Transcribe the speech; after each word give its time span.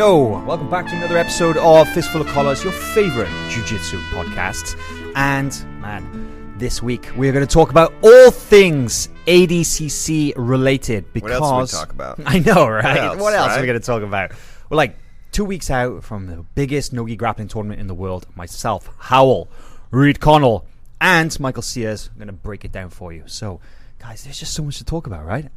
Yo, 0.00 0.42
welcome 0.46 0.70
back 0.70 0.86
to 0.86 0.96
another 0.96 1.18
episode 1.18 1.58
of 1.58 1.86
Fistful 1.90 2.22
of 2.22 2.26
Collars, 2.28 2.64
your 2.64 2.72
favorite 2.72 3.28
jiu-jitsu 3.50 3.98
podcast. 4.04 4.80
And 5.14 5.52
man, 5.82 6.54
this 6.56 6.82
week 6.82 7.10
we're 7.18 7.32
going 7.32 7.46
to 7.46 7.52
talk 7.52 7.68
about 7.68 7.92
all 8.02 8.30
things 8.30 9.10
ADCC 9.26 10.32
related 10.38 11.12
because 11.12 11.38
What 11.38 11.42
else 11.42 11.72
we 11.74 11.78
talk 11.78 11.92
about? 11.92 12.18
I 12.24 12.38
know, 12.38 12.66
right? 12.66 13.14
What 13.18 13.34
else, 13.34 13.52
are 13.52 13.60
we 13.60 13.66
going 13.66 13.78
to 13.78 13.84
talk 13.84 14.02
about? 14.02 14.30
We're 14.70 14.78
like 14.78 14.96
two 15.32 15.44
weeks 15.44 15.70
out 15.70 16.02
from 16.02 16.28
the 16.28 16.46
biggest 16.54 16.94
nogi 16.94 17.14
grappling 17.14 17.48
tournament 17.48 17.78
in 17.78 17.86
the 17.86 17.92
world. 17.92 18.24
Myself, 18.34 18.88
Hywel, 19.00 19.48
Reid 19.90 20.18
Connell, 20.18 20.64
and 20.98 21.38
Michael 21.38 21.60
Sears. 21.62 22.08
I'm 22.10 22.16
going 22.16 22.28
to 22.28 22.32
break 22.32 22.64
it 22.64 22.72
down 22.72 22.88
for 22.88 23.12
you. 23.12 23.24
So, 23.26 23.60
guys, 23.98 24.24
there's 24.24 24.40
just 24.40 24.54
so 24.54 24.62
much 24.62 24.78
to 24.78 24.84
talk 24.84 25.06
about, 25.06 25.26
right? 25.26 25.50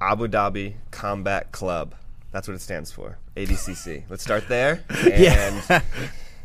Abu 0.00 0.28
Dhabi 0.28 0.76
Combat 0.90 1.52
Club. 1.52 1.94
That's 2.32 2.48
what 2.48 2.54
it 2.54 2.60
stands 2.60 2.90
for. 2.90 3.18
ADCC. 3.36 4.04
Let's 4.08 4.22
start 4.22 4.48
there. 4.48 4.82
Yeah. 5.06 5.80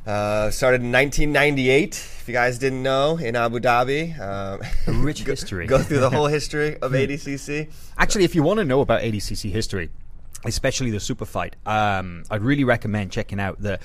Uh, 0.05 0.49
started 0.51 0.81
in 0.81 0.91
1998. 0.93 1.95
If 1.95 2.23
you 2.27 2.33
guys 2.33 2.57
didn't 2.57 2.81
know, 2.81 3.17
in 3.17 3.35
Abu 3.35 3.59
Dhabi. 3.59 4.17
Um, 4.17 5.03
rich 5.03 5.25
go, 5.25 5.33
history. 5.33 5.67
Go 5.67 5.79
through 5.79 5.99
the 5.99 6.09
whole 6.09 6.27
history 6.27 6.77
of 6.77 6.91
ADCC. 6.93 7.69
Actually, 7.97 8.23
if 8.23 8.33
you 8.33 8.41
want 8.41 8.59
to 8.59 8.63
know 8.63 8.79
about 8.79 9.01
ADCC 9.01 9.51
history, 9.51 9.89
especially 10.45 10.91
the 10.91 11.01
super 11.01 11.25
fight, 11.25 11.57
um, 11.65 12.23
I'd 12.31 12.41
really 12.41 12.63
recommend 12.63 13.11
checking 13.11 13.39
out 13.39 13.61
the 13.61 13.79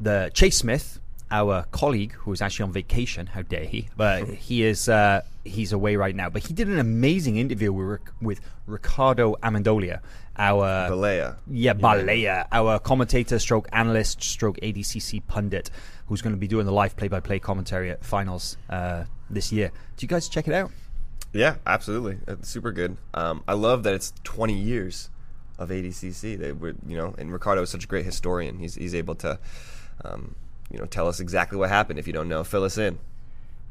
the 0.00 0.30
Chase 0.32 0.58
Smith, 0.58 1.00
our 1.32 1.64
colleague 1.72 2.12
who 2.12 2.32
is 2.32 2.40
actually 2.40 2.64
on 2.64 2.72
vacation. 2.72 3.26
How 3.26 3.42
dare 3.42 3.64
he? 3.64 3.88
But 3.96 4.28
he 4.28 4.62
is 4.62 4.88
uh, 4.88 5.22
he's 5.44 5.72
away 5.72 5.96
right 5.96 6.14
now. 6.14 6.30
But 6.30 6.46
he 6.46 6.54
did 6.54 6.68
an 6.68 6.78
amazing 6.78 7.36
interview 7.36 7.72
with 7.72 8.00
with 8.22 8.40
Ricardo 8.68 9.34
Amendolia, 9.42 10.00
our 10.36 10.90
Balea. 10.90 11.36
yeah, 11.50 11.74
Balea, 11.74 12.46
our 12.50 12.78
commentator, 12.78 13.38
stroke 13.38 13.68
analyst, 13.72 14.22
stroke 14.22 14.58
ADCC 14.60 15.26
pundit, 15.26 15.70
who's 16.06 16.22
going 16.22 16.34
to 16.34 16.38
be 16.38 16.48
doing 16.48 16.66
the 16.66 16.72
live 16.72 16.96
play-by-play 16.96 17.38
commentary 17.38 17.90
at 17.90 18.04
finals 18.04 18.56
uh, 18.70 19.04
this 19.30 19.52
year. 19.52 19.70
Do 19.96 20.04
you 20.04 20.08
guys 20.08 20.28
check 20.28 20.48
it 20.48 20.54
out? 20.54 20.70
Yeah, 21.32 21.56
absolutely. 21.66 22.18
It's 22.28 22.48
super 22.48 22.72
good. 22.72 22.96
Um, 23.12 23.42
I 23.48 23.54
love 23.54 23.82
that 23.84 23.94
it's 23.94 24.12
20 24.22 24.54
years 24.54 25.10
of 25.58 25.68
ADCC. 25.70 26.38
They 26.38 26.52
were, 26.52 26.74
you 26.86 26.96
know, 26.96 27.14
and 27.18 27.32
Ricardo 27.32 27.62
is 27.62 27.70
such 27.70 27.84
a 27.84 27.86
great 27.88 28.04
historian. 28.04 28.58
He's 28.58 28.74
he's 28.74 28.94
able 28.94 29.14
to, 29.16 29.38
um, 30.04 30.36
you 30.70 30.78
know, 30.78 30.84
tell 30.86 31.08
us 31.08 31.20
exactly 31.20 31.58
what 31.58 31.70
happened. 31.70 31.98
If 31.98 32.06
you 32.06 32.12
don't 32.12 32.28
know, 32.28 32.44
fill 32.44 32.64
us 32.64 32.78
in. 32.78 32.98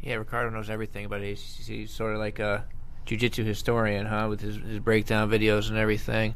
Yeah, 0.02 0.16
Ricardo 0.16 0.50
knows 0.50 0.70
everything 0.70 1.06
about 1.06 1.22
ACC. 1.22 1.66
He's 1.66 1.92
sort 1.92 2.14
of 2.14 2.20
like 2.20 2.40
a 2.40 2.66
jiu-jitsu 3.06 3.46
historian, 3.46 4.06
huh, 4.06 4.28
with 4.30 4.42
his, 4.42 4.58
his 4.58 4.80
breakdown 4.80 5.30
videos 5.30 5.70
and 5.70 5.78
everything. 5.78 6.36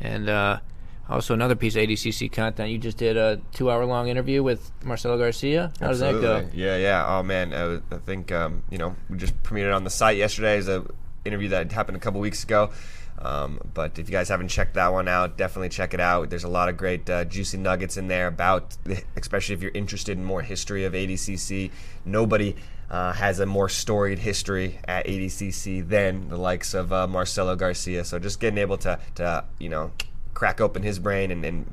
And 0.00 0.28
uh, 0.28 0.60
also 1.08 1.34
another 1.34 1.54
piece 1.54 1.76
of 1.76 1.82
ADCC 1.82 2.32
content. 2.32 2.70
You 2.70 2.78
just 2.78 2.96
did 2.96 3.16
a 3.16 3.40
two-hour-long 3.52 4.08
interview 4.08 4.42
with 4.42 4.70
Marcelo 4.84 5.18
Garcia. 5.18 5.72
How 5.80 5.88
does 5.88 6.00
that 6.00 6.12
go? 6.12 6.48
Yeah, 6.52 6.76
yeah. 6.76 7.04
Oh 7.06 7.22
man, 7.22 7.52
I, 7.52 7.94
I 7.94 7.98
think 7.98 8.32
um, 8.32 8.62
you 8.70 8.78
know 8.78 8.96
we 9.08 9.18
just 9.18 9.40
premiered 9.42 9.66
it 9.66 9.72
on 9.72 9.84
the 9.84 9.90
site 9.90 10.16
yesterday. 10.16 10.56
As 10.56 10.68
a 10.68 10.84
interview 11.24 11.48
that 11.50 11.72
happened 11.72 11.96
a 11.96 12.00
couple 12.00 12.20
weeks 12.20 12.44
ago. 12.44 12.70
Um, 13.18 13.60
but 13.72 13.98
if 13.98 14.08
you 14.08 14.12
guys 14.12 14.28
haven't 14.28 14.48
checked 14.48 14.74
that 14.74 14.92
one 14.92 15.08
out, 15.08 15.38
definitely 15.38 15.70
check 15.70 15.94
it 15.94 16.00
out. 16.00 16.30
There's 16.30 16.44
a 16.44 16.48
lot 16.48 16.68
of 16.68 16.76
great 16.76 17.08
uh, 17.08 17.24
juicy 17.24 17.58
nuggets 17.58 17.96
in 17.96 18.08
there 18.08 18.26
about, 18.26 18.76
especially 19.16 19.54
if 19.54 19.62
you're 19.62 19.72
interested 19.72 20.18
in 20.18 20.24
more 20.24 20.42
history 20.42 20.84
of 20.84 20.92
ADCC. 20.92 21.70
Nobody 22.04 22.56
uh, 22.90 23.12
has 23.12 23.40
a 23.40 23.46
more 23.46 23.68
storied 23.68 24.18
history 24.18 24.78
at 24.86 25.06
ADCC 25.06 25.88
than 25.88 26.28
the 26.28 26.36
likes 26.36 26.74
of 26.74 26.92
uh, 26.92 27.06
Marcelo 27.06 27.56
Garcia. 27.56 28.04
So 28.04 28.18
just 28.18 28.40
getting 28.40 28.58
able 28.58 28.78
to, 28.78 28.98
to 29.16 29.44
you 29.58 29.68
know, 29.68 29.92
crack 30.34 30.60
open 30.60 30.82
his 30.82 30.98
brain 30.98 31.30
and, 31.30 31.44
and 31.44 31.66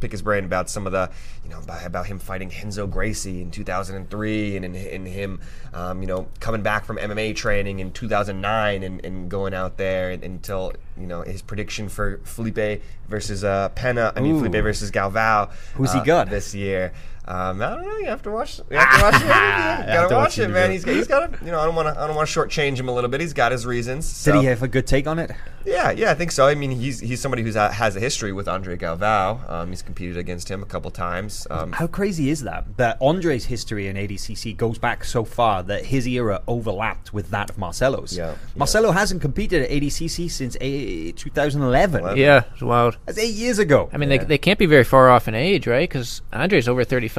pick 0.00 0.12
his 0.12 0.22
brain 0.22 0.44
about 0.44 0.70
some 0.70 0.86
of 0.86 0.92
the, 0.92 1.10
you 1.44 1.50
know, 1.50 1.58
about, 1.58 1.84
about 1.84 2.06
him 2.06 2.18
fighting 2.18 2.50
Henzo 2.50 2.88
Gracie 2.90 3.40
in 3.40 3.50
2003 3.50 4.56
and 4.56 4.64
in, 4.64 4.74
in 4.74 5.06
him, 5.06 5.40
um, 5.72 6.00
you 6.00 6.06
know, 6.06 6.28
coming 6.40 6.62
back 6.62 6.84
from 6.84 6.98
MMA 6.98 7.34
training 7.34 7.80
in 7.80 7.90
2009 7.92 8.82
and, 8.82 9.04
and 9.04 9.30
going 9.30 9.54
out 9.54 9.76
there 9.76 10.10
and, 10.10 10.22
until, 10.22 10.72
you 10.98 11.06
know, 11.06 11.22
his 11.22 11.42
prediction 11.42 11.88
for 11.88 12.20
Felipe 12.24 12.82
versus 13.08 13.44
uh, 13.44 13.68
Pena, 13.70 14.12
I 14.16 14.20
mean, 14.20 14.36
Ooh. 14.36 14.38
Felipe 14.38 14.62
versus 14.62 14.90
Galvao. 14.90 15.50
Who's 15.74 15.92
he 15.92 16.00
uh, 16.00 16.04
got? 16.04 16.30
This 16.30 16.54
year. 16.54 16.92
Um, 17.28 17.60
I 17.60 17.68
don't 17.76 17.82
know. 17.86 17.98
You 17.98 18.06
have 18.06 18.22
to 18.22 18.30
watch. 18.30 18.58
You 18.70 18.78
have 18.78 18.96
to 18.98 19.02
watch 19.04 19.12
the 19.12 19.18
interview. 19.26 19.28
You 19.28 19.34
have 19.36 19.86
gotta 19.86 20.08
to 20.08 20.14
watch 20.14 20.24
watch 20.24 20.38
it, 20.38 20.48
man. 20.48 20.70
interview. 20.70 20.72
He's 20.72 20.84
got, 20.84 20.94
he's 20.94 21.06
got 21.06 21.38
to. 21.38 21.44
You 21.44 21.50
know, 21.52 21.60
I 21.60 21.66
don't 21.66 21.74
want 21.74 21.94
to. 21.94 22.00
I 22.00 22.06
don't 22.06 22.16
want 22.16 22.26
to 22.28 22.40
shortchange 22.40 22.78
him 22.78 22.88
a 22.88 22.92
little 22.92 23.10
bit. 23.10 23.20
He's 23.20 23.34
got 23.34 23.52
his 23.52 23.66
reasons. 23.66 24.24
Did 24.24 24.36
he 24.36 24.44
have 24.46 24.62
a 24.62 24.68
good 24.68 24.86
take 24.86 25.06
on 25.06 25.18
it? 25.18 25.30
yeah, 25.66 25.90
yeah, 25.90 26.10
I 26.10 26.14
think 26.14 26.32
so. 26.32 26.46
I 26.46 26.54
mean, 26.54 26.70
he's 26.70 27.00
he's 27.00 27.20
somebody 27.20 27.42
who 27.42 27.52
has 27.52 27.96
a 27.96 28.00
history 28.00 28.32
with 28.32 28.48
Andre 28.48 28.78
Galvao. 28.78 29.50
Um, 29.50 29.68
he's 29.68 29.82
competed 29.82 30.16
against 30.16 30.50
him 30.50 30.62
a 30.62 30.66
couple 30.66 30.90
times. 30.90 31.46
Um, 31.50 31.72
How 31.72 31.86
crazy 31.86 32.30
is 32.30 32.42
that? 32.44 32.64
That 32.78 32.96
Andre's 33.00 33.44
history 33.44 33.88
in 33.88 33.96
ADCC 33.96 34.56
goes 34.56 34.78
back 34.78 35.04
so 35.04 35.24
far 35.24 35.62
that 35.64 35.84
his 35.84 36.06
era 36.08 36.42
overlapped 36.48 37.12
with 37.12 37.28
that 37.30 37.50
of 37.50 37.58
Marcelo's. 37.58 38.16
Yeah, 38.16 38.30
yeah. 38.30 38.34
Marcelo 38.56 38.92
hasn't 38.92 39.20
competed 39.20 39.64
at 39.64 39.70
ADCC 39.70 40.30
since 40.30 40.56
a- 40.62 41.12
2011. 41.12 42.00
Eleven. 42.00 42.16
Yeah, 42.16 42.44
it's 42.52 42.62
wild. 42.62 42.96
That's 43.04 43.18
eight 43.18 43.34
years 43.34 43.58
ago. 43.58 43.90
I 43.92 43.98
mean, 43.98 44.08
they, 44.08 44.18
they 44.18 44.38
can't 44.38 44.58
be 44.58 44.64
very 44.66 44.84
far 44.84 45.10
off 45.10 45.28
in 45.28 45.34
age, 45.34 45.66
right? 45.66 45.86
Because 45.88 46.22
Andre's 46.32 46.66
over 46.68 46.84
35. 46.84 47.17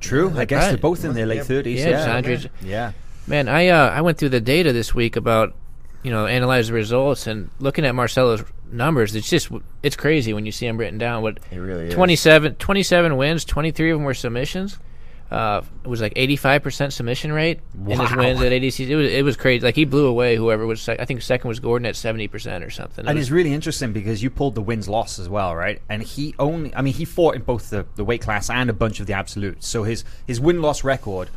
True. 0.00 0.32
I 0.36 0.44
guess 0.44 0.62
right. 0.64 0.68
they're 0.70 0.78
both 0.78 1.04
in 1.04 1.14
their 1.14 1.26
late 1.26 1.36
Yeah. 1.36 1.42
30s. 1.44 1.76
Yeah, 1.76 1.88
Yeah. 1.90 2.16
Andre's- 2.16 2.46
Yeah. 2.62 2.92
Man, 3.26 3.48
I 3.48 3.68
uh, 3.68 3.88
I 3.90 4.00
went 4.00 4.18
through 4.18 4.30
the 4.30 4.40
data 4.40 4.72
this 4.72 4.94
week 4.94 5.14
about 5.16 5.54
you 6.02 6.10
know 6.10 6.26
analyze 6.26 6.66
the 6.68 6.74
results 6.74 7.28
and 7.28 7.50
looking 7.60 7.84
at 7.84 7.94
Marcelo's 7.94 8.42
numbers. 8.72 9.14
It's 9.14 9.30
just 9.30 9.48
it's 9.82 9.94
crazy 9.94 10.32
when 10.32 10.44
you 10.44 10.50
see 10.50 10.66
them 10.66 10.76
written 10.76 10.98
down. 10.98 11.22
What 11.22 11.38
It 11.52 11.58
really 11.58 11.86
is. 11.86 11.94
27, 11.94 12.56
27 12.56 13.16
wins, 13.16 13.44
twenty 13.44 13.70
three 13.70 13.92
of 13.92 13.98
them 13.98 14.04
were 14.04 14.14
submissions. 14.14 14.78
Uh, 15.32 15.62
it 15.82 15.88
was 15.88 16.02
like 16.02 16.12
eighty 16.16 16.36
five 16.36 16.62
percent 16.62 16.92
submission 16.92 17.32
rate 17.32 17.60
in 17.86 17.98
his 17.98 18.14
wins 18.14 18.40
at 18.42 18.52
ADC. 18.52 18.86
It 18.86 18.96
was 18.96 19.10
it 19.10 19.24
was 19.24 19.36
crazy. 19.38 19.64
Like 19.64 19.74
he 19.74 19.86
blew 19.86 20.06
away 20.06 20.36
whoever 20.36 20.66
was. 20.66 20.82
Sec- 20.82 21.00
I 21.00 21.06
think 21.06 21.22
second 21.22 21.48
was 21.48 21.58
Gordon 21.58 21.86
at 21.86 21.96
seventy 21.96 22.28
percent 22.28 22.62
or 22.62 22.68
something. 22.68 23.06
It 23.06 23.08
And 23.08 23.16
was- 23.18 23.28
it's 23.28 23.30
really 23.30 23.54
interesting 23.54 23.94
because 23.94 24.22
you 24.22 24.28
pulled 24.28 24.54
the 24.54 24.60
wins 24.60 24.90
loss 24.90 25.18
as 25.18 25.30
well, 25.30 25.56
right? 25.56 25.80
And 25.88 26.02
he 26.02 26.34
only, 26.38 26.74
I 26.76 26.82
mean, 26.82 26.92
he 26.92 27.06
fought 27.06 27.34
in 27.34 27.42
both 27.42 27.70
the, 27.70 27.86
the 27.96 28.04
weight 28.04 28.20
class 28.20 28.50
and 28.50 28.68
a 28.68 28.74
bunch 28.74 29.00
of 29.00 29.06
the 29.06 29.14
absolutes. 29.14 29.66
So 29.66 29.84
his, 29.84 30.04
his 30.26 30.38
win 30.38 30.60
loss 30.60 30.84
record, 30.84 31.30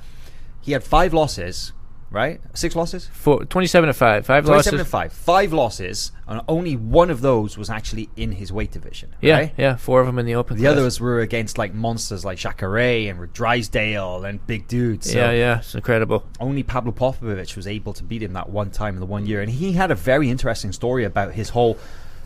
he 0.62 0.74
had 0.74 0.84
five 0.84 1.14
losses, 1.14 1.72
right? 2.12 2.42
Six 2.54 2.76
losses? 2.76 3.08
four, 3.08 3.46
27 3.46 3.88
to 3.88 3.94
five, 3.94 4.26
five 4.26 4.46
27 4.46 4.78
losses. 4.80 4.88
to 4.88 4.92
5. 4.92 5.14
Five 5.14 5.54
losses, 5.54 6.12
and 6.28 6.42
only 6.48 6.76
one 6.76 7.10
of 7.10 7.22
those 7.22 7.58
was 7.58 7.70
actually 7.70 8.10
in 8.16 8.34
his 8.34 8.52
weight 8.52 8.72
division. 8.72 9.16
Yeah, 9.22 9.36
right? 9.36 9.54
yeah, 9.58 9.76
four 9.76 10.00
of 10.00 10.08
them 10.08 10.20
in 10.20 10.26
the 10.26 10.36
open. 10.36 10.58
The 10.58 10.64
class. 10.64 10.78
others 10.78 11.00
were 11.00 11.20
against 11.20 11.58
like 11.58 11.74
monsters 11.74 12.24
like 12.24 12.38
Jacare 12.38 13.10
and 13.10 13.34
Drysdale 13.34 14.26
and 14.26 14.46
big 14.48 14.68
dudes. 14.68 15.12
So 15.12 15.18
yeah, 15.18 15.32
yeah, 15.32 15.58
it's 15.60 15.76
incredible. 15.76 16.26
only 16.40 16.64
Pablo 16.64 16.92
Popovitch 16.92 17.56
was 17.56 17.68
able 17.68 17.94
to 17.94 18.04
beat 18.04 18.24
him 18.24 18.34
that 18.34 18.50
one 18.50 18.72
time 18.72 18.96
in 18.96 19.00
the 19.00 19.06
one 19.06 19.26
year. 19.26 19.42
And 19.42 19.52
he 19.52 19.74
had 19.74 19.92
a 19.92 19.96
very 19.96 20.30
interesting 20.30 20.72
story 20.72 21.04
about 21.04 21.34
his 21.34 21.50
whole 21.50 21.78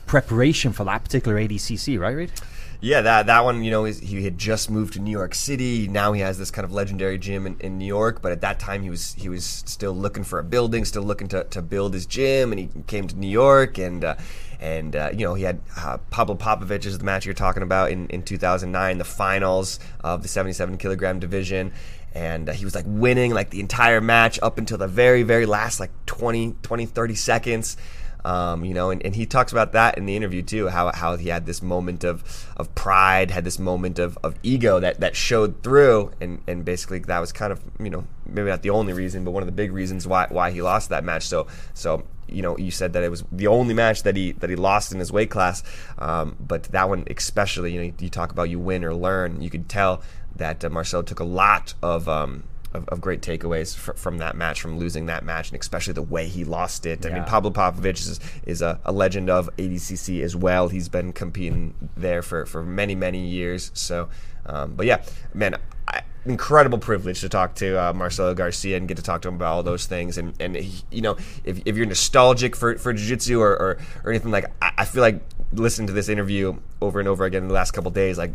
preparation 0.05 0.73
for 0.73 0.83
that 0.85 1.03
particular 1.03 1.37
ADCC, 1.37 1.99
right, 1.99 2.15
Reid? 2.15 2.31
Yeah, 2.81 3.01
that 3.01 3.25
that 3.25 3.43
one, 3.43 3.61
you 3.63 3.71
know, 3.71 3.83
he 3.83 4.23
had 4.23 4.37
just 4.37 4.69
moved 4.69 4.93
to 4.93 4.99
New 4.99 5.11
York 5.11 5.35
City. 5.35 5.89
Now 5.89 6.13
he 6.13 6.21
has 6.21 6.37
this 6.37 6.49
kind 6.49 6.63
of 6.63 6.71
legendary 6.71 7.17
gym 7.17 7.45
in, 7.45 7.57
in 7.59 7.77
New 7.77 7.85
York. 7.85 8.21
But 8.21 8.31
at 8.31 8.39
that 8.41 8.57
time, 8.57 8.83
he 8.83 8.89
was 8.89 9.13
he 9.15 9.27
was 9.27 9.43
still 9.43 9.91
looking 9.91 10.23
for 10.23 10.39
a 10.39 10.43
building, 10.43 10.85
still 10.85 11.03
looking 11.03 11.27
to, 11.29 11.43
to 11.43 11.61
build 11.61 11.93
his 11.93 12.05
gym, 12.05 12.53
and 12.53 12.59
he 12.59 12.69
came 12.87 13.05
to 13.09 13.17
New 13.17 13.27
York, 13.27 13.77
and 13.77 14.05
uh, 14.05 14.15
and 14.61 14.95
uh, 14.95 15.09
you 15.11 15.25
know 15.25 15.33
he 15.33 15.43
had 15.43 15.59
uh, 15.77 15.97
Pablo 16.09 16.35
Popovitch 16.35 16.85
is 16.85 16.97
the 16.97 17.03
match 17.03 17.25
you're 17.25 17.33
talking 17.33 17.63
about 17.63 17.91
in, 17.91 18.07
in 18.07 18.23
2009, 18.23 18.97
the 18.97 19.03
finals 19.03 19.79
of 20.01 20.21
the 20.21 20.29
77 20.29 20.77
kilogram 20.77 21.19
division. 21.19 21.73
And 22.13 22.49
uh, 22.49 22.53
he 22.53 22.65
was 22.65 22.75
like 22.75 22.85
winning 22.87 23.33
like 23.33 23.51
the 23.51 23.59
entire 23.59 24.01
match 24.01 24.39
up 24.41 24.57
until 24.57 24.77
the 24.77 24.87
very, 24.87 25.23
very 25.23 25.45
last 25.45 25.79
like 25.79 25.91
20, 26.05 26.55
20 26.63 26.85
30 26.85 27.15
seconds. 27.15 27.77
Um, 28.25 28.65
you 28.65 28.73
know, 28.73 28.89
and, 28.89 29.03
and 29.05 29.15
he 29.15 29.25
talks 29.25 29.51
about 29.51 29.71
that 29.71 29.97
in 29.97 30.05
the 30.05 30.15
interview 30.15 30.41
too, 30.41 30.67
how, 30.67 30.91
how 30.93 31.15
he 31.15 31.29
had 31.29 31.45
this 31.45 31.61
moment 31.61 32.03
of, 32.03 32.47
of 32.57 32.73
pride, 32.75 33.31
had 33.31 33.45
this 33.45 33.59
moment 33.59 33.97
of, 33.97 34.17
of 34.23 34.35
ego 34.43 34.79
that, 34.79 34.99
that 34.99 35.15
showed 35.15 35.63
through, 35.63 36.11
and, 36.19 36.41
and 36.45 36.65
basically 36.65 36.99
that 36.99 37.19
was 37.19 37.31
kind 37.31 37.53
of, 37.53 37.61
you 37.79 37.89
know, 37.89 38.05
maybe 38.25 38.49
not 38.49 38.61
the 38.61 38.69
only 38.69 38.93
reason, 38.93 39.23
but 39.23 39.31
one 39.31 39.41
of 39.41 39.47
the 39.47 39.53
big 39.53 39.71
reasons 39.71 40.07
why 40.07 40.27
why 40.29 40.51
he 40.51 40.61
lost 40.61 40.89
that 40.89 41.03
match. 41.03 41.27
So 41.27 41.47
so 41.73 42.03
you 42.27 42.41
know, 42.41 42.57
you 42.57 42.71
said 42.71 42.93
that 42.93 43.03
it 43.03 43.09
was 43.09 43.23
the 43.31 43.47
only 43.47 43.73
match 43.73 44.03
that 44.03 44.15
he 44.15 44.33
that 44.33 44.49
he 44.49 44.55
lost 44.55 44.91
in 44.91 44.99
his 44.99 45.11
weight 45.11 45.29
class, 45.29 45.63
um, 45.97 46.35
but 46.39 46.63
that 46.63 46.89
one 46.89 47.05
especially, 47.09 47.73
you 47.73 47.83
know, 47.83 47.93
you 47.99 48.09
talk 48.09 48.31
about 48.31 48.49
you 48.49 48.59
win 48.59 48.83
or 48.83 48.93
learn. 48.93 49.41
You 49.41 49.49
could 49.49 49.67
tell 49.67 50.01
that 50.35 50.63
uh, 50.63 50.69
Marcelo 50.69 51.03
took 51.03 51.19
a 51.19 51.25
lot 51.25 51.73
of. 51.81 52.07
Um, 52.07 52.43
of, 52.73 52.87
of, 52.89 53.01
great 53.01 53.21
takeaways 53.21 53.75
fr- 53.75 53.93
from 53.93 54.17
that 54.19 54.35
match, 54.35 54.61
from 54.61 54.77
losing 54.77 55.07
that 55.07 55.23
match, 55.23 55.51
and 55.51 55.59
especially 55.59 55.93
the 55.93 56.01
way 56.01 56.27
he 56.27 56.43
lost 56.43 56.85
it. 56.85 57.03
Yeah. 57.03 57.11
I 57.11 57.13
mean, 57.15 57.23
Pablo 57.23 57.51
Popovitch 57.51 58.07
is, 58.07 58.19
is 58.45 58.61
a, 58.61 58.79
a, 58.85 58.91
legend 58.91 59.29
of 59.29 59.49
ADCC 59.57 60.21
as 60.21 60.35
well. 60.35 60.69
He's 60.69 60.89
been 60.89 61.13
competing 61.13 61.73
there 61.95 62.21
for, 62.21 62.45
for 62.45 62.63
many, 62.63 62.95
many 62.95 63.25
years. 63.25 63.71
So, 63.73 64.09
um, 64.45 64.75
but 64.75 64.85
yeah, 64.85 65.03
man, 65.33 65.55
I, 65.87 66.01
incredible 66.25 66.77
privilege 66.77 67.21
to 67.21 67.29
talk 67.29 67.55
to 67.55 67.81
uh, 67.81 67.93
Marcelo 67.93 68.33
Garcia 68.33 68.77
and 68.77 68.87
get 68.87 68.97
to 68.97 69.03
talk 69.03 69.21
to 69.23 69.27
him 69.27 69.35
about 69.35 69.53
all 69.53 69.63
those 69.63 69.85
things. 69.85 70.17
And, 70.17 70.33
and 70.39 70.55
he, 70.55 70.83
you 70.91 71.01
know, 71.01 71.17
if, 71.43 71.61
if 71.65 71.75
you're 71.75 71.85
nostalgic 71.85 72.55
for, 72.55 72.77
for 72.77 72.93
Jiu 72.93 73.07
Jitsu 73.07 73.39
or, 73.39 73.51
or, 73.51 73.77
or, 74.03 74.11
anything 74.11 74.31
like, 74.31 74.45
I, 74.61 74.71
I 74.79 74.85
feel 74.85 75.01
like 75.01 75.21
listening 75.53 75.87
to 75.87 75.93
this 75.93 76.09
interview 76.09 76.57
over 76.81 76.99
and 76.99 77.07
over 77.07 77.25
again 77.25 77.43
in 77.43 77.47
the 77.47 77.53
last 77.53 77.71
couple 77.71 77.91
days, 77.91 78.17
like 78.17 78.31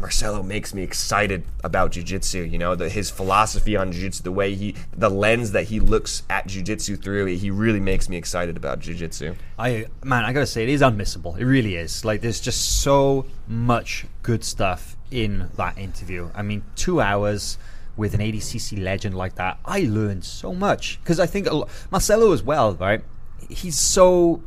Marcelo 0.00 0.42
makes 0.42 0.74
me 0.74 0.82
excited 0.82 1.44
about 1.64 1.92
jiu-jitsu, 1.92 2.40
you 2.40 2.58
know, 2.58 2.74
the, 2.74 2.88
his 2.88 3.10
philosophy 3.10 3.76
on 3.76 3.92
jiu-jitsu, 3.92 4.22
the 4.22 4.32
way 4.32 4.54
he 4.54 4.74
the 4.96 5.08
lens 5.08 5.52
that 5.52 5.64
he 5.64 5.80
looks 5.80 6.22
at 6.28 6.46
jiu-jitsu 6.46 6.96
through, 6.96 7.26
he 7.26 7.50
really 7.50 7.80
makes 7.80 8.08
me 8.08 8.16
excited 8.16 8.56
about 8.56 8.80
jiu-jitsu. 8.80 9.34
I 9.58 9.86
man, 10.04 10.24
I 10.24 10.32
got 10.32 10.40
to 10.40 10.46
say 10.46 10.62
it 10.62 10.68
is 10.68 10.82
unmissable. 10.82 11.38
It 11.38 11.44
really 11.44 11.76
is. 11.76 12.04
Like 12.04 12.20
there's 12.20 12.40
just 12.40 12.82
so 12.82 13.26
much 13.46 14.06
good 14.22 14.44
stuff 14.44 14.96
in 15.10 15.50
that 15.56 15.78
interview. 15.78 16.30
I 16.34 16.42
mean, 16.42 16.64
2 16.76 17.00
hours 17.00 17.58
with 17.96 18.14
an 18.14 18.20
ADCC 18.20 18.82
legend 18.82 19.16
like 19.16 19.36
that. 19.36 19.58
I 19.64 19.80
learned 19.80 20.24
so 20.24 20.52
much 20.52 21.00
because 21.02 21.18
I 21.18 21.26
think 21.26 21.48
Marcelo 21.90 22.32
as 22.32 22.42
well, 22.42 22.74
right? 22.74 23.02
He's 23.48 23.78
so 23.78 24.42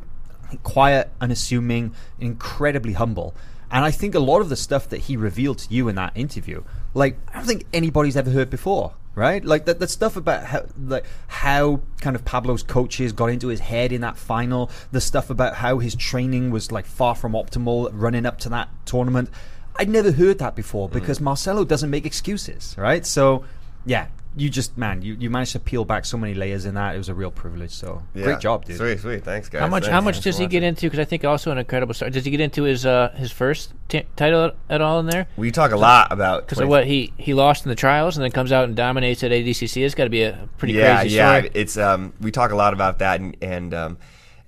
quiet, 0.64 1.12
unassuming, 1.20 1.94
incredibly 2.20 2.94
humble. 2.94 3.34
And 3.72 3.86
I 3.86 3.92
think 3.92 4.16
a 4.16 4.20
lot 4.20 4.42
of 4.42 4.50
the 4.50 4.56
stuff 4.56 4.90
that 4.90 5.02
he 5.02 5.16
revealed 5.16 5.60
to 5.60 5.74
you 5.74 5.88
in 5.88 5.96
that 5.96 6.12
interview, 6.16 6.64
like 6.94 7.18
I 7.30 7.38
don't 7.38 7.46
think 7.46 7.66
anybody's 7.74 8.18
ever 8.18 8.32
heard 8.32 8.50
before, 8.50 8.94
right? 9.14 9.44
Like 9.44 9.66
that, 9.66 9.80
that 9.80 9.90
stuff 9.90 10.16
about 10.16 10.46
how, 10.46 10.66
like 10.84 11.06
how 11.28 11.82
kind 12.02 12.16
of 12.16 12.26
Pablo's 12.26 12.64
coaches 12.64 13.12
got 13.12 13.28
into 13.28 13.48
his 13.50 13.60
head 13.60 13.92
in 13.92 14.02
that 14.02 14.18
final, 14.18 14.72
the 14.92 15.02
stuff 15.02 15.30
about 15.30 15.56
how 15.56 15.78
his 15.78 15.96
training 15.96 16.50
was 16.50 16.72
like 16.72 16.86
far 16.86 17.14
from 17.14 17.34
optimal 17.34 17.90
running 17.94 18.26
up 18.26 18.40
to 18.40 18.50
that 18.50 18.70
tournament. 18.86 19.30
I'd 19.76 19.90
never 19.90 20.12
heard 20.12 20.40
that 20.40 20.56
before 20.56 20.90
because 20.90 21.20
mm. 21.20 21.24
Marcelo 21.24 21.64
doesn't 21.64 21.90
make 21.90 22.06
excuses, 22.06 22.76
right? 22.78 23.06
So, 23.06 23.46
yeah, 23.86 24.08
you 24.36 24.50
just 24.50 24.78
man, 24.78 25.02
you, 25.02 25.16
you 25.16 25.30
managed 25.30 25.54
to 25.54 25.60
peel 25.60 25.86
back 25.86 26.06
so 26.06 26.18
many 26.18 26.34
layers 26.34 26.66
in 26.66 26.76
that. 26.76 26.96
It 26.96 26.98
was 26.98 27.10
a 27.10 27.14
real 27.14 27.32
privilege. 27.32 27.72
So 27.72 28.04
yeah. 28.14 28.24
great 28.24 28.40
job, 28.40 28.66
dude. 28.66 28.78
Sweet, 28.78 29.00
sweet. 29.00 29.24
Thanks, 29.24 29.50
guys. 29.50 29.62
How 29.62 29.68
much? 29.68 29.84
Thanks. 29.84 29.94
How 29.94 30.02
much 30.02 30.16
Thanks 30.16 30.24
does 30.26 30.38
he 30.38 30.48
get 30.48 30.64
into? 30.64 30.88
Because 30.88 31.00
I 31.00 31.06
think 31.06 31.26
also 31.26 31.52
an 31.52 31.58
incredible 31.58 31.94
start. 31.94 32.14
Does 32.14 32.26
he 32.26 32.32
get 32.32 32.40
into 32.40 32.64
his 32.64 32.86
uh, 32.86 33.14
his 33.16 33.32
first 33.32 33.74
t- 33.88 34.06
title 34.16 34.52
at 34.70 34.82
all 34.82 35.00
in 35.00 35.08
there? 35.08 35.28
We 35.36 35.52
talk 35.52 35.72
a 35.72 35.78
lot 35.78 36.12
about 36.12 36.46
because 36.46 36.60
of 36.60 36.70
what 36.70 36.86
he 36.86 37.14
he 37.18 37.34
lost 37.34 37.66
in 37.66 37.70
the 37.70 37.76
trials 37.76 38.18
and 38.18 38.24
then 38.24 38.32
comes 38.32 38.52
out 38.52 38.66
and 38.66 38.76
dominates 38.76 39.24
at 39.24 39.32
ADCC. 39.32 39.84
It's 39.84 39.96
got 39.96 40.06
to 40.06 40.10
be 40.10 40.24
a 40.24 40.48
pretty 40.58 40.76
yeah, 40.76 41.02
crazy 41.02 41.16
yeah. 41.16 41.40
story. 41.40 41.52
It's 41.54 41.78
um 41.78 42.14
we 42.22 42.32
talk 42.32 42.52
a 42.52 42.56
lot 42.56 42.74
about 42.74 43.00
that 43.00 43.20
and 43.20 43.36
and 43.42 43.74
um 43.74 43.98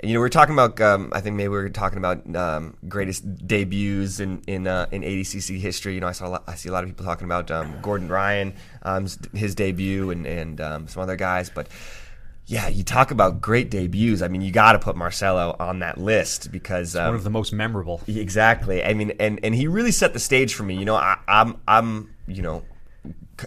you 0.04 0.14
know, 0.14 0.20
we 0.20 0.26
are 0.26 0.30
talking 0.30 0.54
about. 0.54 0.80
Um, 0.82 1.12
I 1.14 1.22
think 1.22 1.36
maybe 1.36 1.50
we 1.50 1.58
are 1.58 1.70
talking 1.70 1.98
about 1.98 2.36
um, 2.36 2.76
greatest 2.88 3.48
debuts 3.48 4.20
in 4.20 4.42
in 4.48 4.68
uh, 4.68 4.88
in 4.92 5.02
ADCC 5.04 5.60
history. 5.60 5.94
You 5.94 6.00
know, 6.00 6.08
I 6.08 6.12
saw 6.12 6.28
lot, 6.28 6.44
I 6.48 6.56
see 6.56 6.70
a 6.70 6.72
lot 6.72 6.84
of 6.84 6.90
people 6.90 7.06
talking 7.06 7.26
about 7.26 7.52
um, 7.52 7.76
Gordon 7.82 8.08
Ryan, 8.08 8.54
um, 8.82 9.08
his 9.34 9.54
debut, 9.54 10.10
and 10.10 10.26
and 10.26 10.60
um, 10.60 10.88
some 10.88 11.04
other 11.04 11.16
guys. 11.16 11.50
But 11.50 11.68
yeah, 12.48 12.68
you 12.68 12.84
talk 12.84 13.12
about 13.12 13.42
great 13.42 13.70
debuts. 13.70 14.22
I 14.22 14.28
mean, 14.28 14.42
you 14.42 14.52
got 14.52 14.74
to 14.74 14.80
put 14.80 14.96
Marcelo 14.96 15.56
on 15.60 15.80
that 15.80 16.00
list 16.00 16.52
because 16.52 16.96
one 16.96 17.14
of 17.14 17.24
the 17.24 17.30
most 17.30 17.54
memorable. 17.54 18.02
Exactly. 18.08 18.84
I 18.84 18.94
mean, 18.94 19.12
and 19.20 19.40
and 19.44 19.54
he 19.54 19.68
really 19.68 19.92
set 19.92 20.14
the 20.14 20.20
stage 20.20 20.56
for 20.56 20.64
me. 20.64 20.76
You 20.78 20.86
know, 20.86 20.96
I, 20.96 21.18
I'm 21.28 21.62
I'm 21.68 22.16
you 22.28 22.42
know 22.42 22.64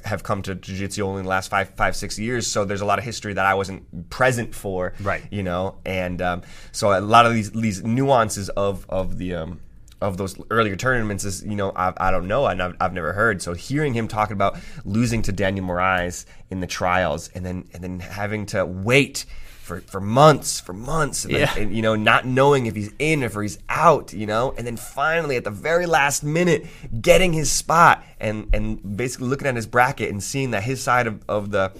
have 0.04 0.22
come 0.22 0.42
to 0.42 0.54
jiu-jitsu 0.54 1.02
only 1.02 1.20
in 1.20 1.24
the 1.24 1.30
last 1.30 1.48
five 1.50 1.70
five 1.70 1.96
six 1.96 2.18
years. 2.18 2.46
So 2.46 2.64
there's 2.64 2.80
a 2.80 2.86
lot 2.86 2.98
of 2.98 3.04
history 3.04 3.32
that 3.34 3.46
i 3.46 3.54
wasn't 3.54 4.10
present 4.10 4.54
for 4.54 4.94
right. 5.00 5.22
you 5.30 5.42
know? 5.42 5.78
And 5.84 6.20
um, 6.22 6.42
so 6.72 6.96
a 6.96 7.00
lot 7.00 7.26
of 7.26 7.34
these 7.34 7.50
these 7.52 7.82
nuances 7.82 8.48
of 8.50 8.86
of 8.88 9.18
the 9.18 9.34
um, 9.34 9.60
of 10.00 10.16
those 10.16 10.36
earlier 10.50 10.76
tournaments 10.76 11.24
is 11.24 11.44
you 11.44 11.56
know 11.56 11.72
I, 11.74 11.92
I 11.96 12.10
don't 12.10 12.28
know. 12.28 12.46
And 12.46 12.62
I've, 12.62 12.76
I've 12.80 12.92
never 12.92 13.12
heard. 13.12 13.42
So 13.42 13.54
hearing 13.54 13.94
him 13.94 14.08
talking 14.08 14.34
about 14.34 14.58
losing 14.84 15.22
to 15.22 15.32
Daniel 15.32 15.66
Moraes 15.66 16.26
in 16.50 16.60
the 16.60 16.66
trials 16.66 17.28
and 17.34 17.44
then 17.44 17.68
and 17.72 17.82
then 17.82 18.00
having 18.00 18.46
to 18.46 18.64
wait 18.66 19.24
for, 19.64 19.80
for 19.80 20.00
months, 20.00 20.60
for 20.60 20.74
months, 20.74 21.24
and, 21.24 21.32
yeah. 21.32 21.54
and, 21.56 21.74
you 21.74 21.80
know, 21.80 21.96
not 21.96 22.26
knowing 22.26 22.66
if 22.66 22.74
he's 22.74 22.92
in 22.98 23.22
or 23.22 23.26
if 23.26 23.34
he's 23.34 23.58
out, 23.70 24.12
you 24.12 24.26
know, 24.26 24.54
and 24.58 24.66
then 24.66 24.76
finally 24.76 25.36
at 25.36 25.44
the 25.44 25.50
very 25.50 25.86
last 25.86 26.22
minute, 26.22 26.66
getting 27.00 27.32
his 27.32 27.50
spot 27.50 28.04
and 28.20 28.50
and 28.52 28.96
basically 28.96 29.26
looking 29.26 29.46
at 29.46 29.56
his 29.56 29.66
bracket 29.66 30.10
and 30.10 30.22
seeing 30.22 30.50
that 30.50 30.62
his 30.62 30.82
side 30.82 31.06
of, 31.06 31.24
of 31.30 31.50
the 31.50 31.72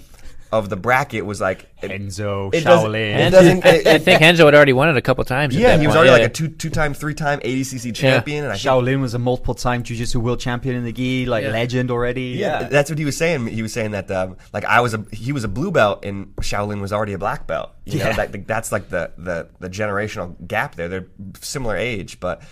of 0.59 0.69
the 0.69 0.77
bracket 0.77 1.27
was 1.27 1.41
like 1.41 1.69
Enzo, 1.81 2.55
it 2.55 2.65
Shaolin. 2.65 3.17
It 3.17 3.31
doesn't, 3.31 3.65
it, 3.65 3.87
I 3.87 3.99
think 3.99 4.23
Enzo 4.23 4.45
had 4.45 4.55
already 4.55 4.73
won 4.73 4.89
it 4.89 4.97
a 4.97 5.03
couple 5.03 5.25
times. 5.25 5.57
Yeah, 5.57 5.77
he 5.77 5.87
was 5.87 5.97
already 5.97 6.11
yeah. 6.11 6.19
like 6.19 6.31
a 6.31 6.33
two 6.33 6.49
two 6.49 6.71
time, 6.71 6.95
three 6.95 7.15
time 7.15 7.41
ADCC 7.41 7.95
champion. 7.95 8.45
Yeah. 8.45 8.51
And 8.51 8.59
Shaolin 8.59 9.01
was 9.01 9.15
a 9.15 9.19
multiple 9.19 9.55
time 9.55 9.83
Jiu-Jitsu 9.83 10.21
world 10.21 10.39
champion 10.39 10.77
in 10.77 10.85
the 10.85 10.93
gi, 10.93 11.27
like 11.27 11.43
yeah. 11.43 11.51
legend 11.51 11.91
already. 11.91 12.37
Yeah. 12.39 12.61
yeah. 12.61 12.69
that's 12.69 12.89
what 12.89 12.99
he 12.99 13.05
was 13.05 13.17
saying. 13.17 13.49
He 13.49 13.63
was 13.63 13.73
saying 13.73 13.91
that 13.91 14.09
um, 14.13 14.37
like 14.53 14.65
I 14.65 14.81
was 14.81 14.95
a 14.95 15.05
he 15.11 15.33
was 15.33 15.43
a 15.43 15.49
blue 15.49 15.73
belt 15.73 16.05
and 16.05 16.35
Shaolin 16.37 16.81
was 16.81 16.93
already 16.93 17.15
a 17.15 17.19
black 17.19 17.49
belt. 17.49 17.71
You 17.85 17.99
yeah, 17.99 18.11
know, 18.11 18.25
that, 18.25 18.47
that's 18.47 18.71
like 18.71 18.89
the, 18.89 19.11
the 19.19 19.49
the 19.59 19.69
generational 19.69 20.35
gap 20.47 20.77
there. 20.77 20.89
They're 20.89 21.09
similar 21.41 21.77
age, 21.77 22.21
but. 22.21 22.43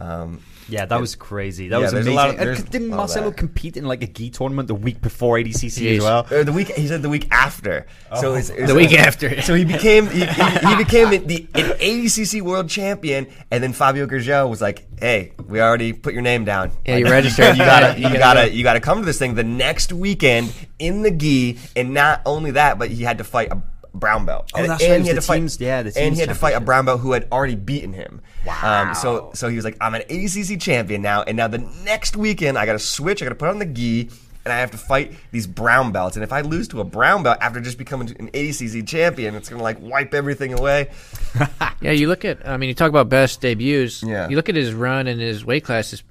Um, 0.00 0.40
yeah, 0.70 0.86
that 0.86 1.00
was 1.00 1.16
crazy. 1.16 1.68
That 1.68 1.78
yeah, 1.78 1.82
was 1.82 1.92
amazing. 1.92 2.18
Of, 2.18 2.58
uh, 2.58 2.62
didn't 2.70 2.88
Marcelo 2.90 3.32
compete 3.32 3.76
in 3.76 3.84
like 3.84 4.02
a 4.02 4.06
gi 4.06 4.30
tournament 4.30 4.68
the 4.68 4.74
week 4.74 5.00
before 5.00 5.36
ADCC 5.36 5.96
as 5.96 6.02
well? 6.02 6.26
Or 6.30 6.44
the 6.44 6.52
week 6.52 6.68
he 6.68 6.86
said 6.86 7.02
the 7.02 7.08
week 7.08 7.28
after. 7.30 7.86
Oh. 8.10 8.20
So 8.20 8.34
it's, 8.34 8.50
it's, 8.50 8.68
the 8.68 8.74
week 8.74 8.92
after. 8.92 9.40
So 9.50 9.54
he 9.54 9.64
became 9.64 10.06
he, 10.08 10.24
he, 10.24 10.68
he 10.68 10.76
became 10.76 11.10
the 11.26 11.48
an 11.54 11.70
ADCC 11.78 12.40
world 12.42 12.68
champion, 12.68 13.26
and 13.50 13.62
then 13.62 13.72
Fabio 13.72 14.06
Gurgel 14.06 14.48
was 14.48 14.60
like, 14.60 14.86
"Hey, 15.00 15.32
we 15.48 15.60
already 15.60 15.92
put 15.92 16.12
your 16.12 16.22
name 16.22 16.44
down. 16.44 16.70
Yeah, 16.84 16.94
like, 16.94 17.04
you 17.04 17.10
registered. 17.10 17.56
You 17.56 17.64
gotta 17.64 17.98
you, 18.00 18.08
gotta 18.08 18.52
you 18.52 18.62
gotta 18.62 18.80
come 18.80 19.00
to 19.00 19.04
this 19.04 19.18
thing 19.18 19.34
the 19.34 19.44
next 19.44 19.92
weekend 19.92 20.52
in 20.78 21.02
the 21.02 21.10
gi, 21.10 21.58
and 21.74 21.94
not 21.94 22.22
only 22.26 22.52
that, 22.52 22.78
but 22.78 22.90
he 22.90 23.02
had 23.02 23.18
to 23.18 23.24
fight 23.24 23.50
a 23.50 23.60
brown 23.94 24.26
belt. 24.26 24.50
Oh, 24.54 24.58
and, 24.58 24.70
that's 24.70 24.82
and 24.82 24.92
right. 24.92 25.00
He 25.02 25.08
had 25.08 25.16
to 25.16 25.22
fight, 25.22 25.60
yeah, 25.60 25.90
and 25.96 26.14
he 26.14 26.20
had 26.20 26.28
to 26.28 26.34
fight 26.34 26.54
a 26.54 26.60
brown 26.60 26.84
belt 26.84 27.00
who 27.00 27.12
had 27.12 27.28
already 27.30 27.56
beaten 27.56 27.92
him. 27.92 28.20
Wow. 28.46 28.88
Um, 28.88 28.94
so 28.94 29.30
so 29.34 29.48
he 29.48 29.56
was 29.56 29.64
like, 29.64 29.76
I'm 29.80 29.94
an 29.94 30.02
ACC 30.02 30.60
champion 30.60 31.02
now, 31.02 31.22
and 31.22 31.36
now 31.36 31.48
the 31.48 31.58
next 31.84 32.16
weekend 32.16 32.58
I 32.58 32.66
got 32.66 32.74
to 32.74 32.78
switch. 32.78 33.22
I 33.22 33.26
got 33.26 33.30
to 33.30 33.34
put 33.36 33.48
on 33.48 33.58
the 33.58 33.66
gi. 33.66 34.10
And 34.42 34.54
I 34.54 34.60
have 34.60 34.70
to 34.70 34.78
fight 34.78 35.12
these 35.32 35.46
brown 35.46 35.92
belts, 35.92 36.16
and 36.16 36.24
if 36.24 36.32
I 36.32 36.40
lose 36.40 36.66
to 36.68 36.80
a 36.80 36.84
brown 36.84 37.22
belt 37.22 37.36
after 37.42 37.60
just 37.60 37.76
becoming 37.76 38.16
an 38.18 38.28
ACC 38.28 38.86
champion, 38.86 39.34
it's 39.34 39.50
gonna 39.50 39.62
like 39.62 39.78
wipe 39.82 40.14
everything 40.14 40.54
away. 40.54 40.88
yeah, 41.82 41.90
you 41.90 42.08
look 42.08 42.24
at. 42.24 42.48
I 42.48 42.56
mean, 42.56 42.68
you 42.68 42.74
talk 42.74 42.88
about 42.88 43.10
best 43.10 43.42
debuts. 43.42 44.02
Yeah. 44.02 44.30
You 44.30 44.36
look 44.36 44.48
at 44.48 44.54
his 44.54 44.72
run 44.72 45.08
and 45.08 45.20
his 45.20 45.44
weight 45.44 45.64
class 45.64 45.92
is 45.92 46.02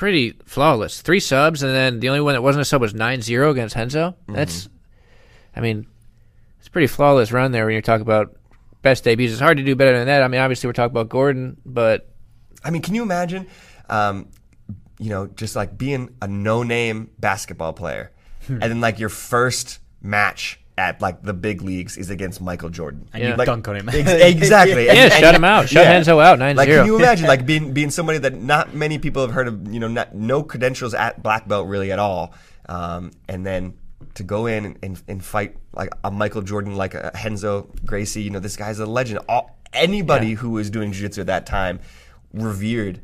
pretty 0.00 0.34
flawless. 0.46 1.02
Three 1.02 1.20
subs, 1.20 1.62
and 1.62 1.74
then 1.74 2.00
the 2.00 2.08
only 2.08 2.22
one 2.22 2.32
that 2.32 2.40
wasn't 2.40 2.62
a 2.62 2.64
sub 2.64 2.80
was 2.80 2.94
9-0 2.94 3.50
against 3.50 3.76
Renzo. 3.76 4.12
Mm-hmm. 4.12 4.32
That's, 4.32 4.66
I 5.54 5.60
mean, 5.60 5.80
it's 5.80 5.99
a 6.70 6.72
pretty 6.72 6.86
flawless 6.86 7.32
run 7.32 7.52
there 7.52 7.66
when 7.66 7.74
you 7.74 7.82
talk 7.82 8.00
about 8.00 8.36
best 8.82 9.04
debuts. 9.04 9.32
It's 9.32 9.40
hard 9.40 9.58
to 9.58 9.64
do 9.64 9.74
better 9.74 9.96
than 9.96 10.06
that. 10.06 10.22
I 10.22 10.28
mean, 10.28 10.40
obviously 10.40 10.68
we're 10.68 10.72
talking 10.72 10.92
about 10.92 11.08
Gordon, 11.08 11.56
but 11.64 12.08
I 12.64 12.70
mean, 12.70 12.82
can 12.82 12.94
you 12.94 13.02
imagine, 13.02 13.46
um, 13.88 14.28
you 14.98 15.10
know, 15.10 15.26
just 15.26 15.56
like 15.56 15.76
being 15.76 16.14
a 16.22 16.28
no-name 16.28 17.10
basketball 17.18 17.72
player, 17.72 18.12
hmm. 18.46 18.54
and 18.54 18.62
then 18.62 18.80
like 18.80 18.98
your 18.98 19.08
first 19.08 19.80
match 20.02 20.60
at 20.78 21.00
like 21.02 21.22
the 21.22 21.34
big 21.34 21.60
leagues 21.62 21.96
is 21.96 22.08
against 22.08 22.40
Michael 22.40 22.70
Jordan. 22.70 23.08
And 23.12 23.22
yeah. 23.22 23.30
you 23.30 23.36
like, 23.36 23.46
dunk 23.46 23.68
on 23.68 23.76
him. 23.76 23.88
exactly. 23.92 24.86
yeah, 24.86 24.92
and, 24.92 25.12
shut 25.12 25.34
him 25.34 25.44
out. 25.44 25.68
Shut 25.68 25.84
yeah. 25.84 25.92
Renzo 25.92 26.20
out. 26.20 26.38
9 26.38 26.56
Like, 26.56 26.68
can 26.68 26.86
you 26.86 26.96
imagine 26.96 27.26
like 27.26 27.44
being 27.52 27.72
being 27.72 27.90
somebody 27.90 28.18
that 28.18 28.34
not 28.34 28.74
many 28.74 28.98
people 28.98 29.22
have 29.22 29.32
heard 29.32 29.48
of? 29.48 29.72
You 29.72 29.80
know, 29.80 29.88
not, 29.88 30.14
no 30.14 30.42
credentials 30.42 30.94
at 30.94 31.22
black 31.22 31.48
belt 31.48 31.66
really 31.66 31.92
at 31.92 31.98
all, 31.98 32.34
um, 32.68 33.10
and 33.28 33.44
then 33.44 33.74
to 34.14 34.22
go 34.22 34.46
in 34.46 34.64
and, 34.64 34.78
and, 34.82 35.02
and, 35.08 35.24
fight 35.24 35.56
like 35.72 35.90
a 36.02 36.10
Michael 36.10 36.42
Jordan, 36.42 36.76
like 36.76 36.94
a 36.94 37.12
Henzo 37.14 37.68
Gracie. 37.84 38.22
You 38.22 38.30
know, 38.30 38.40
this 38.40 38.56
guy's 38.56 38.78
a 38.78 38.86
legend. 38.86 39.20
All, 39.28 39.58
anybody 39.72 40.28
yeah. 40.28 40.36
who 40.36 40.50
was 40.50 40.70
doing 40.70 40.92
jiu-jitsu 40.92 41.22
at 41.22 41.26
that 41.28 41.46
time 41.46 41.80
revered 42.32 43.00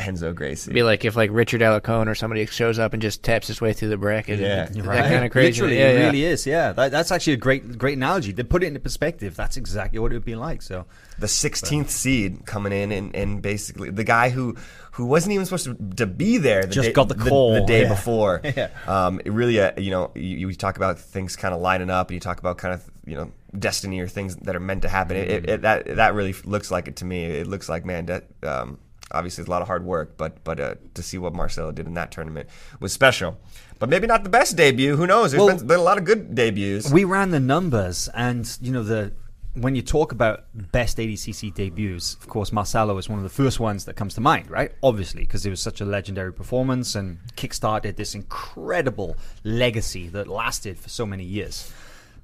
Renzo 0.00 0.32
Gracie. 0.32 0.72
Be 0.72 0.82
like 0.82 1.04
if 1.04 1.14
like 1.16 1.30
Richard 1.32 1.60
Alacone 1.60 2.08
or 2.08 2.14
somebody 2.14 2.44
shows 2.46 2.78
up 2.78 2.92
and 2.92 3.00
just 3.02 3.22
taps 3.22 3.46
his 3.46 3.60
way 3.60 3.72
through 3.72 3.90
the 3.90 3.96
bracket. 3.96 4.40
Yeah. 4.40 4.64
that 4.66 4.84
Right. 4.84 5.04
kind 5.04 5.24
of 5.24 5.30
crazy. 5.30 5.60
Literally, 5.60 5.78
yeah, 5.78 5.88
it 5.90 5.98
yeah. 5.98 6.04
really 6.06 6.24
is. 6.24 6.46
Yeah, 6.46 6.72
that, 6.72 6.90
that's 6.90 7.12
actually 7.12 7.34
a 7.34 7.38
great, 7.38 7.78
great 7.78 7.96
analogy. 7.96 8.32
To 8.32 8.42
put 8.44 8.62
it 8.62 8.66
into 8.66 8.80
perspective, 8.80 9.36
that's 9.36 9.56
exactly 9.56 9.98
what 9.98 10.10
it 10.10 10.14
would 10.16 10.24
be 10.24 10.34
like. 10.34 10.62
So, 10.62 10.86
the 11.18 11.26
16th 11.26 11.90
seed 11.90 12.46
coming 12.46 12.72
in 12.72 12.90
and, 12.90 13.14
and 13.14 13.40
basically 13.42 13.90
the 13.90 14.04
guy 14.04 14.30
who 14.30 14.56
who 14.92 15.06
wasn't 15.06 15.32
even 15.32 15.46
supposed 15.46 15.64
to, 15.64 15.74
to 15.96 16.06
be 16.06 16.36
there 16.36 16.62
the 16.62 16.68
Just 16.68 16.88
day, 16.88 16.92
got 16.92 17.08
the 17.08 17.14
call. 17.14 17.54
the, 17.54 17.60
day 17.64 17.82
Yeah. 17.82 17.88
before 17.88 18.40
Yeah. 18.56 18.68
um, 18.86 19.20
it 19.24 19.30
really 19.32 19.58
uh, 19.60 19.72
you 19.78 19.90
know 19.90 20.10
you, 20.14 20.48
you 20.48 20.54
talk 20.54 20.76
about 20.76 20.98
things 20.98 21.34
kind 21.36 21.54
of 21.54 21.60
lining 21.62 21.88
up 21.88 22.08
and 22.08 22.14
you 22.14 22.20
talk 22.20 22.40
about 22.40 22.58
kind 22.58 22.74
of 22.74 22.84
you 23.06 23.14
know 23.16 23.30
destiny 23.58 24.00
or 24.00 24.08
things 24.08 24.36
that 24.36 24.54
are 24.54 24.60
meant 24.60 24.82
to 24.82 24.88
happen 24.88 25.16
it, 25.16 25.30
it, 25.30 25.48
it, 25.48 25.62
that 25.62 25.96
that 25.96 26.12
really 26.14 26.34
looks 26.44 26.70
like 26.70 26.88
it 26.88 26.96
to 26.96 27.04
me 27.06 27.24
it 27.24 27.46
looks 27.46 27.68
like 27.70 27.86
man 27.86 28.04
that 28.06 28.26
um, 28.42 28.78
obviously 29.12 29.42
it's 29.42 29.48
a 29.48 29.50
lot 29.50 29.62
of 29.62 29.68
hard 29.68 29.84
work 29.84 30.16
but 30.16 30.42
but 30.44 30.58
uh, 30.60 30.74
to 30.94 31.02
see 31.02 31.18
what 31.18 31.34
Marcelo 31.34 31.70
did 31.72 31.86
in 31.86 31.94
that 31.94 32.10
tournament 32.10 32.48
was 32.80 32.92
special 32.92 33.38
but 33.78 33.88
maybe 33.88 34.06
not 34.06 34.22
the 34.24 34.30
best 34.30 34.56
debut 34.56 34.96
who 34.96 35.06
knows 35.06 35.32
There's 35.32 35.42
Well- 35.44 35.56
been, 35.56 35.66
been 35.66 35.80
a 35.80 35.82
lot 35.82 35.98
of 35.98 36.04
good 36.04 36.34
debuts 36.34 36.90
we 36.90 37.04
ran 37.04 37.30
the 37.30 37.40
numbers, 37.40 38.08
and 38.14 38.46
you 38.60 38.72
know 38.72 38.82
the 38.82 39.12
when 39.54 39.74
you 39.74 39.82
talk 39.82 40.12
about 40.12 40.44
best 40.54 40.96
ADCC 40.96 41.52
debuts, 41.54 42.14
of 42.14 42.26
course 42.26 42.52
Marcelo 42.52 42.96
is 42.96 43.06
one 43.10 43.18
of 43.18 43.22
the 43.22 43.28
first 43.28 43.60
ones 43.60 43.84
that 43.84 43.96
comes 43.96 44.14
to 44.14 44.20
mind, 44.22 44.50
right? 44.50 44.72
Obviously, 44.82 45.24
because 45.24 45.44
it 45.44 45.50
was 45.50 45.60
such 45.60 45.82
a 45.82 45.84
legendary 45.84 46.32
performance 46.32 46.94
and 46.94 47.18
kickstarted 47.36 47.96
this 47.96 48.14
incredible 48.14 49.14
legacy 49.44 50.08
that 50.08 50.26
lasted 50.26 50.78
for 50.78 50.88
so 50.88 51.04
many 51.04 51.24
years. 51.24 51.70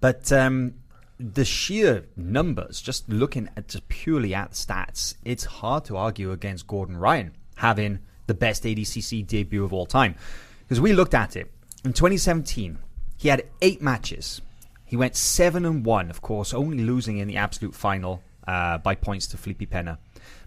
But 0.00 0.32
um, 0.32 0.74
the 1.18 1.44
sheer 1.44 2.06
numbers, 2.16 2.80
just 2.80 3.08
looking 3.08 3.48
at 3.56 3.68
just 3.68 3.88
purely 3.88 4.34
at 4.34 4.52
stats, 4.52 5.14
it's 5.24 5.44
hard 5.44 5.84
to 5.86 5.96
argue 5.96 6.32
against 6.32 6.66
Gordon 6.66 6.96
Ryan 6.96 7.32
having 7.56 7.98
the 8.26 8.34
best 8.34 8.64
ADCC 8.64 9.26
debut 9.26 9.64
of 9.64 9.72
all 9.72 9.86
time. 9.86 10.14
Because 10.60 10.80
we 10.80 10.92
looked 10.92 11.14
at 11.14 11.34
it 11.34 11.50
in 11.84 11.92
2017, 11.92 12.78
he 13.16 13.28
had 13.28 13.44
eight 13.62 13.82
matches. 13.82 14.40
He 14.84 14.96
went 14.96 15.16
seven 15.16 15.64
and 15.64 15.84
one, 15.84 16.10
of 16.10 16.22
course, 16.22 16.54
only 16.54 16.84
losing 16.84 17.18
in 17.18 17.28
the 17.28 17.36
absolute 17.36 17.74
final 17.74 18.22
uh, 18.46 18.78
by 18.78 18.94
points 18.94 19.26
to 19.28 19.36
Felipe 19.36 19.70
Pena. 19.70 19.98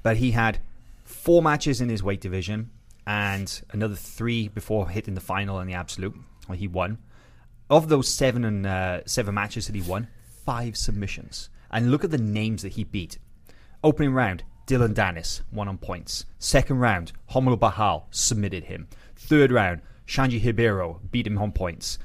But 0.04 0.18
he 0.18 0.32
had 0.32 0.60
four 1.04 1.42
matches 1.42 1.82
in 1.82 1.90
his 1.90 2.02
weight 2.02 2.22
division 2.22 2.72
and 3.06 3.62
another 3.72 3.96
three 3.96 4.48
before 4.48 4.90
hitting 4.90 5.16
the 5.16 5.22
final 5.22 5.60
in 5.60 5.68
the 5.68 5.74
absolute. 5.74 6.16
Well, 6.48 6.58
he 6.58 6.68
won. 6.68 6.98
Of 7.70 7.90
those 7.90 8.08
seven 8.08 8.44
and 8.44 8.66
uh, 8.66 9.02
seven 9.06 9.36
matches 9.36 9.68
that 9.68 9.76
he 9.76 9.82
won, 9.82 10.08
five 10.46 10.78
submissions. 10.78 11.50
And 11.70 11.90
look 11.92 12.04
at 12.04 12.12
the 12.12 12.18
names 12.18 12.64
that 12.64 12.74
he 12.74 12.84
beat. 12.84 13.18
Opening 13.84 14.14
round, 14.14 14.44
Dylan 14.68 14.94
Dennis 14.94 15.42
won 15.52 15.68
on 15.68 15.78
points. 15.78 16.26
Second 16.40 16.80
round, 16.80 17.12
Romulo 17.32 17.60
Barral 17.60 18.08
submitted 18.12 18.66
him. 18.66 18.88
Third 19.16 19.52
round, 19.52 19.82
Xande 20.08 20.44
Ribeiro 20.46 21.02
beat 21.12 21.28
him 21.28 21.38
on 21.38 21.52
points. 21.52 21.98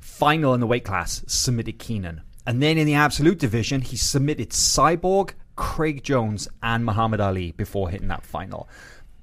Final 0.00 0.54
in 0.54 0.60
the 0.60 0.66
weight 0.66 0.84
class, 0.84 1.24
submitted 1.26 1.78
Keenan. 1.78 2.22
And 2.46 2.62
then 2.62 2.78
in 2.78 2.86
the 2.86 2.94
absolute 2.94 3.38
division, 3.38 3.80
he 3.80 3.96
submitted 3.96 4.50
Cyborg, 4.50 5.32
Craig 5.56 6.02
Jones, 6.04 6.48
and 6.62 6.84
Mahamed 6.84 7.20
Aly 7.20 7.52
before 7.52 7.88
hitting 7.88 8.08
that 8.08 8.26
final. 8.26 8.68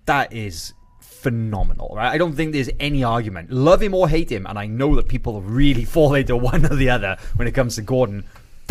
That 0.06 0.34
is 0.34 0.74
phenomenal, 1.00 1.94
right? 1.96 2.12
I 2.12 2.18
don't 2.18 2.34
think 2.34 2.52
there's 2.52 2.70
any 2.80 3.04
argument. 3.04 3.52
Love 3.52 3.82
him 3.82 3.94
or 3.94 4.10
hate 4.10 4.32
him, 4.32 4.48
and 4.48 4.58
I 4.58 4.66
know 4.66 4.96
that 4.96 5.08
people 5.08 5.42
really 5.42 5.86
fall 5.96 6.16
into 6.16 6.36
one 6.36 6.66
or 6.66 6.76
the 6.76 6.90
other 6.90 7.18
when 7.36 7.48
it 7.48 7.54
comes 7.54 7.76
to 7.76 7.82
Gordon. 7.82 8.24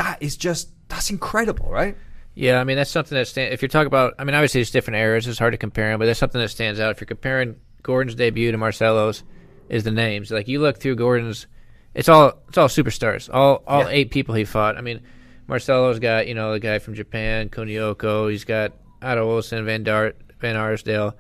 That 0.03 0.23
is 0.23 0.37
just 0.37 0.71
that's 0.89 1.11
incredible, 1.11 1.69
right? 1.71 1.97
Yeah, 2.35 2.61
I 2.61 2.65
mean 2.65 2.77
that's 2.77 2.91
something 2.91 3.17
that 3.17 3.27
stands. 3.29 3.53
If 3.53 3.61
you're 3.61 3.69
talking 3.69 3.89
about, 3.89 4.15
I 4.19 4.25
mean, 4.25 4.35
obviously 4.35 4.61
it's 4.63 4.71
different 4.71 4.97
eras. 4.99 5.27
It's 5.27 5.39
hard 5.39 5.53
to 5.53 5.59
compare 5.59 5.91
them, 5.91 5.99
but 5.99 6.07
that's 6.07 6.19
something 6.19 6.41
that 6.41 6.49
stands 6.49 6.81
out. 6.81 6.91
If 6.93 7.01
you're 7.01 7.07
comparing 7.07 7.57
Gordon's 7.83 8.15
debut 8.15 8.51
to 8.53 8.57
Marcelo's, 8.59 9.23
is 9.69 9.85
the 9.85 9.91
names. 9.91 10.31
Like 10.31 10.49
you 10.49 10.61
look 10.61 10.79
through 10.81 10.97
Gordon's, 10.97 11.47
it's 11.95 12.09
all 12.09 12.39
it's 12.49 12.57
all 12.57 12.69
superstars. 12.69 13.29
All 13.33 13.63
all 13.67 13.83
Yeah. 13.83 13.89
eight 13.91 14.11
people 14.11 14.35
he 14.35 14.45
fought. 14.45 14.77
I 14.79 14.81
mean, 14.81 15.01
Marcelo's 15.49 15.99
got 15.99 16.27
you 16.29 16.35
know 16.35 16.53
the 16.53 16.61
guy 16.61 16.79
from 16.79 16.95
Japan, 16.95 17.49
Kunioko. 17.51 18.31
He's 18.31 18.45
got 18.45 18.73
Otto 19.03 19.31
Olsen, 19.31 19.65
Van 19.67 19.83
Dart, 19.85 20.17
Van 20.41 20.57
Arsdale. 20.57 21.15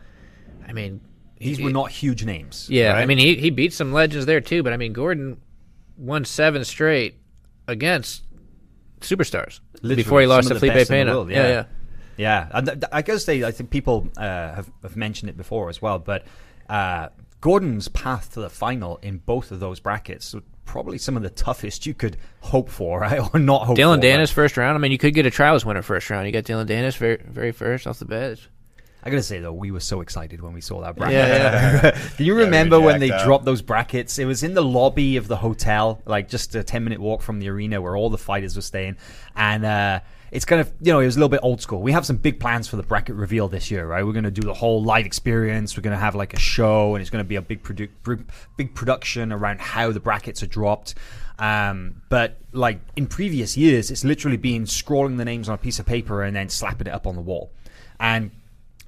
I 0.67 0.73
mean, 0.73 1.01
These 1.39 1.59
he- 1.59 1.65
were 1.65 1.71
not 1.71 1.91
huge 1.91 2.25
names. 2.25 2.67
Yeah, 2.71 2.95
I 2.95 3.05
mean 3.05 3.19
he 3.19 3.35
he 3.35 3.51
beat 3.51 3.73
some 3.73 3.93
legends 3.93 4.27
there 4.27 4.41
too, 4.41 4.63
but 4.63 4.73
I 4.73 4.77
mean 4.79 4.93
Gordon 4.93 5.37
won 5.99 6.25
seven 6.25 6.65
straight 6.65 7.19
against 7.69 8.23
superstars 9.01 9.61
Literally, 9.75 9.97
before 9.97 10.21
he 10.21 10.27
lost 10.27 10.49
to 10.49 10.55
Felipe 10.55 10.75
best 10.75 10.91
in 10.91 10.99
the 10.99 11.05
Pena. 11.05 11.17
world, 11.17 11.31
yeah, 11.31 11.43
yeah. 11.43 11.49
yeah. 11.49 11.65
Yeah, 12.17 12.49
and 12.53 12.85
I 12.93 13.01
gotta 13.01 13.19
say, 13.19 13.45
I 13.45 13.51
think 13.51 13.71
people 13.71 14.09
uh, 14.19 14.23
have, 14.23 14.71
have 14.83 14.95
mentioned 14.95 15.31
it 15.31 15.39
before 15.39 15.71
as 15.71 15.81
well, 15.81 15.99
but 15.99 16.27
uh, 16.69 17.09
Gordon's 17.41 17.89
path 17.89 18.35
to 18.35 18.41
the 18.41 18.51
final 18.51 18.99
in 18.99 19.19
both 19.19 19.53
of 19.53 19.61
those 19.61 19.81
brackets 19.81 20.35
probably 20.71 20.99
some 20.99 21.17
of 21.17 21.23
the 21.25 21.31
toughest 21.31 21.85
you 21.85 21.95
could 21.95 22.17
hope 22.41 22.69
for, 22.69 23.01
right? 23.01 23.21
Or 23.35 23.41
not 23.41 23.67
hope 23.67 23.77
Dylan 23.77 23.97
for. 23.97 24.03
Dennis 24.03 24.31
first 24.31 24.57
round. 24.57 24.77
I 24.77 24.79
mean, 24.79 24.93
you 24.93 24.99
could 24.99 25.15
get 25.15 25.27
a 25.27 25.31
trials 25.31 25.65
winner 25.65 25.83
first 25.83 26.09
round. 26.11 26.27
You 26.27 26.33
got 26.33 26.45
Dylan 26.45 26.67
Dennis 26.67 26.97
very 26.97 27.21
very 27.27 27.53
first 27.53 27.87
off 27.87 27.99
the 27.99 28.05
bat. 28.05 28.39
I 29.03 29.11
gotta 29.11 29.23
say 29.23 29.41
though, 29.41 29.53
we 29.53 29.71
were 29.71 29.81
so 29.81 30.01
excited 30.01 30.41
when 30.43 30.53
we 30.53 30.61
saw 30.61 30.81
that 30.83 30.97
bracket. 30.97 31.15
Yeah, 31.17 31.99
Do 32.19 32.25
you 32.25 32.35
remember 32.35 32.79
we 32.79 32.87
when 32.87 33.01
they 33.01 33.11
up. 33.11 33.25
dropped 33.25 33.45
those 33.45 33.63
brackets? 33.63 34.19
It 34.19 34.27
was 34.27 34.43
in 34.43 34.55
the 34.55 34.63
lobby 34.63 35.17
of 35.17 35.27
the 35.29 35.37
hotel, 35.37 36.01
like 36.07 36.29
just 36.29 36.55
a 36.55 36.63
ten 36.63 36.85
minute 36.85 37.01
walk 37.01 37.23
from 37.23 37.39
the 37.39 37.49
arena 37.49 37.81
where 37.81 37.97
all 37.97 38.11
the 38.11 38.19
fighters 38.19 38.57
were 38.57 38.63
staying, 38.63 38.97
and. 39.37 39.65
uh 39.65 40.01
it's 40.33 40.45
kind 40.45 40.61
of 40.61 40.73
you 40.81 40.93
know 40.93 41.01
it 41.01 41.07
was 41.07 41.17
a 41.17 41.19
little 41.19 41.29
bit 41.29 41.41
old 41.43 41.61
school. 41.61 41.83
We 41.83 41.91
have 41.91 42.07
some 42.07 42.15
big 42.17 42.39
plans 42.39 42.69
for 42.69 42.77
the 42.77 42.85
bracket 42.85 43.17
reveal 43.17 43.49
this 43.49 43.69
year, 43.69 43.85
right? 43.85 44.07
We're 44.07 44.13
going 44.13 44.23
to 44.23 44.31
do 44.31 44.43
the 44.43 44.55
whole 44.55 44.81
live 44.81 45.05
experience. 45.05 45.77
We're 45.77 45.83
going 45.83 45.97
to 45.97 46.01
have 46.01 46.15
like 46.15 46.35
a 46.35 46.39
show, 46.39 46.95
and 46.95 47.03
it's 47.03 47.11
going 47.11 47.25
to 47.25 47.29
be 47.29 47.35
a 47.35 47.43
big 47.43 47.65
produ- 47.65 48.25
big 48.57 48.73
production 48.73 49.33
around 49.33 49.61
how 49.61 49.91
the 49.91 49.99
brackets 49.99 50.41
are 50.45 50.47
dropped. 50.47 50.95
Um, 51.41 52.03
but 52.11 52.39
like 52.53 52.79
in 52.95 53.09
previous 53.09 53.57
years, 53.57 53.91
it's 53.91 54.05
literally 54.05 54.37
been 54.37 54.67
scrolling 54.67 55.17
the 55.17 55.25
names 55.25 55.49
on 55.49 55.57
a 55.57 55.59
piece 55.59 55.81
of 55.81 55.87
paper 55.87 56.23
and 56.23 56.37
then 56.37 56.49
slapping 56.49 56.87
it 56.87 56.93
up 56.93 57.09
on 57.09 57.17
the 57.17 57.23
wall. 57.23 57.51
And 57.99 58.31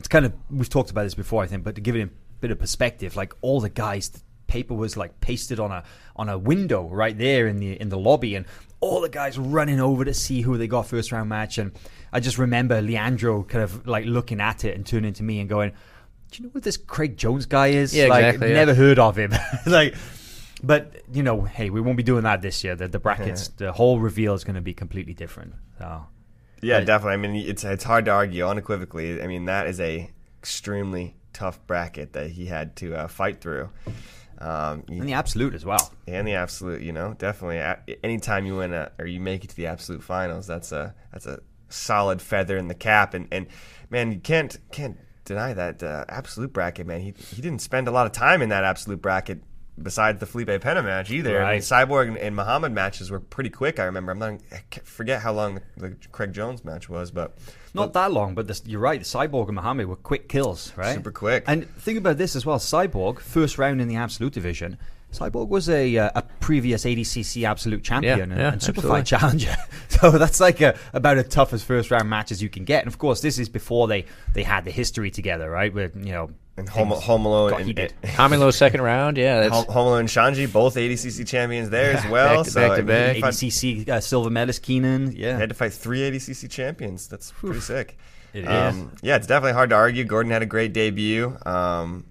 it's 0.03 0.09
kind 0.09 0.27
of 0.27 0.33
we've 0.51 0.69
talked 0.69 0.91
about 0.91 1.05
this 1.05 1.15
before, 1.15 1.45
I 1.45 1.47
think, 1.47 1.63
but 1.63 1.77
to 1.77 1.81
give 1.81 1.95
it 1.95 2.03
a 2.03 2.11
bit 2.41 2.51
of 2.51 2.59
perspective, 2.59 3.15
like 3.15 3.35
all 3.41 3.61
the 3.61 3.69
guys, 3.69 4.09
the 4.09 4.21
paper 4.49 4.75
was 4.75 4.97
like 4.97 5.21
pasted 5.21 5.61
on 5.61 5.71
a 5.71 5.85
on 6.17 6.29
a 6.29 6.37
window 6.37 6.89
right 6.89 7.17
there 7.17 7.47
in 7.47 7.61
the 7.61 7.81
in 7.81 7.89
the 7.89 7.97
lobby, 7.97 8.35
and 8.35 8.45
all 8.81 9.01
the 9.01 9.09
guys 9.09 9.39
running 9.39 9.79
over 9.79 10.05
to 10.05 10.13
see 10.13 10.41
who 10.41 10.59
they 10.59 10.67
got 10.67 10.89
first 10.89 11.13
round 11.13 11.29
match. 11.29 11.57
And 11.57 11.71
I 12.13 12.19
just 12.19 12.37
remember 12.37 12.83
Leandro 12.83 13.45
kind 13.45 13.63
of 13.63 13.87
like 13.87 14.05
looking 14.05 14.41
at 14.41 14.65
it 14.65 14.75
and 14.75 14.85
turning 14.85 15.13
to 15.13 15.23
me 15.23 15.39
and 15.39 15.49
going, 15.49 15.71
"Do 16.33 16.39
you 16.39 16.49
know 16.49 16.51
what 16.51 16.65
this 16.65 16.77
Craig 16.77 17.17
Jones 17.17 17.47
guy 17.47 17.69
is? 17.69 17.95
Yeah, 17.95 18.09
like, 18.09 18.25
exactly, 18.25 18.49
yeah. 18.49 18.55
Never 18.55 18.75
heard 18.75 18.99
of 18.99 19.17
him. 19.17 19.33
like." 19.67 19.95
But 20.65 21.03
you 21.13 21.23
know, 21.23 21.43
hey, 21.43 21.71
we 21.71 21.81
won't 21.81 21.97
be 21.97 22.05
doing 22.05 22.23
that 22.25 22.43
this 22.43 22.63
year. 22.63 22.75
The, 22.77 22.87
the 22.89 23.01
brackets, 23.01 23.49
the 23.49 23.73
whole 23.73 23.99
reveal 23.99 24.35
is 24.35 24.45
going 24.45 24.55
to 24.55 24.61
be 24.61 24.75
completely 24.75 25.13
different. 25.15 25.55
So 25.79 26.07
Yeah, 26.63 26.81
definitely. 26.81 27.15
I 27.15 27.17
mean, 27.17 27.49
it's 27.49 27.65
it's 27.65 27.85
hard 27.85 28.05
to 28.07 28.13
argue 28.13 28.47
unequivocally. 28.47 29.21
I 29.21 29.27
mean, 29.27 29.47
that 29.47 29.67
is 29.67 29.81
a 29.81 30.11
extremely 30.39 31.17
tough 31.33 31.65
bracket 31.67 32.13
that 32.13 32.31
he 32.31 32.47
had 32.47 32.77
to 32.77 32.95
uh, 32.95 33.09
fight 33.09 33.41
through. 33.41 33.71
Um, 34.39 34.85
and 34.89 35.09
the 35.09 35.13
absolute 35.13 35.55
as 35.55 35.65
well. 35.65 35.93
and 36.09 36.27
the 36.27 36.35
absolute, 36.35 36.83
you 36.83 36.93
know, 36.93 37.15
definitely. 37.15 37.97
Anytime 38.03 38.45
you 38.47 38.57
win 38.57 38.73
a, 38.73 38.91
or 38.99 39.07
you 39.07 39.21
make 39.21 39.45
it 39.45 39.51
to 39.51 39.57
the 39.57 39.67
absolute 39.67 40.03
finals, 40.03 40.47
that's 40.47 40.73
a 40.73 40.95
that's 41.13 41.27
a 41.27 41.41
solid 41.69 42.21
feather 42.21 42.57
in 42.57 42.69
the 42.69 42.75
cap. 42.75 43.15
And 43.15 43.29
and 43.31 43.47
man, 43.91 44.13
you 44.13 44.19
can't 44.19 44.57
can't 44.73 44.99
deny 45.25 45.53
that 45.55 45.83
uh, 45.83 46.05
absolute 46.09 46.53
bracket. 46.53 46.87
Man, 46.87 47.01
he 47.01 47.15
he 47.35 47.43
didn't 47.43 47.61
spend 47.61 47.89
a 47.89 47.93
lot 47.93 48.07
of 48.07 48.13
time 48.13 48.43
in 48.43 48.49
that 48.49 48.65
absolute 48.65 49.01
bracket. 49.01 49.43
Besides 49.81 50.21
the 50.21 50.27
Felipe 50.27 50.49
Pena 50.61 50.83
match, 50.83 51.11
either 51.11 51.43
I 51.43 51.53
mean, 51.53 51.61
Cyborg 51.63 52.09
and, 52.09 52.19
and 52.19 52.37
Mahamed 52.37 52.73
matches 52.73 53.11
were 53.11 53.21
pretty 53.21 53.49
quick. 53.49 53.81
I 53.81 53.85
remember. 53.85 54.13
I'm 54.13 54.19
not. 54.19 54.41
I 54.53 54.61
forget 54.85 55.23
how 55.23 55.33
long 55.33 55.55
the, 55.55 55.63
the 55.77 55.97
Craig 56.13 56.35
Jones 56.35 56.63
match 56.63 56.91
was, 56.91 57.11
but 57.11 57.39
Not 57.73 57.95
that 57.95 58.13
long, 58.13 58.35
but 58.35 58.47
this, 58.47 58.63
you're 58.67 58.81
right. 58.81 59.01
Cyborg 59.01 59.49
and 59.49 59.57
Mahamed 59.59 59.87
were 59.87 59.97
quick 59.97 60.29
kills, 60.29 60.73
right? 60.77 60.95
Super 60.95 61.11
quick. 61.11 61.45
And 61.47 61.69
think 61.77 61.97
about 61.97 62.19
this 62.19 62.37
as 62.37 62.45
well. 62.45 62.59
Cyborg, 62.59 63.19
first 63.21 63.57
round 63.57 63.81
in 63.81 63.89
the 63.89 63.97
Absolute 63.97 64.35
division. 64.35 64.77
Cyborg 65.13 65.49
was 65.49 65.69
a 65.69 65.97
uh, 65.97 66.11
a 66.15 66.23
previous 66.41 66.85
ADCC 66.85 67.45
Absolute 67.45 67.85
champion 67.85 68.19
Yeah, 68.19 68.23
and, 68.25 68.33
yeah, 68.37 68.53
and 68.53 68.61
Superfight 68.61 69.01
absolutely. 69.01 69.05
challenger. 69.05 69.57
So 69.89 70.11
that's 70.11 70.41
like 70.41 70.61
a, 70.61 70.77
about 70.95 71.19
as 71.19 71.29
tough 71.29 71.53
as 71.53 71.63
first 71.63 71.91
round 71.93 72.11
match 72.11 72.33
as 72.33 72.43
you 72.43 72.49
can 72.49 72.65
get. 72.65 72.83
And 72.83 72.89
of 72.89 72.99
course, 72.99 73.21
this 73.21 73.39
is 73.39 73.49
before 73.49 73.87
they, 73.87 74.07
they 74.33 74.43
had 74.43 74.65
the 74.65 74.73
history 74.73 75.13
together, 75.13 75.49
right? 75.49 75.73
Where 75.73 75.93
you 75.95 76.11
know 76.13 76.31
and 76.57 76.69
Home, 76.69 76.91
things 76.91 77.05
Home 77.05 77.25
Alone 77.25 77.61
and, 77.61 77.79
and 77.79 77.95
Tommy 78.15 78.53
second 78.53 78.81
round. 78.93 79.17
Yeah, 79.17 79.41
that's 79.41 79.55
Home, 79.55 79.65
Home 79.67 79.87
Alone 79.87 80.01
and 80.01 80.09
Xande, 80.09 80.53
both 80.53 80.75
ADCC 80.75 81.27
champions 81.27 81.71
there 81.71 81.97
as 81.97 82.05
well. 82.11 82.37
Back 82.37 82.45
to- 82.47 82.51
so 82.51 82.69
back 82.69 82.77
to 82.79 82.83
back. 82.83 83.17
ADCC 83.17 83.89
uh, 83.89 84.01
silver 84.01 84.29
medalist 84.31 84.63
Keenan, 84.63 85.13
yeah. 85.13 85.37
had 85.37 85.49
to 85.49 85.55
fight 85.55 85.73
three 85.73 86.01
ADCC 86.01 86.51
champions. 86.51 87.09
That's 87.09 87.31
pretty 87.33 87.61
sick. 87.61 87.97
It 88.35 88.45
um, 88.47 88.93
Yeah, 89.03 89.17
it's 89.17 89.27
definitely 89.27 89.53
hard 89.55 89.71
to 89.71 89.77
argue. 89.77 90.05
Gordon 90.05 90.33
had 90.33 90.43
a 90.43 90.47
great 90.47 90.73
debut. 90.73 91.37
Um, 91.47 92.05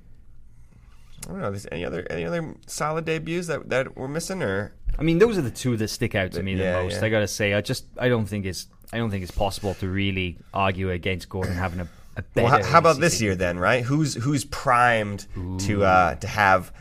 I 1.30 1.32
don't 1.34 1.42
know. 1.42 1.56
Any 1.72 1.86
other 1.86 2.06
any 2.10 2.26
other 2.26 2.56
solid 2.68 3.06
debuts 3.06 3.48
that 3.48 3.70
that 3.70 3.96
we're 3.96 4.08
missing, 4.08 4.42
or 4.42 4.74
I 4.98 5.04
mean, 5.04 5.20
those 5.20 5.38
are 5.38 5.42
the 5.42 5.52
two 5.52 5.78
that 5.78 5.88
stick 5.90 6.16
out 6.16 6.32
to 6.34 6.44
me 6.44 6.56
the 6.56 6.64
Yeah, 6.64 6.84
most. 6.84 7.00
yeah. 7.00 7.06
I 7.06 7.10
gotta 7.10 7.28
say, 7.28 7.54
I 7.54 7.62
just 7.62 7.86
I 7.98 8.10
don't 8.10 8.26
think 8.26 8.46
it's 8.46 8.68
I 8.92 8.98
don't 8.98 9.10
think 9.10 9.24
it's 9.24 9.32
possible 9.32 9.74
to 9.76 9.88
really 9.88 10.38
argue 10.54 10.90
against 10.92 11.30
Gordon 11.30 11.54
having 11.56 11.80
a 11.80 11.88
a 12.18 12.24
Well, 12.36 12.50
better 12.50 12.64
how, 12.66 12.72
how 12.72 12.80
about 12.80 13.00
this 13.00 13.22
year 13.22 13.36
then? 13.36 13.58
Right? 13.60 13.84
Who's 13.84 14.16
who's 14.16 14.44
primed 14.46 15.28
to 15.60 15.84
uh, 15.84 16.16
to 16.16 16.28
have 16.28 16.74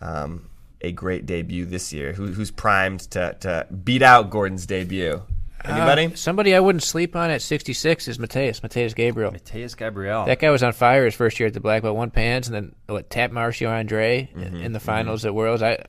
um, 0.00 0.48
a 0.80 0.92
great 0.92 1.26
debut 1.26 1.66
this 1.66 1.92
year? 1.92 2.12
Who, 2.14 2.28
who's 2.28 2.50
primed 2.50 3.00
to, 3.10 3.36
to 3.40 3.66
beat 3.84 4.02
out 4.02 4.30
Gordon's 4.30 4.64
debut? 4.66 5.22
Anybody? 5.64 6.06
Uh, 6.06 6.16
somebody 6.16 6.54
I 6.54 6.60
wouldn't 6.60 6.82
sleep 6.82 7.14
on 7.16 7.30
at 7.30 7.42
66 7.42 8.08
is 8.08 8.18
Mateus, 8.18 8.62
Mateus 8.62 8.94
Gabriel. 8.94 9.30
Mateus 9.30 9.74
Gabriel. 9.74 10.24
That 10.24 10.38
guy 10.38 10.50
was 10.50 10.62
on 10.62 10.72
fire 10.72 11.04
his 11.04 11.14
first 11.14 11.38
year 11.38 11.48
at 11.48 11.54
the 11.54 11.60
black 11.60 11.82
belt, 11.82 11.96
one 11.96 12.10
pans, 12.10 12.48
and 12.48 12.54
then 12.54 12.74
what? 12.86 13.10
Tap 13.10 13.30
Marcio 13.30 13.70
Andre 13.70 14.30
Mm-hmm, 14.34 14.56
in 14.56 14.72
the 14.72 14.80
finals 14.80 15.24
at 15.24 15.34
Worlds. 15.34 15.62
I 15.62 15.84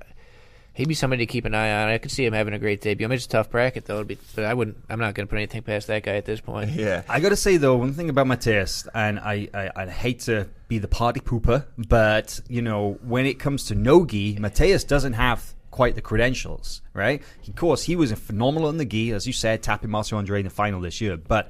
he'd 0.73 0.87
be 0.87 0.93
somebody 0.93 1.25
to 1.25 1.31
keep 1.31 1.45
an 1.45 1.53
eye 1.53 1.83
on. 1.83 1.89
I 1.89 1.97
could 1.97 2.11
see 2.11 2.25
him 2.25 2.33
having 2.33 2.53
a 2.53 2.59
great 2.59 2.81
debut. 2.81 3.05
I 3.05 3.09
mean, 3.09 3.15
it's 3.15 3.25
a 3.25 3.29
tough 3.29 3.49
bracket 3.49 3.85
though, 3.85 3.95
it'd 3.95 4.07
be, 4.07 4.17
but 4.35 4.45
I 4.45 4.53
wouldn't. 4.53 4.77
I'm 4.89 4.99
not 4.99 5.13
going 5.13 5.27
to 5.27 5.29
put 5.29 5.37
anything 5.37 5.63
past 5.63 5.87
that 5.87 6.03
guy 6.03 6.15
at 6.15 6.25
this 6.25 6.41
point. 6.41 6.71
yeah. 6.71 7.03
I 7.09 7.19
got 7.19 7.29
to 7.29 7.35
say 7.35 7.57
though, 7.57 7.75
one 7.75 7.93
thing 7.93 8.09
about 8.09 8.27
Mateus, 8.27 8.87
and 8.93 9.19
I, 9.19 9.47
I, 9.53 9.69
I 9.75 9.85
hate 9.87 10.21
to 10.21 10.47
be 10.67 10.79
the 10.79 10.87
party 10.87 11.19
pooper, 11.19 11.65
but 11.77 12.39
you 12.47 12.61
know, 12.61 12.97
when 13.03 13.25
it 13.25 13.39
comes 13.39 13.65
to 13.65 13.75
nogi, 13.75 14.37
Mateus 14.39 14.83
doesn't 14.83 15.13
have 15.13 15.53
quite 15.71 15.95
the 15.95 16.01
credentials, 16.01 16.81
right? 16.93 17.21
Of 17.47 17.55
course, 17.55 17.83
he 17.83 17.95
was 17.95 18.11
phenomenal 18.11 18.69
in 18.69 18.77
the 18.77 18.85
gi, 18.85 19.11
as 19.11 19.25
you 19.25 19.33
said, 19.33 19.63
tapping 19.63 19.89
Marcio 19.89 20.17
Andre 20.17 20.39
in 20.39 20.45
the 20.45 20.51
final 20.51 20.81
this 20.81 21.01
year. 21.01 21.17
But 21.17 21.49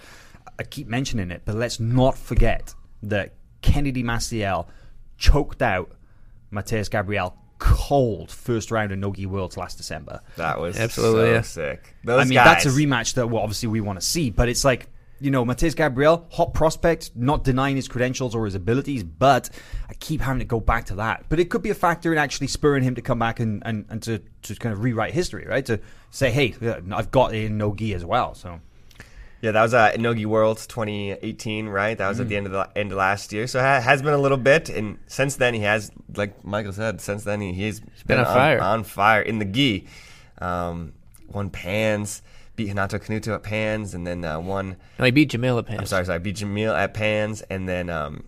I 0.60 0.64
keep 0.64 0.88
mentioning 0.88 1.32
it, 1.32 1.42
but 1.44 1.56
let's 1.56 1.80
not 1.80 2.18
forget 2.18 2.74
that 3.04 3.34
Kennedy 3.62 4.04
Maciel 4.04 4.68
choked 5.18 5.62
out 5.62 5.92
Mateus 6.52 6.88
Gabriel 6.88 7.36
cold 7.58 8.32
first 8.32 8.72
round 8.72 8.92
of 8.92 8.98
Nogi 8.98 9.26
Worlds 9.26 9.56
last 9.58 9.78
December. 9.78 10.22
That 10.38 10.60
was 10.60 10.80
Absolutely, 10.80 11.22
so 11.22 11.32
yeah. 11.32 11.42
sick. 11.42 11.96
Those 12.04 12.22
I 12.22 12.24
mean, 12.24 12.34
guys, 12.34 12.64
that's 12.64 12.66
a 12.66 12.70
rematch 12.70 13.14
that 13.16 13.28
well, 13.28 13.44
obviously 13.44 13.70
we 13.70 13.82
want 13.82 14.00
to 14.00 14.06
see, 14.06 14.30
but 14.32 14.50
it's 14.50 14.66
like 14.66 14.88
you 15.22 15.32
know, 15.32 15.46
Mateus 15.46 15.74
Gabriel, 15.76 16.26
hot 16.32 16.54
prospect, 16.54 17.12
not 17.16 17.44
denying 17.44 17.76
his 17.76 17.88
credentials 17.88 18.34
or 18.36 18.46
his 18.46 18.56
abilities, 18.56 19.04
but 19.04 19.50
I 19.90 19.94
keep 19.94 20.20
having 20.22 20.40
to 20.40 20.46
go 20.46 20.60
back 20.60 20.86
to 20.86 20.96
that. 20.96 21.26
But 21.30 21.40
it 21.40 21.50
could 21.50 21.62
be 21.62 21.70
a 21.70 21.76
factor 21.76 22.12
in 22.12 22.18
actually 22.18 22.48
spurring 22.48 22.84
him 22.84 22.96
to 22.96 23.02
come 23.02 23.20
back 23.20 23.40
and, 23.40 23.62
and, 23.66 23.86
and 23.90 24.02
to, 24.04 24.20
to 24.44 24.56
kind 24.56 24.74
of 24.74 24.84
rewrite 24.84 25.14
history, 25.14 25.46
right? 25.48 25.66
To 25.68 25.80
say, 26.10 26.32
hey, 26.32 26.56
I've 26.92 27.12
got 27.12 27.34
it 27.36 27.46
in 27.46 27.58
Nogi 27.58 27.94
as 27.94 28.04
well. 28.04 28.34
So 28.34 28.60
Yeah, 29.42 29.52
that 29.52 29.62
was 29.62 29.74
uh, 29.74 29.96
Nogi 29.98 30.26
Worlds 30.26 30.66
2018, 30.68 31.68
right? 31.68 31.98
That 31.98 32.10
was 32.10 32.18
Mm. 32.18 32.22
at 32.22 32.30
the 32.30 32.38
end 32.38 32.46
of 32.48 32.52
the 32.52 32.70
end 32.76 32.92
of 32.92 32.98
last 32.98 33.32
year. 33.32 33.48
So 33.48 33.60
it 33.60 33.64
ha- 33.64 33.82
has 33.82 34.02
been 34.02 34.14
a 34.14 34.18
little 34.18 34.38
bit, 34.38 34.70
and 34.70 34.98
since 35.08 35.36
then 35.36 35.54
he 35.54 35.62
has, 35.62 35.92
like 36.16 36.44
Michael 36.44 36.74
said, 36.74 37.00
since 37.02 37.24
then 37.24 37.42
he, 37.42 37.54
he's 37.54 37.80
been, 37.80 37.90
been 38.08 38.20
on 38.20 38.26
fire. 38.26 38.60
on 38.60 38.84
fire 38.84 39.22
in 39.22 39.40
the 39.40 39.46
gi. 39.46 39.88
Um, 40.40 40.94
won 41.28 41.50
Pans, 41.50 42.22
beat 42.64 42.70
Renato 42.70 42.98
Canuto 43.00 43.36
at 43.36 43.44
Pans, 43.44 43.94
and 43.94 44.06
then 44.06 44.24
uh, 44.26 44.40
won. 44.40 44.78
No, 45.00 45.06
he 45.06 45.12
beat 45.12 45.32
Jamil 45.32 45.60
at 45.60 45.66
pans. 45.66 45.80
I'm 45.80 45.86
sorry, 45.86 46.06
sorry, 46.06 46.20
beat 46.20 46.38
Jamil 46.38 46.78
at 46.78 46.94
Pans, 46.94 47.42
and 47.44 47.68
then 47.68 47.90
um, 47.90 48.24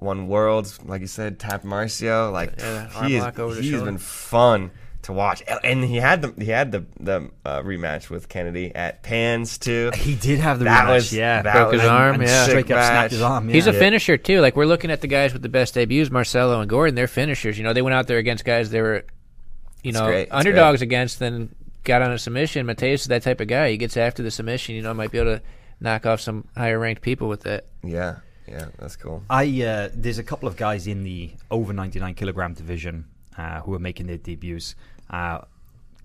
won 0.00 0.28
Worlds, 0.28 0.82
like 0.84 1.00
you 1.00 1.06
said, 1.06 1.38
Tap 1.38 1.62
Marcio. 1.62 2.32
Like 2.32 2.54
Yeah, 2.58 3.06
he 3.06 3.20
lock 3.20 3.38
over 3.38 3.54
the 3.54 3.62
he's 3.62 3.82
been 3.82 3.98
fun 3.98 4.70
to 5.02 5.12
watch, 5.12 5.42
and 5.62 5.84
he 5.84 5.96
had 5.96 6.22
the 6.22 6.44
he 6.44 6.50
had 6.50 6.72
the 6.72 6.84
the 6.98 7.30
uh, 7.44 7.62
rematch 7.62 8.10
with 8.10 8.28
Kennedy 8.28 8.74
at 8.74 9.02
Pans 9.02 9.56
too. 9.58 9.92
he 9.94 10.14
did 10.16 10.40
have 10.40 10.58
the 10.58 10.64
That 10.64 10.86
rematch, 10.86 10.94
was- 10.94 11.12
yeah. 11.12 11.42
that 11.42 11.52
Broke 11.52 11.72
his 11.74 11.84
arm, 11.84 12.20
yeah. 12.22 12.44
straight 12.44 12.70
up 12.70 12.84
snapped 12.84 13.12
his 13.12 13.22
arm. 13.22 13.48
He's 13.48 13.66
a 13.68 13.72
yeah. 13.72 13.78
finisher 13.78 14.16
too. 14.16 14.40
Like 14.40 14.56
we're 14.56 14.66
looking 14.66 14.90
at 14.90 15.00
the 15.00 15.06
guys 15.06 15.32
with 15.32 15.42
the 15.42 15.48
best 15.48 15.74
debuts, 15.74 16.10
Marcelo 16.10 16.60
and 16.60 16.68
Gordon. 16.68 16.94
They're 16.96 17.06
finishers. 17.06 17.56
You 17.56 17.64
know, 17.64 17.72
they 17.72 17.82
went 17.82 17.94
out 17.94 18.06
there 18.08 18.18
against 18.18 18.44
guys 18.44 18.70
they 18.70 18.82
were, 18.82 19.04
you 19.82 19.92
know, 19.92 20.06
great. 20.06 20.28
Underdogs 20.32 20.82
against, 20.82 21.20
then 21.20 21.54
got 21.86 22.02
on 22.02 22.12
a 22.12 22.18
submission. 22.18 22.66
Mateus 22.66 23.02
is 23.02 23.06
that 23.06 23.22
type 23.22 23.40
of 23.40 23.48
guy. 23.48 23.70
He 23.70 23.78
gets 23.78 23.96
after 23.96 24.22
the 24.22 24.30
submission. 24.30 24.74
You 24.74 24.82
know, 24.82 24.92
might 24.92 25.10
be 25.10 25.18
able 25.18 25.36
to 25.38 25.42
knock 25.80 26.04
off 26.04 26.20
some 26.20 26.46
higher 26.54 26.78
ranked 26.78 27.00
people 27.00 27.28
with 27.28 27.42
that. 27.42 27.64
Yeah, 27.82 28.18
yeah, 28.46 28.66
that's 28.78 28.96
cool. 28.96 29.22
I 29.30 29.44
uh, 29.62 29.88
there's 29.94 30.18
a 30.18 30.24
couple 30.24 30.48
of 30.48 30.56
guys 30.56 30.86
in 30.86 31.04
the 31.04 31.30
over 31.50 31.72
99 31.72 32.14
kilogram 32.14 32.52
division 32.52 33.06
uh, 33.38 33.60
who 33.60 33.72
are 33.74 33.78
making 33.78 34.06
their 34.08 34.18
debuts. 34.18 34.74
Uh, 35.08 35.40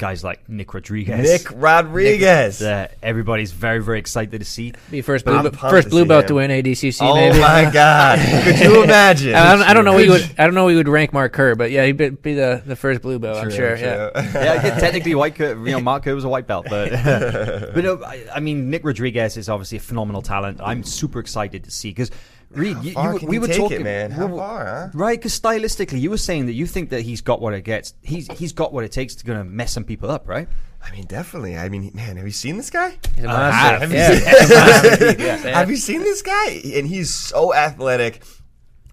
guys 0.02 0.24
like 0.24 0.50
Nick 0.50 0.74
Rodriguez. 0.74 1.30
Nick 1.30 1.52
Rodriguez. 1.62 2.60
uh, 2.64 2.88
everybody's 3.04 3.52
very 3.52 3.80
very 3.84 4.00
excited 4.00 4.40
to 4.40 4.46
see. 4.46 4.74
Be 4.90 5.02
first 5.02 5.26
blue, 5.26 5.36
pumped 5.36 5.60
first 5.60 5.90
blue 5.92 6.06
belt 6.06 6.24
him. 6.24 6.28
to 6.30 6.34
win 6.36 6.50
ADCC. 6.50 7.02
Maybe. 7.02 7.12
Oh 7.12 7.16
maybe. 7.16 7.40
my 7.40 7.70
God! 7.74 8.18
Could 8.44 8.60
you 8.60 8.84
imagine? 8.84 9.36
I 9.36 9.56
don't, 9.56 9.62
I 9.62 9.74
don't 9.76 9.86
know. 9.86 9.96
We 9.96 10.10
would. 10.10 10.24
I 10.40 10.46
don't 10.46 10.56
know. 10.56 10.66
We 10.66 10.76
would 10.76 10.90
rank 10.90 11.14
Mark 11.14 11.34
Kerr, 11.34 11.54
but 11.54 11.70
yeah, 11.70 11.86
he'd 11.86 11.98
be, 11.98 12.10
be 12.10 12.34
the, 12.34 12.64
the 12.66 12.76
first 12.76 13.04
blue 13.04 13.20
belt. 13.20 13.38
I'm 13.38 13.52
sure. 13.52 13.78
true. 13.78 13.86
Yeah. 13.86 14.10
yeah, 14.34 14.66
yeah, 14.66 14.80
technically 14.80 15.14
white. 15.14 15.36
Cur- 15.36 15.56
You 15.56 15.74
know, 15.74 15.80
Mark 15.80 16.04
Kerr 16.04 16.16
was 16.16 16.24
a 16.26 16.30
white 16.30 16.48
belt, 16.48 16.66
but 16.68 16.90
but 17.74 17.84
no, 17.84 18.04
I, 18.04 18.26
I 18.36 18.40
mean 18.40 18.72
Nick 18.72 18.84
Rodriguez 18.84 19.38
is 19.38 19.50
obviously 19.50 19.78
a 19.78 19.82
phenomenal 19.82 20.24
talent. 20.24 20.60
I'm 20.64 20.84
super 20.84 21.20
excited 21.20 21.64
to 21.66 21.72
see 21.72 21.92
because. 21.92 22.10
Reid, 22.54 22.78
you, 22.84 22.92
far 22.94 23.14
you- 23.14 23.20
can 23.20 23.28
we 23.30 23.36
you 23.36 23.42
were 23.42 23.48
take 23.48 23.58
it, 23.58 23.62
talking, 23.62 23.84
man? 23.84 24.12
How 24.12 24.28
well, 24.28 24.38
far, 24.38 24.66
huh? 24.66 24.90
Right, 24.94 25.18
because 25.20 25.40
stylistically, 25.40 26.00
you 26.02 26.10
were 26.10 26.18
saying 26.18 26.46
that 26.48 26.54
you 26.54 26.66
think 26.68 26.90
that 26.90 27.02
he's 27.02 27.22
got 27.22 27.42
what 27.42 27.54
it 27.54 27.62
gets. 27.64 27.94
He's 28.02 28.28
he's 28.38 28.54
got 28.54 28.74
what 28.74 28.84
it 28.84 28.92
takes 28.92 29.16
to 29.16 29.26
gonna 29.26 29.44
mess 29.44 29.72
some 29.72 29.84
people 29.84 30.10
up, 30.12 30.28
right? 30.28 30.48
I 30.84 30.92
mean, 30.92 31.06
definitely. 31.06 31.58
I 31.58 31.70
mean, 31.70 31.92
man, 31.94 32.18
have 32.18 32.26
you 32.26 32.32
seen 32.32 32.58
this 32.58 32.70
guy? 32.72 32.98
He's 33.16 33.24
a 33.26 33.28
I 33.30 33.80
monster. 33.80 33.80
have. 33.80 33.82
Have 33.82 33.92
you 33.92 35.26
Yeah. 35.26 35.38
seen- 35.44 35.54
Have 35.54 35.70
you 35.70 35.76
seen 35.78 36.02
this 36.02 36.22
guy? 36.22 36.62
And 36.76 36.88
he's 36.88 37.14
so 37.14 37.54
athletic. 37.54 38.24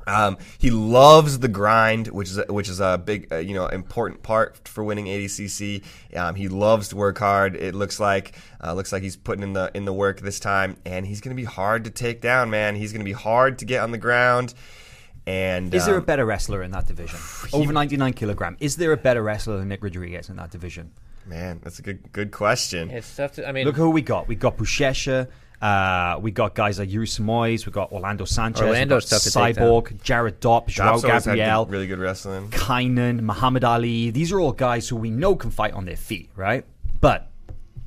Um, 0.09 0.39
he 0.59 0.71
loves 0.71 1.39
the 1.39 1.49
grind, 1.49 2.09
which 2.09 2.31
is 2.31 2.39
a, 2.39 2.45
which 2.49 2.69
is 2.69 2.81
a 2.81 2.99
big, 2.99 3.33
uh, 3.33 3.37
you 3.37 3.55
know, 3.55 3.67
important 3.67 4.23
part 4.23 4.67
for 4.67 4.83
winning 4.83 5.07
ADCC. 5.07 5.85
Um, 6.17 6.35
he 6.35 6.49
loves 6.49 6.89
to 6.89 6.97
work 6.97 7.19
hard. 7.19 7.57
It 7.57 7.75
looks 7.75 8.01
like 8.01 8.35
uh, 8.65 8.73
looks 8.73 8.93
like 8.93 9.03
he's 9.03 9.17
putting 9.17 9.43
in 9.43 9.53
the 9.53 9.71
in 9.75 9.85
the 9.85 9.93
work 9.93 10.21
this 10.21 10.41
time, 10.41 10.77
and 10.85 11.07
he's 11.07 11.21
going 11.21 11.37
to 11.37 11.41
be 11.41 11.47
hard 11.47 11.85
to 11.85 11.91
take 11.91 12.21
down, 12.21 12.51
man. 12.51 12.75
He's 12.75 12.93
going 12.93 13.01
to 13.01 13.05
be 13.05 13.13
hard 13.13 13.59
to 13.59 13.65
get 13.65 13.83
on 13.83 13.91
the 13.91 13.99
ground. 13.99 14.55
And 15.27 15.75
Is 15.75 15.85
there 15.85 15.97
a 15.97 15.99
um, 15.99 16.05
better 16.05 16.25
wrestler 16.25 16.63
in 16.63 16.71
that 16.71 16.87
division? 16.87 17.19
Over 17.53 17.71
99 17.71 18.15
kilogram. 18.15 18.57
Is 18.61 18.77
there 18.77 18.93
a 18.93 18.97
better 18.97 19.23
wrestler 19.23 19.59
than 19.59 19.69
Nick 19.69 19.83
Rodriguez 19.83 20.31
in 20.31 20.37
that 20.37 20.51
division? 20.51 20.91
man? 21.29 21.61
That's 21.63 21.79
a 21.79 21.83
good 21.83 22.13
good 22.13 22.33
question. 22.33 22.91
It's 22.91 23.15
tough 23.15 23.33
to. 23.33 23.49
I 23.49 23.53
mean, 23.53 23.67
Look 23.67 23.77
who 23.77 23.91
we 23.91 24.03
got. 24.03 24.27
We 24.27 24.35
got 24.35 24.57
Buchecha. 24.57 25.29
Uh, 25.61 26.19
we 26.21 26.31
got 26.31 26.55
guys 26.55 26.79
like 26.79 26.91
Yuri 26.91 27.07
Simões. 27.07 27.67
We 27.67 27.73
got 27.73 27.91
Orlando 27.91 28.25
Sanchez. 28.25 28.63
Orlando's 28.63 29.07
we 29.07 29.11
got 29.11 29.23
to 29.23 29.31
Cyborg, 29.61 30.03
Jared 30.03 30.41
Dopp, 30.41 30.69
Joao 30.69 31.01
Dobbs 31.01 31.25
had 31.25 31.37
Gabriel, 31.37 31.67
really 31.67 31.87
good 31.87 31.99
wrestling. 31.99 32.49
Kaynan, 32.51 33.21
Mahamed 33.21 33.65
Aly. 33.65 34.11
These 34.11 34.31
are 34.33 34.41
all 34.41 34.53
guys 34.53 34.89
who 34.89 34.97
we 34.97 35.11
know 35.11 35.35
can 35.35 35.51
fight 35.51 35.73
on 35.73 35.85
their 35.85 35.97
feet, 35.97 36.31
right? 36.37 36.65
But 37.01 37.31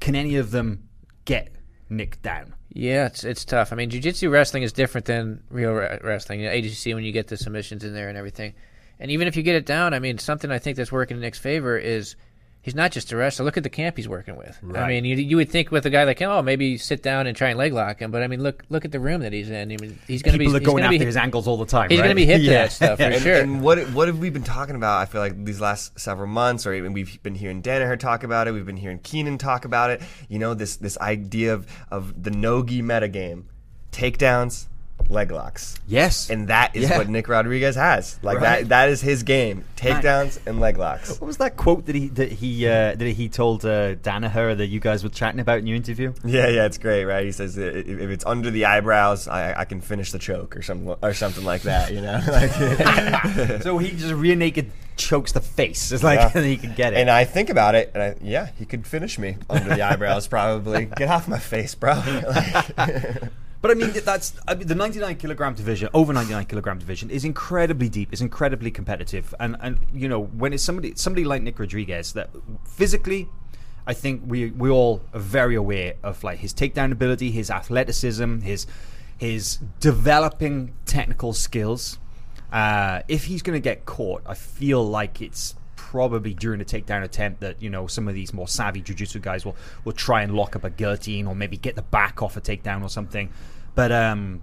can 0.01 0.15
any 0.15 0.35
of 0.35 0.51
them 0.51 0.87
get 1.25 1.53
Nick 1.89 2.21
down? 2.21 2.55
Yeah, 2.73 3.05
it's 3.05 3.23
it's 3.23 3.45
tough. 3.45 3.71
I 3.73 3.75
mean, 3.75 3.89
jiu-jitsu 3.89 4.29
wrestling 4.29 4.63
is 4.63 4.71
different 4.73 5.05
than 5.05 5.43
real 5.49 5.73
re- 5.73 5.99
wrestling. 6.01 6.41
You 6.41 6.47
know, 6.47 6.53
ADCC 6.53 6.93
when 6.93 7.03
you 7.03 7.11
get 7.11 7.27
the 7.27 7.37
submissions 7.37 7.83
in 7.83 7.93
there 7.93 8.09
and 8.09 8.17
everything. 8.17 8.53
And 8.99 9.11
even 9.11 9.27
if 9.27 9.35
you 9.35 9.43
get 9.43 9.55
it 9.55 9.65
down, 9.65 9.93
I 9.93 9.99
mean, 9.99 10.17
something 10.17 10.51
I 10.51 10.59
think 10.59 10.77
that's 10.77 10.91
working 10.91 11.17
in 11.17 11.21
Nick's 11.21 11.39
favor 11.39 11.77
is 11.77 12.15
he's 12.61 12.75
not 12.75 12.91
just 12.91 13.11
a 13.11 13.15
wrestler. 13.15 13.45
Look 13.45 13.57
at 13.57 13.63
the 13.63 13.69
camp 13.69 13.97
he's 13.97 14.07
working 14.07 14.35
with. 14.35 14.57
I 14.75 14.87
mean, 14.87 15.05
you, 15.05 15.15
you 15.15 15.35
would 15.37 15.49
think 15.49 15.71
with 15.71 15.85
a 15.85 15.89
guy 15.89 16.03
like 16.03 16.19
him, 16.19 16.29
oh, 16.29 16.41
maybe 16.41 16.77
sit 16.77 17.01
down 17.03 17.27
and 17.27 17.35
try 17.35 17.49
and 17.49 17.57
leg 17.57 17.73
lock 17.73 17.99
him. 17.99 18.11
But 18.11 18.23
I 18.23 18.27
mean, 18.27 18.41
look 18.41 18.63
look 18.69 18.85
at 18.85 18.91
the 18.91 18.99
room 18.99 19.21
that 19.21 19.33
he's 19.33 19.49
in. 19.49 19.71
I 19.71 19.77
mean, 19.77 19.99
he's 20.07 20.21
going 20.21 20.33
to 20.33 20.39
be 20.39 20.47
are 20.47 20.59
going 20.59 20.63
gonna 20.63 20.83
after 20.85 20.99
be, 20.99 21.05
his 21.05 21.17
ankles 21.17 21.47
all 21.47 21.57
the 21.57 21.65
time. 21.65 21.89
He's 21.89 21.99
right? 21.99 22.05
going 22.05 22.15
to 22.15 22.21
be 22.21 22.25
hip 22.25 22.37
to 22.37 22.43
Yeah. 22.43 22.53
that 22.63 22.71
stuff 22.71 22.97
for 22.97 23.03
and, 23.05 23.21
sure. 23.21 23.35
and 23.35 23.61
what 23.61 23.79
what 23.91 24.07
have 24.07 24.19
we 24.19 24.29
been 24.29 24.43
talking 24.43 24.75
about? 24.75 24.99
I 24.99 25.05
feel 25.05 25.21
like 25.21 25.43
these 25.43 25.59
last 25.61 25.99
several 25.99 26.27
months, 26.27 26.65
or 26.65 26.73
even 26.73 26.93
we've 26.93 27.21
been 27.23 27.35
hearing 27.35 27.61
Danaher 27.61 27.99
talk 27.99 28.23
about 28.23 28.47
it. 28.47 28.51
We've 28.51 28.65
been 28.65 28.77
hearing 28.77 28.99
Keenan 28.99 29.37
talk 29.37 29.65
about 29.65 29.89
it. 29.89 30.01
You 30.29 30.39
know, 30.39 30.53
this 30.53 30.75
this 30.77 30.97
idea 30.99 31.53
of 31.53 31.67
of 31.89 32.23
the 32.23 32.31
nogi 32.31 32.81
metagame, 32.81 33.45
takedowns, 33.91 34.67
leg 35.11 35.31
locks, 35.31 35.75
Yes. 35.87 36.29
and 36.29 36.47
that 36.47 36.75
is 36.75 36.89
Yeah. 36.89 36.97
what 36.97 37.09
Nick 37.09 37.27
Rodriguez 37.27 37.75
has. 37.75 38.17
Like 38.23 38.39
Right. 38.39 38.61
that 38.61 38.69
that 38.69 38.89
is 38.89 39.01
his 39.01 39.23
game: 39.23 39.65
takedowns 39.75 40.39
and 40.47 40.59
leg 40.59 40.77
locks. 40.77 41.19
What 41.19 41.27
was 41.27 41.37
that 41.37 41.57
quote 41.57 41.85
that 41.87 41.95
he 41.95 42.07
that 42.09 42.31
he 42.31 42.67
uh, 42.67 42.95
that 42.95 43.13
he 43.15 43.29
told 43.29 43.65
uh, 43.65 43.95
Danaher 43.95 44.57
that 44.57 44.67
you 44.67 44.79
guys 44.79 45.03
were 45.03 45.09
chatting 45.09 45.39
about 45.39 45.59
in 45.59 45.67
your 45.67 45.75
interview? 45.75 46.13
Yeah, 46.23 46.47
yeah, 46.47 46.65
it's 46.65 46.77
great, 46.77 47.05
right? 47.05 47.25
He 47.25 47.31
says 47.31 47.57
if 47.57 47.85
it's 47.87 48.25
under 48.25 48.49
the 48.49 48.65
eyebrows, 48.65 49.27
I, 49.27 49.53
I 49.61 49.65
can 49.65 49.81
finish 49.81 50.11
the 50.11 50.19
choke 50.19 50.55
or 50.55 50.61
something 50.61 50.95
or 51.01 51.13
something 51.13 51.43
like 51.43 51.63
that. 51.63 51.91
You 51.93 52.01
know, 52.01 52.19
like. 52.27 53.61
so 53.61 53.77
he 53.77 53.91
just 53.91 54.13
rear 54.13 54.35
naked 54.35 54.71
chokes 54.97 55.31
the 55.31 55.41
face. 55.41 55.91
It's 55.91 56.03
like 56.03 56.19
Yeah. 56.35 56.41
he 56.43 56.57
can 56.57 56.73
get 56.73 56.93
it. 56.93 56.97
And 56.97 57.09
I 57.09 57.25
think 57.25 57.49
about 57.49 57.75
it, 57.75 57.91
and 57.93 58.03
I, 58.03 58.15
yeah, 58.21 58.49
he 58.57 58.65
could 58.65 58.85
finish 58.85 59.17
me 59.17 59.37
under 59.49 59.69
the 59.75 59.81
eyebrows, 59.81 60.27
probably. 60.27 60.85
Get 60.85 61.09
off 61.09 61.27
my 61.27 61.39
face, 61.39 61.75
bro. 61.75 61.93
Like- 62.77 63.21
But 63.61 63.71
I 63.71 63.73
mean, 63.75 63.91
that's 63.91 64.33
I 64.47 64.55
mean, 64.55 64.67
the 64.67 64.75
99 64.75 65.17
kilogram 65.17 65.53
division, 65.53 65.89
over 65.93 66.11
99 66.11 66.45
kilogram 66.45 66.79
division, 66.79 67.11
is 67.11 67.23
incredibly 67.23 67.89
deep, 67.89 68.11
is 68.11 68.21
incredibly 68.21 68.71
competitive, 68.71 69.35
and 69.39 69.55
and 69.61 69.77
you 69.93 70.09
know 70.09 70.19
when 70.23 70.51
it's 70.53 70.63
somebody 70.63 70.93
somebody 70.95 71.25
like 71.25 71.43
Nick 71.43 71.59
Rodriguez 71.59 72.13
that 72.13 72.31
physically, 72.65 73.29
I 73.85 73.93
think 73.93 74.23
we 74.25 74.49
we 74.49 74.69
all 74.69 75.03
are 75.13 75.19
very 75.19 75.55
aware 75.55 75.93
of 76.01 76.23
like 76.23 76.39
his 76.39 76.53
takedown 76.55 76.91
ability, 76.91 77.29
his 77.29 77.51
athleticism, 77.51 78.39
his 78.39 78.65
his 79.17 79.59
developing 79.79 80.73
technical 80.85 81.31
skills. 81.31 81.99
Uh, 82.51 83.01
if 83.07 83.25
he's 83.25 83.43
going 83.43 83.53
to 83.55 83.63
get 83.63 83.85
caught, 83.85 84.23
I 84.25 84.33
feel 84.33 84.83
like 84.83 85.21
it's 85.21 85.55
probably 85.91 86.33
during 86.33 86.61
a 86.61 86.63
takedown 86.63 87.03
attempt 87.03 87.41
that 87.41 87.61
you 87.61 87.69
know 87.69 87.85
some 87.85 88.07
of 88.07 88.13
these 88.13 88.33
more 88.33 88.47
savvy 88.47 88.79
jiu-jitsu 88.79 89.19
guys 89.19 89.43
will 89.43 89.57
will 89.83 89.91
try 89.91 90.21
and 90.21 90.33
lock 90.33 90.55
up 90.55 90.63
a 90.63 90.69
guillotine 90.69 91.27
or 91.27 91.35
maybe 91.35 91.57
get 91.57 91.75
the 91.75 91.81
back 91.81 92.21
off 92.21 92.37
a 92.37 92.41
takedown 92.41 92.81
or 92.81 92.87
something. 92.87 93.29
But 93.75 93.91
um, 93.91 94.41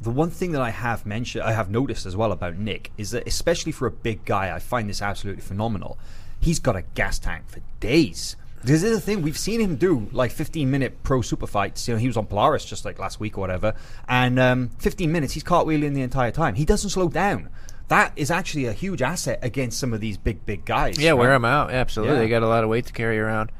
the 0.00 0.10
one 0.10 0.30
thing 0.30 0.52
that 0.52 0.62
I 0.62 0.70
have 0.70 1.04
mentioned, 1.04 1.44
I 1.44 1.52
have 1.52 1.68
noticed 1.68 2.06
as 2.06 2.16
well 2.16 2.32
about 2.32 2.56
Nick 2.56 2.90
is 2.96 3.10
that, 3.10 3.28
especially 3.28 3.70
for 3.70 3.86
a 3.86 3.90
big 3.90 4.24
guy, 4.24 4.54
I 4.54 4.60
find 4.60 4.88
this 4.88 5.02
absolutely 5.02 5.42
phenomenal. 5.42 5.98
He's 6.40 6.58
got 6.58 6.74
a 6.74 6.82
gas 6.94 7.18
tank 7.18 7.50
for 7.50 7.60
days. 7.80 8.36
This 8.64 8.82
is 8.82 8.92
the 8.92 9.00
thing 9.00 9.20
we've 9.20 9.38
seen 9.38 9.60
him 9.60 9.76
do 9.76 10.08
like 10.10 10.30
15 10.30 10.70
minute 10.70 11.02
pro 11.02 11.20
super 11.20 11.46
fights. 11.46 11.86
You 11.86 11.94
know, 11.94 12.00
he 12.00 12.06
was 12.06 12.16
on 12.16 12.24
Polaris 12.24 12.64
just 12.64 12.86
like 12.86 12.98
last 12.98 13.20
week 13.20 13.36
or 13.36 13.42
whatever, 13.42 13.74
and 14.08 14.38
um, 14.38 14.70
15 14.78 15.12
minutes 15.12 15.34
he's 15.34 15.44
cartwheeling 15.44 15.92
the 15.92 16.00
entire 16.02 16.30
time. 16.30 16.54
He 16.54 16.64
doesn't 16.64 16.90
slow 16.90 17.08
down. 17.08 17.50
That 17.92 18.12
is 18.16 18.30
actually 18.30 18.64
a 18.66 18.72
huge 18.72 19.02
asset 19.02 19.38
against 19.42 19.78
some 19.78 19.92
of 19.92 20.00
these 20.00 20.16
big, 20.16 20.46
big 20.46 20.64
guys. 20.64 20.98
Yeah, 20.98 21.10
right? 21.10 21.18
wear 21.18 21.30
them 21.30 21.44
out. 21.44 21.70
Absolutely, 21.70 22.14
Yeah. 22.14 22.20
they 22.20 22.28
got 22.28 22.42
a 22.42 22.48
lot 22.48 22.64
of 22.64 22.70
weight 22.70 22.86
to 22.86 22.92
carry 22.94 23.18
around. 23.20 23.52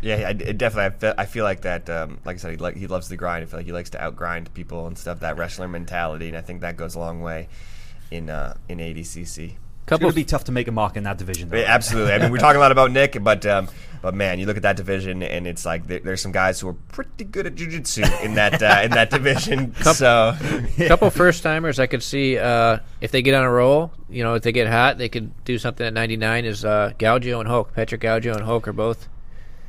Yeah, 0.00 0.28
I, 0.28 0.30
it 0.30 0.58
definitely. 0.58 0.84
I 0.84 0.90
feel, 0.90 1.14
I 1.18 1.26
feel 1.26 1.44
like 1.44 1.62
that. 1.62 1.90
Um, 1.90 2.20
like 2.24 2.36
I 2.36 2.38
said, 2.38 2.50
he, 2.52 2.56
like, 2.56 2.76
he 2.76 2.86
loves 2.86 3.08
the 3.08 3.16
grind. 3.16 3.42
I 3.42 3.46
feel 3.46 3.58
like 3.58 3.66
he 3.66 3.72
likes 3.72 3.90
to 3.90 3.98
outgrind 3.98 4.54
people 4.54 4.86
and 4.86 4.96
stuff. 4.96 5.18
That 5.20 5.36
wrestler 5.36 5.66
mentality, 5.66 6.28
and 6.28 6.36
I 6.36 6.40
think 6.40 6.60
that 6.60 6.76
goes 6.76 6.94
a 6.94 7.00
long 7.00 7.20
way 7.20 7.48
in 8.12 8.30
uh, 8.30 8.54
in 8.68 8.78
ADCC. 8.78 9.56
It's 9.88 9.90
Couple 9.90 10.04
going 10.04 10.12
to 10.12 10.16
be 10.16 10.24
tough 10.24 10.44
to 10.44 10.52
make 10.52 10.68
a 10.68 10.70
mark 10.70 10.98
in 10.98 11.04
that 11.04 11.16
division. 11.16 11.48
Though. 11.48 11.56
Absolutely. 11.56 12.12
I 12.12 12.18
mean, 12.18 12.30
we're 12.30 12.36
talking 12.36 12.58
a 12.58 12.60
lot 12.60 12.72
about 12.72 12.90
Nick, 12.90 13.16
but 13.24 13.46
um, 13.46 13.70
but 14.02 14.14
man, 14.14 14.38
you 14.38 14.44
look 14.44 14.58
at 14.58 14.62
that 14.64 14.76
division, 14.76 15.22
and 15.22 15.46
it's 15.46 15.64
like 15.64 15.86
there, 15.86 16.00
there's 16.00 16.20
some 16.20 16.30
guys 16.30 16.60
who 16.60 16.68
are 16.68 16.74
pretty 16.74 17.24
good 17.24 17.46
at 17.46 17.54
jiu-jitsu 17.54 18.02
in 18.22 18.34
that 18.34 18.62
uh, 18.62 18.82
in 18.84 18.90
that 18.90 19.08
division. 19.08 19.74
So 19.82 20.36
couple 20.88 21.08
first 21.08 21.42
timers 21.42 21.80
I 21.80 21.86
could 21.86 22.02
see 22.02 22.36
uh, 22.36 22.80
if 23.00 23.12
they 23.12 23.22
get 23.22 23.32
on 23.34 23.44
a 23.44 23.50
roll. 23.50 23.90
You 24.10 24.24
know, 24.24 24.34
if 24.34 24.42
they 24.42 24.52
get 24.52 24.68
hot, 24.68 24.98
they 24.98 25.08
could 25.08 25.32
do 25.46 25.58
something 25.58 25.86
at 25.86 25.94
99. 25.94 26.44
Is 26.44 26.66
uh, 26.66 26.92
Gaudio 26.98 27.40
and 27.40 27.48
Hulk, 27.48 27.72
Patrick 27.72 28.02
Gaudio 28.02 28.34
and 28.34 28.44
Hulk 28.44 28.68
are 28.68 28.74
both 28.74 29.08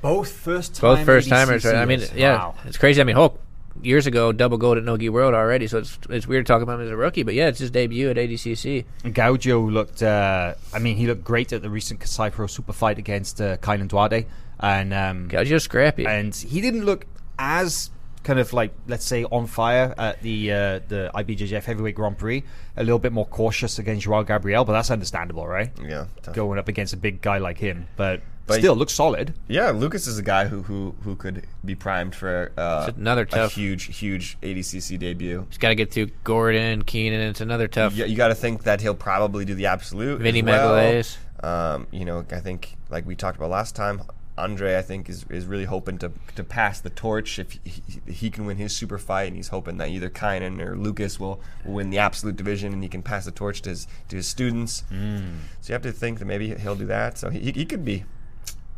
Both 0.01 0.33
first 0.33 0.75
time 0.75 0.97
both 0.97 1.05
first 1.05 1.29
timers. 1.29 1.63
Right? 1.63 1.75
I 1.75 1.85
mean, 1.85 2.01
yeah, 2.13 2.33
Wow. 2.35 2.55
it's 2.65 2.77
crazy. 2.77 2.99
I 2.99 3.05
mean, 3.05 3.15
Hulk 3.15 3.39
years 3.81 4.07
ago 4.07 4.31
double 4.31 4.57
gold 4.57 4.77
at 4.77 4.83
Nogi 4.83 5.09
World 5.09 5.33
already, 5.33 5.67
so 5.67 5.79
it's 5.79 5.97
it's 6.09 6.27
weird 6.27 6.45
talking 6.45 6.63
about 6.63 6.79
him 6.79 6.85
as 6.85 6.91
a 6.91 6.95
rookie. 6.97 7.23
But 7.23 7.33
yeah, 7.33 7.47
it's 7.47 7.59
his 7.59 7.71
debut 7.71 8.09
at 8.09 8.17
ADCC. 8.17 8.85
Gaudio 9.05 9.71
looked. 9.71 10.01
Uh, 10.03 10.53
I 10.73 10.79
mean, 10.79 10.97
he 10.97 11.07
looked 11.07 11.23
great 11.23 11.53
at 11.53 11.61
the 11.61 11.69
recent 11.69 11.99
Kasai 11.99 12.29
Pro 12.29 12.47
Super 12.47 12.73
fight 12.73 12.97
against 12.97 13.39
uh, 13.41 13.57
Kaynan 13.57 13.87
Duarte, 13.87 14.25
and 14.59 14.93
um, 14.93 15.29
Gaudio's 15.29 15.63
scrappy. 15.63 16.05
and 16.05 16.35
he 16.35 16.61
didn't 16.61 16.85
look 16.85 17.05
as 17.37 17.91
kind 18.21 18.37
of 18.37 18.51
like 18.51 18.73
let's 18.87 19.05
say 19.05 19.23
on 19.23 19.47
fire 19.47 19.93
at 19.97 20.21
the 20.21 20.51
uh, 20.51 20.79
the 20.89 21.09
IBJJF 21.15 21.63
Heavyweight 21.63 21.95
Grand 21.95 22.17
Prix. 22.17 22.43
A 22.75 22.83
little 22.83 22.99
bit 22.99 23.11
more 23.13 23.25
cautious 23.25 23.79
against 23.79 24.03
Joao 24.03 24.23
Gabriel, 24.23 24.65
but 24.65 24.73
that's 24.73 24.91
understandable, 24.91 25.47
right? 25.47 25.71
yeah, 25.81 26.05
tough. 26.21 26.35
Going 26.35 26.59
up 26.59 26.67
against 26.67 26.93
a 26.93 26.97
big 26.97 27.21
guy 27.21 27.37
like 27.37 27.57
him, 27.57 27.87
but, 27.97 28.21
But- 28.49 28.59
still 28.59 28.75
looks 28.75 28.93
solid. 28.93 29.33
yeah. 29.47 29.71
Lucas 29.71 30.07
is 30.07 30.17
a 30.17 30.21
guy 30.23 30.47
who 30.47 30.63
who, 30.63 30.95
who 31.03 31.15
could 31.15 31.45
be 31.63 31.75
primed 31.75 32.13
for 32.15 32.51
uh, 32.57 32.85
It's 32.89 32.97
another 32.97 33.21
a 33.23 33.25
tough- 33.25 33.53
huge 33.53 33.97
huge 33.97 34.37
ADCC 34.41 34.97
debut. 34.99 35.45
He's 35.49 35.57
got 35.57 35.69
to 35.69 35.75
get 35.75 35.91
through 35.91 36.07
Gordon, 36.23 36.81
Keenan. 36.83 37.21
It's 37.21 37.41
another 37.41 37.67
tough. 37.67 37.95
You, 37.95 38.05
you 38.05 38.15
got 38.17 38.29
to 38.29 38.35
think 38.35 38.63
that 38.63 38.81
he'll 38.81 38.93
probably 38.95 39.45
do 39.45 39.53
the 39.55 39.67
absolute. 39.67 40.19
Vinny 40.21 40.41
well. 40.41 41.03
Um, 41.41 41.87
you 41.91 42.03
know, 42.03 42.25
I 42.31 42.39
think 42.41 42.75
like 42.89 43.05
we 43.05 43.15
talked 43.15 43.37
about 43.37 43.49
last 43.49 43.73
time, 43.75 44.01
Andre, 44.37 44.77
I 44.77 44.81
think 44.81 45.09
is, 45.09 45.25
is 45.29 45.45
really 45.45 45.65
hoping 45.65 45.97
to 45.99 46.11
to 46.35 46.43
pass 46.43 46.79
the 46.81 46.89
torch 46.89 47.39
if 47.39 47.51
he, 47.63 47.81
he, 48.11 48.29
can 48.29 48.45
win 48.45 48.57
his 48.57 48.75
super 48.75 48.97
fight, 48.97 49.27
and 49.27 49.35
he's 49.35 49.49
hoping 49.49 49.77
that 49.77 49.89
either 49.89 50.09
Kaynan 50.09 50.61
or 50.61 50.75
Lucas 50.77 51.19
will, 51.19 51.41
will 51.65 51.73
win 51.75 51.89
the 51.89 51.97
absolute 51.97 52.35
division, 52.35 52.73
and 52.73 52.81
he 52.83 52.89
can 52.89 53.01
pass 53.03 53.25
the 53.25 53.31
torch 53.31 53.61
to 53.63 53.69
his 53.69 53.87
to 54.09 54.15
his 54.17 54.27
students. 54.27 54.83
So 54.89 55.69
you 55.69 55.73
have 55.73 55.81
to 55.83 55.91
think 55.91 56.19
that 56.19 56.25
maybe 56.25 56.53
he'll 56.55 56.75
do 56.75 56.85
that. 56.87 57.17
So 57.17 57.29
he, 57.29 57.51
he 57.51 57.65
could 57.65 57.83
be 57.85 58.05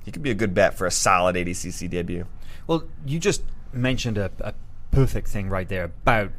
he 0.03 0.11
could 0.11 0.23
be 0.23 0.31
a 0.31 0.35
good 0.35 0.53
bet 0.53 0.77
for 0.77 0.85
a 0.85 0.91
solid 0.91 1.35
ADCC 1.35 1.89
debut. 1.89 2.25
Well, 2.67 2.83
you 3.05 3.19
just 3.19 3.43
mentioned 3.73 4.17
a, 4.17 4.31
a 4.39 4.53
perfect 4.91 5.27
thing 5.27 5.49
right 5.49 5.67
there 5.67 5.85
about 5.85 6.31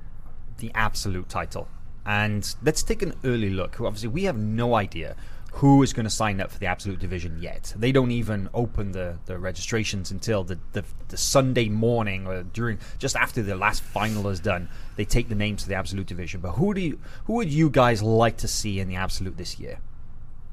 the 0.58 0.70
absolute 0.74 1.28
title. 1.28 1.68
And 2.04 2.54
let's 2.62 2.82
take 2.82 3.02
an 3.02 3.14
early 3.24 3.50
look. 3.50 3.80
Obviously, 3.80 4.08
we 4.08 4.24
have 4.24 4.36
no 4.36 4.74
idea 4.74 5.16
who 5.54 5.82
is 5.82 5.92
going 5.92 6.04
to 6.04 6.10
sign 6.10 6.40
up 6.40 6.50
for 6.50 6.58
the 6.58 6.66
absolute 6.66 6.98
division 6.98 7.38
yet. 7.40 7.74
They 7.76 7.92
don't 7.92 8.10
even 8.10 8.48
open 8.54 8.92
the, 8.92 9.18
the 9.26 9.38
registrations 9.38 10.10
until 10.10 10.44
the, 10.44 10.58
the, 10.72 10.82
the 11.08 11.16
Sunday 11.18 11.68
morning 11.68 12.26
or 12.26 12.42
during 12.42 12.78
just 12.98 13.16
after 13.16 13.42
the 13.42 13.54
last 13.54 13.82
final 13.82 14.28
is 14.28 14.40
done. 14.40 14.68
They 14.96 15.04
take 15.04 15.28
the 15.28 15.34
names 15.34 15.62
to 15.62 15.68
the 15.68 15.74
absolute 15.74 16.06
division. 16.06 16.40
But 16.40 16.52
who 16.52 16.72
do 16.72 16.80
you 16.80 16.98
who 17.24 17.34
would 17.34 17.52
you 17.52 17.68
guys 17.68 18.02
like 18.02 18.38
to 18.38 18.48
see 18.48 18.80
in 18.80 18.88
the 18.88 18.96
absolute 18.96 19.36
this 19.36 19.60
year? 19.60 19.78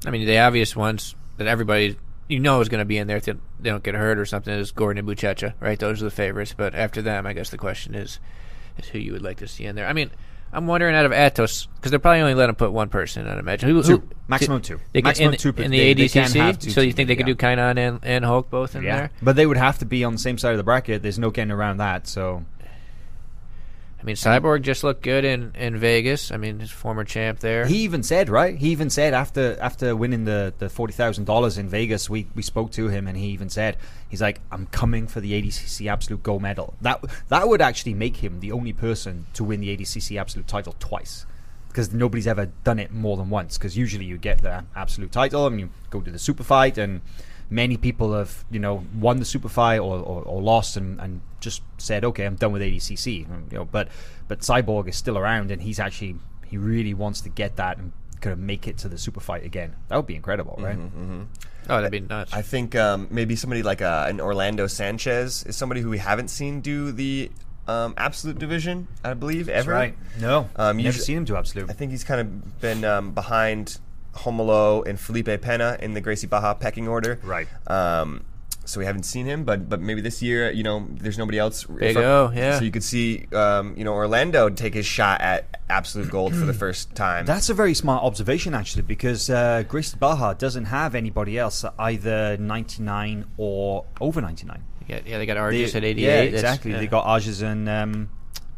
I 0.04 0.10
mean, 0.10 0.26
the 0.26 0.38
obvious 0.38 0.76
ones 0.76 1.14
that 1.38 1.46
everybody 1.46 1.96
you 2.30 2.38
know 2.40 2.60
is 2.60 2.68
going 2.68 2.78
to 2.80 2.84
be 2.84 2.98
in 2.98 3.06
there 3.06 3.16
if 3.16 3.24
they 3.24 3.32
they 3.60 3.70
don't 3.70 3.82
get 3.82 3.94
hurt 3.94 4.18
or 4.18 4.24
something 4.24 4.54
is 4.54 4.70
Gordon 4.72 5.06
and 5.06 5.08
Buchecha, 5.08 5.54
right? 5.60 5.78
Those 5.78 6.00
are 6.00 6.04
the 6.04 6.10
favorites. 6.10 6.54
But 6.56 6.74
after 6.74 7.02
them, 7.02 7.26
I 7.26 7.32
guess 7.32 7.50
the 7.50 7.58
question 7.58 7.94
is 7.94 8.18
is 8.78 8.88
who 8.88 8.98
you 8.98 9.12
would 9.12 9.22
like 9.22 9.38
to 9.38 9.48
see 9.48 9.64
in 9.64 9.74
there. 9.76 9.86
I 9.86 9.92
mean, 9.92 10.10
I'm 10.52 10.66
wondering 10.66 10.94
out 10.94 11.06
of 11.06 11.12
Atos 11.12 11.66
because 11.76 11.90
they're 11.90 11.98
probably 12.00 12.20
only 12.20 12.34
let 12.34 12.46
them 12.46 12.54
put 12.56 12.72
one 12.72 12.88
person. 12.88 13.26
I'd 13.26 13.38
imagine 13.38 13.68
who, 13.68 13.82
who 13.82 13.98
Two. 13.98 14.08
Maximum 14.28 14.62
two. 14.62 14.78
They 14.92 15.00
can, 15.02 15.08
Maximum 15.08 15.32
in, 15.34 15.38
two, 15.38 15.48
in 15.50 15.70
they- 15.70 15.94
the 15.94 16.02
they 16.02 16.08
can 16.08 16.24
ADCC. 16.24 16.40
have 16.40 16.58
two 16.58 16.70
so 16.70 16.80
you 16.80 16.92
think 16.92 17.08
they 17.08 17.16
could 17.16 17.26
yeah. 17.28 17.34
do 17.34 17.36
Kaynan 17.36 17.78
and, 17.78 18.00
and 18.02 18.24
Hulk 18.24 18.48
both 18.50 18.74
in 18.76 18.84
there? 18.84 19.10
But 19.22 19.36
they 19.36 19.46
would 19.46 19.56
have 19.56 19.78
to 19.78 19.84
be 19.84 20.04
on 20.04 20.12
the 20.12 20.18
same 20.18 20.38
side 20.38 20.52
of 20.52 20.58
the 20.58 20.64
bracket. 20.64 21.02
There's 21.02 21.18
no 21.18 21.30
getting 21.30 21.50
around 21.50 21.78
that. 21.78 22.06
So 22.06 22.44
I 24.00 24.04
mean, 24.04 24.16
Cyborg 24.16 24.62
just 24.62 24.82
looked 24.82 25.02
good 25.02 25.26
in, 25.26 25.52
in 25.54 25.76
Vegas. 25.76 26.32
I 26.32 26.38
mean, 26.38 26.58
his 26.58 26.70
former 26.70 27.04
champ 27.04 27.40
there. 27.40 27.66
He 27.66 27.78
even 27.78 28.02
said, 28.02 28.30
right? 28.30 28.56
He 28.56 28.70
even 28.70 28.88
said 28.88 29.12
after 29.12 29.58
after 29.60 29.94
winning 29.94 30.24
the, 30.24 30.54
the 30.58 30.70
forty 30.70 30.94
thousand 30.94 31.26
dollars 31.26 31.58
in 31.58 31.68
Vegas, 31.68 32.08
we, 32.08 32.26
we 32.34 32.40
spoke 32.42 32.72
to 32.72 32.88
him 32.88 33.06
and 33.06 33.16
he 33.16 33.26
even 33.26 33.50
said 33.50 33.76
he's 34.08 34.22
like, 34.22 34.40
I'm 34.50 34.66
coming 34.66 35.06
for 35.06 35.20
the 35.20 35.32
ADCC 35.40 35.90
Absolute 35.90 36.22
Gold 36.22 36.40
Medal. 36.40 36.74
That 36.80 37.04
that 37.28 37.46
would 37.46 37.60
actually 37.60 37.92
make 37.92 38.16
him 38.16 38.40
the 38.40 38.52
only 38.52 38.72
person 38.72 39.26
to 39.34 39.44
win 39.44 39.60
the 39.60 39.76
ADCC 39.76 40.18
Absolute 40.18 40.46
title 40.46 40.74
twice. 40.78 41.26
Because 41.68 41.92
nobody's 41.92 42.26
ever 42.26 42.46
done 42.64 42.80
it 42.80 42.92
more 42.92 43.16
than 43.16 43.28
once. 43.30 43.58
Because 43.58 43.76
usually 43.76 44.04
you 44.04 44.16
get 44.16 44.42
the 44.42 44.64
absolute 44.74 45.12
title 45.12 45.46
and 45.46 45.60
you 45.60 45.70
go 45.90 46.00
to 46.00 46.10
the 46.10 46.18
super 46.18 46.42
fight, 46.42 46.78
and 46.78 47.02
many 47.50 47.76
people 47.76 48.14
have 48.14 48.44
you 48.50 48.60
know 48.60 48.84
won 48.94 49.18
the 49.18 49.24
super 49.24 49.48
fight 49.48 49.78
or, 49.80 49.98
or, 49.98 50.22
or 50.22 50.40
lost 50.40 50.76
and, 50.76 51.00
and 51.00 51.20
just 51.40 51.62
said, 51.78 52.04
okay, 52.04 52.24
I'm 52.24 52.36
done 52.36 52.52
with 52.52 52.62
ADCC. 52.62 53.20
You 53.50 53.58
know, 53.58 53.64
but 53.64 53.88
but 54.28 54.40
Cyborg 54.40 54.88
is 54.88 54.96
still 54.96 55.18
around, 55.18 55.50
and 55.50 55.60
he's 55.62 55.80
actually 55.80 56.16
he 56.46 56.56
really 56.56 56.94
wants 56.94 57.20
to 57.22 57.28
get 57.28 57.56
that 57.56 57.78
and 57.78 57.92
kind 58.20 58.32
of 58.32 58.38
make 58.38 58.68
it 58.68 58.76
to 58.78 58.88
the 58.88 58.98
super 58.98 59.20
fight 59.20 59.44
again. 59.44 59.74
That 59.88 59.96
would 59.96 60.06
be 60.06 60.14
incredible, 60.14 60.56
right? 60.60 60.76
Mm-hmm, 60.76 61.22
oh, 61.70 61.76
that'd 61.76 61.90
be 61.90 62.00
nuts. 62.00 62.32
I 62.34 62.42
think 62.42 62.76
um, 62.76 63.08
maybe 63.10 63.34
somebody 63.36 63.62
like 63.62 63.80
uh, 63.80 64.06
an 64.08 64.20
Orlando 64.20 64.66
Sanchez 64.66 65.42
is 65.44 65.56
somebody 65.56 65.80
who 65.80 65.88
we 65.90 65.98
haven't 65.98 66.28
seen 66.28 66.60
do 66.60 66.92
the 66.92 67.30
um, 67.66 67.94
absolute 67.96 68.38
division, 68.38 68.88
I 69.02 69.14
believe, 69.14 69.48
ever. 69.48 69.92
No, 70.20 70.50
Um, 70.56 70.76
never 70.76 70.88
usually- 70.88 71.04
seen 71.04 71.16
him 71.18 71.24
do 71.24 71.36
absolute. 71.36 71.70
I 71.70 71.72
think 71.72 71.92
he's 71.92 72.04
kind 72.04 72.20
of 72.20 72.60
been 72.60 72.84
um, 72.84 73.12
behind 73.12 73.78
Romulo 74.14 74.86
and 74.86 74.98
Felipe 74.98 75.40
Pena 75.40 75.76
in 75.80 75.94
the 75.94 76.00
Gracie 76.00 76.26
Barra 76.26 76.54
pecking 76.54 76.88
order. 76.88 77.18
Right. 77.22 77.48
Um, 77.66 78.24
so 78.66 78.78
we 78.78 78.84
haven't 78.86 79.02
seen 79.04 79.26
him, 79.26 79.44
but 79.44 79.68
but 79.68 79.80
maybe 79.80 80.00
this 80.00 80.22
year, 80.22 80.50
you 80.52 80.62
know, 80.62 80.86
there's 80.90 81.18
nobody 81.18 81.38
else. 81.38 81.64
Big 81.64 81.94
from- 81.94 82.04
O, 82.04 82.32
yeah. 82.34 82.58
So 82.58 82.64
you 82.64 82.70
could 82.70 82.84
see, 82.84 83.26
um, 83.32 83.74
you 83.76 83.82
know, 83.84 83.94
Orlando 83.94 84.48
take 84.48 84.74
his 84.74 84.86
shot 84.86 85.20
at 85.22 85.58
absolute 85.68 86.08
gold 86.10 86.34
for 86.34 86.44
the 86.44 86.52
first 86.64 86.94
time. 86.94 87.26
That's 87.26 87.48
a 87.48 87.54
very 87.54 87.74
smart 87.74 88.04
observation, 88.04 88.54
actually, 88.54 88.82
because 88.82 89.28
uh, 89.28 89.64
Gracie 89.66 89.96
Barra 89.98 90.36
doesn't 90.38 90.66
have 90.66 90.94
anybody 90.94 91.36
else 91.38 91.64
either 91.80 92.36
99 92.36 93.24
or 93.38 93.86
over 94.00 94.20
99. 94.20 94.62
yeah, 94.86 95.00
yeah, 95.04 95.18
they 95.18 95.26
got 95.26 95.36
Argus 95.36 95.74
at 95.74 95.82
88. 95.82 96.04
Yeah, 96.04 96.20
exactly. 96.20 96.70
yeah. 96.72 96.78
They 96.78 96.86
got 96.86 97.06
Arges 97.06 97.42
and 97.42 97.68
um, 97.68 98.10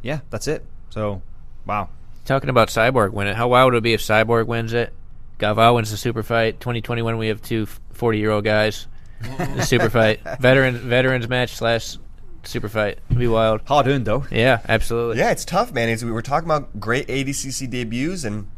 yeah, 0.02 0.20
that's 0.28 0.48
it. 0.48 0.66
So, 0.90 1.22
wow. 1.64 1.88
Talking 2.26 2.50
about 2.50 2.68
Cyborg 2.68 3.12
winning, 3.12 3.34
how 3.34 3.48
wild 3.48 3.72
would 3.72 3.78
it 3.78 3.82
be 3.82 3.94
if 3.94 4.00
Cyborg 4.02 4.46
wins 4.46 4.72
it? 4.74 4.92
Galvao 5.38 5.74
wins 5.74 5.90
the 5.90 5.96
super 5.96 6.22
fight. 6.22 6.60
2021, 6.60 7.18
we 7.18 7.28
have 7.28 7.42
two 7.42 7.66
40 7.92 8.18
year 8.18 8.30
old 8.30 8.44
guys. 8.44 8.86
the 9.20 9.62
super 9.62 9.90
fight. 9.90 10.20
Veterans, 10.40 10.78
veterans 10.78 11.28
match 11.28 11.54
slash 11.54 11.96
super 12.44 12.68
fight. 12.68 12.98
It'd 13.08 13.18
be 13.18 13.28
wild. 13.28 13.60
Hard 13.66 13.86
earned 13.88 14.04
though. 14.06 14.26
Yeah, 14.30 14.60
absolutely. 14.68 15.18
yeah, 15.18 15.30
it's 15.30 15.44
tough, 15.44 15.72
man. 15.72 15.88
It's, 15.88 16.02
we 16.02 16.10
were 16.10 16.22
talking 16.22 16.46
about 16.48 16.78
great 16.80 17.06
ADCC 17.08 17.68
debuts, 17.70 18.24
and 18.24 18.48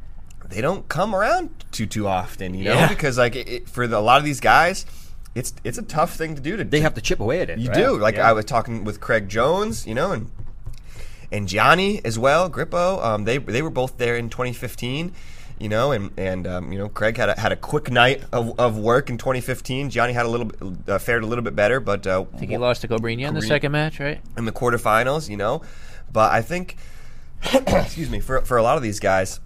they 0.49 0.61
don't 0.61 0.89
come 0.89 1.15
around 1.15 1.51
too 1.73 1.87
too 1.87 2.07
often, 2.07 2.55
you 2.55 2.65
know, 2.65 2.75
Yeah. 2.75 2.89
because 2.89 3.19
like 3.19 3.37
it, 3.37 3.49
it- 3.49 3.69
for 3.69 3.87
the, 3.87 3.99
a 3.99 4.01
lot 4.01 4.19
of 4.19 4.25
these 4.25 4.41
guys. 4.41 4.87
It's, 5.35 5.53
it's 5.65 5.79
a 5.79 5.83
tough 5.83 6.15
thing 6.15 6.37
to 6.37 6.41
do. 6.41 6.57
To 6.57 6.63
They 6.63 6.79
have 6.79 6.95
to 6.95 7.01
chip 7.01 7.19
away 7.19 7.41
at 7.41 7.51
it. 7.51 7.59
You 7.59 7.69
right? 7.71 7.77
do. 7.77 7.99
Like 7.99 8.15
Yeah. 8.15 8.29
I 8.31 8.33
was 8.35 8.45
talking 8.45 8.85
with 8.85 9.01
Craig 9.01 9.29
Jones, 9.29 9.85
you 9.85 9.93
know, 9.93 10.13
and 10.13 10.31
and 11.33 11.49
Gianni 11.49 12.01
as 12.05 12.17
well, 12.19 12.49
Grippo. 12.49 13.05
Um, 13.05 13.25
they 13.25 13.39
they 13.39 13.61
were 13.61 13.71
both 13.71 13.99
there 13.99 14.17
in 14.17 14.29
2015, 14.31 15.13
you 15.59 15.69
know, 15.69 15.93
and 15.93 16.11
and 16.19 16.47
um, 16.47 16.73
you 16.73 16.79
know, 16.79 16.88
Craig 16.88 17.17
had 17.17 17.29
a, 17.29 17.40
had 17.40 17.53
a 17.53 17.57
quick 17.57 17.90
night 17.90 18.23
of, 18.33 18.59
of 18.59 18.79
work 18.79 19.09
in 19.11 19.19
2015. 19.19 19.90
Gianni 19.90 20.12
had 20.12 20.27
a 20.27 20.29
little 20.29 20.47
bit, 20.47 20.88
uh, 20.88 20.99
fared 20.99 21.23
a 21.23 21.27
little 21.27 21.45
bit 21.45 21.55
better, 21.55 21.81
but 21.81 22.07
uh, 22.07 22.25
I 22.35 22.38
think 22.38 22.51
he 22.51 22.59
lost 22.59 22.81
to 22.83 22.88
Cobrinha 22.88 23.29
in 23.29 23.35
the 23.35 23.43
second 23.43 23.73
match, 23.73 24.01
right? 24.01 24.21
in 24.37 24.45
the 24.45 24.53
quarterfinals, 24.53 25.29
you 25.29 25.37
know. 25.37 25.62
But 26.12 26.33
I 26.33 26.43
think, 26.43 26.77
excuse 27.53 28.11
me, 28.11 28.21
for 28.21 28.40
for 28.43 28.57
a 28.57 28.62
lot 28.62 28.77
of 28.77 28.83
these 28.83 28.99
guys, 29.01 29.40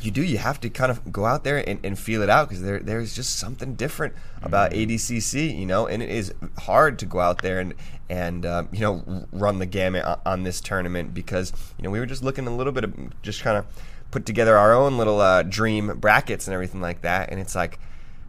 you 0.00 0.10
do. 0.10 0.22
You 0.22 0.38
have 0.38 0.60
to 0.60 0.70
kind 0.70 0.90
of 0.90 1.12
go 1.12 1.24
out 1.24 1.42
there 1.44 1.68
and, 1.68 1.80
and 1.84 1.98
feel 1.98 2.22
it 2.22 2.30
out 2.30 2.48
because 2.48 2.62
there 2.62 2.78
there's 2.78 3.14
just 3.14 3.36
something 3.36 3.74
different 3.74 4.14
about 4.42 4.70
ADCC, 4.72 5.58
you 5.58 5.66
know, 5.66 5.86
and 5.86 6.02
it 6.02 6.10
is 6.10 6.32
hard 6.58 6.98
to 7.00 7.06
go 7.06 7.20
out 7.20 7.42
there 7.42 7.58
and 7.58 7.74
and 8.08 8.46
um, 8.46 8.68
you 8.70 8.80
know 8.80 9.26
run 9.32 9.58
the 9.58 9.66
gamut 9.66 10.04
on, 10.04 10.20
on 10.24 10.42
this 10.44 10.60
tournament 10.60 11.12
because 11.12 11.52
you 11.78 11.82
know 11.82 11.90
we 11.90 11.98
were 11.98 12.06
just 12.06 12.22
looking 12.22 12.46
a 12.46 12.54
little 12.54 12.72
bit 12.72 12.84
of 12.84 13.22
just 13.22 13.42
kind 13.42 13.56
of 13.56 13.66
put 14.14 14.24
together 14.24 14.56
our 14.56 14.72
own 14.72 14.96
little 14.96 15.20
uh, 15.20 15.42
dream 15.42 15.98
brackets 15.98 16.46
and 16.46 16.54
everything 16.54 16.80
like 16.80 17.02
that, 17.02 17.30
and 17.30 17.40
it's 17.40 17.56
like, 17.56 17.80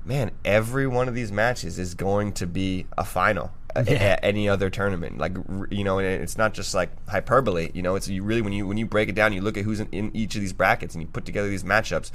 man, 0.03 0.31
every 0.43 0.87
one 0.87 1.07
of 1.07 1.13
these 1.13 1.31
matches 1.31 1.77
is 1.77 1.93
going 1.93 2.33
to 2.33 2.47
be 2.47 2.87
a 2.97 3.05
final. 3.05 3.51
a- 3.75 3.81
a- 3.87 4.25
any 4.25 4.49
other 4.49 4.69
tournament, 4.71 5.19
like 5.19 5.35
you 5.69 5.83
know, 5.83 5.99
and 5.99 6.07
it's 6.23 6.37
not 6.39 6.53
just 6.55 6.73
like 6.73 6.89
hyperbole. 7.07 7.69
You 7.75 7.83
know, 7.83 7.95
it's 7.95 8.07
you 8.07 8.23
really 8.23 8.41
when 8.41 8.51
you 8.53 8.65
when 8.65 8.77
you 8.77 8.85
break 8.87 9.09
it 9.09 9.15
down, 9.15 9.31
you 9.33 9.41
look 9.41 9.57
at 9.57 9.63
who's 9.63 9.79
in, 9.79 9.87
in 9.91 10.11
each 10.15 10.33
of 10.35 10.41
these 10.41 10.53
brackets 10.53 10.95
and 10.95 11.01
you 11.03 11.07
put 11.07 11.23
together 11.25 11.47
these 11.49 11.63
matchups 11.63 12.11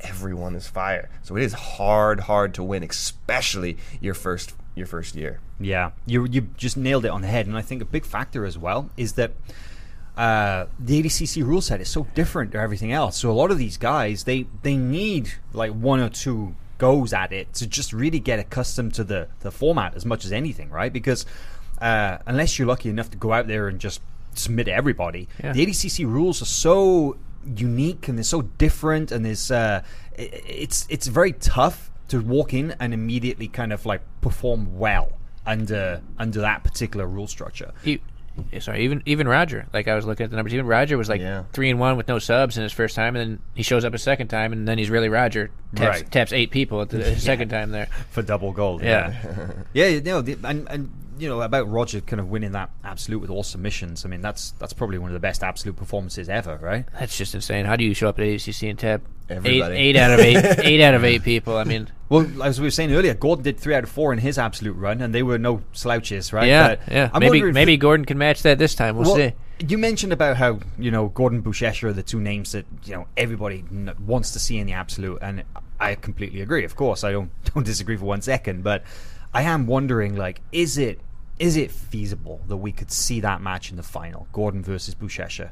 everyone 0.00 0.54
is 0.54 0.68
fire. 0.68 1.10
So 1.22 1.36
it 1.36 1.42
is 1.42 1.52
hard, 1.52 2.20
hard 2.20 2.54
to 2.54 2.62
win, 2.62 2.82
especially 2.84 3.76
your 4.00 4.14
first 4.14 4.54
your 4.74 4.86
first 4.86 5.14
year. 5.16 5.40
Yeah, 5.60 5.90
you 6.06 6.24
you 6.24 6.42
just 6.56 6.76
nailed 6.76 7.04
it 7.04 7.08
on 7.08 7.20
the 7.20 7.26
head, 7.28 7.46
and 7.46 7.56
I 7.56 7.62
think 7.62 7.82
a 7.82 7.84
big 7.84 8.04
factor 8.04 8.44
as 8.44 8.56
well 8.56 8.90
is 8.96 9.14
that 9.14 9.32
uh, 10.18 10.66
the 10.80 11.00
ADCC 11.02 11.44
rule 11.46 11.60
set 11.60 11.80
is 11.80 11.88
so 11.88 12.06
different 12.14 12.52
to 12.52 12.58
everything 12.58 12.92
else. 12.92 13.16
So 13.16 13.30
a 13.30 13.36
lot 13.42 13.50
of 13.50 13.58
these 13.58 13.76
guys 13.78 14.24
they 14.24 14.46
they 14.62 14.76
need 14.76 15.30
like 15.52 15.72
one 15.72 16.00
or 16.00 16.08
two 16.10 16.54
goes 16.78 17.12
at 17.12 17.32
it 17.32 17.52
to 17.54 17.66
just 17.66 17.92
really 17.92 18.20
get 18.20 18.38
accustomed 18.38 18.94
to 18.94 19.04
the 19.04 19.28
the 19.40 19.50
format 19.50 19.94
as 19.94 20.04
much 20.04 20.24
as 20.24 20.32
anything, 20.32 20.70
right? 20.70 20.92
Because 20.92 21.24
uh, 21.80 22.18
unless 22.26 22.58
you're 22.58 22.68
lucky 22.68 22.88
enough 22.88 23.10
to 23.10 23.16
go 23.18 23.32
out 23.32 23.46
there 23.46 23.68
and 23.68 23.78
just 23.78 24.00
submit 24.34 24.66
everybody, 24.68 25.28
Yeah. 25.42 25.52
the 25.52 25.64
ADCC 25.64 26.04
rules 26.04 26.42
are 26.42 26.52
so 26.66 27.16
unique 27.56 28.08
and 28.08 28.18
they're 28.18 28.24
so 28.24 28.42
different, 28.42 29.12
and 29.12 29.24
there's 29.24 29.50
uh, 29.50 29.82
i- 30.18 30.22
it's 30.62 30.86
it's 30.88 31.06
very 31.06 31.32
tough 31.32 31.90
to 32.08 32.20
walk 32.20 32.52
in 32.54 32.74
and 32.80 32.92
immediately 32.92 33.46
kind 33.48 33.72
of 33.72 33.86
like 33.86 34.00
perform 34.20 34.78
well 34.78 35.12
under 35.46 36.00
under 36.18 36.40
that 36.40 36.64
particular 36.64 37.06
rule 37.06 37.26
structure. 37.28 37.72
Sorry, 38.60 38.84
even 38.84 39.02
even 39.06 39.26
Roger. 39.28 39.66
Like 39.72 39.88
I 39.88 39.94
was 39.94 40.04
looking 40.06 40.24
at 40.24 40.30
the 40.30 40.36
numbers. 40.36 40.54
Even 40.54 40.66
Roger 40.66 40.96
was 40.98 41.08
like 41.08 41.20
Yeah. 41.20 41.44
three 41.52 41.70
and 41.70 41.78
one 41.78 41.96
with 41.96 42.08
no 42.08 42.18
subs 42.18 42.56
in 42.56 42.62
his 42.62 42.72
first 42.72 42.94
time, 42.96 43.16
and 43.16 43.30
then 43.32 43.38
he 43.54 43.62
shows 43.62 43.84
up 43.84 43.94
a 43.94 43.98
second 43.98 44.28
time, 44.28 44.52
and 44.52 44.66
then 44.66 44.78
he's 44.78 44.90
really 44.90 45.08
Roger. 45.08 45.50
Taps, 45.74 46.00
Right. 46.02 46.10
taps 46.10 46.32
eight 46.32 46.50
people 46.50 46.80
at 46.82 46.88
the 46.90 46.98
his 47.02 47.22
second 47.22 47.48
time 47.50 47.70
there. 47.70 47.86
for 48.10 48.22
double 48.22 48.52
gold. 48.52 48.82
Yeah. 48.82 49.14
yeah, 49.72 49.86
you 49.88 50.00
know, 50.00 50.22
the, 50.22 50.36
and 50.44 50.66
and 50.70 50.90
you 51.18 51.28
know 51.28 51.40
about 51.42 51.68
Roger 51.68 52.00
kind 52.00 52.20
of 52.20 52.28
winning 52.28 52.52
that 52.52 52.70
absolute 52.84 53.18
with 53.20 53.30
all 53.30 53.42
submissions. 53.42 54.04
I 54.04 54.08
mean, 54.08 54.20
that's 54.22 54.52
that's 54.52 54.72
probably 54.72 54.98
one 54.98 55.10
of 55.10 55.14
the 55.14 55.20
best 55.20 55.42
absolute 55.42 55.76
performances 55.76 56.28
ever, 56.28 56.56
right? 56.62 56.84
That's 56.98 57.16
just 57.18 57.34
insane. 57.34 57.64
How 57.66 57.76
do 57.76 57.84
you 57.84 57.92
show 57.94 58.08
up 58.08 58.18
at 58.18 58.24
ACC 58.26 58.62
and 58.64 58.78
tap 58.78 59.00
eight, 59.00 59.02
Everybody. 59.28 59.76
eight 59.76 59.96
out 59.96 60.12
of 60.12 60.20
eight, 60.20 60.36
eight 60.64 60.80
out 60.82 60.94
of 60.94 61.04
eight 61.04 61.22
people? 61.22 61.56
I 61.56 61.64
mean, 61.64 61.88
Well, 62.08 62.42
as 62.42 62.58
we 62.60 62.66
were 62.66 62.70
saying 62.70 62.92
earlier, 62.92 63.14
Gordon 63.14 63.44
did 63.44 63.58
three 63.58 63.74
out 63.74 63.84
of 63.84 63.90
four 63.90 64.12
in 64.12 64.18
his 64.18 64.38
absolute 64.38 64.72
run, 64.74 65.00
and 65.02 65.14
they 65.14 65.22
were 65.22 65.38
no 65.38 65.62
slouches, 65.72 66.32
right? 66.32 66.46
yeah, 66.48 66.68
But 66.76 66.80
yeah. 66.92 67.10
I'm 67.12 67.20
maybe 67.20 67.42
maybe 67.52 67.76
Gordon 67.76 68.06
can 68.06 68.16
match 68.18 68.42
that 68.42 68.58
this 68.58 68.74
time. 68.74 68.96
We'll, 68.96 69.06
Well, 69.08 69.16
see. 69.16 69.32
you 69.66 69.76
mentioned 69.78 70.12
about 70.12 70.36
how 70.38 70.60
you 70.78 70.90
know 70.90 71.08
Gordon 71.08 71.42
Buchecha 71.42 71.84
are 71.84 71.92
the 71.92 72.02
two 72.02 72.20
names 72.20 72.52
that 72.52 72.64
you 72.84 72.94
know 72.94 73.06
everybody 73.16 73.64
n- 73.70 73.92
wants 74.06 74.30
to 74.32 74.38
see 74.38 74.58
in 74.58 74.66
the 74.66 74.72
absolute, 74.72 75.18
and 75.20 75.44
I 75.78 75.94
completely 75.94 76.40
agree. 76.40 76.64
Of 76.64 76.74
course, 76.76 77.04
I 77.04 77.12
don't 77.12 77.30
don't 77.54 77.64
disagree 77.66 77.96
for 77.96 78.06
one 78.06 78.22
second, 78.22 78.64
but 78.64 78.82
I 79.34 79.42
am 79.42 79.66
wondering, 79.66 80.16
like, 80.16 80.40
is 80.52 80.78
it 80.78 81.00
is 81.38 81.56
it 81.56 81.70
feasible 81.70 82.40
that 82.48 82.56
we 82.56 82.72
could 82.72 82.90
see 82.90 83.20
that 83.20 83.40
match 83.42 83.70
in 83.70 83.76
the 83.76 83.82
final, 83.82 84.26
Gordon 84.32 84.62
versus 84.62 84.94
Buchecha? 84.94 85.50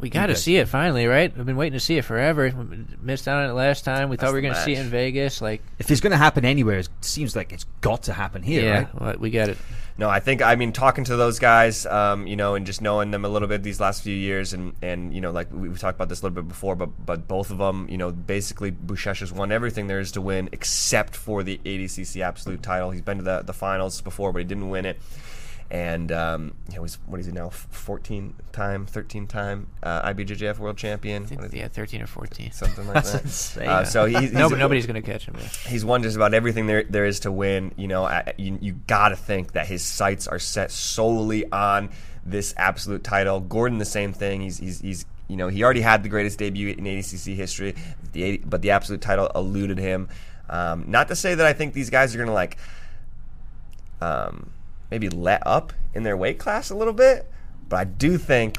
We 0.00 0.10
got 0.10 0.26
to 0.26 0.36
see 0.36 0.56
it 0.56 0.68
finally, 0.68 1.06
right? 1.06 1.36
We've 1.36 1.44
been 1.44 1.56
waiting 1.56 1.76
to 1.76 1.84
see 1.84 1.98
it 1.98 2.02
forever. 2.02 2.52
We 2.56 2.84
missed 3.02 3.26
out 3.26 3.42
on 3.42 3.50
it 3.50 3.54
last 3.54 3.84
time. 3.84 4.08
We 4.08 4.16
thought 4.16 4.28
we 4.28 4.34
were 4.34 4.42
going 4.42 4.54
to 4.54 4.62
see 4.62 4.74
it 4.74 4.78
in. 4.78 4.86
Vegas. 4.86 5.42
Like, 5.42 5.62
If 5.78 5.90
it's 5.90 6.00
going 6.00 6.12
to 6.12 6.16
happen 6.16 6.44
anywhere, 6.44 6.78
it 6.78 6.88
seems 7.00 7.34
like 7.34 7.52
it's 7.52 7.64
got 7.80 8.04
to 8.04 8.12
happen 8.12 8.42
here, 8.42 8.62
yeah, 8.62 8.78
right? 8.78 9.00
well, 9.00 9.14
we 9.18 9.30
got 9.30 9.48
it. 9.48 9.58
No, 9.98 10.08
I 10.08 10.20
think 10.20 10.42
I 10.42 10.54
mean 10.54 10.72
talking 10.72 11.02
to 11.04 11.16
those 11.16 11.40
guys, 11.40 11.84
um, 11.84 12.28
you 12.28 12.36
know, 12.36 12.54
and 12.54 12.64
just 12.64 12.80
knowing 12.80 13.10
them 13.10 13.24
a 13.24 13.28
little 13.28 13.48
bit 13.48 13.64
these 13.64 13.80
last 13.80 14.04
few 14.04 14.14
years, 14.14 14.52
and 14.52 14.72
and 14.80 15.12
you 15.12 15.20
know, 15.20 15.32
like 15.32 15.52
we, 15.52 15.68
we 15.68 15.76
talked 15.76 15.96
about 15.96 16.08
this 16.08 16.20
a 16.20 16.22
little 16.22 16.36
bit 16.40 16.46
before, 16.46 16.76
but 16.76 16.90
but 17.04 17.26
both 17.26 17.50
of 17.50 17.58
them, 17.58 17.88
you 17.90 17.98
know, 17.98 18.12
basically 18.12 18.70
Buchecha 18.70 19.18
has 19.18 19.32
won 19.32 19.50
everything 19.50 19.88
there 19.88 19.98
is 19.98 20.12
to 20.12 20.20
win 20.20 20.48
except 20.52 21.16
for 21.16 21.42
the 21.42 21.60
ADCC 21.64 22.22
absolute 22.22 22.62
title. 22.62 22.92
He's 22.92 23.02
been 23.02 23.16
to 23.16 23.24
the 23.24 23.42
the 23.42 23.52
finals 23.52 24.00
before, 24.00 24.32
but 24.32 24.38
he 24.38 24.44
didn't 24.44 24.68
win 24.70 24.86
it. 24.86 25.00
And 25.70 26.10
um, 26.12 26.54
know, 26.74 26.82
he's 26.82 26.94
what 27.06 27.20
is 27.20 27.26
he 27.26 27.32
now? 27.32 27.50
Fourteen 27.50 28.34
time, 28.52 28.86
thirteen 28.86 29.26
time 29.26 29.66
uh, 29.82 30.08
IBJJF 30.08 30.58
world 30.58 30.78
champion? 30.78 31.26
Yeah, 31.52 31.68
thirteen 31.68 32.00
or 32.00 32.06
fourteen. 32.06 32.52
something 32.52 32.86
like 32.86 33.04
that. 33.04 33.58
Uh, 33.58 33.84
so 33.84 34.06
he, 34.06 34.16
he's 34.16 34.32
No, 34.32 34.48
but 34.48 34.58
nobody's 34.58 34.86
going 34.86 35.02
to 35.02 35.06
catch 35.06 35.26
him. 35.26 35.34
Yeah. 35.38 35.46
he's 35.70 35.84
won 35.84 36.02
just 36.02 36.16
about 36.16 36.32
everything 36.32 36.66
there 36.66 36.84
there 36.84 37.04
is 37.04 37.20
to 37.20 37.32
win. 37.32 37.74
You 37.76 37.86
know, 37.86 38.04
I, 38.04 38.32
you, 38.38 38.58
you 38.62 38.72
got 38.86 39.10
to 39.10 39.16
think 39.16 39.52
that 39.52 39.66
his 39.66 39.82
sights 39.82 40.26
are 40.26 40.38
set 40.38 40.70
solely 40.70 41.50
on 41.52 41.90
this 42.24 42.54
absolute 42.56 43.04
title. 43.04 43.40
Gordon, 43.40 43.76
the 43.76 43.84
same 43.84 44.14
thing. 44.14 44.40
He's 44.40 44.56
he's, 44.56 44.80
he's 44.80 45.04
you 45.28 45.36
know 45.36 45.48
he 45.48 45.62
already 45.64 45.82
had 45.82 46.02
the 46.02 46.08
greatest 46.08 46.38
debut 46.38 46.70
in 46.70 46.84
ADCC 46.84 47.34
history, 47.34 47.74
the 48.12 48.22
80, 48.22 48.44
but 48.46 48.62
the 48.62 48.70
absolute 48.70 49.02
title 49.02 49.30
eluded 49.34 49.76
him. 49.76 50.08
Um, 50.48 50.84
not 50.86 51.08
to 51.08 51.16
say 51.16 51.34
that 51.34 51.44
I 51.44 51.52
think 51.52 51.74
these 51.74 51.90
guys 51.90 52.14
are 52.14 52.18
gonna 52.18 52.32
like 52.32 52.56
um, 54.00 54.50
maybe 54.90 55.08
let 55.08 55.46
up 55.46 55.72
in 55.94 56.02
their 56.02 56.16
weight 56.16 56.38
class 56.38 56.70
a 56.70 56.74
little 56.74 56.92
bit, 56.92 57.30
but 57.68 57.76
I 57.76 57.84
do 57.84 58.18
think 58.18 58.58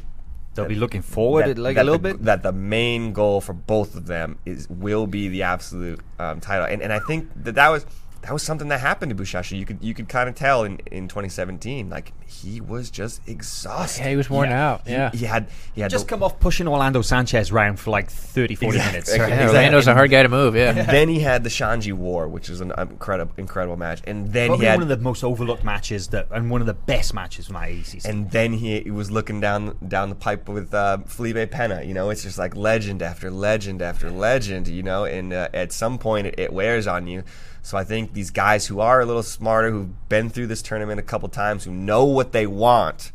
They'll 0.55 0.65
be 0.67 0.75
looking 0.75 1.01
forward 1.03 1.45
that- 1.45 1.57
like 1.57 1.75
that 1.75 1.83
a 1.83 1.85
little 1.85 1.99
the, 1.99 2.13
bit. 2.15 2.23
That 2.25 2.43
the 2.43 2.51
main 2.51 3.13
goal 3.13 3.39
for 3.39 3.53
both 3.53 3.95
of 3.95 4.07
them 4.07 4.39
is 4.45 4.67
will 4.69 5.07
be 5.07 5.29
the 5.29 5.43
absolute 5.43 6.01
um, 6.17 6.41
title, 6.41 6.65
and 6.65 6.81
and 6.81 6.91
I 6.91 6.99
think 6.99 7.29
that 7.43 7.55
that 7.55 7.69
was 7.69 7.85
that 8.21 8.33
was 8.33 8.43
something 8.43 8.67
that 8.67 8.81
happened 8.81 9.15
to 9.15 9.15
Buchecha. 9.23 9.57
You 9.57 9.65
could 9.65 9.77
you 9.81 9.93
could 9.93 10.09
kind 10.09 10.27
of 10.27 10.35
tell 10.35 10.63
in, 10.65 10.79
in 10.91 11.07
2017, 11.07 11.89
like 11.89 12.11
he 12.27 12.59
was 12.61 12.89
just 12.91 13.21
exhausted. 13.27 14.01
Yeah, 14.03 14.09
he 14.09 14.15
was 14.17 14.29
worn 14.29 14.51
out. 14.51 14.81
Yeah. 14.85 15.09
he, 15.11 15.25
had 15.25 15.47
he 15.73 15.81
had 15.81 15.89
just 15.89 16.05
the- 16.05 16.09
come 16.09 16.21
off 16.23 16.39
pushing 16.39 16.67
Orlando 16.67 17.01
Sanchez 17.01 17.51
round 17.51 17.79
for 17.79 17.91
like 17.91 18.09
30, 18.09 18.55
40 18.55 18.75
Exactly. 18.77 18.91
minutes. 18.91 19.09
Right? 19.11 19.17
Yeah, 19.17 19.23
Exactly. 19.35 19.55
Orlando's 19.57 19.87
a 19.87 19.93
hard 19.93 20.11
guy 20.11 20.23
to 20.23 20.29
move. 20.29 20.55
Yeah. 20.55 20.73
then 20.73 21.07
he 21.09 21.19
had 21.21 21.43
the 21.43 21.49
Xande 21.49 21.93
War, 21.93 22.27
which 22.27 22.49
is 22.49 22.61
an 22.61 22.73
incredible 22.77 23.33
incredible 23.37 23.77
match, 23.77 24.01
and 24.05 24.31
then 24.33 24.47
Probably 24.49 24.65
he 24.65 24.69
had 24.69 24.75
one 24.79 24.83
of 24.83 24.89
the 24.89 25.03
most 25.03 25.23
overlooked 25.23 25.63
matches 25.63 26.09
that, 26.09 26.27
and 26.31 26.51
one 26.51 26.61
of 26.61 26.67
the 26.67 26.73
best 26.73 27.13
matches 27.13 27.45
from 27.47 27.55
that 27.55 27.69
ADCC. 27.69 28.05
and 28.05 28.29
then 28.31 28.53
he, 28.53 28.81
he 28.81 28.91
was 28.91 29.09
looking 29.11 29.39
down 29.39 29.75
down 29.87 30.09
the 30.09 30.15
pipe 30.15 30.49
with 30.49 30.73
uh, 30.73 30.97
Felipe 31.05 31.51
Pena. 31.51 31.83
You 31.83 31.93
know, 31.93 32.09
it's 32.09 32.23
just 32.23 32.37
like 32.37 32.55
legend 32.55 33.01
after 33.01 33.31
legend 33.31 33.81
after 33.81 34.11
legend. 34.11 34.67
You 34.67 34.83
know, 34.83 35.05
and 35.05 35.31
uh, 35.33 35.47
at 35.53 35.71
some 35.71 35.97
point 35.97 36.27
it, 36.27 36.35
it 36.37 36.53
wears 36.53 36.85
on 36.85 37.07
you. 37.07 37.23
So 37.61 37.77
I 37.77 37.83
think 37.83 38.13
these 38.13 38.31
guys 38.31 38.67
who 38.67 38.79
are 38.79 39.01
a 39.01 39.05
little 39.05 39.23
smarter, 39.23 39.69
who've 39.71 40.09
been 40.09 40.29
through 40.29 40.47
this 40.47 40.61
tournament 40.61 40.99
a 40.99 41.03
couple 41.03 41.29
times, 41.29 41.65
who 41.65 41.71
know 41.71 42.05
what 42.05 42.31
they 42.31 42.47
want, 42.47 43.11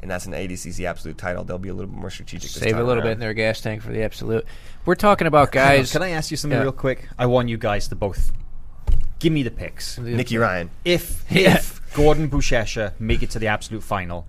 and 0.00 0.10
that's 0.10 0.26
an 0.26 0.32
ADCC 0.32 0.84
absolute 0.84 1.18
title, 1.18 1.44
they'll 1.44 1.58
be 1.58 1.68
a 1.68 1.74
little 1.74 1.90
bit 1.90 2.00
more 2.00 2.10
strategic. 2.10 2.50
This 2.50 2.60
Save 2.60 2.72
a 2.74 2.78
time 2.78 2.86
little 2.86 3.02
bit 3.02 3.12
in 3.12 3.20
their 3.20 3.34
gas 3.34 3.60
tank 3.60 3.82
for 3.82 3.92
the 3.92 4.02
absolute. 4.02 4.44
We're 4.84 4.94
talking 4.96 5.26
about 5.26 5.52
guys. 5.52 5.92
Can 5.92 6.02
I 6.02 6.10
ask 6.10 6.30
you 6.30 6.36
something 6.36 6.56
Yeah. 6.58 6.62
real 6.64 6.72
quick? 6.72 7.08
I 7.18 7.26
want 7.26 7.48
you 7.48 7.56
guys 7.58 7.86
to 7.88 7.94
both 7.94 8.32
give 9.20 9.32
me 9.32 9.42
the 9.44 9.50
picks. 9.52 9.98
Nicky 9.98 10.38
Ryan. 10.38 10.70
If 10.84 11.24
Yeah. 11.30 11.54
if 11.56 11.80
Gordon 11.94 12.28
Buchecha 12.28 12.94
make 12.98 13.22
it 13.22 13.30
to 13.30 13.38
the 13.38 13.46
absolute 13.46 13.82
final, 13.84 14.26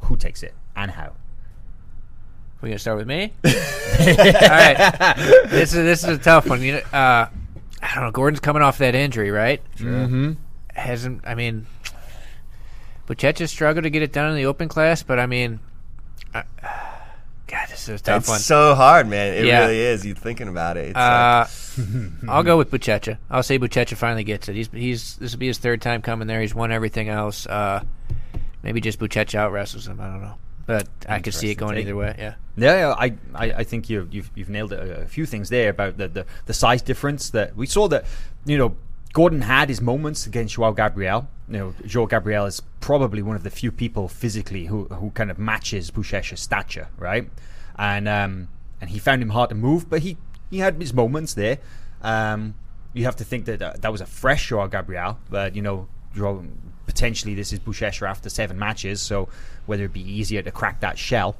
who 0.00 0.16
takes 0.16 0.42
it 0.42 0.54
and 0.76 0.90
how? 0.90 1.12
We're 2.60 2.70
gonna 2.70 2.78
start 2.80 2.98
with 2.98 3.06
me. 3.06 3.32
All 3.44 3.50
right, 3.52 5.14
this 5.48 5.72
is 5.72 5.84
this 5.84 6.02
is 6.02 6.08
a 6.10 6.18
tough 6.18 6.48
one. 6.48 6.60
You 6.60 6.72
know, 6.72 6.78
uh, 6.98 7.28
I 7.82 7.94
don't 7.94 8.04
know. 8.04 8.10
Gordon's 8.10 8.40
coming 8.40 8.62
off 8.62 8.78
that 8.78 8.94
injury, 8.94 9.30
right? 9.30 9.62
Mm-hmm. 9.76 10.32
Hasn't. 10.74 11.22
I 11.26 11.34
mean, 11.34 11.66
Buchecha 13.06 13.48
struggled 13.48 13.84
to 13.84 13.90
get 13.90 14.02
it 14.02 14.12
done 14.12 14.30
in 14.30 14.36
the 14.36 14.46
open 14.46 14.68
class, 14.68 15.02
but 15.02 15.18
I 15.18 15.26
mean, 15.26 15.60
uh, 16.34 16.42
God, 17.46 17.68
this 17.70 17.88
is 17.88 18.00
a 18.00 18.04
tough 18.04 18.20
It's 18.22 18.28
one. 18.28 18.38
so 18.40 18.74
hard, 18.74 19.08
man. 19.08 19.34
It 19.34 19.46
Yeah. 19.46 19.60
really 19.60 19.78
is. 19.80 20.04
You're 20.04 20.14
thinking 20.16 20.48
about 20.48 20.76
it? 20.76 20.88
It's 20.88 20.96
Uh, 20.98 21.46
like, 21.78 22.28
I'll 22.28 22.42
go 22.42 22.58
with 22.58 22.70
Buchecha. 22.70 23.16
I'll 23.30 23.42
say 23.42 23.58
Buchecha 23.58 23.96
finally 23.96 24.24
gets 24.24 24.48
it. 24.48 24.54
He's 24.56 24.68
he's 24.72 25.16
this 25.16 25.32
will 25.32 25.38
be 25.38 25.46
his 25.46 25.58
third 25.58 25.80
time 25.80 26.02
coming 26.02 26.28
there. 26.28 26.40
He's 26.42 26.54
won 26.54 26.70
everything 26.72 27.08
else. 27.08 27.46
Uh, 27.46 27.82
maybe 28.62 28.80
just 28.80 28.98
Buchecha 28.98 29.36
out 29.36 29.52
wrestles 29.52 29.88
him. 29.88 30.00
I 30.00 30.06
don't 30.08 30.20
know, 30.20 30.34
but 30.68 30.86
I 31.08 31.20
could 31.20 31.32
see 31.32 31.50
it 31.50 31.54
going 31.54 31.76
take. 31.76 31.86
either 31.86 31.96
way. 31.96 32.14
Yeah. 32.18 32.34
Yeah, 32.58 32.94
I, 32.96 33.14
I, 33.34 33.52
I 33.52 33.64
think 33.64 33.88
you, 33.88 34.06
you've 34.10 34.30
you've 34.34 34.50
nailed. 34.50 34.72
A, 34.72 35.02
a 35.02 35.06
few 35.06 35.24
things 35.24 35.48
there 35.48 35.70
about 35.70 35.96
the, 35.96 36.08
the, 36.08 36.26
the 36.44 36.52
size 36.52 36.82
difference 36.82 37.30
that 37.30 37.56
we 37.56 37.66
saw 37.66 37.88
that 37.88 38.04
you 38.44 38.58
know 38.58 38.76
Gordon 39.14 39.40
had 39.40 39.70
his 39.70 39.80
moments 39.80 40.26
against 40.26 40.56
Joao 40.56 40.72
Gabriel. 40.72 41.26
You 41.48 41.58
know, 41.58 41.74
Joao 41.86 42.04
Gabriel 42.06 42.44
is 42.44 42.60
probably 42.80 43.22
one 43.22 43.34
of 43.34 43.44
the 43.44 43.50
few 43.50 43.72
people 43.72 44.08
physically 44.08 44.66
who 44.66 44.84
who 44.88 45.10
kind 45.12 45.30
of 45.30 45.38
matches 45.38 45.90
Buchecha's 45.90 46.40
stature, 46.40 46.88
right? 46.98 47.30
And 47.78 48.06
um 48.06 48.48
and 48.78 48.90
he 48.90 48.98
found 48.98 49.22
him 49.22 49.30
hard 49.30 49.48
to 49.48 49.54
move, 49.54 49.88
but 49.88 50.02
he 50.02 50.18
he 50.50 50.58
had 50.58 50.74
his 50.74 50.92
moments 50.92 51.32
there. 51.32 51.58
Um, 52.02 52.54
you 52.92 53.04
have 53.04 53.16
to 53.16 53.24
think 53.24 53.46
that 53.46 53.62
uh, 53.62 53.72
that 53.80 53.90
was 53.90 54.02
a 54.02 54.06
fresh 54.06 54.48
Joao 54.48 54.66
Gabriel, 54.66 55.18
but 55.30 55.56
you 55.56 55.62
know. 55.62 55.88
Potentially, 56.86 57.34
this 57.34 57.52
is 57.52 57.60
Buchecha 57.60 58.08
after 58.08 58.30
seven 58.30 58.58
matches, 58.58 59.00
so 59.02 59.28
whether 59.66 59.84
it 59.84 59.92
be 59.92 60.00
easier 60.00 60.42
to 60.42 60.50
crack 60.50 60.80
that 60.80 60.98
shell, 60.98 61.36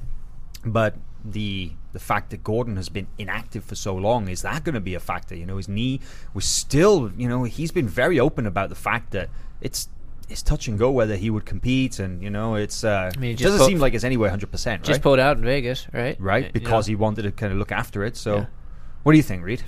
but 0.63 0.95
the 1.25 1.71
the 1.91 1.99
fact 1.99 2.29
that 2.29 2.43
Gordon 2.43 2.75
has 2.75 2.87
been 2.87 3.07
inactive 3.17 3.65
for 3.65 3.73
so 3.75 3.95
long 3.95 4.29
is 4.29 4.43
that 4.43 4.63
going 4.63 4.75
to 4.75 4.79
be 4.79 4.93
a 4.93 4.99
factor? 4.99 5.35
You 5.35 5.45
know, 5.47 5.57
his 5.57 5.67
knee 5.67 6.01
was 6.35 6.45
still, 6.45 7.11
you 7.17 7.27
know, 7.27 7.43
he's 7.43 7.71
been 7.71 7.87
very 7.87 8.19
open 8.19 8.45
about 8.45 8.69
the 8.69 8.75
fact 8.75 9.11
that 9.11 9.29
it's 9.59 9.89
it's 10.29 10.43
touch 10.43 10.67
and 10.67 10.77
go 10.77 10.91
whether 10.91 11.15
he 11.15 11.31
would 11.31 11.45
compete, 11.45 11.97
and 11.97 12.21
you 12.23 12.29
know, 12.29 12.53
it's 12.55 12.83
uh, 12.83 13.11
I 13.13 13.19
mean, 13.19 13.31
it 13.31 13.39
doesn't 13.39 13.65
seem 13.65 13.79
like 13.79 13.95
it's 13.95 14.03
anywhere 14.03 14.29
hundred 14.29 14.51
percent, 14.51 14.83
Just 14.83 14.97
right? 14.97 15.01
pulled 15.03 15.19
out 15.19 15.37
in 15.37 15.43
Vegas, 15.43 15.87
right? 15.91 16.15
right, 16.21 16.53
because 16.53 16.87
know? 16.87 16.91
he 16.91 16.95
wanted 16.95 17.23
to 17.23 17.31
kind 17.31 17.51
of 17.51 17.57
look 17.57 17.71
after 17.71 18.03
it. 18.05 18.15
So, 18.15 18.35
Yeah. 18.35 18.45
what 19.01 19.13
do 19.13 19.17
you 19.17 19.23
think, 19.23 19.43
Reed? 19.43 19.63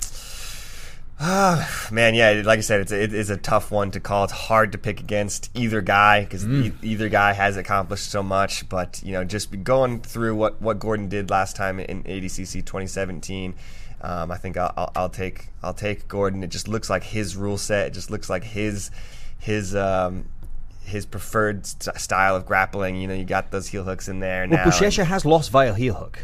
Man, 1.92 2.16
yeah, 2.16 2.42
like 2.44 2.58
I 2.58 2.62
said, 2.62 2.82
it's 2.82 2.92
a, 2.92 3.02
it 3.04 3.14
is 3.14 3.30
a 3.30 3.38
tough 3.38 3.70
one 3.72 3.92
to 3.92 4.00
call. 4.00 4.24
It's 4.24 4.34
hard 4.34 4.72
to 4.72 4.78
pick 4.78 5.00
against 5.00 5.52
either 5.54 5.82
guy 5.82 6.24
because 6.24 6.48
e- 6.48 6.74
either 6.82 7.10
guy 7.10 7.34
has 7.34 7.58
accomplished 7.58 8.10
so 8.10 8.24
much. 8.24 8.68
But 8.70 9.02
you 9.04 9.14
know, 9.14 9.24
just 9.24 9.64
going 9.64 10.02
through 10.02 10.36
what, 10.36 10.62
what 10.62 10.80
Gordon 10.80 11.10
did 11.10 11.30
last 11.30 11.56
time 11.56 11.80
in 11.80 12.04
ADCC 12.04 12.54
2017, 12.66 13.54
um, 14.02 14.32
I 14.32 14.38
think 14.38 14.58
I'll, 14.58 14.74
I'll, 14.76 14.92
I'll 14.96 15.10
take 15.10 15.50
I'll 15.62 15.74
take 15.76 16.08
Gordon. 16.08 16.44
It 16.44 16.50
just 16.50 16.68
looks 16.68 16.90
like 16.90 17.04
his 17.04 17.36
rule 17.36 17.58
set. 17.58 17.88
It 17.88 17.94
just 17.94 18.10
looks 18.10 18.30
like 18.30 18.44
his 18.44 18.90
his 19.38 19.76
um, 19.76 20.26
his 20.84 21.06
preferred 21.06 21.68
st- 21.68 22.00
style 22.00 22.36
of 22.36 22.48
grappling. 22.48 22.96
You 22.96 23.08
know, 23.08 23.14
you 23.14 23.26
got 23.26 23.52
those 23.52 23.68
heel 23.68 23.84
hooks 23.84 24.08
in 24.08 24.20
there 24.22 24.48
Well, 24.50 24.58
now. 24.58 24.64
has 25.06 25.24
lost 25.26 25.52
via 25.52 25.76
heel 25.76 25.94
hook, 25.94 26.18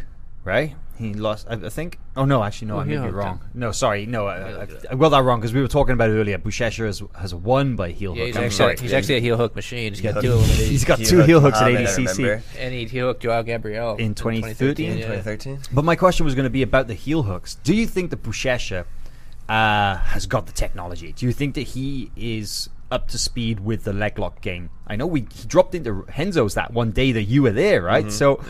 right? 0.44 0.76
He 0.98 1.14
lost, 1.14 1.48
I, 1.50 1.54
I 1.54 1.70
think. 1.70 2.00
Oh 2.16 2.26
no, 2.26 2.44
actually, 2.44 2.70
no, 2.70 2.80
I 2.80 2.84
Who 2.86 2.90
may 3.00 3.06
be 3.08 3.12
wrong. 3.14 3.38
him? 3.40 3.48
No, 3.54 3.72
sorry, 3.72 4.06
no, 4.06 4.26
I, 4.28 4.62
I, 4.64 4.68
I 4.92 4.96
got 4.96 5.10
that 5.10 5.24
wrong 5.24 5.40
because 5.40 5.54
we 5.54 5.62
were 5.62 5.68
talking 5.68 5.94
about 5.94 6.10
it 6.10 6.14
earlier. 6.14 6.38
Buchecha 6.38 6.86
has, 6.86 7.04
has 7.16 7.36
won 7.36 7.76
by 7.76 7.92
heel 7.92 8.16
Yeah, 8.16 8.22
hook. 8.24 8.28
he's 8.28 8.36
I'm 8.38 8.44
actually, 8.46 8.56
sorry. 8.58 8.78
he's 8.78 8.94
actually 8.94 9.18
a 9.18 9.22
heel 9.22 9.38
hook 9.38 9.56
machine. 9.56 9.94
He's 9.94 10.02
got 10.02 10.16
hook- 10.16 10.24
two 10.24 10.34
of 10.34 10.42
them. 10.42 10.50
at 10.50 10.56
He's 10.58 10.84
got 10.86 11.00
He 11.00 11.06
two 11.06 11.22
heel 11.22 11.40
hooks 11.40 11.60
at 11.62 11.68
Mahamed, 11.72 11.88
I 11.88 12.12
ADCC. 12.14 12.42
And 12.60 12.74
he 12.74 12.86
heel 12.86 13.08
hooked 13.08 13.22
Joao 13.24 13.44
Gabriel 13.44 13.96
In 13.98 14.16
2013? 14.16 14.86
yeah. 14.98 15.06
2013. 15.08 15.60
But 15.72 15.86
my 15.86 15.96
question 15.96 16.26
was 16.26 16.34
going 16.36 16.46
to 16.46 16.50
be 16.50 16.64
about 16.64 16.88
the 16.88 16.94
heel 16.96 17.24
hooks. 17.24 17.56
Do 17.64 17.76
you 17.76 17.86
think 17.88 18.10
that 18.10 18.24
Buchecha 18.24 18.86
uh, 19.50 19.98
has 19.98 20.26
got 20.26 20.46
the 20.48 20.52
technology? 20.54 21.14
Do 21.14 21.26
you 21.26 21.32
think 21.34 21.56
that 21.56 21.62
he 21.62 22.12
is 22.16 22.70
up 22.92 23.08
to 23.10 23.18
speed 23.18 23.60
with 23.60 23.84
the 23.84 23.94
leg 23.94 24.18
lock 24.20 24.42
game? 24.42 24.70
I 24.88 24.96
know 24.96 25.06
we 25.08 25.28
he 25.34 25.48
dropped 25.48 25.76
into 25.76 25.92
Renzo's 25.94 26.54
that 26.56 26.72
one 26.74 26.92
day 26.92 27.12
that 27.12 27.24
you 27.24 27.44
were 27.44 27.52
there, 27.52 27.82
right? 27.82 28.06
Mm-hmm, 28.06 28.12
so, 28.12 28.42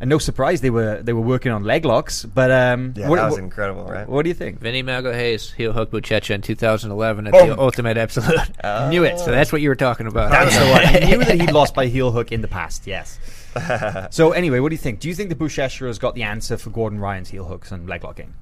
and 0.00 0.08
no 0.08 0.18
surprise 0.18 0.60
they 0.60 0.70
were 0.70 1.02
they 1.02 1.12
were 1.12 1.20
working 1.20 1.50
on 1.52 1.64
leg 1.64 1.84
locks. 1.84 2.24
But 2.24 2.50
um, 2.50 2.94
Yeah, 2.96 3.08
what, 3.08 3.16
that 3.16 3.24
was 3.26 3.32
what- 3.34 3.42
incredible, 3.42 3.84
right? 3.84 4.08
What 4.08 4.22
do 4.22 4.28
you 4.28 4.34
think? 4.34 4.60
Vinny 4.60 4.82
Magalhaes 4.82 5.52
heel 5.54 5.72
hook 5.72 5.90
Buchecha 5.90 6.34
in 6.34 6.42
2011 6.42 7.26
at 7.26 7.32
Boom. 7.32 7.48
the 7.48 7.58
Ultimate 7.58 7.96
Absolute. 7.96 8.38
Knew 8.90 9.04
it. 9.04 9.18
So 9.18 9.30
that's 9.32 9.50
what 9.52 9.60
you 9.60 9.68
were 9.68 9.74
talking 9.74 10.06
about. 10.06 10.30
That's 10.30 10.56
the 10.56 10.66
one. 10.70 10.86
I 10.86 10.98
knew 11.08 11.18
that 11.24 11.40
he'd 11.40 11.50
lost 11.52 11.74
by 11.74 11.86
heel 11.86 12.12
hook 12.12 12.30
in 12.32 12.40
the 12.40 12.48
past. 12.48 12.86
Yes. 12.86 13.18
so 14.10 14.30
anyway, 14.32 14.60
what 14.60 14.68
do 14.68 14.74
you 14.74 14.78
think? 14.78 15.00
Do 15.00 15.08
you 15.08 15.14
think 15.14 15.28
the 15.28 15.34
Buchecha 15.34 15.86
has 15.88 15.98
got 15.98 16.14
the 16.14 16.22
answer 16.22 16.56
for 16.56 16.70
Gordon 16.70 17.00
Ryan's 17.00 17.30
heel 17.30 17.44
hooks 17.46 17.72
and 17.72 17.88
leg 17.88 18.04
locking? 18.04 18.34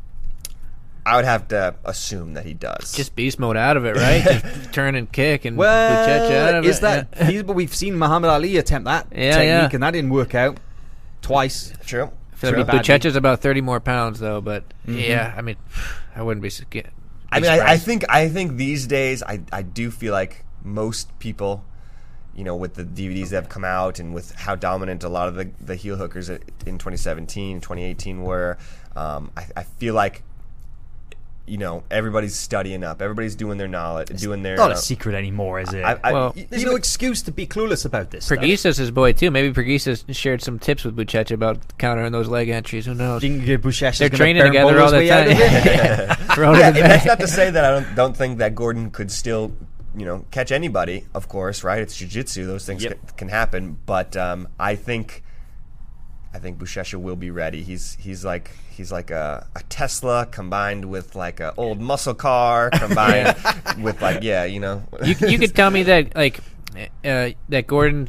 I 1.07 1.17
would 1.17 1.25
have 1.25 1.49
to 1.49 1.75
assume 1.85 2.35
that 2.35 2.45
he 2.45 2.55
does. 2.55 2.93
Just 2.93 3.17
beast 3.17 3.39
mode 3.39 3.57
out 3.57 3.77
of 3.77 3.85
it, 3.87 3.97
right? 3.97 4.23
Just 4.23 4.73
turn 4.73 4.95
and 4.95 5.11
kick 5.11 5.45
and 5.45 5.57
Well, 5.57 6.49
out 6.49 6.55
of 6.57 6.65
is 6.67 6.79
it. 6.79 6.81
that 6.83 7.09
yeah. 7.17 7.27
feasible? 7.29 7.55
We've 7.55 7.75
seen 7.75 7.95
Mahamed 7.95 8.27
Aly 8.29 8.57
attempt 8.59 8.85
that 8.87 9.07
Yeah, 9.13 9.31
technique, 9.33 9.47
yeah. 9.47 9.69
and 9.73 9.83
that 9.83 9.91
didn't 9.93 10.11
work 10.11 10.35
out 10.35 10.59
twice. 11.23 11.73
true. 11.87 12.11
I 12.33 12.37
feel 12.37 12.51
True. 12.53 12.63
like 12.63 12.69
Buchecha's 12.69 13.17
about 13.17 13.41
30 13.41 13.63
more 13.63 13.81
pounds 13.81 14.21
though, 14.21 14.41
but 14.41 14.63
yeah, 14.87 15.35
I 15.37 15.43
mean, 15.43 15.57
I 16.15 16.23
wouldn't 16.23 16.41
be. 16.43 16.47
s- 16.49 16.63
Get, 16.71 16.85
be 16.85 16.91
I 17.33 17.41
mean, 17.41 17.51
I, 17.51 17.73
I 17.73 17.77
think 17.79 18.05
I 18.09 18.29
think 18.29 18.57
these 18.57 18.87
days 18.87 19.25
I, 19.25 19.41
I 19.53 19.63
do 19.63 19.91
feel 19.91 20.13
like 20.13 20.45
most 20.63 21.19
people, 21.19 21.65
you 22.37 22.45
know, 22.45 22.55
with 22.55 22.75
the 22.75 22.85
DVDs 22.85 23.31
that 23.31 23.37
have 23.43 23.49
come 23.49 23.65
out 23.65 23.99
and 23.99 24.15
with 24.15 24.33
how 24.37 24.55
dominant 24.55 25.03
a 25.03 25.09
lot 25.09 25.27
of 25.27 25.35
the, 25.35 25.51
the 25.61 25.75
heel 25.75 25.97
hookers 25.97 26.29
in 26.29 26.39
2017, 26.65 27.61
2018 27.61 28.23
were, 28.23 28.57
um, 28.95 29.33
I, 29.37 29.47
I 29.57 29.63
feel 29.65 29.95
like, 29.95 30.23
you 31.49 31.59
know, 31.59 31.83
everybody's 31.91 32.35
studying 32.37 32.85
up, 32.85 33.01
everybody's 33.03 33.35
doing 33.35 33.59
their 33.59 33.69
knowledge, 33.69 34.09
doing 34.21 34.43
their. 34.43 34.57
Not 34.57 34.71
uh, 34.71 34.75
a 34.75 34.77
secret 34.77 35.15
anymore, 35.15 35.61
is 35.61 35.73
it? 35.73 35.83
I, 35.85 35.99
I, 36.05 36.13
Well- 36.13 36.35
There's 36.51 36.65
no 36.65 36.75
excuse 36.77 37.23
to 37.23 37.33
be 37.33 37.47
clueless 37.47 37.85
about 37.85 38.11
this. 38.11 38.27
stuff. 38.27 38.39
Preguiça's 38.39 38.77
his 38.77 38.91
boy 38.91 39.13
too. 39.13 39.31
Maybe 39.31 39.53
Preguiça's 39.53 40.05
shared 40.17 40.43
some 40.43 40.59
tips 40.59 40.85
with 40.85 40.97
Buchecha 40.97 41.33
about 41.33 41.77
countering 41.79 42.13
those 42.13 42.29
leg 42.29 42.49
entries. 42.49 42.87
Who 42.87 42.95
knows? 42.95 43.21
Do 43.21 43.29
you 43.29 43.41
think 43.45 43.63
Buchecha's 43.63 43.99
They're 43.99 44.09
training 44.09 44.43
together 44.45 44.81
all 44.81 44.91
the 44.91 45.07
time. 45.09 45.29
of 45.31 45.37
it? 45.39 46.19
Throw 46.35 46.55
it 46.55 46.59
yeah, 46.59 46.69
in 46.69 46.75
that's 46.75 47.07
not 47.07 47.21
to 47.21 47.27
say 47.29 47.51
that 47.51 47.65
I 47.65 47.71
don't 47.81 47.95
don't 47.95 48.17
think 48.17 48.39
that 48.39 48.55
Gordon 48.55 48.91
could 48.91 49.11
still, 49.11 49.53
you 49.97 50.05
know, 50.05 50.25
catch 50.31 50.53
anybody. 50.53 51.07
Of 51.15 51.29
course, 51.29 51.65
right? 51.65 51.81
It's 51.81 51.97
jiu-jitsu; 51.97 52.47
those 52.47 52.65
things 52.67 52.85
Yep. 52.85 52.93
can, 52.93 53.17
can 53.17 53.29
happen. 53.29 53.79
But 53.87 54.17
um, 54.17 54.49
I 54.61 54.75
think, 54.77 55.23
I 56.33 56.39
think 56.39 56.59
Buchecha 56.59 57.01
will 57.01 57.17
be 57.17 57.31
ready. 57.31 57.63
He's 57.63 57.95
he's 57.95 58.25
like 58.25 58.51
he's 58.71 58.93
like 58.93 59.11
a, 59.11 59.47
a 59.57 59.63
Tesla 59.65 60.27
combined 60.27 60.85
with 60.85 61.17
like 61.17 61.41
a 61.41 61.55
old 61.57 61.81
muscle 61.81 62.15
car 62.15 62.71
combined 62.73 63.35
with 63.81 64.01
like 64.03 64.23
yeah, 64.23 64.45
you 64.45 64.61
know. 64.61 64.83
you, 65.05 65.15
you 65.27 65.39
could 65.39 65.55
tell 65.55 65.71
me 65.71 65.85
that 65.85 66.15
like 66.15 66.41
uh, 67.05 67.31
that 67.49 67.67
Gordon. 67.67 68.09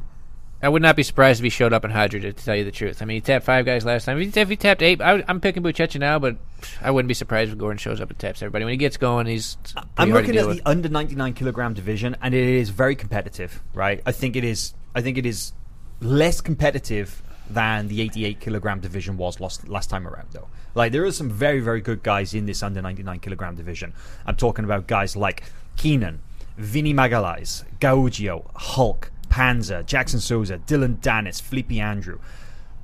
I 0.62 0.68
would 0.68 0.82
not 0.82 0.98
be 0.98 1.04
surprised 1.04 1.40
if 1.40 1.46
he 1.46 1.50
showed 1.50 1.72
up 1.72 1.86
in 1.86 1.92
Hydra 1.92 2.20
to 2.20 2.34
tell 2.34 2.54
you 2.54 2.66
the 2.66 2.72
truth. 2.72 3.02
I 3.02 3.06
mean, 3.06 3.16
he 3.16 3.22
tapped 3.22 3.46
five 3.46 3.66
guys 3.66 3.86
last 3.86 4.04
time. 4.04 4.20
If 4.20 4.36
he, 4.36 4.42
if 4.42 4.50
he 4.50 4.58
tapped 4.58 4.82
eight, 4.82 5.02
I, 5.02 5.24
am 5.30 5.40
picking 5.40 5.64
Buchecha 5.64 5.98
now, 6.02 6.20
but 6.20 6.36
I 6.82 6.92
wouldn't 6.92 7.08
be 7.08 7.14
surprised 7.14 7.54
if 7.54 7.58
Gordon 7.58 7.78
shows 7.78 8.02
up 8.02 8.10
and 8.10 8.20
taps 8.20 8.42
everybody. 8.42 8.66
When 8.66 8.74
he 8.74 8.78
gets 8.78 8.98
going, 8.98 9.26
he's. 9.26 9.58
I'm 9.98 10.12
looking 10.12 10.36
at 10.36 10.46
with. 10.46 10.58
the 10.58 10.70
under 10.70 10.90
99 10.90 11.34
kilogram 11.34 11.74
division, 11.74 12.18
and 12.22 12.34
it 12.34 12.44
is 12.44 12.72
very 12.72 12.98
competitive. 12.98 13.64
Right? 13.74 14.02
I 14.06 14.12
think 14.12 14.36
it 14.36 14.44
is. 14.44 14.74
I 14.94 15.02
think 15.02 15.18
it 15.18 15.26
is 15.26 15.54
less 16.02 16.42
competitive 16.42 17.24
than 17.50 17.88
the 17.88 18.02
88 18.02 18.40
kilogram 18.40 18.80
division 18.80 19.18
was 19.18 19.40
last 19.40 19.68
last 19.68 19.90
time 19.90 20.08
around, 20.08 20.28
though. 20.32 20.48
Like 20.76 20.92
there 20.92 21.04
are 21.06 21.12
some 21.12 21.30
very 21.30 21.60
very 21.60 21.82
good 21.82 22.04
guys 22.04 22.34
in 22.34 22.46
this 22.46 22.62
under 22.64 22.82
99 22.82 23.20
kilogram 23.20 23.56
division. 23.56 23.94
I'm 24.26 24.36
talking 24.36 24.66
about 24.66 24.88
guys 24.88 25.16
like 25.16 25.44
Keenan, 25.78 26.20
Vinny 26.58 26.94
Magalhaes, 26.94 27.64
Gaudio, 27.80 28.46
Hulk, 28.56 29.12
Panza, 29.30 29.84
Jackson 29.84 30.20
Souza, 30.20 30.58
Dillon 30.58 30.98
Danis, 31.02 31.42
Felipe 31.42 31.72
Andrew. 31.74 32.20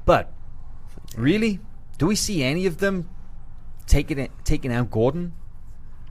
But 0.06 0.32
really, 1.18 1.60
do 1.98 2.08
we 2.08 2.16
see 2.16 2.44
any 2.44 2.66
of 2.66 2.78
them 2.80 3.10
taking 3.88 4.18
it, 4.20 4.32
taking 4.44 4.72
out 4.74 4.90
Gordon? 4.92 5.34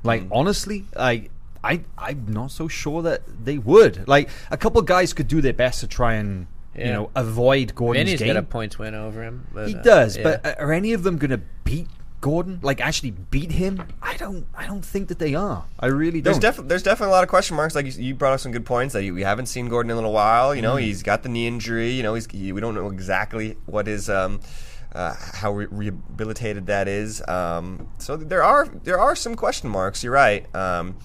Like 0.03 0.23
Mm. 0.25 0.29
honestly, 0.33 0.85
like 0.95 1.31
I 1.62 1.83
I'm 1.97 2.27
not 2.29 2.51
so 2.51 2.69
sure 2.69 3.03
that 3.03 3.23
they 3.45 3.59
would. 3.59 4.07
Like 4.07 4.29
a 4.51 4.57
couple 4.57 4.81
guys 4.83 5.12
could 5.12 5.29
do 5.29 5.40
their 5.40 5.53
best 5.55 5.81
to 5.81 5.87
try 5.88 6.14
and 6.14 6.47
you 6.76 6.84
know 6.87 7.10
avoid 7.14 7.74
Gordon's 7.74 8.06
Vinny's 8.06 8.20
game. 8.20 8.28
got 8.28 8.37
a 8.37 8.42
points 8.42 8.78
win 8.78 8.94
over 8.94 9.22
him. 9.22 9.46
But, 9.52 9.68
he 9.68 9.76
uh, 9.76 9.82
does, 9.82 10.16
yeah. 10.16 10.38
but 10.42 10.58
are 10.58 10.72
any 10.72 10.92
of 10.92 11.02
them 11.02 11.18
going 11.18 11.30
to 11.30 11.40
beat 11.64 11.88
Gordon? 12.20 12.60
Like 12.62 12.80
actually 12.80 13.10
beat 13.10 13.52
him? 13.52 13.82
I 14.02 14.16
don't. 14.16 14.46
I 14.54 14.66
don't 14.66 14.84
think 14.84 15.08
that 15.08 15.18
they 15.18 15.34
are. 15.34 15.64
I 15.78 15.87
really 15.87 16.20
don't. 16.20 16.40
definitely 16.40 16.68
there's 16.68 16.82
definitely 16.82 17.12
a 17.12 17.14
lot 17.16 17.22
of 17.22 17.28
question 17.28 17.56
marks. 17.56 17.74
Like 17.74 17.87
you, 17.87 17.92
you 18.02 18.14
brought 18.14 18.32
up 18.32 18.40
some 18.40 18.52
good 18.52 18.66
points 18.66 18.94
that 18.94 19.04
you, 19.04 19.14
we 19.14 19.22
haven't 19.22 19.46
seen 19.46 19.68
Gordon 19.68 19.90
in 19.90 19.94
a 19.94 19.96
little 19.96 20.12
while. 20.12 20.54
You 20.54 20.62
know, 20.62 20.76
he's 20.76 21.02
got 21.02 21.22
the 21.22 21.28
knee 21.28 21.46
injury. 21.46 21.90
You 21.90 22.02
know, 22.02 22.14
he's 22.14 22.26
he, 22.30 22.52
we 22.52 22.60
don't 22.60 22.74
know 22.74 22.90
exactly 22.90 23.56
what 23.66 23.87
his 23.87 24.08
um, 24.08 24.40
uh, 24.94 25.14
how 25.34 25.52
re- 25.52 25.66
rehabilitated 25.70 26.66
that 26.66 26.88
is. 26.88 27.26
Um, 27.28 27.88
so 27.98 28.16
there 28.16 28.42
are 28.42 28.68
there 28.68 28.98
are 28.98 29.16
some 29.16 29.34
question 29.34 29.68
marks. 29.68 30.02
You're 30.02 30.12
right. 30.12 30.52
Um, 30.54 30.96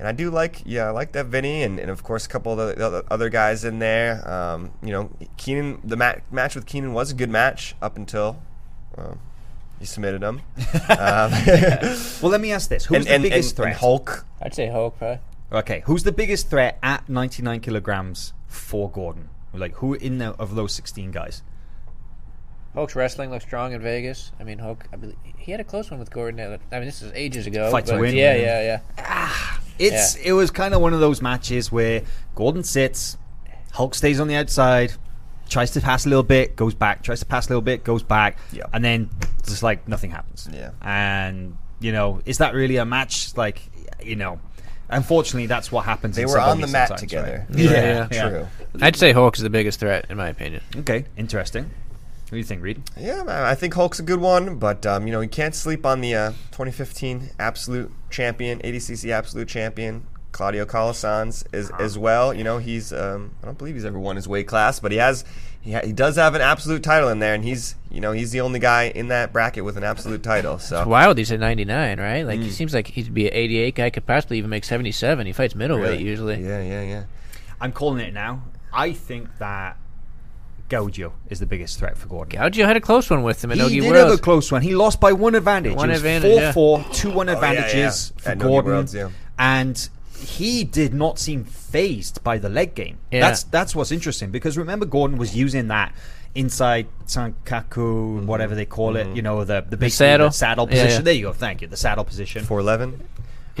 and 0.00 0.08
I 0.08 0.12
do 0.12 0.30
like 0.30 0.62
yeah 0.64 0.86
I 0.86 0.90
like 0.90 1.12
that 1.12 1.26
Vinny 1.26 1.62
and, 1.62 1.78
and 1.78 1.90
of 1.90 2.02
course 2.02 2.26
a 2.26 2.28
couple 2.28 2.52
of 2.52 2.58
the, 2.58 2.74
the 2.74 2.86
other- 2.86 3.02
other 3.10 3.28
guys 3.28 3.64
in 3.64 3.78
there. 3.78 4.28
Um, 4.28 4.72
you 4.82 4.90
know, 4.90 5.10
Keenan 5.36 5.80
the 5.84 5.96
mat- 5.96 6.22
match 6.32 6.56
with 6.56 6.66
Keenan 6.66 6.92
was 6.92 7.12
a 7.12 7.14
good 7.14 7.30
match 7.30 7.76
up 7.80 7.96
until. 7.96 8.42
Uh, 8.98 9.14
you 9.78 9.86
submitted 9.86 10.22
him. 10.22 10.40
um, 10.90 11.30
well, 12.20 12.30
let 12.30 12.40
me 12.40 12.52
ask 12.52 12.68
this: 12.68 12.84
Who's 12.86 12.96
and, 12.98 13.06
the 13.06 13.12
and, 13.14 13.22
biggest 13.22 13.50
and, 13.52 13.56
threat? 13.56 13.68
and 13.68 13.76
Hulk 13.78 14.26
I'd 14.42 14.54
say 14.54 14.68
Hulk, 14.68 14.98
probably. 14.98 15.20
Okay, 15.52 15.82
who's 15.86 16.02
the 16.02 16.12
biggest 16.12 16.50
threat 16.50 16.78
at 16.82 17.08
99 17.08 17.60
kilograms 17.60 18.32
for 18.46 18.90
Gordon? 18.90 19.28
Like 19.54 19.74
who 19.76 19.94
in 19.94 20.18
the, 20.18 20.30
of 20.38 20.54
those 20.54 20.72
16 20.72 21.10
guys? 21.10 21.42
Hulk's 22.74 22.94
wrestling 22.94 23.30
looks 23.30 23.44
strong 23.44 23.72
in 23.72 23.80
Vegas. 23.82 24.30
I 24.38 24.44
mean, 24.44 24.58
Hulk. 24.58 24.86
I 24.92 24.96
believe 24.96 25.16
he 25.36 25.50
had 25.50 25.60
a 25.60 25.64
close 25.64 25.90
one 25.90 25.98
with 25.98 26.10
Gordon. 26.10 26.38
I 26.70 26.78
mean, 26.78 26.84
this 26.86 27.02
is 27.02 27.10
ages 27.14 27.46
ago. 27.46 27.70
Fight 27.70 27.86
to 27.86 27.98
win, 27.98 28.14
Yeah, 28.14 28.34
man. 28.34 28.40
yeah, 28.42 28.80
yeah. 28.98 29.49
It's 29.80 30.14
it 30.16 30.32
was 30.32 30.50
kind 30.50 30.74
of 30.74 30.80
one 30.80 30.92
of 30.92 31.00
those 31.00 31.22
matches 31.22 31.72
where 31.72 32.02
Gordon 32.34 32.62
sits, 32.64 33.16
Hulk 33.72 33.94
stays 33.94 34.20
on 34.20 34.28
the 34.28 34.34
outside, 34.36 34.92
tries 35.48 35.70
to 35.72 35.80
pass 35.80 36.06
a 36.06 36.08
little 36.08 36.22
bit, 36.22 36.54
goes 36.56 36.74
back, 36.74 37.02
tries 37.02 37.20
to 37.20 37.26
pass 37.26 37.46
a 37.46 37.50
little 37.50 37.62
bit, 37.62 37.82
goes 37.84 38.02
back, 38.02 38.38
Yeah. 38.52 38.64
and 38.72 38.84
then 38.84 39.10
just 39.46 39.62
like 39.62 39.86
nothing 39.88 40.10
happens. 40.10 40.48
Yeah. 40.52 40.70
And 40.82 41.56
you 41.80 41.92
know, 41.92 42.20
is 42.26 42.38
that 42.38 42.54
really 42.54 42.76
a 42.76 42.84
match? 42.84 43.36
Like, 43.36 43.62
you 44.04 44.16
know, 44.16 44.38
unfortunately, 44.90 45.46
that's 45.46 45.72
what 45.72 45.84
happens. 45.86 46.14
They 46.16 46.22
in 46.22 46.28
were 46.28 46.38
on 46.38 46.60
the 46.60 46.66
mat 46.66 46.96
together. 46.98 47.46
right? 47.48 47.58
Yeah, 47.58 48.08
yeah. 48.12 48.28
True. 48.28 48.46
I'd 48.82 48.96
say 48.96 49.12
Hulk 49.12 49.36
is 49.36 49.42
the 49.42 49.50
biggest 49.50 49.80
threat, 49.80 50.06
in 50.10 50.16
my 50.18 50.28
opinion. 50.28 50.62
Okay, 50.76 51.06
interesting. 51.16 51.70
What 52.30 52.36
do 52.36 52.38
you 52.38 52.44
think, 52.44 52.62
Reid? 52.62 52.80
Yeah, 52.96 53.24
I 53.26 53.56
think 53.56 53.74
Hulk's 53.74 53.98
a 53.98 54.04
good 54.04 54.20
one, 54.20 54.56
but 54.58 54.86
um, 54.86 55.06
you 55.08 55.12
know 55.12 55.20
you 55.20 55.28
can't 55.28 55.54
sleep 55.54 55.84
on 55.84 56.00
the 56.00 56.14
uh, 56.14 56.30
2015 56.52 57.30
absolute 57.40 57.90
champion, 58.08 58.60
ADCC 58.60 59.10
absolute 59.10 59.48
champion, 59.48 60.06
Claudio 60.30 60.64
Calasans 60.64 61.44
as 61.52 61.70
as 61.80 61.98
well. 61.98 62.32
You 62.32 62.44
know, 62.44 62.58
he's 62.58 62.92
um, 62.92 63.32
I 63.42 63.46
don't 63.46 63.58
believe 63.58 63.74
he's 63.74 63.84
ever 63.84 63.98
won 63.98 64.14
his 64.14 64.28
weight 64.28 64.46
class, 64.46 64.78
but 64.78 64.92
he 64.92 64.98
has 64.98 65.24
he, 65.60 65.72
ha- 65.72 65.80
he 65.84 65.92
does 65.92 66.14
have 66.16 66.36
an 66.36 66.40
absolute 66.40 66.84
title 66.84 67.08
in 67.08 67.18
there, 67.18 67.34
and 67.34 67.42
he's 67.42 67.74
you 67.90 68.00
know 68.00 68.12
he's 68.12 68.30
the 68.30 68.42
only 68.42 68.60
guy 68.60 68.84
in 68.84 69.08
that 69.08 69.32
bracket 69.32 69.64
with 69.64 69.76
an 69.76 69.82
absolute 69.82 70.22
title. 70.22 70.60
So 70.60 70.86
Wild, 70.86 71.18
he's 71.18 71.32
at 71.32 71.40
99, 71.40 71.98
right? 71.98 72.22
Like 72.22 72.38
Mm. 72.38 72.44
he 72.44 72.50
seems 72.50 72.72
like 72.72 72.86
he'd 72.86 73.12
be 73.12 73.26
an 73.26 73.34
88 73.34 73.74
guy. 73.74 73.90
Could 73.90 74.06
possibly 74.06 74.38
even 74.38 74.50
make 74.50 74.62
77. 74.64 75.26
He 75.26 75.32
fights 75.32 75.56
middleweight 75.56 75.90
Really? 75.90 76.04
usually. 76.04 76.40
yeah, 76.44 76.62
yeah, 76.62 76.82
yeah. 76.82 77.04
I'm 77.60 77.72
calling 77.72 77.98
it 78.06 78.14
now. 78.14 78.42
I 78.72 78.92
think 78.92 79.36
that 79.38 79.76
Gaudio 80.70 81.12
is 81.28 81.40
the 81.40 81.46
biggest 81.46 81.78
threat 81.78 81.98
for 81.98 82.08
Gordon. 82.08 82.40
Gaudio 82.40 82.64
had 82.64 82.76
a 82.76 82.80
close 82.80 83.10
one 83.10 83.22
with 83.22 83.42
him 83.44 83.50
at 83.50 83.56
he 83.58 83.62
Nogi 83.62 83.80
did 83.80 83.90
Worlds. 83.90 84.10
have 84.10 84.18
a 84.18 84.22
close 84.22 84.50
one. 84.52 84.62
He 84.62 84.74
lost 84.74 85.00
by 85.00 85.12
one 85.12 85.34
advantage. 85.34 85.74
One 85.74 85.90
it 85.90 85.94
was 85.94 86.00
advantage, 86.00 86.36
yeah. 86.38 86.52
4 86.52 86.82
4, 86.84 86.94
2 86.94 87.10
1 87.10 87.26
yeah, 87.26 87.32
advantages 87.34 88.12
yeah. 88.16 88.22
for 88.22 88.34
Gordon. 88.36 88.72
Worlds, 88.72 88.94
yeah. 88.94 89.10
And 89.38 89.88
he 90.16 90.64
did 90.64 90.94
not 90.94 91.18
seem 91.18 91.44
phased 91.44 92.22
by 92.22 92.38
the 92.38 92.48
leg 92.48 92.74
game. 92.74 92.98
Yeah. 93.10 93.20
That's 93.20 93.42
that's 93.44 93.74
what's 93.74 93.90
interesting 93.90 94.30
because 94.30 94.56
remember 94.56 94.86
Gordon 94.86 95.18
was 95.18 95.36
using 95.36 95.68
that 95.68 95.94
inside 96.34 96.86
sankaku, 97.06 97.74
mm-hmm. 97.74 98.26
whatever 98.26 98.54
they 98.54 98.66
call 98.66 98.96
it, 98.96 99.06
mm-hmm. 99.06 99.16
you 99.16 99.22
know, 99.22 99.44
the 99.44 99.64
the, 99.68 99.76
basically 99.76 99.90
saddle? 99.90 100.28
the 100.28 100.32
saddle 100.34 100.66
Yeah, 100.66 100.70
position. 100.70 101.00
yeah. 101.00 101.04
There 101.04 101.14
you 101.14 101.22
go. 101.22 101.32
Thank 101.32 101.62
you. 101.62 101.68
The 101.68 101.76
saddle 101.76 102.04
position. 102.04 102.44
Four 102.44 102.60
eleven. 102.60 103.08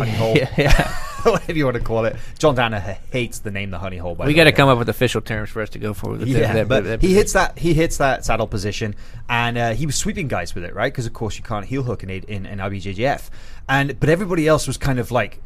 Honey 0.00 0.16
hole. 0.16 0.36
yeah, 0.36 0.50
yeah. 0.56 0.96
whatever 1.24 1.52
you 1.52 1.64
want 1.66 1.76
to 1.76 1.82
call 1.82 2.04
it. 2.06 2.16
John 2.38 2.56
Danaher 2.56 2.96
hates 3.12 3.40
the 3.40 3.50
name 3.50 3.70
the 3.70 3.78
honey 3.78 3.98
hole. 3.98 4.14
By 4.14 4.26
we 4.26 4.34
got 4.34 4.44
to 4.44 4.52
come 4.52 4.68
up 4.68 4.78
with 4.78 4.88
official 4.88 5.20
terms 5.20 5.50
for 5.50 5.60
us 5.60 5.68
to 5.70 5.78
go 5.78 5.92
for. 5.92 6.12
With 6.12 6.26
Yeah, 6.26 6.52
that, 6.54 6.68
but 6.68 6.84
that- 6.84 7.02
he 7.02 7.14
hits 7.14 7.34
that 7.34 7.58
he 7.58 7.74
hits 7.74 7.98
that 7.98 8.24
saddle 8.24 8.46
position, 8.46 8.94
and 9.28 9.58
uh, 9.58 9.74
he 9.74 9.84
was 9.86 9.96
sweeping 9.96 10.28
guys 10.28 10.54
with 10.54 10.64
it, 10.64 10.74
right? 10.74 10.92
Because 10.92 11.06
of 11.06 11.12
course 11.12 11.36
you 11.36 11.42
can't 11.44 11.66
heel 11.66 11.82
hook 11.82 12.02
in, 12.02 12.10
in 12.10 12.46
in 12.46 12.58
IBJJF, 12.58 13.28
and 13.68 13.98
but 14.00 14.08
everybody 14.08 14.48
else 14.48 14.66
was 14.66 14.76
kind 14.78 14.98
of 14.98 15.10
like 15.10 15.40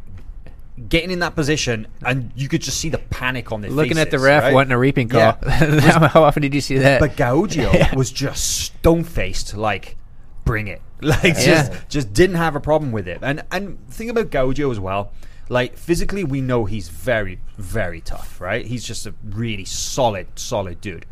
getting 0.89 1.11
in 1.11 1.21
that 1.21 1.35
position, 1.35 1.87
and 2.05 2.33
you 2.35 2.49
could 2.49 2.63
just 2.63 2.79
see 2.79 2.89
the 2.89 2.99
panic 2.99 3.53
on 3.53 3.61
their 3.61 3.71
Looking 3.71 3.99
at 3.99 4.11
the 4.11 4.19
ref, 4.19 4.43
right? 4.45 4.55
wanting 4.55 4.73
a 4.73 4.79
reaping 4.79 5.09
call. 5.09 5.21
Yeah. 5.21 5.81
How 5.81 6.07
how 6.09 6.25
often 6.25 6.43
did 6.43 6.55
you 6.55 6.61
see 6.61 6.79
that? 6.79 7.01
But 7.01 7.17
Gaudio 7.17 7.95
was 7.97 8.11
just 8.11 8.63
stone 8.65 9.05
faced, 9.05 9.57
like 9.57 9.97
bring 10.45 10.67
it, 10.69 10.83
like 11.05 11.35
just 11.37 11.73
Yeah. 11.73 11.79
just 11.89 12.13
didn't 12.13 12.37
have 12.37 12.57
a 12.57 12.61
problem 12.61 12.93
with 12.93 13.07
it. 13.09 13.19
And 13.23 13.45
and 13.51 13.79
the 13.89 13.93
thing 13.95 14.11
about 14.11 14.31
Gaudio 14.31 14.71
as 14.71 14.81
well, 14.81 15.13
like 15.49 15.77
physically, 15.77 16.25
we 16.25 16.41
know 16.41 16.65
he's 16.65 16.89
very 16.89 17.39
very 17.59 18.01
tough, 18.01 18.41
right? 18.41 18.65
He's 18.67 18.85
just 18.85 19.07
a 19.07 19.15
really 19.25 19.65
solid 19.65 20.27
solid 20.37 20.81
dude, 20.81 21.07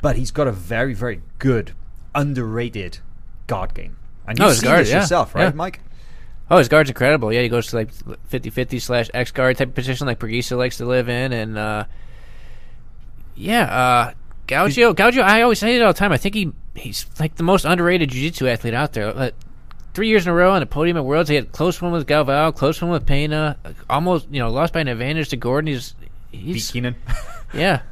but 0.00 0.16
he's 0.16 0.30
got 0.30 0.46
a 0.48 0.52
very 0.52 0.94
very 0.94 1.22
good 1.38 1.72
underrated 2.14 2.98
guard 3.46 3.74
game. 3.74 3.96
And 4.26 4.40
Oh, 4.40 4.44
you've 4.44 4.50
his 4.52 4.60
seen 4.60 4.68
guard, 4.70 4.80
this 4.82 4.90
yeah. 4.90 5.00
yourself, 5.00 5.34
right, 5.34 5.44
Yeah. 5.44 5.50
Mike? 5.54 5.80
Oh, 6.50 6.58
his 6.58 6.68
guard's 6.68 6.90
incredible. 6.90 7.32
Yeah, 7.32 7.40
he 7.40 7.48
goes 7.48 7.68
to 7.68 7.76
like 7.76 7.90
50-50 8.30 8.80
slash 8.80 9.10
X 9.14 9.30
guard 9.32 9.56
type 9.56 9.68
of 9.68 9.74
position 9.74 10.06
like 10.06 10.18
Preguiça 10.18 10.56
likes 10.56 10.76
to 10.76 10.84
live 10.86 11.08
in, 11.08 11.32
and 11.32 11.56
uh, 11.56 11.84
yeah, 13.34 13.64
uh, 13.64 14.12
Gaudio. 14.46 14.94
Gaudio. 14.94 15.22
I 15.22 15.42
always 15.42 15.58
say 15.58 15.74
it 15.76 15.82
all 15.82 15.92
the 15.92 15.98
time. 15.98 16.12
I 16.12 16.18
think 16.18 16.34
he 16.34 16.52
he's 16.74 17.06
like 17.20 17.36
the 17.36 17.42
most 17.42 17.64
underrated 17.64 18.10
jiu-jitsu 18.10 18.46
athlete 18.48 18.74
out 18.74 18.92
there. 18.92 19.08
Uh, 19.08 19.30
three 19.94 20.08
years 20.08 20.26
in 20.26 20.32
a 20.32 20.34
row 20.34 20.52
on 20.52 20.60
the 20.60 20.66
podium 20.66 20.96
at 20.96 21.04
Worlds, 21.04 21.28
he 21.28 21.36
had 21.36 21.44
a 21.44 21.48
close 21.48 21.80
one 21.80 21.92
with 21.92 22.06
Galvao, 22.06 22.54
close 22.54 22.80
one 22.80 22.90
with 22.90 23.06
Pena, 23.06 23.56
almost 23.90 24.26
you 24.30 24.38
know 24.38 24.50
lost 24.50 24.72
by 24.72 24.80
an 24.80 24.88
advantage 24.88 25.30
to 25.30 25.36
Gordon. 25.36 25.68
He's 25.68 25.94
Beat 26.32 26.40
he's 26.40 26.70
Keenan. 26.70 26.96
yeah, 27.54 27.82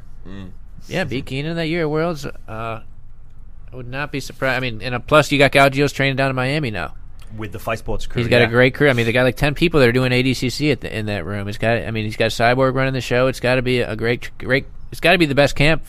yeah, 0.87 1.03
beat 1.03 1.27
Keenan 1.27 1.55
that 1.55 1.67
year 1.67 1.81
at 1.81 1.89
Worlds. 1.89 2.25
Uh, 2.25 2.81
I 3.71 3.75
would 3.75 3.87
not 3.87 4.11
be 4.11 4.19
surprised. 4.19 4.57
I 4.57 4.59
mean, 4.59 4.81
and 4.81 4.95
uh, 4.95 4.99
plus 4.99 5.31
you 5.31 5.37
got 5.37 5.51
Gaudio's 5.51 5.93
training 5.93 6.15
down 6.15 6.29
in 6.29 6.35
Miami 6.35 6.71
now. 6.71 6.95
with 7.37 7.51
the 7.51 7.59
Fight 7.59 7.79
Sports 7.79 8.07
crew. 8.07 8.21
He's 8.21 8.29
got 8.29 8.41
yeah. 8.41 8.47
a 8.47 8.49
great 8.49 8.73
crew. 8.73 8.89
I 8.89 8.93
mean, 8.93 9.05
they 9.05 9.11
got 9.11 9.23
like 9.23 9.37
ten 9.37 9.53
people 9.53 9.79
that 9.79 9.89
are 9.89 9.93
doing 9.93 10.11
ADCC 10.11 10.71
at 10.71 10.81
the, 10.81 10.95
in 10.95 11.05
that 11.05 11.23
room. 11.23 11.45
He's 11.45 11.59
got. 11.59 11.77
I 11.77 11.91
mean, 11.91 12.05
he's 12.05 12.17
got 12.17 12.31
Cyborg 12.31 12.73
running 12.73 12.93
the 12.93 13.01
show. 13.01 13.27
It's 13.27 13.39
got 13.39 13.55
to 13.55 13.61
be 13.61 13.81
a 13.81 13.95
great, 13.95 14.31
great. 14.39 14.65
It's 14.91 15.01
got 15.01 15.11
to 15.11 15.17
be 15.19 15.27
the 15.27 15.35
best 15.35 15.55
camp 15.55 15.83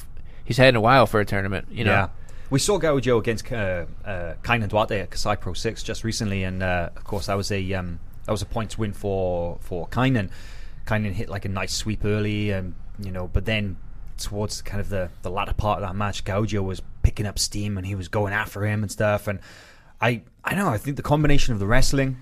he's 0.45 0.59
had 0.59 0.69
in 0.69 0.77
a 0.77 0.81
while 0.81 1.07
for 1.07 1.21
a 1.21 1.25
tournament. 1.25 1.69
You 1.71 1.85
know. 1.85 1.93
Yeah. 1.93 2.09
We 2.53 2.59
saw 2.59 2.79
Gaudio 2.79 3.19
against 3.19 3.51
uh, 3.51 3.87
uh, 4.05 4.35
Kaynan 4.43 4.69
Duarte 4.69 5.01
at 5.01 5.11
Kasai 5.11 5.37
Pro 5.37 5.55
Six 5.55 5.83
just 5.83 6.05
recently, 6.05 6.45
and 6.45 6.63
uh, 6.63 6.91
of 6.95 7.03
course 7.03 7.25
that 7.25 7.35
was 7.35 7.51
a 7.51 7.73
um, 7.73 7.99
that 8.27 8.31
was 8.31 8.43
a 8.43 8.45
points 8.45 8.77
win 8.77 8.93
for 8.93 9.57
for 9.63 9.89
Kaynan. 9.89 10.29
Kaynan 10.85 11.13
hit 11.13 11.31
like 11.31 11.47
a 11.47 11.49
nice 11.49 11.73
sweep 11.73 12.05
early, 12.05 12.51
and 12.51 12.75
you 12.99 13.11
know, 13.11 13.27
but 13.27 13.47
then 13.47 13.79
towards 14.19 14.61
kind 14.61 14.83
of 14.83 14.91
the 14.91 15.09
the 15.23 15.31
latter 15.31 15.55
part 15.55 15.83
of 15.83 15.89
that 15.89 15.97
match, 15.97 16.25
Gaudio 16.25 16.63
was 16.63 16.83
picking 17.03 17.25
up 17.25 17.39
steam 17.39 17.79
and 17.79 17.87
he 17.87 17.95
was 17.95 18.09
going 18.09 18.35
after 18.35 18.67
him 18.67 18.83
and 18.83 18.93
stuff. 18.93 19.29
And 19.29 19.39
I 19.99 20.21
I 20.45 20.55
know 20.55 20.69
I 20.69 20.77
think 20.77 20.99
the 20.99 21.03
combination 21.03 21.55
of 21.55 21.59
the 21.59 21.67
wrestling 21.67 22.19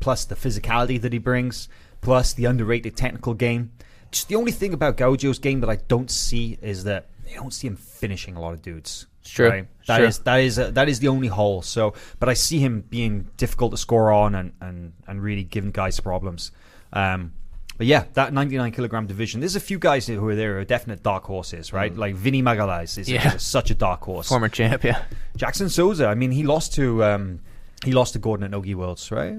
plus 0.00 0.24
the 0.24 0.34
physicality 0.34 1.00
that 1.00 1.12
he 1.12 1.20
brings 1.20 1.68
plus 2.00 2.32
the 2.32 2.46
underrated 2.46 2.96
technical 2.96 3.32
game. 3.32 3.70
Just 4.10 4.26
the 4.26 4.34
only 4.34 4.50
thing 4.50 4.74
about 4.74 4.96
Gaudio's 4.96 5.38
game 5.38 5.60
that 5.60 5.70
I 5.70 5.76
don't 5.76 6.10
see 6.10 6.58
is 6.60 6.82
that 6.82 7.06
I 7.30 7.34
don't 7.34 7.54
see 7.54 7.68
him 7.68 7.76
finishing 7.76 8.34
a 8.34 8.40
lot 8.40 8.54
of 8.54 8.60
dudes. 8.60 9.06
It's 9.28 9.34
true. 9.36 9.48
Right? 9.50 9.66
That 9.86 9.96
Sure. 9.98 10.06
is 10.06 10.18
that 10.20 10.40
is 10.40 10.58
uh, 10.58 10.70
that 10.70 10.88
is 10.88 11.00
the 11.00 11.08
only 11.08 11.28
hole. 11.28 11.60
So, 11.60 11.92
but 12.18 12.30
I 12.30 12.34
see 12.34 12.60
him 12.60 12.80
being 12.88 13.28
difficult 13.36 13.72
to 13.72 13.76
score 13.76 14.10
on 14.10 14.34
and 14.34 14.52
and 14.60 14.92
and 15.06 15.22
really 15.22 15.44
giving 15.44 15.70
guys 15.70 16.00
problems. 16.00 16.50
Um, 16.94 17.32
but 17.76 17.86
yeah, 17.86 18.04
that 18.14 18.32
99 18.32 18.72
kilogram 18.72 19.06
division. 19.06 19.40
There's 19.40 19.54
a 19.54 19.60
few 19.60 19.78
guys 19.78 20.06
who 20.06 20.26
are 20.28 20.34
there 20.34 20.54
who 20.54 20.60
are 20.60 20.64
definite 20.64 21.02
dark 21.02 21.24
horses, 21.24 21.72
right? 21.74 21.94
Like 21.94 22.14
Vinny 22.16 22.42
Magalhaes 22.42 22.96
is, 22.98 23.08
Yeah. 23.08 23.34
is 23.34 23.42
such 23.42 23.70
a 23.70 23.74
dark 23.74 24.00
horse. 24.02 24.28
Former 24.28 24.48
champ. 24.48 24.82
Yeah. 24.82 25.02
Jackson 25.36 25.68
Souza. 25.68 26.06
I 26.06 26.14
mean, 26.14 26.30
he 26.32 26.42
lost 26.42 26.74
to 26.74 27.04
um, 27.04 27.40
he 27.84 27.92
lost 27.92 28.14
to 28.14 28.18
Gordon 28.18 28.44
at 28.44 28.50
Nogi 28.50 28.74
Worlds, 28.74 29.10
right? 29.12 29.36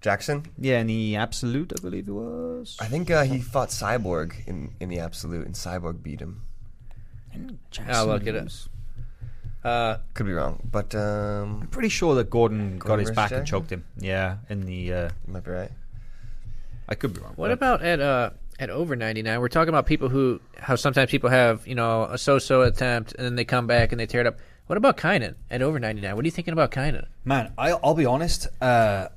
Jackson. 0.00 0.44
Yeah, 0.58 0.80
in 0.80 0.86
the 0.88 1.16
absolute, 1.16 1.72
I 1.76 1.80
believe 1.80 2.08
it 2.08 2.12
was. 2.12 2.76
I 2.80 2.86
think 2.86 3.10
uh, 3.10 3.24
he 3.24 3.40
fought 3.40 3.68
Cyborg 3.70 4.46
in, 4.46 4.74
in 4.80 4.88
the 4.88 4.98
absolute, 5.00 5.46
and 5.46 5.54
Cyborg 5.54 6.02
beat 6.02 6.20
him. 6.20 6.42
Jackson 7.70 7.94
I'll 7.94 8.06
look 8.06 8.26
it 8.26 8.34
up. 8.36 8.48
Was- 9.66 9.98
Uh, 9.98 9.98
Could 10.14 10.26
be 10.26 10.32
wrong, 10.32 10.60
but 10.70 10.94
um, 10.94 11.60
I'm 11.62 11.68
Pretty 11.68 11.88
sure 11.88 12.14
that 12.16 12.30
Gordon, 12.30 12.78
got 12.78 12.86
Gordon 12.88 13.06
his 13.06 13.14
back 13.16 13.30
and 13.32 13.40
Jackson? 13.40 13.46
choked 13.46 13.70
him. 13.72 13.84
Yeah, 13.98 14.36
in 14.48 14.64
the. 14.64 14.92
Uh, 14.92 15.08
you 15.26 15.32
might 15.32 15.44
be 15.44 15.50
right. 15.50 15.70
I 16.88 16.94
could 16.94 17.12
be 17.14 17.20
wrong. 17.20 17.32
what 17.36 17.48
but- 17.48 17.52
about 17.52 17.82
at 17.82 18.00
uh 18.00 18.30
at 18.60 18.70
over 18.70 18.94
ninety 18.96 19.22
nine? 19.22 19.40
We're 19.40 19.48
talking 19.48 19.70
about 19.70 19.86
people 19.86 20.08
who 20.08 20.40
how 20.58 20.76
sometimes 20.76 21.10
people 21.10 21.30
have 21.30 21.66
you 21.66 21.74
know 21.74 22.04
a 22.04 22.16
so 22.16 22.38
so 22.38 22.62
attempt 22.62 23.12
and 23.16 23.24
then 23.24 23.34
they 23.34 23.44
come 23.44 23.66
back 23.66 23.92
and 23.92 23.98
they 24.00 24.06
tear 24.06 24.20
it 24.20 24.26
up. 24.26 24.38
What 24.68 24.76
about 24.76 24.96
Kaynan 24.96 25.34
at 25.50 25.62
over 25.62 25.78
ninety 25.80 26.00
nine? 26.00 26.14
What 26.14 26.24
are 26.24 26.28
you 26.28 26.32
thinking 26.32 26.52
about 26.52 26.70
Kaynan? 26.70 27.06
Man, 27.24 27.52
I, 27.58 27.70
I'll 27.72 27.94
be 27.94 28.06
honest. 28.06 28.46
Uh, 28.60 29.08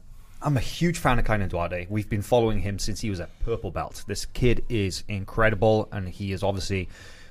I'm 0.42 0.58
a 0.58 0.62
huge 0.62 0.98
fan 0.98 1.20
of 1.20 1.26
Kaynan 1.26 1.50
Duarte. 1.50 1.86
We've 1.90 2.10
been 2.10 2.22
following 2.24 2.60
him 2.62 2.80
since 2.80 3.02
he 3.02 3.10
was 3.12 3.20
at 3.20 3.30
Purple 3.42 3.70
Belt. 3.72 4.04
This 4.08 4.26
kid 4.26 4.64
is 4.70 5.04
incredible, 5.08 5.90
and 5.92 6.08
he 6.10 6.32
is 6.32 6.42
obviously 6.44 6.88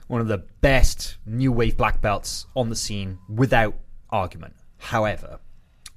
one 0.08 0.20
of 0.20 0.26
the 0.26 0.38
best 0.60 1.16
new 1.24 1.52
wave 1.52 1.76
black 1.76 2.00
belts 2.00 2.46
on 2.56 2.68
the 2.68 2.76
scene 2.76 3.18
without 3.28 3.74
argument. 4.10 4.54
However, 4.78 5.38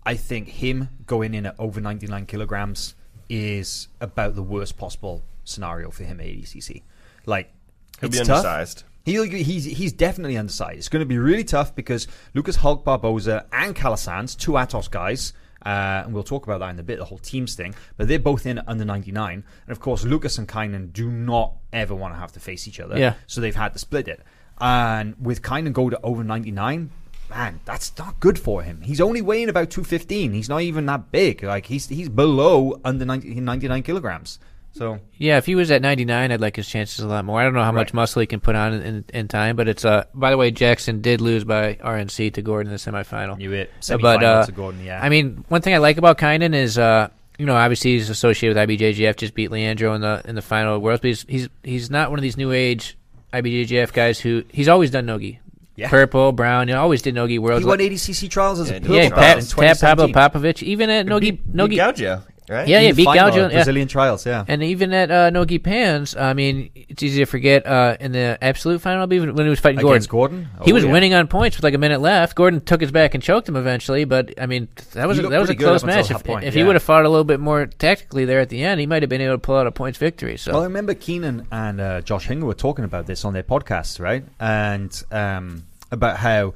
I 0.06 0.16
think 0.16 0.50
him 0.50 0.90
going 1.06 1.34
in 1.34 1.46
at 1.46 1.56
over 1.60 1.82
99 1.82 2.26
kilograms 2.26 2.96
is 3.30 3.88
about 4.00 4.36
the 4.36 4.44
worst 4.44 4.78
possible 4.78 5.24
scenario 5.44 5.90
for 5.90 6.04
him 6.04 6.20
at 6.20 6.28
ADCC. 6.28 6.84
Like, 7.26 7.52
He'll 8.00 8.10
it's 8.10 8.20
be 8.20 8.26
tough. 8.26 8.84
He'll, 9.04 9.24
he's 9.24 9.66
he's 9.66 9.94
definitely 9.94 10.38
undersized. 10.38 10.78
It's 10.78 10.90
going 10.90 11.02
to 11.02 11.08
be 11.08 11.18
really 11.18 11.44
tough 11.44 11.74
because 11.74 12.08
Lucas 12.36 12.58
Hulk 12.58 12.84
Barboza 12.84 13.48
and 13.52 13.76
Calasans, 13.76 14.38
two 14.38 14.52
Atos 14.52 14.90
guys, 14.92 15.34
uh, 15.66 16.04
and 16.06 16.14
we'll 16.14 16.24
talk 16.24 16.46
about 16.46 16.60
that 16.60 16.70
in 16.70 16.80
a 16.80 16.84
bit, 16.84 16.98
the 16.98 17.06
whole 17.06 17.18
teams 17.18 17.56
thing, 17.56 17.76
but 17.98 18.08
they're 18.08 18.20
both 18.20 18.46
in 18.46 18.62
under 18.68 18.86
99. 18.86 19.34
And 19.34 19.72
of 19.72 19.80
course, 19.80 20.04
Lucas 20.04 20.38
and 20.38 20.48
Kaynan 20.48 20.92
do 20.92 21.10
not 21.10 21.54
ever 21.72 21.94
want 21.96 22.14
to 22.14 22.20
have 22.20 22.32
to 22.34 22.40
face 22.40 22.68
each 22.68 22.80
other. 22.80 22.98
Yeah. 22.98 23.16
So 23.28 23.42
they've 23.42 23.56
had 23.56 23.74
to 23.74 23.80
split 23.80 24.08
it. 24.08 24.22
And 24.60 25.16
with 25.20 25.42
Kaynan 25.42 25.74
go 25.74 25.90
to 25.90 26.00
over 26.02 26.24
99, 26.24 26.92
man, 27.30 27.60
that's 27.66 27.98
not 27.98 28.20
good 28.20 28.38
for 28.38 28.62
him. 28.62 28.82
He's 28.82 29.02
only 29.02 29.22
weighing 29.22 29.50
about 29.50 29.70
215. 29.72 30.34
He's 30.34 30.50
not 30.50 30.62
even 30.62 30.86
that 30.88 31.12
big. 31.12 31.44
Like, 31.44 31.66
he's 31.66 31.88
he's 31.88 32.10
below 32.10 32.80
under 32.84 33.06
90, 33.06 33.40
99 33.40 33.84
kilograms. 33.84 34.40
So 34.74 35.00
Yeah, 35.18 35.38
if 35.38 35.46
he 35.46 35.56
was 35.56 35.70
at 35.70 35.82
99, 35.82 36.32
I'd 36.32 36.40
like 36.40 36.56
his 36.56 36.68
chances 36.68 37.00
a 37.00 37.08
lot 37.08 37.26
more. 37.26 37.40
I 37.40 37.44
don't 37.44 37.54
know 37.54 37.64
how 37.64 37.72
much 37.72 37.94
muscle 37.94 38.22
he 38.22 38.26
can 38.26 38.40
put 38.40 38.56
on 38.56 38.74
in, 38.74 39.06
in, 39.14 39.28
time, 39.28 39.56
but 39.56 39.68
it's 39.68 39.84
uh. 39.84 40.06
By 40.14 40.32
the 40.32 40.38
way, 40.38 40.52
Jackson 40.52 41.02
did 41.02 41.20
lose 41.20 41.44
by 41.44 41.76
RNC 41.76 42.34
to 42.34 42.42
Gordon 42.42 42.72
in 42.72 42.78
the 42.78 42.80
semifinal. 42.80 43.40
you 43.40 43.52
it. 43.52 43.72
Semifinals 43.82 44.02
but 44.02 44.24
uh, 44.24 44.46
to 44.46 44.52
Gordon, 44.52 44.84
yeah. 44.84 45.04
I 45.04 45.10
mean, 45.10 45.44
one 45.50 45.62
thing 45.62 45.74
I 45.74 45.80
like 45.80 45.98
about 45.98 46.18
Kaynan 46.18 46.54
is 46.56 46.78
uh, 46.78 47.10
you 47.38 47.46
know, 47.46 47.56
obviously 47.56 47.94
he's 47.94 48.10
associated 48.10 48.56
with 48.56 48.70
IBJJF. 48.70 49.16
Just 49.18 49.34
beat 49.34 49.52
Leandro 49.52 49.94
in 49.94 50.02
the 50.02 50.22
in 50.26 50.36
the 50.36 50.42
final 50.42 50.76
of 50.76 50.82
Worlds, 50.82 51.02
but 51.02 51.08
he's 51.08 51.26
he's 51.28 51.50
he's 51.64 51.90
not 51.90 52.10
one 52.10 52.20
of 52.20 52.24
these 52.24 52.38
new 52.38 52.52
age 52.52 52.98
IBJJF 53.34 53.94
guys 53.94 54.20
who 54.20 54.44
he's 54.50 54.68
always 54.68 54.92
done 54.92 55.06
nogi. 55.06 55.40
Yeah. 55.76 55.90
Purple, 55.90 56.34
brown, 56.34 56.68
you 56.68 56.76
know, 56.76 56.82
always 56.82 57.02
did 57.02 57.16
nogi 57.16 57.40
worlds. 57.40 57.64
he 57.64 57.68
won 57.68 57.80
ADCC 57.80 58.30
trials 58.30 58.60
as 58.60 58.70
a 58.70 58.80
Yeah, 58.82 59.04
yeah, 59.04 59.10
Pat, 59.10 59.54
Pat 59.58 59.80
Pablo 59.80 60.10
Popovitch, 60.10 60.62
even 60.62 60.90
at 60.90 61.08
nogi 61.08 61.42
nogi. 61.52 61.78
Gaudio 61.78 62.22
right? 62.50 62.68
Yeah, 62.68 62.80
yeah, 62.82 62.92
beat 62.92 63.06
final, 63.06 63.30
Gaudio. 63.32 63.50
Yeah. 63.50 63.56
Brazilian 63.58 63.88
trials, 63.88 64.26
yeah. 64.26 64.46
And 64.48 64.64
even 64.64 64.94
at 64.94 65.12
uh, 65.12 65.30
Nogi 65.30 65.60
Pans, 65.60 66.16
I 66.16 66.34
mean, 66.34 66.70
it's 66.76 67.02
easy 67.04 67.20
to 67.20 67.26
forget 67.26 67.66
uh, 67.66 67.98
in 68.00 68.12
the 68.12 68.38
absolute 68.42 68.82
final, 68.82 69.12
even 69.14 69.34
when 69.36 69.46
he 69.46 69.50
was 69.50 69.60
fighting 69.60 69.80
Against 69.80 70.10
Gordon. 70.10 70.44
Gordon? 70.44 70.66
he 70.66 70.72
Oh, 70.72 70.76
was 70.76 70.84
yeah. 70.84 70.92
winning 70.92 71.14
on 71.14 71.28
points 71.28 71.58
with 71.58 71.64
like 71.64 71.74
a 71.74 71.78
minute 71.78 72.02
left. 72.02 72.36
Gordon 72.36 72.62
took 72.62 72.82
his 72.82 72.92
back 72.92 73.14
and 73.14 73.22
choked 73.24 73.48
him 73.48 73.56
eventually, 73.56 74.06
but 74.06 74.34
I 74.40 74.46
mean, 74.46 74.68
that 74.94 75.08
was 75.08 75.20
a, 75.20 75.24
that 75.24 75.40
was 75.40 75.50
a 75.50 75.56
close 75.56 75.84
match. 75.84 76.12
If, 76.12 76.24
point, 76.24 76.44
if 76.46 76.54
he 76.54 76.64
would 76.64 76.76
have 76.76 76.84
fought 76.84 77.06
a 77.06 77.10
little 77.10 77.24
bit 77.24 77.40
more 77.40 77.66
tactically 77.66 78.26
there 78.26 78.40
at 78.40 78.50
the 78.50 78.64
end, 78.64 78.80
he 78.80 78.86
might 78.86 79.02
have 79.04 79.10
been 79.10 79.22
able 79.22 79.36
to 79.36 79.40
pull 79.40 79.56
out 79.58 79.68
a 79.68 79.72
points 79.72 79.98
victory. 79.98 80.38
So 80.38 80.54
Well, 80.54 80.62
I 80.62 80.66
remember 80.66 80.94
Keenan 80.94 81.48
and 81.52 81.80
uh, 81.80 82.02
Josh 82.02 82.28
Hinger 82.28 82.46
were 82.46 82.54
talking 82.54 82.86
about 82.86 83.06
this 83.06 83.24
on 83.26 83.34
their 83.34 83.44
podcasts, 83.44 84.00
right? 84.00 84.24
And 84.40 84.92
um, 85.12 85.64
about 85.92 86.18
how 86.18 86.54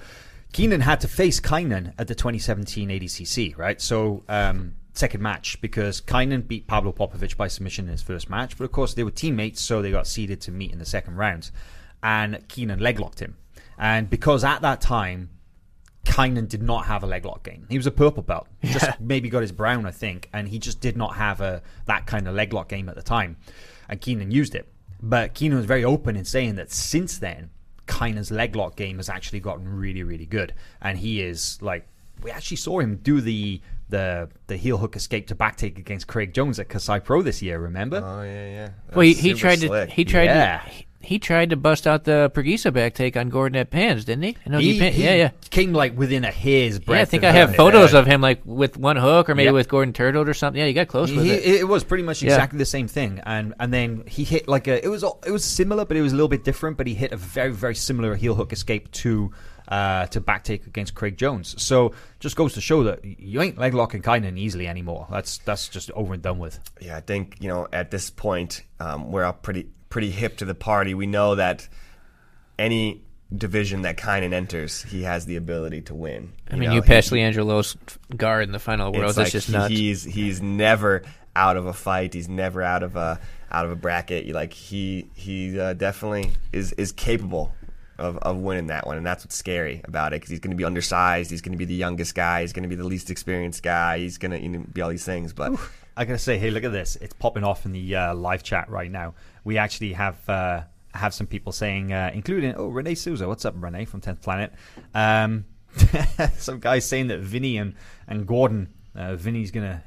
Keenan 0.54 0.82
had 0.82 1.02
to 1.02 1.08
face 1.08 1.40
Kaynan 1.42 1.94
at 1.98 2.08
the 2.08 2.16
2017 2.16 2.90
ADCC, 2.90 3.58
right? 3.58 3.82
So, 3.82 4.24
um, 4.30 4.74
second 4.98 5.22
match, 5.22 5.60
because 5.62 6.02
Kaynan 6.02 6.48
beat 6.48 6.68
Pablo 6.68 6.92
Popovitch 6.92 7.38
by 7.38 7.48
submission 7.48 7.86
in 7.86 7.92
his 7.92 8.02
first 8.02 8.30
match. 8.30 8.58
But 8.58 8.66
of 8.66 8.72
course, 8.72 8.94
they 8.94 9.04
were 9.04 9.12
teammates, 9.12 9.62
so 9.62 9.82
they 9.82 9.92
got 9.92 10.08
seeded 10.08 10.42
to 10.42 10.52
meet 10.52 10.72
in 10.72 10.80
the 10.80 10.86
second 10.86 11.16
round. 11.16 11.52
And 12.02 12.48
Keenan 12.48 12.80
leglocked 12.80 13.20
him. 13.20 13.36
And 13.78 14.10
because 14.10 14.44
at 14.44 14.62
that 14.62 14.82
time, 14.82 15.30
Kaynan 16.06 16.48
did 16.48 16.62
not 16.62 16.86
have 16.86 17.04
a 17.04 17.08
leg 17.08 17.26
lock 17.26 17.44
game. 17.44 17.66
He 17.70 17.78
was 17.78 17.88
a 17.88 17.92
purple 17.92 18.24
belt. 18.24 18.48
Just 18.64 19.00
maybe 19.02 19.28
got 19.30 19.42
his 19.42 19.52
brown, 19.52 19.86
I 19.86 19.92
think, 19.92 20.30
and 20.34 20.48
he 20.48 20.60
just 20.60 20.80
did 20.80 20.96
not 20.96 21.16
have 21.16 21.42
a 21.42 21.62
that 21.86 22.06
kind 22.06 22.28
of 22.28 22.36
leg 22.36 22.54
lock 22.54 22.70
game 22.70 22.88
at 22.90 22.96
the 22.96 23.02
time. 23.02 23.38
And 23.90 24.00
Keenan 24.00 24.32
used 24.32 24.56
it. 24.56 24.68
But 25.02 25.34
Keenan 25.34 25.58
was 25.58 25.66
very 25.66 25.84
open 25.84 26.16
in 26.16 26.26
saying 26.26 26.56
that 26.56 26.72
since 26.72 27.18
then, 27.18 27.50
Kaynan's 27.88 28.32
leg 28.32 28.56
lock 28.56 28.76
game 28.76 28.98
has 28.98 29.10
actually 29.10 29.40
gotten 29.40 29.68
really, 29.68 30.04
really 30.04 30.26
good. 30.26 30.54
And 30.82 30.98
he 30.98 31.22
is 31.22 31.62
like 31.62 31.88
we 32.22 32.32
actually 32.32 32.58
saw 32.58 32.80
him 32.80 32.98
do 32.98 33.20
the 33.22 33.62
the 33.90 34.30
the 34.48 34.58
heel 34.58 34.78
hook 34.78 34.96
escape 34.96 35.28
to 35.28 35.36
back 35.36 35.58
take 35.58 35.78
against 35.78 36.08
Craig 36.08 36.34
Jones 36.34 36.60
at 36.60 36.70
Kasai 36.70 37.00
Pro 37.00 37.22
this 37.22 37.42
year, 37.42 37.60
remember? 37.60 37.98
Oh 37.98 38.24
yeah, 38.24 38.48
yeah. 38.50 38.70
well, 38.94 39.02
he, 39.06 39.14
he 39.14 39.34
tried 39.34 39.60
slick. 39.60 39.90
to 39.90 39.96
he 39.96 40.06
tried 40.06 40.26
Yeah. 40.26 40.60
to 40.62 40.70
he, 40.70 40.88
he 41.02 41.20
tried 41.20 41.52
to 41.52 41.56
bust 41.56 41.86
out 41.86 42.04
the 42.06 42.32
Preguiça 42.34 42.74
back 42.74 42.96
take 42.96 43.16
on 43.16 43.30
Gordon 43.30 43.58
at 43.58 43.70
Pans, 43.70 44.06
didn't 44.06 44.24
he? 44.24 44.38
No, 44.48 44.58
he, 44.58 44.80
Pan- 44.80 44.92
he 44.92 45.04
yeah, 45.04 45.14
yeah. 45.14 45.30
came 45.52 45.72
like 45.72 45.96
within 45.96 46.24
a 46.26 46.32
hair's 46.32 46.80
breadth. 46.80 46.98
Yeah, 46.98 47.02
I 47.04 47.06
think 47.06 47.24
I 47.26 47.32
have 47.32 47.50
doing 47.50 47.54
it. 47.54 47.58
photos 47.58 47.94
of 47.94 48.08
him 48.08 48.22
like 48.22 48.42
with 48.44 48.76
one 48.76 48.98
hook 48.98 49.30
or 49.30 49.36
maybe 49.36 49.46
Yep. 49.46 49.54
with 49.54 49.70
Gordon 49.70 49.94
Turtle 49.94 50.28
or 50.28 50.34
something. 50.34 50.60
Yeah, 50.60 50.66
you 50.66 50.74
got 50.74 50.88
close 50.88 51.12
with 51.12 51.24
He, 51.24 51.30
it. 51.32 51.62
it 51.62 51.68
was 51.68 51.84
pretty 51.84 52.04
much 52.04 52.24
Yeah. 52.24 52.32
exactly 52.32 52.58
the 52.58 52.66
same 52.66 52.88
thing, 52.88 53.22
and 53.24 53.54
and 53.60 53.72
then 53.72 54.04
he 54.08 54.24
hit 54.24 54.48
like 54.48 54.68
a 54.68 54.84
it 54.84 54.88
was 54.90 55.04
it 55.28 55.30
was 55.32 55.44
similar, 55.44 55.86
but 55.86 55.96
it 55.96 56.02
was 56.02 56.12
a 56.12 56.16
little 56.16 56.28
bit 56.28 56.44
different. 56.44 56.76
But 56.76 56.88
he 56.88 56.96
hit 56.96 57.12
a 57.12 57.18
very 57.18 57.52
very 57.54 57.76
similar 57.76 58.16
heel 58.16 58.34
hook 58.34 58.52
escape 58.52 58.90
to 58.94 59.32
uh, 59.68 60.08
to 60.08 60.22
backtake 60.22 60.68
against 60.68 60.96
Craig 60.96 61.18
Jones. 61.18 61.62
So 61.62 61.94
just 62.20 62.36
goes 62.36 62.54
to 62.54 62.62
show 62.62 62.84
that 62.84 63.04
you 63.04 63.42
ain't 63.42 63.58
leg 63.58 63.74
locking 63.74 64.02
Kaynan 64.02 64.38
easily 64.38 64.68
anymore. 64.68 65.08
That's 65.10 65.40
that's 65.40 65.70
just 65.70 65.92
over 65.92 66.14
and 66.14 66.22
done 66.24 66.40
with. 66.40 66.60
Yeah, 66.80 66.98
I 66.98 67.02
think 67.02 67.38
you 67.40 67.48
know 67.48 67.68
at 67.72 67.92
this 67.92 68.10
point 68.10 68.64
um, 68.80 69.12
we're 69.12 69.24
all 69.24 69.34
pretty 69.34 69.68
pretty 69.90 70.12
hip 70.12 70.38
to 70.38 70.46
the 70.46 70.56
party. 70.56 70.94
We 70.94 71.08
know 71.08 71.36
that 71.36 71.68
any 72.58 73.02
division 73.36 73.82
that 73.82 73.98
Kaynan 73.98 74.34
enters, 74.34 74.84
he 74.84 75.04
has 75.04 75.26
the 75.26 75.36
ability 75.36 75.82
to 75.84 75.96
win. 75.96 76.34
I 76.50 76.56
mean, 76.56 76.70
know, 76.70 76.76
you 76.76 76.82
he- 76.82 76.88
passed 76.88 77.12
Leandro's 77.12 77.76
guard 78.16 78.44
in 78.44 78.52
the 78.52 78.60
final 78.60 78.92
world. 78.92 79.06
It's 79.06 79.16
That's 79.16 79.28
like 79.28 79.32
just 79.32 79.50
nuts. 79.50 79.74
He's 79.74 80.04
he's 80.04 80.42
never 80.42 81.04
out 81.36 81.58
of 81.58 81.66
a 81.66 81.74
fight. 81.74 82.14
He's 82.14 82.30
never 82.30 82.62
out 82.62 82.84
of 82.84 82.96
a 82.96 83.20
out 83.52 83.66
of 83.66 83.72
a 83.72 83.76
bracket. 83.76 84.26
You 84.26 84.34
Like 84.34 84.54
he 84.54 85.10
he 85.16 85.60
uh, 85.60 85.74
definitely 85.74 86.32
is 86.52 86.72
is 86.74 86.92
capable 86.92 87.54
of, 87.98 88.18
of 88.18 88.38
winning 88.38 88.68
that 88.68 88.86
one, 88.86 88.98
and 88.98 89.06
that's 89.06 89.24
what's 89.24 89.36
scary 89.36 89.82
about 89.86 90.14
it 90.14 90.18
because 90.18 90.30
he's 90.30 90.40
going 90.40 90.52
to 90.52 90.58
be 90.58 90.66
undersized. 90.66 91.32
He's 91.32 91.42
going 91.42 91.54
to 91.54 91.58
be 91.58 91.66
the 91.66 91.76
youngest 91.76 92.16
guy. 92.16 92.42
He's 92.42 92.54
going 92.54 92.64
to 92.64 92.70
be 92.70 92.76
the 92.76 92.84
least 92.84 93.10
experienced 93.10 93.64
guy. 93.64 94.00
He's 94.00 94.18
going 94.18 94.32
to 94.32 94.42
you 94.42 94.50
know, 94.50 94.66
be 94.72 94.82
all 94.82 94.90
these 94.90 95.06
things. 95.06 95.34
But 95.34 95.54
I 95.98 96.04
gotta 96.06 96.20
say, 96.20 96.38
hey, 96.38 96.52
look 96.52 96.64
at 96.64 96.72
this! 96.72 96.98
It's 96.98 97.14
popping 97.14 97.44
off 97.44 97.66
in 97.66 97.72
the 97.72 97.96
uh, 97.96 98.16
live 98.16 98.44
chat 98.44 98.70
right 98.70 98.92
now. 98.92 99.14
We 99.46 99.58
actually 99.58 99.94
have 99.94 100.30
uh, 100.30 100.64
have 100.94 101.14
some 101.14 101.28
people 101.28 101.54
saying, 101.54 101.94
uh, 101.94 102.12
including 102.14 102.54
oh 102.56 102.68
Renee 102.68 102.96
Souza, 102.96 103.28
what's 103.28 103.46
up, 103.46 103.56
Renee 103.58 103.86
from 103.86 104.02
Tenth 104.02 104.22
Planet? 104.22 104.52
Um, 104.94 105.46
some 106.38 106.60
guys 106.60 106.86
saying 106.88 107.08
that 107.08 107.20
Vinny 107.20 107.58
and 107.58 107.76
and 108.08 108.28
Gordon, 108.28 108.74
uh, 108.94 109.16
Vinny's 109.16 109.52
gonna 109.52 109.84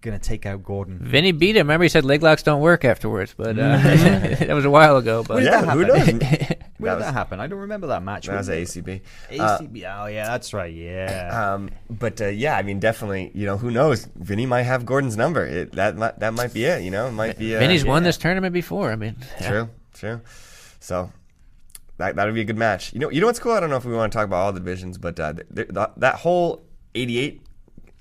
gonna 0.00 0.18
take 0.18 0.44
out 0.44 0.64
Gordon. 0.64 0.98
Vinny 1.00 1.30
beat 1.30 1.56
him. 1.56 1.68
Remember, 1.68 1.84
he 1.84 1.88
said 1.88 2.04
leg 2.04 2.22
locks 2.22 2.42
don't 2.42 2.60
work 2.60 2.84
afterwards, 2.84 3.32
but 3.36 3.58
uh, 3.58 3.76
that 3.78 4.54
was 4.54 4.64
a 4.64 4.70
while 4.70 4.96
ago. 4.96 5.22
But 5.22 5.36
did 5.36 5.44
yeah, 5.44 5.62
who 5.66 5.84
happen? 5.84 6.18
knows? 6.18 6.52
When 6.78 6.88
That 6.90 6.94
did 6.94 6.98
was- 6.98 7.06
that 7.06 7.12
happen? 7.14 7.40
I 7.40 7.46
don't 7.48 7.58
remember 7.58 7.88
that 7.88 8.02
match. 8.02 8.26
that 8.26 8.36
was 8.38 8.48
When- 8.48 8.58
ACB. 8.58 9.00
Uh, 9.38 9.58
ACB. 9.58 9.84
oh 10.02 10.06
yeah, 10.06 10.26
that's 10.26 10.54
right. 10.54 10.72
Yeah. 10.72 11.52
Um, 11.54 11.70
but 11.90 12.20
uh, 12.20 12.26
yeah, 12.28 12.56
I 12.56 12.62
mean, 12.62 12.78
definitely, 12.78 13.30
you 13.34 13.46
know, 13.46 13.56
who 13.56 13.70
knows? 13.70 14.06
Vinny 14.16 14.46
might 14.46 14.62
have 14.62 14.86
Gordon's 14.86 15.16
number. 15.16 15.44
It, 15.44 15.72
that 15.72 15.96
might, 15.96 16.18
that 16.20 16.34
might 16.34 16.54
be 16.54 16.64
it. 16.64 16.82
You 16.82 16.90
know, 16.90 17.08
it 17.08 17.12
might 17.12 17.36
be. 17.38 17.56
Uh, 17.56 17.58
Vinny's 17.58 17.84
won 17.84 18.02
this 18.04 18.16
tournament 18.16 18.52
before. 18.52 18.92
I 18.92 18.96
mean, 18.96 19.16
yeah. 19.40 19.48
True, 19.48 19.70
true. 19.94 20.20
So 20.80 21.10
that 21.96 22.14
that 22.16 22.24
would 22.26 22.34
be 22.34 22.42
a 22.42 22.44
good 22.44 22.56
match. 22.56 22.92
You 22.92 23.00
know, 23.00 23.10
you 23.10 23.20
know 23.20 23.26
what's 23.26 23.40
cool? 23.40 23.52
I 23.52 23.60
don't 23.60 23.70
know 23.70 23.76
if 23.76 23.84
we 23.84 23.92
want 23.94 24.12
to 24.12 24.16
talk 24.16 24.24
about 24.24 24.36
all 24.36 24.52
the 24.52 24.60
divisions, 24.60 24.98
but 24.98 25.18
uh, 25.18 25.32
th- 25.32 25.46
th- 25.54 25.68
that, 25.70 25.98
that 25.98 26.14
whole 26.14 26.62
88 26.94 27.42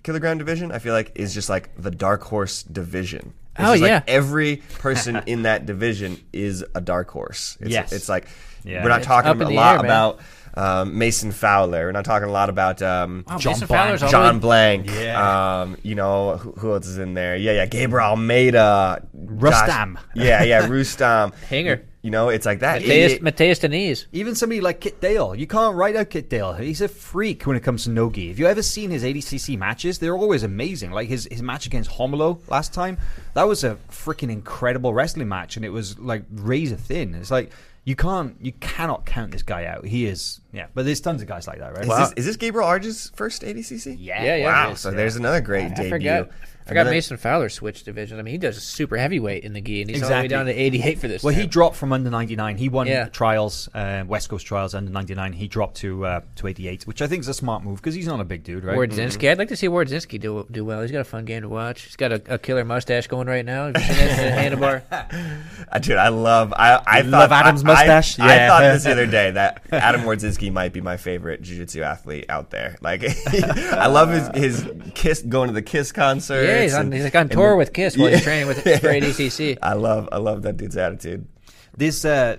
kilogram 0.03 0.38
division, 0.38 0.71
I 0.71 0.78
feel 0.80 0.93
like, 0.93 1.11
is 1.15 1.34
just 1.34 1.49
like 1.49 1.71
the 1.82 1.89
dark 1.91 2.21
horse 2.23 2.61
division. 2.61 3.34
It's 3.58 3.68
Oh, 3.68 3.72
just 3.74 3.82
like 3.82 3.89
yeah. 3.89 4.03
every 4.08 4.58
person 4.80 5.22
in 5.28 5.43
that 5.43 5.66
division 5.66 6.20
is 6.34 6.64
a 6.76 6.82
dark 6.82 7.10
horse. 7.10 7.58
It's, 7.60 7.70
Yes. 7.72 7.91
it's 7.91 8.08
like 8.10 8.28
Yeah. 8.64 8.84
we're 8.84 8.89
not 8.89 8.99
It's 8.99 9.08
talking 9.08 9.41
a 9.41 9.49
lot 9.49 9.80
air, 9.80 9.86
about 9.86 10.20
um, 10.58 10.97
Mason 10.97 11.32
Fowler. 11.32 11.86
We're 11.86 11.91
not 11.91 12.05
talking 12.05 12.28
a 12.28 12.32
lot 12.32 12.49
about 12.49 12.82
um, 12.82 13.24
Wow, 13.28 13.38
John 13.38 13.51
Mason 13.53 13.68
Blank. 13.68 13.99
Fowler's 13.99 14.12
John 14.12 14.39
Blank. 14.39 14.88
Yeah. 14.88 15.62
Um, 15.62 15.78
you 15.84 15.95
know 15.95 16.38
who, 16.38 16.51
who 16.53 16.74
else 16.74 16.88
is 16.88 16.97
in 16.97 17.14
there? 17.14 17.36
Yeah, 17.36 17.53
yeah. 17.53 17.66
Gabriel 17.68 18.10
Almeida. 18.10 19.08
Rustam. 19.14 19.95
Gosh. 19.95 20.03
Yeah, 20.16 20.43
yeah. 20.43 20.68
Rustam. 20.70 21.32
Hinger. 21.47 21.84
You 22.01 22.12
know, 22.12 22.30
it's 22.30 22.45
like 22.45 22.60
that. 22.60 22.82
Mateus, 22.82 23.12
88 23.14 23.22
Mateus 23.22 23.60
Deniz. 23.60 24.05
Even 24.14 24.34
somebody 24.34 24.62
like 24.62 24.80
Kit 24.80 25.01
Dale, 25.01 25.36
you 25.36 25.45
can't 25.45 25.76
write 25.76 25.95
out 25.95 26.10
Kit 26.10 26.30
Dale. 26.30 26.53
He's 26.53 26.80
a 26.80 26.88
freak 26.88 27.45
when 27.45 27.58
it 27.58 27.64
comes 27.64 27.84
to 27.84 27.89
nogi. 27.89 28.30
Have 28.30 28.39
you 28.39 28.47
ever 28.47 28.62
seen 28.62 28.91
his 28.91 29.03
ADCC 29.03 29.58
matches? 29.58 29.99
They're 29.99 30.16
always 30.16 30.43
amazing. 30.43 30.91
Like 30.91 31.10
his, 31.10 31.28
his 31.30 31.41
match 31.41 31.66
against 31.66 31.89
Romulo 31.89 32.39
last 32.47 32.74
time, 32.74 32.97
that 33.34 33.43
was 33.43 33.66
a 33.66 33.78
freaking 33.91 34.32
incredible 34.32 34.93
wrestling 34.93 35.28
match, 35.28 35.58
and 35.58 35.66
it 35.66 35.70
was 35.70 35.99
like 35.99 36.24
razor 36.32 36.78
thin. 36.78 37.14
It's 37.14 37.30
like 37.32 37.51
you 37.88 37.95
can't, 37.95 38.35
you 38.41 38.51
cannot 38.59 39.05
count 39.05 39.31
this 39.31 39.43
guy 39.43 39.63
out. 39.63 39.85
He 39.85 40.07
is, 40.07 40.41
yeah. 40.51 40.65
But 40.73 40.83
there's 40.83 40.99
tons 40.99 41.21
of 41.21 41.27
guys 41.29 41.47
like 41.47 41.59
that, 41.59 41.71
right? 41.73 41.83
Is, 41.85 41.88
this, 41.88 42.13
is 42.17 42.25
this 42.25 42.35
Gabriel 42.35 42.67
Arge's 42.67 43.13
first 43.15 43.43
ADCC? 43.43 43.95
Yeah, 43.97 44.21
Yeah, 44.25 44.35
yeah. 44.35 44.45
Wow. 44.45 44.69
it 44.69 44.73
is, 44.73 44.79
So 44.81 44.89
yeah. 44.89 44.97
there's 44.97 45.15
another 45.15 45.39
great 45.39 45.67
I 45.67 45.69
debut. 45.69 45.89
forgot. 45.91 46.29
I 46.70 46.74
got 46.74 46.82
forgot 46.82 46.84
then- 46.86 46.93
Mason 46.93 47.18
Fowler 47.18 47.49
switched 47.49 47.86
division. 47.86 48.20
I 48.20 48.22
mean, 48.22 48.32
he 48.34 48.38
does 48.38 48.61
super 48.61 48.97
heavyweight 48.97 49.43
in 49.43 49.53
the 49.53 49.61
gi, 49.61 49.82
and 49.82 49.89
he's 49.89 50.01
all 50.03 50.09
the 50.09 50.13
way 50.15 50.26
Exactly. 50.26 50.28
down 50.30 50.45
to 50.47 50.53
88 50.53 50.99
for 50.99 51.07
this. 51.07 51.24
Well, 51.24 51.34
he 51.34 51.47
dropped 51.47 51.76
from 51.76 51.93
under 51.93 52.09
99. 52.09 52.57
He 52.57 52.70
won 52.70 52.88
Yeah. 52.88 53.05
trials, 53.09 53.70
uh, 53.74 54.03
West 54.07 54.30
Coast 54.30 54.45
trials 54.45 54.74
under 54.76 54.91
99. 54.91 55.34
He 55.34 55.47
dropped 55.47 55.78
to 55.78 56.05
uh, 56.05 56.22
to 56.36 56.47
88, 56.47 56.86
which 56.88 57.01
I 57.01 57.07
think 57.07 57.22
is 57.22 57.28
a 57.28 57.34
smart 57.34 57.63
move 57.63 57.78
because 57.78 57.95
he's 57.95 58.07
not 58.07 58.20
a 58.20 58.24
big 58.24 58.43
dude, 58.43 58.63
right? 58.63 58.78
Wardzinski. 58.78 59.30
I'd 59.32 59.38
like 59.38 59.47
to 59.49 59.55
see 59.55 59.68
Wardzinski 59.68 60.20
do 60.20 60.45
do 60.51 60.63
well. 60.65 60.82
He's 60.82 60.91
got 60.91 61.01
a 61.01 61.03
fun 61.05 61.26
game 61.26 61.41
to 61.43 61.49
watch. 61.49 61.84
He's 61.84 61.95
got 61.95 62.11
a, 62.11 62.22
a 62.28 62.38
killer 62.38 62.65
mustache 62.65 63.07
going 63.07 63.28
right 63.28 63.45
now. 63.45 63.68
Have 63.68 63.76
you 63.78 63.82
seen 63.82 63.97
that 64.18 64.51
handlebar? 64.91 65.28
Uh, 65.72 65.80
dude, 65.80 65.97
I 65.97 66.09
love. 66.09 66.53
I, 66.53 66.82
I 66.86 67.01
thought 67.01 67.09
love 67.11 67.32
Adam's 67.32 67.63
I- 67.63 67.68
I- 67.68 67.74
mustache? 67.74 68.20
I, 68.20 68.28
Yeah. 68.36 68.47
thought 68.49 68.59
this 68.74 68.84
the 68.86 68.91
other 68.91 69.07
day 69.07 69.32
that 69.32 69.61
Adam 69.72 70.01
Wardzinski 70.01 70.51
might 70.51 70.74
be 70.74 70.82
my 70.82 70.97
favorite 70.97 71.41
jiu-jitsu 71.41 71.82
athlete 71.82 72.26
out 72.30 72.49
there. 72.51 72.78
Like, 72.82 73.03
I 73.74 73.88
love 73.88 74.09
his 74.34 74.57
his 74.63 74.70
kiss 74.93 75.22
going 75.22 75.47
to 75.49 75.53
the 75.53 75.61
Kiss 75.61 75.91
concert. 75.91 76.43
Yeah, 76.43 76.57
he's 76.64 76.74
on, 76.74 76.91
he's 76.91 77.03
like 77.03 77.16
on 77.16 77.30
tour 77.30 77.55
with 77.55 77.74
Kiss 77.74 77.97
while 77.97 78.10
he's 78.12 78.24
training 78.24 78.47
with 78.47 78.62
for 78.64 78.70
ADCC. 78.70 79.58
I 79.62 79.74
love 79.74 80.10
I 80.12 80.18
love 80.18 80.41
that 80.43 80.58
dude's 80.58 80.78
attitude. 80.78 81.28
this 81.76 82.05
uh 82.05 82.38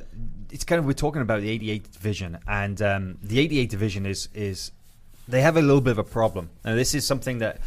it's 0.51 0.64
kind 0.64 0.79
of 0.79 0.87
we're 0.87 0.93
talking 0.95 1.21
about 1.23 1.43
the 1.43 1.51
88 1.51 1.93
division 1.93 2.39
and 2.49 2.81
um, 2.81 3.19
the 3.23 3.39
88 3.41 3.69
division 3.71 4.07
is 4.07 4.29
is 4.35 4.71
they 5.29 5.43
have 5.43 5.57
a 5.59 5.62
little 5.62 5.83
bit 5.83 5.91
of 5.91 5.99
a 5.99 6.05
problem 6.05 6.49
and 6.64 6.79
this 6.79 6.95
is 6.95 7.07
something 7.07 7.39
that 7.39 7.61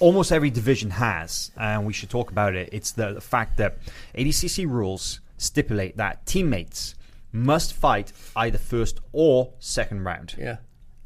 almost 0.00 0.32
every 0.32 0.50
division 0.50 0.90
has 0.90 1.52
and 1.56 1.86
we 1.86 1.92
should 1.92 2.10
talk 2.10 2.30
about 2.32 2.54
it 2.56 2.68
it's 2.72 2.90
the, 2.92 3.12
the 3.14 3.20
fact 3.20 3.56
that 3.58 3.78
adcc 4.16 4.66
rules 4.68 5.20
stipulate 5.38 5.96
that 5.98 6.26
teammates 6.26 6.96
must 7.32 7.72
fight 7.72 8.12
either 8.34 8.58
first 8.58 8.98
or 9.12 9.50
second 9.60 10.02
round 10.02 10.34
Yeah. 10.36 10.56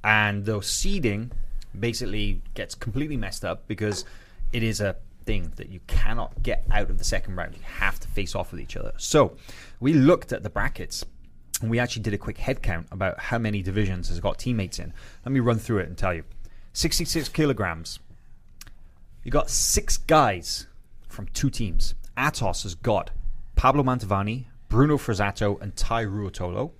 and 0.02 0.44
the 0.46 0.62
seeding 0.62 1.32
basically 1.78 2.40
gets 2.54 2.74
completely 2.74 3.16
messed 3.18 3.44
up 3.44 3.68
because 3.68 4.04
it 4.52 4.62
is 4.62 4.80
a 4.80 4.96
thing 5.24 5.52
that 5.56 5.68
you 5.68 5.80
cannot 5.86 6.42
get 6.42 6.64
out 6.70 6.90
of 6.90 6.98
the 6.98 7.04
second 7.04 7.36
round. 7.36 7.54
You 7.54 7.62
have 7.62 8.00
to 8.00 8.08
face 8.08 8.34
off 8.34 8.52
with 8.52 8.60
each 8.60 8.76
other. 8.76 8.92
So 8.96 9.36
we 9.78 9.92
looked 9.92 10.32
at 10.32 10.42
the 10.42 10.50
brackets 10.50 11.04
and 11.60 11.70
we 11.70 11.78
actually 11.78 12.02
did 12.02 12.14
a 12.14 12.18
quick 12.18 12.38
head 12.38 12.62
count 12.62 12.86
about 12.90 13.18
how 13.20 13.38
many 13.38 13.62
divisions 13.62 14.08
has 14.08 14.20
got 14.20 14.38
teammates 14.38 14.78
in. 14.78 14.92
Let 15.24 15.32
me 15.32 15.40
run 15.40 15.58
through 15.58 15.78
it 15.78 15.88
and 15.88 15.96
tell 15.96 16.14
you. 16.14 16.24
66 16.72 17.28
kilograms. 17.30 17.98
You 19.24 19.30
got 19.30 19.50
six 19.50 19.98
guys 19.98 20.66
from 21.08 21.26
two 21.28 21.50
teams. 21.50 21.94
Atos 22.16 22.62
has 22.62 22.74
got 22.74 23.10
Pablo 23.56 23.82
Mantovani, 23.82 24.46
Bruno 24.68 24.96
Frazzato, 24.96 25.60
and 25.60 25.76
Tye 25.76 26.04
Ruotolo. 26.04 26.72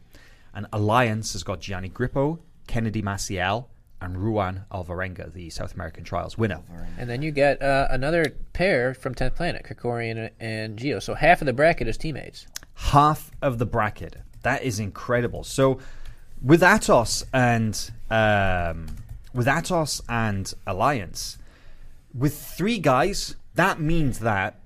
And 0.54 0.66
Alliance 0.72 1.34
has 1.34 1.42
got 1.42 1.60
Gianni 1.60 1.90
Grippo, 1.90 2.38
Kennedy 2.66 3.02
Maciel, 3.02 3.66
and 4.00 4.16
Ruan 4.16 4.64
Alvarenga, 4.72 5.32
the 5.32 5.50
South 5.50 5.74
American 5.74 6.04
Trials 6.04 6.38
winner. 6.38 6.60
And 6.98 7.08
then 7.08 7.22
you 7.22 7.30
get 7.30 7.60
uh, 7.62 7.88
another 7.90 8.36
pair 8.52 8.94
from 8.94 9.14
10th 9.14 9.34
Planet, 9.36 9.64
Krikorian 9.64 10.30
and 10.40 10.78
Gio. 10.78 11.02
So 11.02 11.14
half 11.14 11.40
of 11.42 11.46
the 11.46 11.52
bracket 11.52 11.88
is 11.88 11.96
teammates. 11.96 12.46
half 12.74 13.30
of 13.42 13.58
the 13.58 13.66
bracket. 13.66 14.16
That 14.42 14.62
is 14.62 14.80
incredible. 14.80 15.44
So 15.44 15.78
with 16.42 16.62
Atos 16.62 17.24
and 17.32 17.90
um, 18.10 18.86
with 19.34 19.46
Atos 19.46 20.00
and 20.08 20.52
Alliance, 20.66 21.38
with 22.14 22.36
three 22.36 22.78
guys, 22.78 23.36
that 23.54 23.80
means 23.80 24.20
that 24.20 24.58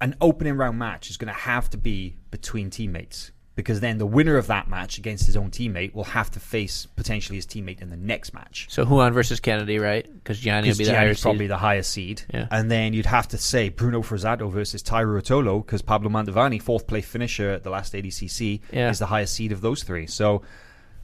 an 0.00 0.16
opening 0.20 0.56
round 0.56 0.78
match 0.78 1.10
is 1.10 1.16
going 1.16 1.32
to 1.32 1.40
have 1.40 1.70
to 1.70 1.76
be 1.76 2.16
between 2.30 2.70
teammates 2.70 3.30
because 3.60 3.80
then 3.80 3.98
the 3.98 4.06
winner 4.06 4.36
of 4.36 4.46
that 4.48 4.68
match 4.68 4.98
against 4.98 5.26
his 5.26 5.36
own 5.36 5.50
teammate 5.50 5.94
will 5.94 6.04
have 6.04 6.30
to 6.32 6.40
face 6.40 6.86
potentially 6.96 7.36
his 7.36 7.46
teammate 7.46 7.80
in 7.80 7.90
the 7.90 7.96
next 7.96 8.34
match. 8.34 8.66
So 8.70 8.84
Ruan 8.84 9.12
versus 9.12 9.40
Kennedy, 9.40 9.78
right? 9.78 10.04
Because 10.12 10.38
Gianni 10.40 10.68
will 10.68 10.76
be 10.76 10.84
the 10.84 10.94
higher 10.94 11.14
probably 11.14 11.44
seed. 11.44 11.50
the 11.50 11.56
highest 11.58 11.92
seed. 11.92 12.22
Yeah. 12.32 12.46
And 12.50 12.70
then 12.70 12.92
you'd 12.92 13.06
have 13.06 13.28
to 13.28 13.38
say 13.38 13.68
Bruno 13.68 14.02
Frazzato 14.02 14.50
versus 14.50 14.82
Tye 14.82 15.02
Ruotolo 15.04 15.64
because 15.64 15.82
Pablo 15.82 16.10
Mantovani, 16.10 16.60
fourth 16.60 16.86
place 16.86 17.06
finisher 17.06 17.50
at 17.50 17.62
the 17.64 17.70
last 17.70 17.92
ADCC, 17.94 18.60
Yeah. 18.72 18.90
is 18.90 18.98
the 18.98 19.06
highest 19.06 19.34
seed 19.34 19.52
of 19.52 19.60
those 19.60 19.82
three. 19.82 20.06
So 20.06 20.42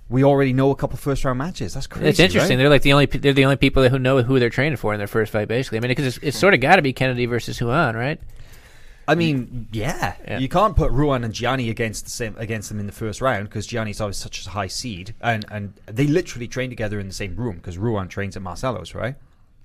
we 0.08 0.22
already 0.22 0.52
know 0.52 0.70
a 0.70 0.76
couple 0.76 0.96
first 0.98 1.24
round 1.24 1.38
matches. 1.38 1.74
That's 1.74 1.86
crazy. 1.88 2.08
It's 2.08 2.20
interesting. 2.20 2.56
right? 2.58 2.62
They're 2.62 2.70
like 2.70 2.82
the 2.82 2.92
only 2.92 3.06
they're 3.06 3.32
the 3.32 3.44
only 3.44 3.56
people 3.56 3.88
who 3.88 3.98
know 3.98 4.22
who 4.22 4.38
they're 4.38 4.50
training 4.50 4.76
for 4.76 4.92
in 4.94 4.98
their 4.98 5.08
first 5.08 5.32
fight, 5.32 5.48
basically. 5.48 5.78
I 5.78 5.80
mean, 5.80 5.88
because 5.88 6.06
it's, 6.06 6.18
it's 6.24 6.38
sort 6.38 6.54
of 6.54 6.60
got 6.60 6.76
to 6.76 6.82
be 6.82 6.92
Kennedy 6.92 7.26
versus 7.26 7.60
Ruan, 7.60 7.96
right? 7.96 8.20
I 9.08 9.14
mean, 9.14 9.68
yeah. 9.72 10.14
Yeah. 10.26 10.38
You 10.38 10.48
can't 10.48 10.74
put 10.76 10.90
Ruan 10.90 11.22
and 11.24 11.32
Gianni 11.32 11.70
against 11.70 12.04
the 12.04 12.10
same 12.10 12.34
against 12.38 12.68
them 12.68 12.80
in 12.80 12.86
the 12.86 12.92
first 12.92 13.20
round 13.20 13.48
because 13.48 13.66
Gianni's 13.66 14.00
always 14.00 14.16
such 14.16 14.44
a 14.46 14.50
high 14.50 14.66
seed, 14.66 15.14
and 15.20 15.44
and 15.50 15.74
they 15.86 16.06
literally 16.06 16.48
train 16.48 16.70
together 16.70 16.98
in 16.98 17.06
the 17.06 17.14
same 17.14 17.36
room 17.36 17.56
because 17.56 17.78
Ruan 17.78 18.08
trains 18.08 18.36
at 18.36 18.42
Marcelo's, 18.42 18.94
right? 18.94 19.14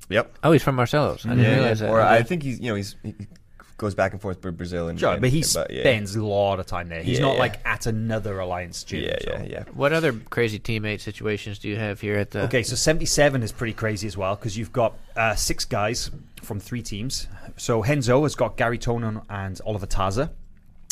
Yep. 0.09 0.37
Oh, 0.43 0.51
he's 0.51 0.61
from 0.63 0.75
Marcelo's. 0.75 1.25
I 1.25 1.29
didn't 1.29 1.43
Yeah, 1.45 1.53
realize 1.55 1.81
yeah. 1.81 1.87
that. 1.87 1.93
Or 1.93 2.01
Okay. 2.01 2.09
I 2.15 2.23
think 2.23 2.43
he's 2.43 2.59
you 2.59 2.69
know 2.69 2.75
he's 2.75 2.95
he 3.03 3.15
goes 3.81 3.95
back 3.95 4.11
and 4.13 4.21
forth 4.21 4.41
with 4.45 4.55
Brazil 4.55 4.87
and 4.89 4.99
Sure, 4.99 5.13
and- 5.13 5.21
but 5.21 5.31
he 5.31 5.43
but, 5.53 5.71
yeah. 5.71 5.81
spends 5.81 6.15
a 6.15 6.23
lot 6.23 6.59
of 6.59 6.67
time 6.67 6.87
there. 6.87 7.01
He's 7.01 7.17
Yeah, 7.19 7.25
not 7.25 7.33
yeah. 7.33 7.39
like 7.39 7.65
at 7.65 7.87
another 7.87 8.39
alliance 8.39 8.83
gym. 8.83 9.03
Yeah, 9.03 9.17
so. 9.23 9.31
yeah, 9.31 9.43
yeah. 9.43 9.63
What 9.73 9.91
other 9.91 10.13
crazy 10.29 10.59
teammate 10.59 11.01
situations 11.01 11.57
do 11.57 11.67
you 11.67 11.75
have 11.77 11.99
here 11.99 12.17
at 12.17 12.29
the? 12.31 12.43
Okay, 12.43 12.61
so 12.63 12.75
77 12.75 13.41
is 13.43 13.51
pretty 13.51 13.73
crazy 13.73 14.05
as 14.07 14.15
well 14.15 14.35
because 14.35 14.55
you've 14.55 14.71
got 14.71 14.93
uh, 15.17 15.33
six 15.35 15.65
guys 15.65 16.11
from 16.43 16.59
three 16.59 16.83
teams. 16.83 17.27
So 17.57 17.83
Renzo 17.83 18.21
has 18.23 18.35
got 18.35 18.55
Gary 18.55 18.77
Tonon 18.77 19.23
and 19.29 19.59
Oliver 19.65 19.87
Taza. 19.87 20.29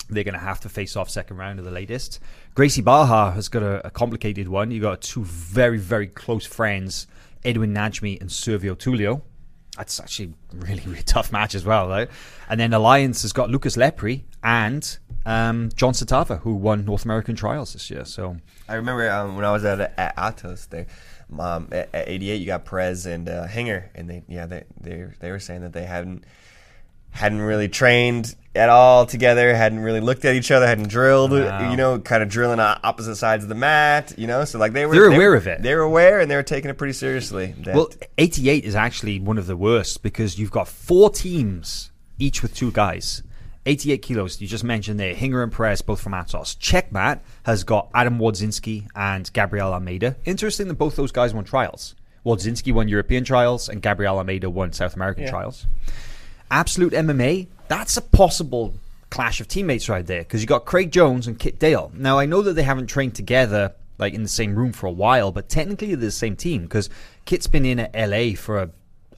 They're 0.10 0.24
going 0.24 0.34
to 0.34 0.40
have 0.40 0.60
to 0.62 0.70
face 0.70 0.96
off 0.96 1.10
second 1.12 1.38
round 1.38 1.60
of 1.60 1.66
the 1.66 1.72
latest. 1.72 2.20
Gracie 2.56 2.82
Barra 2.82 3.32
has 3.32 3.48
got 3.50 3.62
a, 3.62 3.86
a 3.86 3.92
complicated 3.92 4.48
one. 4.48 4.72
You 4.72 4.82
got 4.82 5.02
two 5.02 5.24
very, 5.24 5.78
very 5.78 6.08
close 6.08 6.48
friends, 6.48 7.06
Edwin 7.46 7.74
Najmi 7.76 8.20
and 8.20 8.32
Servio 8.32 8.76
Tullio. 8.76 9.22
That's 9.78 10.00
actually 10.00 10.34
really, 10.54 10.84
really 10.86 11.04
tough 11.06 11.32
match 11.32 11.56
as 11.56 11.66
well, 11.66 11.88
right? 11.88 12.10
And 12.50 12.60
then 12.60 12.74
Alliance 12.74 13.22
has 13.22 13.34
got 13.34 13.50
Lucas 13.50 13.78
Lepri 13.78 14.24
and 14.44 14.98
um, 15.26 15.70
John 15.76 15.94
Satava, 15.94 16.40
who 16.42 16.56
won 16.56 16.86
North 16.86 17.06
American 17.06 17.36
trials 17.36 17.74
this 17.74 17.90
year. 17.90 18.06
So 18.06 18.38
I 18.68 18.76
remember 18.76 19.10
um, 19.10 19.36
when 19.36 19.46
I 19.46 19.52
was 19.52 19.64
at, 19.66 19.80
at 19.80 20.16
Atos, 20.16 20.68
they, 20.70 20.86
um, 21.38 21.68
at, 21.72 21.90
at 21.94 22.08
88, 22.08 22.36
you 22.36 22.46
got 22.46 22.66
Perez 22.66 23.06
and 23.06 23.30
uh, 23.30 23.46
Hinger, 23.48 23.92
and 23.96 24.10
they 24.10 24.24
yeah 24.28 24.46
they 24.46 24.64
they 24.80 25.08
they 25.20 25.32
were 25.32 25.40
saying 25.40 25.62
that 25.62 25.74
they 25.74 25.86
hadn't 25.86 26.24
hadn't 27.12 27.42
really 27.42 27.68
trained 27.68 28.36
at 28.56 28.70
all 28.70 29.06
together, 29.06 29.56
hadn't 29.56 29.80
really 29.80 30.00
looked 30.00 30.26
at 30.26 30.36
each 30.36 30.50
other, 30.52 30.66
hadn't 30.66 30.90
drilled, 30.90 31.32
Wow. 31.32 31.70
you 31.70 31.78
know, 31.78 32.00
kind 32.00 32.24
of 32.24 32.30
drilling 32.30 32.60
on 32.60 32.80
opposite 32.84 33.16
sides 33.16 33.44
of 33.44 33.50
the 33.50 33.56
mat, 33.56 34.14
you 34.18 34.26
know. 34.28 34.44
So 34.46 34.58
like 34.58 34.74
they 34.74 34.86
were 34.86 34.94
They're 34.94 35.10
they 35.10 35.16
aware 35.16 35.30
were- 35.32 35.36
of 35.36 35.48
it. 35.48 35.62
They 35.62 35.76
were 35.76 35.82
aware, 35.82 36.20
and 36.20 36.30
they 36.30 36.36
were 36.36 36.44
taking 36.44 36.70
it 36.72 36.78
pretty 36.78 36.94
seriously. 36.94 37.54
That- 37.64 37.76
Well, 37.76 37.90
88 38.18 38.66
is 38.66 38.76
actually 38.76 39.20
one 39.20 39.38
of 39.38 39.46
the 39.48 39.56
worst 39.56 40.02
because 40.02 40.40
you've 40.40 40.52
got 40.52 40.68
four 40.68 41.10
teams, 41.10 41.92
each 42.18 42.42
with 42.42 42.56
two 42.56 42.72
guys. 42.72 43.22
88 43.66 44.02
kilos, 44.02 44.42
you 44.42 44.48
just 44.48 44.64
mentioned 44.64 45.00
there. 45.00 45.14
Hinger 45.14 45.44
and 45.44 45.52
Perez, 45.52 45.82
both 45.82 46.02
from 46.02 46.14
Atos. 46.14 46.58
Checkmat 46.58 47.20
has 47.44 47.64
got 47.64 47.90
Adam 47.94 48.18
Wardzinski 48.18 48.88
and 48.96 49.32
Gabriel 49.32 49.74
Almeida. 49.74 50.16
Interesting 50.26 50.68
that 50.70 50.74
both 50.76 50.96
those 50.96 51.12
guys 51.12 51.34
won 51.34 51.44
trials. 51.44 51.94
Wardzinski 52.26 52.74
won 52.74 52.88
European 52.88 53.24
trials 53.24 53.70
and 53.70 53.82
Gabriel 53.82 54.18
Almeida 54.18 54.50
won 54.50 54.74
South 54.74 54.96
American 54.96 55.26
Yeah. 55.26 55.30
trials. 55.30 55.68
Absolute 56.52 56.94
MMA, 56.94 57.48
that's 57.68 57.98
a 57.98 58.02
possible 58.02 58.74
clash 59.10 59.40
of 59.42 59.48
teammates 59.48 59.90
right 59.90 60.06
there 60.06 60.22
because 60.22 60.42
you 60.42 60.48
got 60.48 60.66
Craig 60.66 60.92
Jones 60.92 61.28
and 61.28 61.38
Kit 61.40 61.60
Dale. 61.60 61.92
Now 61.96 62.20
I 62.20 62.26
know 62.26 62.42
that 62.42 62.54
they 62.54 62.64
haven't 62.64 62.88
trained 62.88 63.16
together 63.16 63.74
like 63.98 64.14
in 64.14 64.24
the 64.24 64.30
same 64.30 64.56
room 64.56 64.72
for 64.72 64.86
a 64.88 64.92
while, 64.92 65.32
but 65.32 65.50
technically 65.50 65.88
they're 65.90 65.98
the 65.98 66.12
same 66.12 66.36
team 66.36 66.64
because 66.64 66.90
Kit's 67.26 67.48
been 67.48 67.66
in 67.66 67.80
at 67.80 67.94
LA 68.10 68.36
for 68.36 68.60
a, 68.60 68.70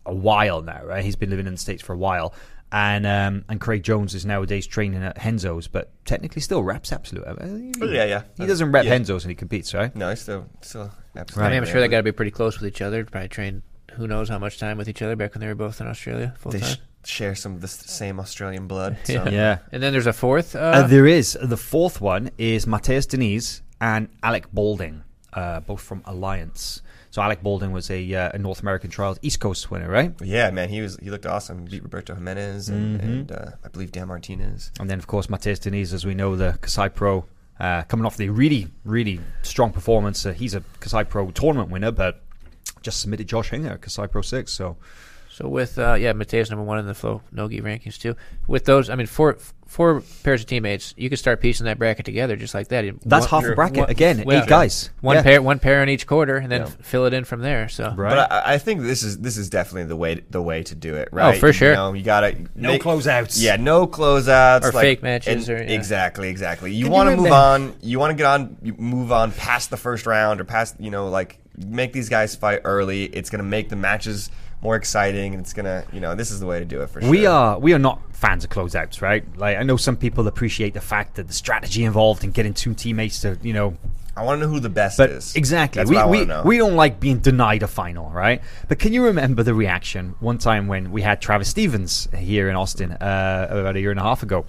a 0.06 0.14
while 0.14 0.62
now, 0.62 0.84
right? 0.86 1.04
He's 1.04 1.16
been 1.16 1.30
living 1.30 1.46
in 1.48 1.54
the 1.54 1.60
states 1.60 1.82
for 1.84 1.94
a 1.94 1.98
while, 1.98 2.34
and 2.72 3.06
um, 3.06 3.46
and 3.48 3.62
Craig 3.62 3.84
Jones 3.84 4.16
is 4.16 4.26
nowadays 4.26 4.66
training 4.66 5.04
at 5.04 5.18
Renzo's, 5.24 5.68
but 5.68 5.92
technically 6.06 6.42
still 6.42 6.64
reps 6.64 6.92
Absolute. 6.92 7.26
I 7.28 7.34
mean, 7.46 7.74
Oh, 7.82 7.86
yeah, 7.86 8.06
yeah. 8.06 8.24
He 8.38 8.46
doesn't 8.48 8.72
rep 8.72 8.86
Yeah. 8.86 8.92
Renzo's 8.92 9.24
and 9.24 9.30
he 9.32 9.36
competes, 9.36 9.74
right? 9.74 9.96
no, 9.96 10.10
it's 10.10 10.22
still 10.22 10.48
still 10.62 10.92
I 11.16 11.20
absolutely. 11.20 11.52
mean, 11.52 11.64
I'm 11.64 11.70
sure 11.70 11.80
they 11.82 11.88
got 11.88 11.98
to 11.98 12.04
be 12.04 12.12
pretty 12.12 12.32
close 12.32 12.60
with 12.60 12.68
each 12.68 12.82
other. 12.82 13.06
Probably 13.06 13.28
trained 13.30 13.62
who 13.94 14.08
knows 14.08 14.30
how 14.30 14.40
much 14.40 14.58
time 14.58 14.78
with 14.78 14.88
each 14.90 15.02
other 15.02 15.16
back 15.18 15.34
when 15.34 15.42
they 15.42 15.48
were 15.48 15.56
both 15.56 15.80
in 15.82 15.88
Australia 15.88 16.34
full 16.40 16.54
time. 16.54 16.62
sh- 16.62 16.78
share 17.04 17.36
some 17.36 17.54
of 17.56 17.62
the 17.62 17.68
same 17.68 18.20
Australian 18.20 18.68
blood. 18.68 18.98
So. 19.06 19.14
Yeah. 19.14 19.30
Yeah. 19.30 19.58
And 19.72 19.82
then 19.82 19.92
there's 19.94 20.08
a 20.08 20.14
fourth. 20.14 20.56
Uh, 20.56 20.60
Uh, 20.60 20.88
there 20.88 21.08
is. 21.08 21.38
The 21.42 21.58
fourth 21.58 22.02
one 22.02 22.32
is 22.38 22.66
Mateus 22.68 23.06
Deniz 23.06 23.62
and 23.80 24.08
Alec 24.24 24.52
Baulding, 24.54 25.04
uh, 25.34 25.60
both 25.62 25.82
from 25.82 26.02
Alliance. 26.06 26.82
So 27.10 27.22
Alec 27.22 27.42
Baulding 27.44 27.72
was 27.74 27.90
a, 27.92 28.14
uh, 28.14 28.30
a 28.34 28.38
North 28.38 28.62
American 28.62 28.90
Trials 28.90 29.18
East 29.22 29.40
Coast 29.42 29.70
winner, 29.72 29.90
right? 29.90 30.14
Yeah, 30.24 30.50
man, 30.52 30.70
he 30.70 30.80
was 30.82 30.96
he 30.98 31.10
looked 31.10 31.26
awesome. 31.26 31.66
Beat 31.66 31.84
Roberto 31.84 32.14
Jimenez 32.16 32.70
and, 32.70 33.00
Mm-hmm. 33.02 33.10
and 33.12 33.32
uh, 33.32 33.52
I 33.66 33.68
believe 33.68 33.92
Dan 33.92 34.08
Martinez. 34.08 34.72
And 34.80 34.90
then, 34.90 34.98
of 35.00 35.08
course, 35.08 35.30
Mateus 35.30 35.60
Deniz, 35.60 35.92
as 35.94 36.06
we 36.06 36.14
know, 36.14 36.36
the 36.38 36.58
Kasai 36.62 36.88
Pro, 36.90 37.26
uh, 37.60 37.82
coming 37.84 38.06
off 38.06 38.16
the 38.16 38.30
really, 38.30 38.68
really 38.86 39.20
strong 39.42 39.72
performance. 39.74 40.26
Uh, 40.26 40.32
he's 40.32 40.56
a 40.56 40.64
Kasai 40.80 41.04
Pro 41.04 41.32
tournament 41.32 41.70
winner, 41.70 41.92
but 41.92 42.22
just 42.82 43.02
submitted 43.02 43.28
Josh 43.28 43.50
Hinger 43.50 43.72
at 43.72 43.82
Kasai 43.82 44.08
Pro 44.08 44.22
6. 44.22 44.52
So 44.52 44.78
So 45.34 45.48
with 45.48 45.80
uh, 45.80 45.94
yeah, 45.94 46.12
Mateus 46.14 46.50
number 46.50 46.64
one 46.66 46.78
in 46.80 46.86
the 46.86 46.94
Flow 46.94 47.22
Nogi 47.32 47.62
rankings 47.62 47.98
too. 47.98 48.16
With 48.48 48.66
those, 48.66 48.90
I 48.90 48.96
mean, 48.96 49.08
four 49.08 49.38
four 49.66 50.04
pairs 50.24 50.42
of 50.42 50.48
teammates, 50.48 50.94
you 50.98 51.10
could 51.10 51.18
start 51.20 51.40
piecing 51.40 51.66
that 51.66 51.80
bracket 51.80 52.04
together 52.06 52.36
just 52.36 52.54
like 52.54 52.68
that. 52.68 52.84
that's 53.06 53.32
One- 53.32 53.42
half 53.44 53.50
a 53.50 53.56
bracket. 53.56 53.78
one- 53.78 53.90
Again, 53.90 54.24
well, 54.26 54.44
eight 54.44 54.50
guys. 54.50 54.90
One 55.00 55.16
Yeah. 55.16 55.22
pair, 55.24 55.42
one 55.42 55.60
pair 55.60 55.82
in 55.82 55.88
each 55.88 56.06
quarter, 56.06 56.36
and 56.36 56.52
then 56.52 56.62
Yeah. 56.64 56.68
fill 56.82 57.06
it 57.06 57.14
in 57.14 57.24
from 57.24 57.40
there. 57.40 57.70
So 57.70 57.94
Right. 57.96 58.10
But 58.10 58.30
I, 58.32 58.56
I 58.56 58.58
think 58.58 58.82
this 58.82 59.04
is 59.04 59.20
this 59.20 59.38
is 59.38 59.50
definitely 59.50 59.86
the 59.86 59.96
way 59.96 60.22
the 60.30 60.42
way 60.42 60.64
to 60.64 60.76
do 60.76 60.96
it, 60.96 61.08
right? 61.14 61.36
Oh, 61.36 61.40
for 61.40 61.54
sure. 61.54 61.70
You 61.70 61.76
know, 61.76 61.94
you 61.94 62.04
gotta 62.04 62.36
No 62.56 62.70
make- 62.74 62.84
closeouts. 62.84 63.42
Yeah, 63.42 63.56
no 63.56 63.88
closeouts 63.88 64.64
Or 64.66 64.72
like- 64.74 64.82
fake 64.84 65.04
matches 65.04 65.48
and- 65.48 65.60
or- 65.60 65.64
yeah. 65.64 65.70
exactly, 65.72 66.28
exactly. 66.28 66.74
You 66.74 66.90
want 66.90 67.10
to 67.10 67.16
move 67.16 67.32
on. 67.32 67.74
You 67.82 68.00
want 68.00 68.12
to 68.12 68.16
get 68.18 68.26
on. 68.26 68.58
Move 68.78 69.14
on 69.14 69.32
past 69.32 69.70
the 69.70 69.78
first 69.78 70.06
round 70.06 70.42
or 70.42 70.44
past. 70.44 70.76
You 70.80 70.92
know, 70.92 71.08
like 71.08 71.38
make 71.58 71.94
these 71.94 72.10
guys 72.10 72.36
fight 72.36 72.60
early. 72.66 73.06
It's 73.06 73.30
gonna 73.30 73.44
make 73.44 73.70
the 73.70 73.76
matches 73.78 74.30
more 74.62 74.76
exciting, 74.76 75.34
and 75.34 75.42
it's 75.42 75.54
gonna. 75.54 75.84
You 75.92 76.00
know, 76.00 76.16
this 76.16 76.32
is 76.32 76.40
the 76.40 76.46
way 76.46 76.60
to 76.60 76.66
do 76.66 76.82
it 76.82 76.90
for 76.90 77.02
sure. 77.02 77.10
We 77.10 77.26
are 77.26 77.58
we 77.60 77.74
are 77.74 77.80
not 77.80 78.00
fans 78.16 78.44
of 78.44 78.50
closeouts, 78.50 79.02
right? 79.02 79.24
Like 79.38 79.58
I 79.58 79.64
know 79.64 79.78
some 79.78 79.98
people 79.98 80.28
appreciate 80.28 80.74
the 80.74 80.82
fact 80.82 81.16
that 81.16 81.28
the 81.28 81.34
strategy 81.34 81.84
involved 81.84 82.24
in 82.24 82.32
getting 82.32 82.54
two 82.54 82.74
teammates 82.74 83.22
to 83.22 83.38
you 83.42 83.54
know 83.54 83.76
I 84.16 84.24
want 84.24 84.42
to 84.42 84.46
know 84.46 84.52
who 84.54 84.60
the 84.60 84.70
best 84.70 84.98
But 84.98 85.10
is. 85.10 85.36
exactly, 85.36 85.80
That's 85.84 85.90
we 85.90 86.20
we, 86.20 86.26
know. 86.26 86.44
we 86.44 86.58
don't 86.58 86.76
like 86.76 87.00
being 87.00 87.20
denied 87.20 87.64
a 87.64 87.68
final, 87.68 88.10
right? 88.10 88.42
But 88.68 88.78
can 88.78 88.92
you 88.94 89.06
remember 89.06 89.42
the 89.42 89.54
reaction 89.54 90.16
one 90.20 90.38
time 90.38 90.68
when 90.68 90.92
we 90.92 91.02
had 91.02 91.22
Travis 91.22 91.48
Stevens 91.50 92.10
here 92.16 92.50
in 92.50 92.56
Austin 92.58 92.92
uh, 92.92 93.48
about 93.50 93.78
a 93.78 93.80
year 93.80 93.90
and 93.90 94.00
a 94.00 94.04
half 94.04 94.22
ago, 94.22 94.46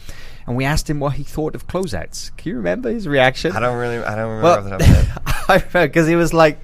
and 0.49 0.57
we 0.57 0.65
asked 0.65 0.91
him 0.91 0.99
what 0.99 1.13
he 1.15 1.23
thought 1.23 1.55
of 1.55 1.69
closeouts? 1.69 2.37
Can 2.37 2.51
you 2.51 2.57
remember 2.57 2.91
his 2.91 3.07
reaction? 3.07 3.53
I 3.53 3.61
don't 3.61 3.79
really. 3.79 3.99
I 3.99 4.17
don't 4.17 4.31
remember 4.31 4.43
Well, 4.43 4.59
off 4.59 4.65
the 4.65 4.71
top 4.71 4.81
of 4.81 5.49
my 5.49 5.59
head. 5.59 5.71
Because 5.89 6.09
he 6.09 6.17
was 6.17 6.35
like, 6.35 6.59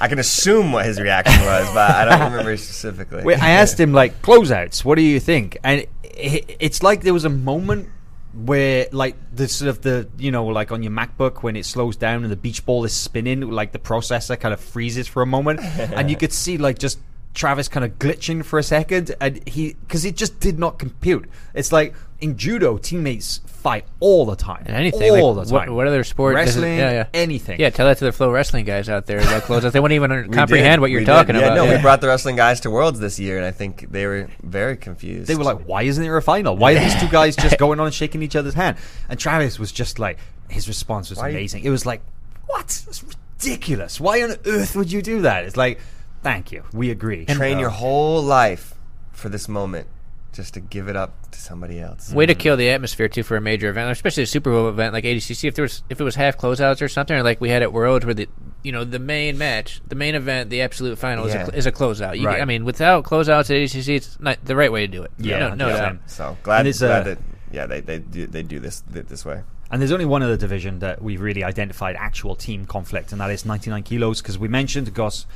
I 0.00 0.08
can 0.08 0.18
assume 0.18 0.72
what 0.72 0.86
his 0.86 1.00
reaction 1.00 1.44
was, 1.44 1.72
but 1.74 1.90
I 1.90 2.04
don't 2.06 2.20
remember 2.32 2.56
specifically. 2.56 3.22
Wait, 3.22 3.42
I 3.42 3.50
asked 3.50 3.78
him 3.78 3.92
like 3.92 4.22
closeouts. 4.22 4.84
What 4.84 4.96
do 4.96 5.02
you 5.02 5.20
think? 5.20 5.58
And 5.62 5.86
it, 6.02 6.56
it's 6.58 6.82
like 6.82 7.02
there 7.02 7.12
was 7.12 7.24
a 7.24 7.30
moment 7.30 7.88
where 8.32 8.86
like 8.92 9.16
the 9.34 9.48
sort 9.48 9.68
of 9.68 9.82
the 9.82 10.08
you 10.16 10.30
know 10.30 10.46
like 10.46 10.70
on 10.70 10.82
your 10.82 10.92
MacBook 10.92 11.42
when 11.42 11.56
it 11.56 11.66
slows 11.66 11.96
down 11.96 12.22
and 12.22 12.32
the 12.32 12.36
beach 12.36 12.64
ball 12.64 12.84
is 12.84 12.94
spinning, 12.94 13.42
like 13.50 13.72
the 13.72 13.78
processor 13.78 14.38
kind 14.38 14.54
of 14.54 14.60
freezes 14.60 15.06
for 15.06 15.22
a 15.22 15.26
moment, 15.26 15.60
and 15.60 16.08
you 16.08 16.16
could 16.16 16.32
see 16.32 16.56
like 16.56 16.78
just 16.78 16.98
Travis 17.34 17.68
kind 17.68 17.84
of 17.84 17.98
glitching 17.98 18.44
for 18.44 18.58
a 18.58 18.62
second, 18.62 19.14
and 19.20 19.46
he 19.48 19.74
because 19.74 20.04
it 20.04 20.16
just 20.16 20.40
did 20.40 20.58
not 20.58 20.78
compute. 20.78 21.28
It's 21.54 21.72
like 21.72 21.94
in 22.20 22.36
judo, 22.36 22.76
teammates 22.78 23.40
fight 23.46 23.84
all 24.00 24.24
the 24.26 24.36
time, 24.36 24.62
and 24.66 24.74
anything, 24.76 25.10
all 25.12 25.34
like, 25.34 25.46
the 25.48 25.52
what, 25.52 25.64
time. 25.66 25.74
what 25.74 25.86
other 25.86 26.02
sport? 26.04 26.34
does 26.36 26.56
it- 26.56 26.60
Wrestling, 26.60 26.78
yeah, 26.78 26.90
yeah. 26.92 27.06
anything. 27.12 27.60
Yeah, 27.60 27.70
tell 27.70 27.86
that 27.86 27.98
to 27.98 28.04
the 28.06 28.12
Flow 28.12 28.30
Wrestling 28.30 28.64
guys 28.64 28.88
out 28.88 29.06
there 29.06 29.18
about 29.20 29.42
closeouts. 29.42 29.72
They 29.72 29.80
won't 29.80 29.92
even 29.92 30.10
comprehend 30.32 30.78
did. 30.78 30.80
what 30.80 30.90
you're 30.90 31.00
We 31.00 31.06
talking 31.06 31.34
did. 31.34 31.44
about. 31.44 31.54
No, 31.56 31.64
yeah. 31.64 31.76
we 31.76 31.82
brought 31.82 32.00
the 32.00 32.06
wrestling 32.08 32.36
guys 32.36 32.60
to 32.60 32.70
Worlds 32.70 33.00
this 33.00 33.18
year, 33.20 33.36
and 33.36 33.44
I 33.44 33.50
think 33.50 33.90
they 33.90 34.06
were 34.06 34.28
very 34.42 34.76
confused. 34.76 35.28
They 35.28 35.34
were 35.34 35.44
like, 35.44 35.64
"Why 35.68 35.82
isn't 35.82 36.02
there 36.02 36.16
a 36.16 36.22
final? 36.22 36.56
Why 36.56 36.72
are 36.74 36.78
these 36.80 36.98
two 37.00 37.08
guys 37.08 37.36
just 37.36 37.58
going 37.58 37.80
on 37.80 37.86
and 37.86 37.94
shaking 37.94 38.22
each 38.22 38.36
other's 38.36 38.54
hand?" 38.54 38.76
And 39.08 39.18
Travis 39.20 39.58
was 39.58 39.72
just 39.72 39.98
like, 39.98 40.18
his 40.48 40.66
response 40.68 41.10
was 41.10 41.18
Why- 41.18 41.28
amazing. 41.30 41.64
It 41.64 41.70
was 41.70 41.84
like, 41.84 42.00
"What? 42.46 42.66
That's 42.86 43.04
ridiculous. 43.42 44.00
Why 44.00 44.22
on 44.22 44.36
earth 44.46 44.74
would 44.76 44.90
you 44.92 45.02
do 45.02 45.22
that?" 45.22 45.44
It's 45.44 45.56
like 45.56 45.80
Thank 46.22 46.52
you. 46.52 46.64
We 46.74 46.90
agree. 46.90 47.24
Train 47.24 47.54
So- 47.56 47.60
your 47.60 47.70
whole 47.70 48.22
life 48.22 48.74
for 49.12 49.28
this 49.30 49.48
moment, 49.48 49.86
just 50.32 50.54
to 50.54 50.60
give 50.60 50.88
it 50.88 50.96
up 50.96 51.30
to 51.32 51.38
somebody 51.40 51.80
else. 51.80 52.12
Way 52.12 52.26
to 52.26 52.34
kill 52.34 52.56
the 52.56 52.70
atmosphere 52.70 53.08
too 53.08 53.22
for 53.22 53.36
a 53.36 53.40
major 53.40 53.68
event, 53.68 53.90
especially 53.90 54.22
a 54.22 54.26
Super 54.26 54.50
Bowl 54.50 54.68
event 54.68 54.92
like 54.92 55.04
ADCC. 55.04 55.48
If 55.48 55.54
there 55.54 55.62
was 55.64 55.82
if 55.90 56.00
it 56.00 56.04
was 56.04 56.14
half 56.14 56.36
closeouts 56.38 56.82
or 56.82 56.88
something, 56.88 57.16
or 57.16 57.22
like 57.22 57.40
we 57.40 57.48
had 57.50 57.62
at 57.62 57.72
Worlds, 57.72 58.04
where 58.04 58.14
the 58.14 58.28
you 58.62 58.72
know 58.72 58.84
the 58.84 58.98
main 58.98 59.38
match, 59.38 59.80
the 59.88 59.94
main 59.94 60.14
event, 60.14 60.50
the 60.50 60.60
absolute 60.62 60.98
final 60.98 61.28
Yeah. 61.28 61.42
is, 61.44 61.48
a, 61.48 61.56
is 61.56 61.66
a 61.66 61.72
closeout. 61.72 62.18
You, 62.18 62.26
Right. 62.26 62.40
I 62.40 62.44
mean, 62.44 62.64
without 62.64 63.04
closeouts 63.04 63.50
at 63.50 63.56
ADCC, 63.56 63.96
it's 63.96 64.20
not 64.20 64.38
the 64.44 64.56
right 64.56 64.70
way 64.70 64.86
to 64.86 64.92
do 64.92 65.02
it. 65.02 65.10
Yeah, 65.18 65.38
no, 65.40 65.54
no 65.54 65.68
yeah. 65.68 65.76
doubt. 65.76 65.96
So 66.06 66.36
glad, 66.42 66.64
glad 66.64 66.82
uh, 66.82 67.02
that 67.04 67.18
yeah 67.52 67.66
they 67.66 67.80
they 67.80 67.98
do, 67.98 68.26
they 68.26 68.42
do 68.42 68.60
this 68.60 68.82
this 68.88 69.24
way. 69.24 69.42
And 69.70 69.80
there's 69.80 69.92
only 69.92 70.04
one 70.04 70.22
other 70.22 70.36
division 70.36 70.80
that 70.80 71.00
we've 71.00 71.20
really 71.20 71.44
identified 71.44 71.94
actual 71.96 72.34
team 72.34 72.64
conflict, 72.66 73.12
and 73.12 73.20
that 73.20 73.30
is 73.30 73.44
99 73.44 73.82
kilos. 73.84 74.20
Because 74.20 74.36
we 74.36 74.48
mentioned, 74.48 74.88
of 74.88 74.94
course, 74.94 75.26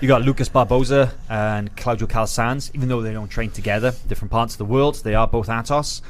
you 0.00 0.08
got 0.08 0.22
Lucas 0.22 0.48
Barboza 0.48 1.12
and 1.28 1.76
Claudio 1.76 2.06
Calasans, 2.06 2.70
even 2.74 2.88
though 2.88 3.02
they 3.02 3.12
don't 3.12 3.28
train 3.28 3.50
together, 3.50 3.92
different 4.08 4.30
parts 4.30 4.54
of 4.54 4.58
the 4.58 4.64
world, 4.64 5.02
they 5.04 5.14
are 5.14 5.26
both 5.26 5.48
Atos. 5.48 6.00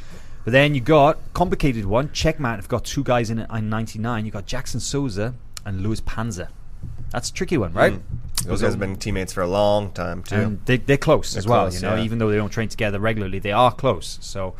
But 0.45 0.53
then 0.53 0.75
you 0.75 0.81
got 0.81 1.19
complicated 1.35 1.85
one. 1.85 2.09
Checkmat 2.09 2.57
have 2.57 2.69
got 2.69 2.85
two 2.85 3.05
guys 3.05 3.31
in 3.31 3.41
at 3.41 3.63
99. 3.63 4.25
You 4.25 4.31
got 4.31 4.47
Jackson 4.47 4.81
Souza 4.81 5.35
and 5.65 5.83
Luis 5.83 6.01
Panza. 6.01 6.49
That's 7.11 7.31
a 7.31 7.33
tricky 7.33 7.59
one, 7.59 7.73
right? 7.73 7.93
Hmm. 7.95 8.49
Those 8.49 8.63
guys 8.63 8.73
have 8.73 8.81
been 8.81 8.97
teammates 8.97 9.33
for 9.33 9.43
a 9.43 9.47
long 9.47 9.93
time 9.93 10.23
too. 10.23 10.35
And 10.35 10.67
they, 10.67 10.79
they're 10.79 10.97
close 10.97 11.37
as 11.37 11.45
They're 11.45 11.51
well. 11.51 11.65
close, 11.65 11.81
you 11.81 11.89
know, 11.89 11.95
yeah. 11.97 12.03
even 12.03 12.19
though 12.19 12.31
they 12.31 12.37
don't 12.37 12.51
train 12.51 12.69
together 12.69 12.99
regularly, 12.99 13.39
they 13.39 13.53
are 13.53 13.73
close. 13.73 14.19
So 14.21 14.55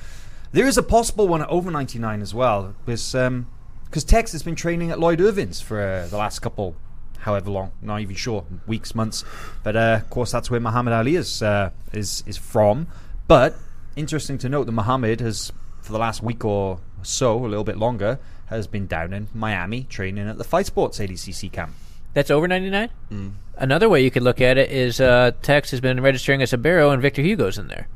there 0.53 0.67
is 0.67 0.79
a 0.79 0.83
possible 0.83 1.27
one 1.27 1.43
at 1.43 1.49
over 1.49 1.71
99 1.71 2.23
as 2.23 2.35
well, 2.35 2.75
because 2.85 3.15
um, 3.15 3.47
cause 3.91 4.05
Tex 4.05 4.33
has 4.33 4.43
been 4.43 4.55
training 4.55 4.91
at 4.91 5.01
Lloyd 5.01 5.21
Irvin's 5.21 5.61
for 5.61 5.81
uh, 5.81 6.07
the 6.07 6.17
last 6.17 6.41
couple, 6.41 6.77
however 7.21 7.51
long, 7.51 7.73
not 7.81 8.01
even 8.01 8.15
sure, 8.15 8.45
weeks, 8.67 8.95
months. 8.95 9.25
But 9.63 9.77
uh, 9.77 10.01
of 10.03 10.11
course, 10.11 10.31
that's 10.31 10.51
where 10.51 10.61
Mahamed 10.61 10.93
Aly 10.93 11.17
is 11.17 11.43
uh, 11.43 11.71
is 11.93 12.23
is 12.27 12.37
from. 12.37 12.87
But 13.27 13.57
interesting 13.97 14.39
to 14.39 14.49
note 14.49 14.65
that 14.65 14.73
Mahamed 14.73 15.21
has, 15.21 15.53
for 15.81 15.93
the 15.93 15.99
last 15.99 16.23
week 16.23 16.45
or 16.45 16.81
so, 17.03 17.39
a 17.39 17.49
little 17.49 17.65
bit 17.65 17.79
longer, 17.79 18.19
has 18.47 18.67
been 18.67 18.87
down 18.87 19.13
in 19.13 19.29
Miami 19.35 19.85
training 19.85 20.29
at 20.29 20.39
the 20.39 20.45
Fight 20.45 20.67
Sports 20.67 20.99
ADCC 20.99 21.51
camp. 21.51 21.75
That's 22.13 22.31
over 22.31 22.47
ninety 22.47 22.69
nine. 22.69 22.91
Mm. 23.11 23.33
Another 23.57 23.89
way 23.89 24.03
you 24.03 24.11
could 24.11 24.23
look 24.23 24.41
at 24.41 24.59
it 24.59 24.71
is 24.71 25.01
uh, 25.01 25.31
Tex 25.41 25.71
has 25.71 25.81
been 25.81 26.01
registering 26.03 26.43
as 26.43 26.53
a 26.53 26.59
Barrow, 26.59 26.91
and 26.91 27.01
Victor 27.01 27.23
Hugo's 27.23 27.57
in 27.57 27.69
there. 27.69 27.89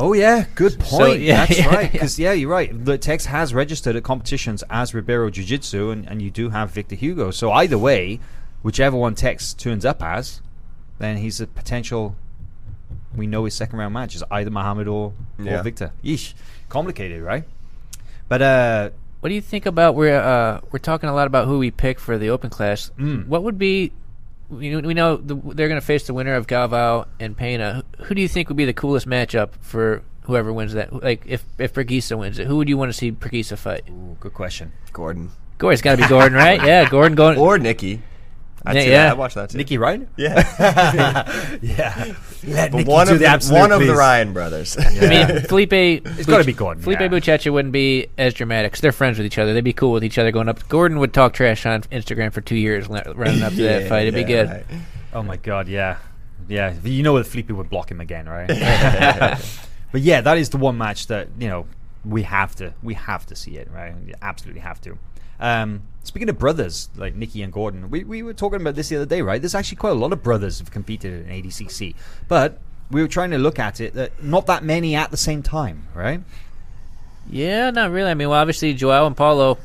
Oh 0.00 0.12
yeah, 0.12 0.46
good 0.54 0.78
point. 0.78 1.20
yeah, 1.20 1.44
That's 1.46 1.58
yeah, 1.58 1.74
right. 1.74 1.90
Because 1.92 2.18
yeah, 2.18 2.32
you're 2.32 2.48
right. 2.50 2.70
The 2.84 2.96
Tex 2.98 3.26
has 3.26 3.52
registered 3.52 3.96
at 3.96 4.04
competitions 4.04 4.62
as 4.70 4.94
Ribeiro 4.94 5.28
Jiu 5.28 5.44
Jitsu, 5.44 5.90
and, 5.90 6.06
and 6.08 6.22
you 6.22 6.30
do 6.30 6.50
have 6.50 6.70
Victor 6.70 6.94
Hugo. 6.94 7.30
So 7.32 7.50
either 7.52 7.76
way, 7.76 8.20
whichever 8.62 8.96
one 8.96 9.14
Tex 9.16 9.52
turns 9.54 9.84
up 9.84 10.02
as, 10.02 10.40
then 10.98 11.16
he's 11.16 11.40
a 11.40 11.46
potential. 11.48 12.14
We 13.16 13.26
know 13.26 13.44
his 13.44 13.54
second 13.54 13.78
round 13.78 13.92
match 13.92 14.14
is 14.14 14.22
either 14.30 14.50
Mahamed 14.50 14.86
or, 14.90 15.14
Yeah. 15.38 15.60
or 15.60 15.62
Victor. 15.64 15.90
Yeesh, 16.04 16.34
complicated, 16.68 17.20
right? 17.22 17.44
But 18.28 18.42
uh, 18.42 18.90
What 19.20 19.30
do 19.30 19.34
you 19.34 19.40
think 19.40 19.66
about 19.66 19.96
we're 19.96 20.20
uh, 20.20 20.60
we're 20.70 20.78
talking 20.78 21.08
a 21.08 21.14
lot 21.14 21.26
about 21.26 21.48
who 21.48 21.58
we 21.58 21.70
pick 21.72 21.98
for 21.98 22.18
the 22.18 22.30
open 22.30 22.50
class? 22.50 22.92
Mm. 22.98 23.26
What 23.26 23.42
would 23.42 23.58
be 23.58 23.92
you 24.50 24.80
we 24.80 24.94
know 24.94 25.16
the, 25.16 25.34
they're 25.34 25.68
going 25.68 25.80
to 25.80 25.86
face 25.86 26.06
the 26.06 26.14
winner 26.14 26.34
of 26.34 26.46
Galvao 26.46 27.06
and 27.20 27.36
Pena. 27.36 27.82
Who, 27.98 28.04
who 28.04 28.14
do 28.14 28.22
you 28.22 28.28
think 28.28 28.48
would 28.48 28.56
be 28.56 28.64
the 28.64 28.72
coolest 28.72 29.06
matchup 29.06 29.50
for 29.60 30.02
whoever 30.22 30.52
wins 30.52 30.72
that? 30.74 30.92
Like 31.02 31.22
if 31.26 31.44
if 31.58 31.72
Preguiça 31.74 32.18
wins 32.18 32.38
it, 32.38 32.46
who 32.46 32.56
would 32.56 32.68
you 32.68 32.76
want 32.78 32.90
to 32.90 32.96
see 32.96 33.12
Preguiça 33.12 33.56
fight? 33.56 33.82
ooh, 33.90 34.16
good 34.20 34.34
question. 34.34 34.72
Gordon 34.92 35.30
Gordon's 35.58 35.82
got 35.82 35.96
to 35.96 36.02
be 36.02 36.08
Gordon, 36.08 36.34
right? 36.34 36.62
Yeah, 36.64 36.88
Gordon 36.88 37.16
going. 37.16 37.38
or 37.38 37.58
Nicky. 37.58 38.02
I'd 38.66 38.76
Yeah, 38.76 38.82
yeah. 38.82 39.12
I'd 39.12 39.18
watch 39.18 39.34
that 39.34 39.50
too. 39.50 39.58
Nicky 39.58 39.78
Ryan? 39.78 40.08
Yeah, 40.16 40.38
Yeah. 41.62 42.14
Let 42.46 42.70
but 42.72 42.78
Nicky 42.78 42.90
one 42.90 43.06
do 43.06 43.12
of 43.14 43.18
the 43.18 43.24
the, 43.24 43.30
absolute, 43.30 43.58
one 43.58 43.72
of 43.72 43.80
the. 43.86 43.94
Ryan 43.94 44.32
brothers. 44.32 44.76
I 44.80 45.08
mean, 45.08 45.40
Felipe. 45.42 45.72
It's 45.72 46.26
gotta 46.26 46.44
be 46.44 46.52
Gordon, 46.52 46.82
Felipe 46.82 47.00
yeah. 47.00 47.08
Buchecha 47.08 47.52
wouldn't 47.52 47.72
be 47.72 48.08
as 48.18 48.34
dramatic 48.34 48.72
'cause 48.72 48.80
they're 48.80 48.92
friends 48.92 49.18
with 49.18 49.26
each 49.26 49.38
other. 49.38 49.54
They'd 49.54 49.64
be 49.64 49.72
cool 49.72 49.92
with 49.92 50.04
each 50.04 50.18
other 50.18 50.30
going 50.30 50.48
up. 50.48 50.68
Gordon 50.68 50.98
would 50.98 51.12
talk 51.12 51.32
trash 51.32 51.66
on 51.66 51.82
Instagram 51.84 52.32
for 52.32 52.40
two 52.40 52.56
years 52.56 52.88
running 52.88 53.42
up 53.42 53.54
to 53.54 53.62
that 53.62 53.88
fight. 53.88 54.02
It'd 54.02 54.14
be 54.14 54.24
good. 54.24 54.48
right. 54.48 54.64
Oh 55.12 55.22
my 55.22 55.36
god, 55.36 55.68
yeah, 55.68 55.96
yeah. 56.48 56.74
You 56.84 57.02
know 57.02 57.16
that 57.18 57.24
Felipe 57.26 57.50
would 57.50 57.70
block 57.70 57.90
him 57.90 58.00
again, 58.00 58.28
right? 58.28 58.48
but 59.92 60.00
yeah, 60.02 60.20
that 60.20 60.36
is 60.38 60.50
the 60.50 60.58
one 60.58 60.76
match 60.78 61.06
that 61.08 61.28
you 61.38 61.48
know 61.48 61.66
we 62.04 62.22
have 62.22 62.54
to 62.56 62.72
we 62.82 62.94
have 62.94 63.26
to 63.26 63.36
see 63.36 63.56
it, 63.56 63.68
right? 63.72 63.94
We 64.04 64.14
absolutely 64.22 64.60
have 64.60 64.80
to. 64.82 64.98
Um, 65.40 65.82
speaking 66.08 66.28
of 66.28 66.38
brothers 66.38 66.88
like 66.96 67.14
Nicky 67.14 67.42
and 67.42 67.52
Gordon, 67.52 67.90
we 67.90 68.02
we 68.04 68.22
were 68.22 68.34
talking 68.34 68.60
about 68.60 68.74
this 68.74 68.88
the 68.88 68.96
other 68.96 69.06
day, 69.06 69.22
right? 69.22 69.40
There's 69.40 69.54
actually 69.54 69.76
quite 69.76 69.90
a 69.90 69.94
lot 69.94 70.12
of 70.12 70.22
brothers 70.22 70.58
who've 70.58 70.70
competed 70.70 71.28
in 71.28 71.42
ADCC, 71.42 71.94
but 72.26 72.58
we 72.90 73.02
were 73.02 73.08
trying 73.08 73.30
to 73.30 73.38
look 73.38 73.58
at 73.58 73.80
it 73.80 73.94
that 73.94 74.22
not 74.24 74.46
that 74.46 74.64
many 74.64 74.94
at 74.96 75.10
the 75.10 75.16
same 75.16 75.42
time, 75.42 75.84
right? 75.94 76.20
Yeah, 77.30 77.70
not 77.70 77.90
really. 77.90 78.10
I 78.10 78.14
mean, 78.14 78.28
well, 78.30 78.40
obviously 78.40 78.74
Joao 78.74 79.06
and 79.06 79.16
Paulo 79.16 79.58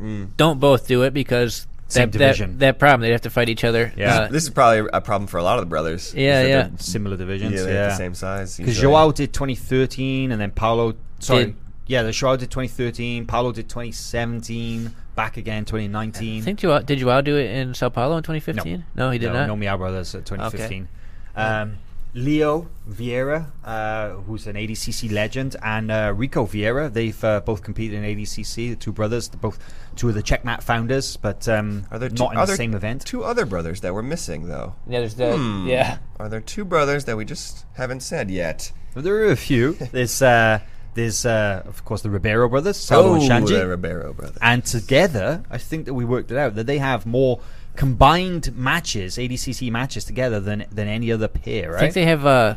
Mm. 0.00 0.30
don't 0.36 0.58
both 0.58 0.88
do 0.88 1.02
it 1.04 1.14
because 1.14 1.66
Same 1.86 2.10
that, 2.10 2.18
division. 2.18 2.52
That, 2.52 2.58
that 2.58 2.78
problem 2.80 3.02
they 3.02 3.12
have 3.12 3.20
to 3.20 3.30
fight 3.30 3.48
each 3.48 3.62
other. 3.62 3.92
Yeah. 3.96 4.20
Uh, 4.22 4.28
this 4.28 4.42
is 4.42 4.50
probably 4.50 4.88
a 4.92 5.00
problem 5.00 5.28
for 5.28 5.38
a 5.38 5.44
lot 5.44 5.58
of 5.58 5.62
the 5.62 5.68
brothers. 5.68 6.12
Yeah, 6.12 6.42
yeah. 6.44 6.68
Similar 6.78 7.16
divisions, 7.16 7.54
Yeah, 7.54 7.60
yeah. 7.60 7.66
they're 7.66 7.88
the 7.90 7.96
same 7.96 8.14
size. 8.14 8.56
Because 8.56 8.74
usually. 8.76 8.92
Joao 8.92 9.12
did 9.12 9.32
2013, 9.32 10.32
and 10.32 10.40
then 10.40 10.50
Paulo. 10.50 10.94
Sorry, 11.20 11.44
Did- 11.46 11.56
yeah, 11.86 12.02
the 12.02 12.10
Joao 12.10 12.36
did 12.36 12.50
2013. 12.50 13.26
Paulo 13.26 13.52
did 13.52 13.68
2017. 13.68 14.92
Back 15.14 15.36
again 15.36 15.64
2019. 15.64 16.40
I 16.40 16.44
think 16.44 16.60
Joao, 16.60 16.80
did 16.80 16.98
Joao 16.98 17.20
do 17.20 17.36
it 17.36 17.50
in 17.50 17.74
Sao 17.74 17.90
Paulo 17.90 18.16
in 18.16 18.22
2015? 18.22 18.84
No, 18.94 19.10
he 19.10 19.18
did 19.18 19.26
no, 19.26 19.46
not. 19.46 19.46
No 19.46 19.56
Miyao 19.56 19.76
Brothers 19.76 20.14
at 20.14 20.24
2015. 20.24 20.88
Um, 21.36 21.76
Leo 22.14 22.68
Vieira, 22.90 23.46
uh, 23.64 24.10
who's 24.22 24.46
an 24.46 24.56
ADCC 24.56 25.10
legend, 25.10 25.56
and 25.62 25.90
uh, 25.90 26.12
Rico 26.14 26.44
Vieira. 26.44 26.92
They've 26.92 27.24
uh, 27.24 27.40
both 27.40 27.62
competed 27.62 28.02
in 28.02 28.04
ADCC. 28.04 28.70
The 28.70 28.76
two 28.76 28.92
brothers, 28.92 29.28
they're 29.28 29.40
both 29.40 29.58
two 29.96 30.10
of 30.10 30.14
the 30.14 30.22
Checkmat 30.22 30.62
founders, 30.62 31.16
but 31.16 31.48
um, 31.48 31.86
Are 31.90 31.98
there 31.98 32.10
two, 32.10 32.22
not 32.22 32.32
in 32.32 32.38
are 32.38 32.46
the 32.46 32.56
same 32.56 32.74
event. 32.74 33.06
Two 33.06 33.24
other 33.24 33.46
brothers 33.46 33.80
that 33.80 33.94
we're 33.94 34.02
missing, 34.02 34.48
though. 34.48 34.74
Yeah, 34.86 35.00
there's 35.00 35.14
the 35.14 35.36
Hmm. 35.36 35.66
yeah. 35.66 35.98
Are 36.18 36.28
there 36.28 36.40
two 36.40 36.66
brothers 36.66 37.06
that 37.06 37.16
we 37.16 37.24
just 37.24 37.64
haven't 37.74 38.00
said 38.00 38.30
yet? 38.30 38.72
But 38.94 39.04
there 39.04 39.16
are 39.16 39.30
a 39.30 39.36
few. 39.36 39.72
There's, 39.92 40.20
uh, 40.20 40.60
there's 40.94 41.24
uh, 41.26 41.62
of 41.66 41.84
course, 41.84 42.02
the 42.02 42.10
Ribeiro 42.10 42.48
brothers, 42.48 42.76
Saulo 42.78 43.14
and 43.14 43.22
Xande. 43.22 43.52
Oh, 43.54 43.58
the 43.60 43.66
Ribeiro 43.68 44.12
brothers. 44.12 44.38
And 44.42 44.64
together, 44.64 45.42
I 45.50 45.58
think 45.58 45.86
that 45.86 45.94
we 45.94 46.04
worked 46.04 46.30
it 46.30 46.36
out 46.36 46.54
that 46.56 46.66
they 46.66 46.78
have 46.78 47.06
more 47.06 47.40
combined 47.76 48.54
matches, 48.56 49.16
ADCC 49.16 49.70
matches 49.70 50.04
together 50.04 50.40
than 50.40 50.64
than 50.70 50.88
any 50.88 51.10
other 51.10 51.28
pair, 51.28 51.70
right? 51.72 51.76
I 51.76 51.80
think 51.80 51.94
they 51.94 52.04
have 52.04 52.26
uh, 52.26 52.56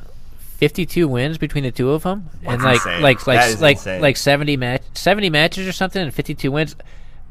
52 0.57 1.07
wins 1.07 1.37
between 1.37 1.63
the 1.63 1.71
two 1.71 1.91
of 1.91 2.03
them, 2.03 2.29
and 2.43 2.61
like 2.61 2.75
insane. 2.75 3.01
like 3.01 3.19
That 3.19 3.27
like 3.27 3.47
is 3.49 3.61
like 3.61 3.77
insane. 3.77 4.01
like 4.01 4.17
70 4.17 4.57
match 4.57 4.81
70 4.93 5.29
matches 5.29 5.67
or 5.67 5.71
something, 5.71 6.01
and 6.01 6.13
52 6.13 6.51
wins. 6.51 6.75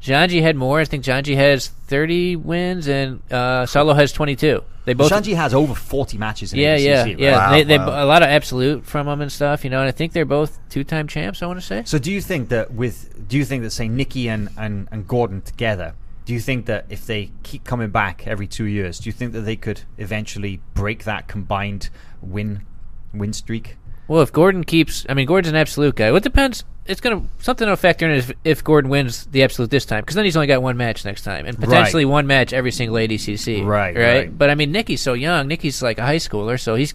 Xande 0.04 0.42
had 0.42 0.54
more. 0.54 0.80
I 0.80 0.84
think 0.84 1.02
Xande 1.02 1.34
has 1.34 1.68
30 1.68 2.36
wins, 2.36 2.88
and 2.88 3.22
uh, 3.30 3.64
Saulo 3.64 3.96
has 3.96 4.12
22. 4.12 4.62
They 4.84 4.92
both. 4.92 5.10
Xande 5.10 5.34
has 5.34 5.54
over 5.54 5.74
40 5.74 6.18
matches 6.18 6.52
in 6.52 6.58
yeah, 6.58 6.76
ADCC, 6.76 6.82
yeah, 6.82 7.00
right? 7.00 7.18
yeah. 7.18 7.36
Wow, 7.36 7.50
they, 7.52 7.62
they 7.64 7.78
wow. 7.78 8.04
a 8.04 8.06
lot 8.06 8.22
of 8.22 8.28
absolute 8.28 8.84
from 8.84 9.06
them 9.06 9.22
and 9.22 9.32
stuff, 9.32 9.64
you 9.64 9.70
know. 9.70 9.80
And 9.80 9.88
I 9.88 9.92
think 9.92 10.12
they're 10.12 10.26
both 10.26 10.58
two-time 10.68 11.08
champs. 11.08 11.42
I 11.42 11.46
want 11.46 11.58
to 11.58 11.64
say. 11.64 11.84
So 11.86 11.98
do 11.98 12.12
you 12.12 12.20
think 12.20 12.50
that 12.50 12.74
with 12.74 13.26
do 13.28 13.38
you 13.38 13.46
think 13.46 13.62
that 13.62 13.70
say 13.70 13.88
Nicky 13.88 14.28
and, 14.28 14.50
and, 14.58 14.88
and 14.90 15.08
Gordon 15.08 15.40
together, 15.40 15.94
do 16.26 16.34
you 16.34 16.40
think 16.40 16.66
that 16.66 16.84
if 16.90 17.06
they 17.06 17.30
keep 17.42 17.64
coming 17.64 17.88
back 17.88 18.26
every 18.26 18.46
two 18.46 18.66
years, 18.66 18.98
do 18.98 19.08
you 19.08 19.12
think 19.12 19.32
that 19.32 19.40
they 19.40 19.56
could 19.56 19.82
eventually 19.96 20.60
break 20.74 21.04
that 21.04 21.28
combined 21.28 21.88
win 22.20 22.66
win 23.14 23.32
streak? 23.32 23.78
Well, 24.06 24.20
if 24.20 24.32
Gordon 24.32 24.64
keeps, 24.64 25.06
I 25.08 25.14
mean, 25.14 25.26
Gordon's 25.26 25.52
an 25.52 25.56
absolute 25.56 25.94
guy. 25.94 26.08
Well, 26.08 26.18
it 26.18 26.24
depends. 26.24 26.64
It's 26.86 27.00
gonna 27.00 27.22
something 27.38 27.66
will 27.66 27.76
factor 27.76 28.06
in 28.08 28.16
if, 28.18 28.32
if 28.44 28.62
Gordon 28.62 28.90
wins 28.90 29.24
the 29.26 29.42
absolute 29.42 29.70
this 29.70 29.86
time, 29.86 30.00
because 30.02 30.16
then 30.16 30.24
he's 30.26 30.36
only 30.36 30.46
got 30.46 30.62
one 30.62 30.76
match 30.76 31.04
next 31.04 31.22
time, 31.22 31.46
and 31.46 31.58
potentially 31.58 32.04
one 32.04 32.26
match 32.26 32.52
every 32.52 32.72
single 32.72 32.96
ADCC. 32.96 33.64
Right, 33.64 33.96
right. 33.96 34.02
right. 34.04 34.38
But 34.38 34.50
I 34.50 34.54
mean, 34.54 34.70
Nicky's 34.70 35.00
so 35.00 35.14
young. 35.14 35.48
Nicky's 35.48 35.82
like 35.82 35.98
a 35.98 36.02
high 36.04 36.16
schooler, 36.16 36.60
so 36.60 36.74
he's 36.74 36.92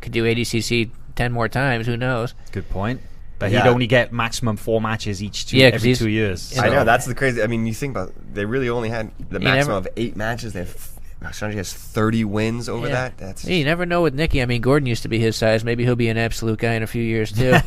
could 0.00 0.12
do 0.12 0.24
ADCC 0.24 0.90
ten 1.16 1.32
more 1.32 1.48
times. 1.48 1.86
Who 1.86 1.96
knows? 1.96 2.34
Good 2.52 2.68
point. 2.70 3.00
But 3.38 3.50
Yeah. 3.52 3.64
he'd 3.64 3.68
only 3.68 3.86
get 3.86 4.14
maximum 4.14 4.56
four 4.56 4.80
matches 4.80 5.22
each 5.22 5.46
two 5.46 5.58
Yeah, 5.58 5.70
'cause 5.70 5.80
every 5.82 5.94
two 5.94 6.08
years. 6.08 6.56
I 6.58 6.70
know 6.70 6.84
that's 6.84 7.04
the 7.04 7.14
crazy. 7.14 7.42
I 7.42 7.46
mean, 7.46 7.66
you 7.66 7.74
think 7.74 7.90
about 7.90 8.14
they 8.32 8.46
really 8.46 8.70
only 8.70 8.88
had 8.88 9.10
the 9.28 9.38
maximum 9.40 9.74
never- 9.74 9.88
of 9.88 9.88
eight 9.98 10.16
matches. 10.16 10.54
They 10.54 10.60
have 10.60 10.90
Xande 11.22 11.54
has 11.54 11.72
thirty 11.72 12.24
wins 12.24 12.68
over 12.68 12.86
Yeah. 12.86 12.92
that. 12.92 13.18
That's 13.18 13.44
Yeah, 13.44 13.56
you 13.56 13.64
never 13.64 13.86
know 13.86 14.02
with 14.02 14.14
Nicky. 14.14 14.42
I 14.42 14.46
mean, 14.46 14.60
Gordon 14.60 14.86
used 14.86 15.02
to 15.02 15.08
be 15.08 15.18
his 15.18 15.36
size. 15.36 15.64
Maybe 15.64 15.84
he'll 15.84 15.96
be 15.96 16.08
an 16.08 16.18
absolute 16.18 16.58
guy 16.58 16.74
in 16.74 16.82
a 16.82 16.86
few 16.86 17.02
years 17.02 17.32
too. 17.32 17.50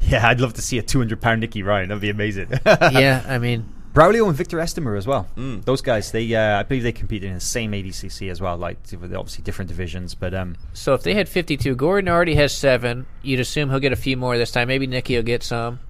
yeah, 0.00 0.26
I'd 0.26 0.40
love 0.40 0.54
to 0.54 0.62
see 0.62 0.78
a 0.78 0.82
200 0.82 1.20
pound 1.20 1.40
Nicky 1.40 1.62
Ryan. 1.62 1.88
That'd 1.88 2.00
be 2.00 2.10
amazing. 2.10 2.48
yeah, 2.66 3.24
I 3.28 3.38
mean, 3.38 3.66
Braulio 3.92 4.28
and 4.28 4.36
Victor 4.36 4.58
Estima 4.58 4.96
as 4.96 5.06
well. 5.06 5.26
Mm. 5.36 5.64
Those 5.64 5.82
guys, 5.82 6.12
they 6.12 6.32
uh, 6.34 6.60
I 6.60 6.62
believe 6.62 6.84
they 6.84 6.92
competed 6.92 7.28
in 7.28 7.34
the 7.34 7.40
same 7.40 7.72
ADCC 7.72 8.30
as 8.30 8.40
well, 8.40 8.56
like 8.56 8.78
obviously 8.92 9.42
different 9.42 9.68
divisions. 9.68 10.14
But 10.14 10.32
um, 10.32 10.56
so 10.72 10.94
if 10.94 11.02
they 11.02 11.14
had 11.14 11.28
fifty-two, 11.28 11.74
Gordon 11.74 12.08
already 12.08 12.36
has 12.36 12.56
seven. 12.56 13.06
You'd 13.22 13.40
assume 13.40 13.70
he'll 13.70 13.80
get 13.80 13.92
a 13.92 13.96
few 13.96 14.16
more 14.16 14.38
this 14.38 14.52
time. 14.52 14.68
Maybe 14.68 14.86
Nicky 14.86 15.16
will 15.16 15.24
get 15.24 15.42
some. 15.42 15.80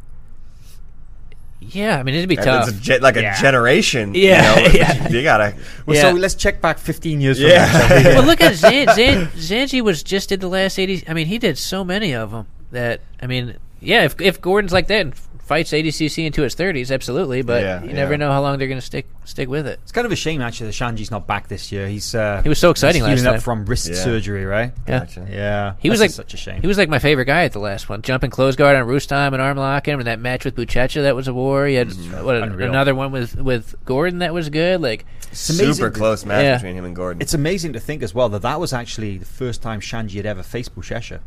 Yeah, 1.61 1.99
I 1.99 2.03
mean 2.03 2.15
it'd 2.15 2.29
be 2.29 2.37
And 2.37 2.45
tough. 2.45 2.69
It's 2.69 2.79
a 2.79 2.99
ge- 2.99 3.03
like 3.03 3.17
a 3.17 3.23
Yeah. 3.23 3.41
generation. 3.41 4.15
Yeah, 4.15 4.59
you, 4.59 4.67
know? 4.69 4.73
yeah. 4.79 5.09
you 5.11 5.23
gotta. 5.23 5.55
Well, 5.87 5.97
Yeah. 5.97 6.03
so 6.11 6.13
let's 6.13 6.35
check 6.35 6.61
back 6.61 6.79
15 6.79 7.21
years 7.21 7.39
from 7.39 7.49
Yeah. 7.51 7.67
now. 7.67 7.97
we? 7.97 8.03
well, 8.17 8.23
look 8.25 8.41
at 8.41 8.55
Zan, 8.55 8.87
Zan, 8.95 9.27
Xande 9.37 9.83
was 9.83 10.03
just 10.03 10.31
did 10.31 10.41
the 10.41 10.49
last 10.49 10.79
eighty. 10.79 11.05
I 11.07 11.13
mean, 11.13 11.27
he 11.27 11.39
did 11.39 11.59
so 11.59 11.85
many 11.85 12.15
of 12.15 12.31
them 12.31 12.47
that 12.73 13.01
I 13.23 13.27
mean, 13.27 13.57
yeah. 13.81 14.05
If 14.05 14.21
if 14.21 14.41
Gordon's 14.41 14.73
like 14.73 14.87
that 14.89 15.01
and 15.03 15.15
fights 15.51 15.73
ADCC 15.73 16.25
into 16.27 16.43
his 16.43 16.55
thirties, 16.55 16.93
absolutely. 16.93 17.43
But 17.43 17.63
Yeah, 17.65 17.83
you 17.83 17.93
never 17.93 18.13
yeah. 18.13 18.19
know 18.19 18.31
how 18.31 18.41
long 18.41 18.57
they're 18.59 18.69
going 18.69 18.79
to 18.79 18.87
stick 18.87 19.07
stick 19.25 19.49
with 19.49 19.67
it. 19.67 19.81
It's 19.83 19.91
kind 19.91 20.05
of 20.07 20.13
a 20.13 20.17
shame 20.17 20.41
actually 20.41 20.69
that 20.69 20.77
Xande's 20.77 21.11
not 21.11 21.27
back 21.27 21.49
this 21.49 21.73
year. 21.73 21.89
He's 21.89 22.15
uh, 22.15 22.41
He 22.45 22.49
was 22.49 22.61
so 22.61 22.71
exciting 22.71 23.03
last 23.03 23.11
healing 23.19 23.27
up 23.27 23.33
time. 23.35 23.41
from 23.41 23.65
wrist 23.67 23.89
Yeah. 23.89 23.97
surgery, 23.97 24.45
right? 24.45 24.73
Yeah. 24.87 25.01
Gotcha. 25.01 25.27
Yeah, 25.29 25.75
He 25.81 25.91
was 25.91 25.99
like 26.01 26.11
such 26.13 26.35
a 26.35 26.37
shame. 26.37 26.61
He 26.61 26.69
was 26.69 26.79
like 26.79 26.89
my 26.89 27.01
favorite 27.01 27.25
guy 27.25 27.43
at 27.43 27.53
the 27.53 27.59
last 27.59 27.89
one. 27.89 28.01
Jumping 28.03 28.31
close 28.31 28.55
guard 28.55 28.77
on 28.77 28.87
Rustam 28.87 29.35
and 29.35 29.43
arm 29.43 29.57
locking 29.59 29.95
him, 29.95 30.01
and 30.01 30.07
that 30.07 30.21
match 30.21 30.45
with 30.45 30.55
Buchecha 30.55 31.03
that 31.03 31.17
was 31.17 31.27
a 31.27 31.35
war. 31.35 31.67
He 31.67 31.75
had 31.75 31.91
what 32.23 32.37
another 32.37 32.95
one 32.95 33.11
with 33.11 33.35
with 33.37 33.75
Gordon 33.85 34.21
that 34.21 34.33
was 34.33 34.49
good. 34.51 34.81
Like 34.81 35.05
Super 35.33 35.91
close 35.91 36.25
match 36.25 36.45
Yeah. 36.45 36.57
between 36.59 36.77
him 36.77 36.85
and 36.85 36.95
Gordon. 36.95 37.21
It's 37.21 37.35
amazing 37.35 37.73
to 37.73 37.81
think 37.81 38.03
as 38.05 38.15
well 38.15 38.29
that 38.29 38.43
that 38.43 38.61
was 38.61 38.73
actually 38.73 39.19
the 39.19 39.25
first 39.25 39.63
time 39.63 39.81
Shanji 39.81 40.15
had 40.15 40.27
ever 40.27 40.43
faced 40.45 40.75
Buchecha. 40.77 41.19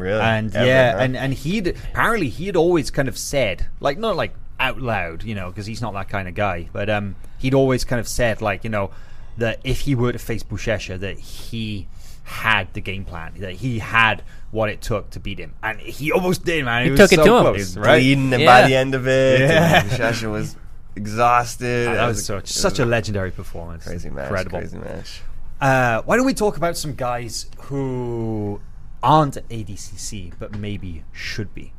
Really 0.00 0.20
and 0.20 0.54
Ever, 0.54 0.66
yeah, 0.66 0.92
huh? 0.92 0.98
and 0.98 1.16
and 1.16 1.34
he'd 1.34 1.66
apparently 1.68 2.28
he 2.28 2.46
had 2.46 2.56
always 2.56 2.90
kind 2.90 3.08
of 3.08 3.16
said 3.18 3.66
like 3.80 3.98
not 3.98 4.16
like 4.16 4.34
out 4.58 4.80
loud, 4.80 5.22
you 5.22 5.34
know, 5.34 5.48
because 5.50 5.66
he's 5.66 5.80
not 5.80 5.94
that 5.94 6.08
kind 6.08 6.26
of 6.28 6.34
guy, 6.34 6.68
but 6.72 6.90
um, 6.90 7.16
he'd 7.38 7.54
always 7.54 7.84
kind 7.84 8.00
of 8.00 8.06
said 8.08 8.42
like 8.42 8.64
you 8.64 8.70
know 8.70 8.90
that 9.38 9.58
if 9.64 9.80
he 9.80 9.94
were 9.94 10.12
to 10.12 10.18
face 10.18 10.42
Buchecha, 10.42 10.98
that 11.00 11.18
he 11.18 11.86
had 12.24 12.72
the 12.74 12.80
game 12.80 13.04
plan, 13.04 13.32
that 13.38 13.54
he 13.54 13.78
had 13.78 14.22
what 14.50 14.68
it 14.68 14.80
took 14.82 15.10
to 15.10 15.20
beat 15.20 15.38
him, 15.38 15.54
and 15.62 15.80
he 15.80 16.12
almost 16.12 16.44
did, 16.44 16.64
man. 16.64 16.84
He 16.84 16.90
was 16.90 17.00
took 17.00 17.12
it 17.12 17.16
so 17.16 17.24
to 17.24 17.36
him. 17.36 17.42
close, 17.42 17.56
He 17.56 17.60
was 17.62 17.78
right? 17.78 17.98
bleeding, 17.98 18.32
and 18.34 18.42
Yeah. 18.42 18.62
by 18.62 18.68
the 18.68 18.74
end 18.76 18.94
of 18.94 19.06
it, 19.08 19.40
Yeah. 19.40 19.82
Shasha 19.84 20.30
was 20.30 20.56
exhausted. 20.96 21.88
Ah, 21.88 21.94
that 21.94 22.06
was 22.06 22.18
a- 22.20 22.22
such, 22.24 22.50
it 22.50 22.64
was 22.64 22.78
a 22.80 22.84
legendary 22.86 23.30
performance. 23.30 23.84
crazy 23.84 24.10
match. 24.10 24.24
Incredible. 24.28 24.58
Crazy 24.58 24.78
match. 24.78 25.22
Uh, 25.60 26.02
why 26.04 26.16
don't 26.16 26.26
we 26.26 26.34
talk 26.34 26.56
about 26.56 26.76
some 26.76 26.94
guys 26.94 27.46
who 27.62 28.60
aren't 29.02 29.36
ADCC 29.48 30.34
but 30.38 30.56
maybe 30.56 31.04
should 31.12 31.54
be? 31.54 31.72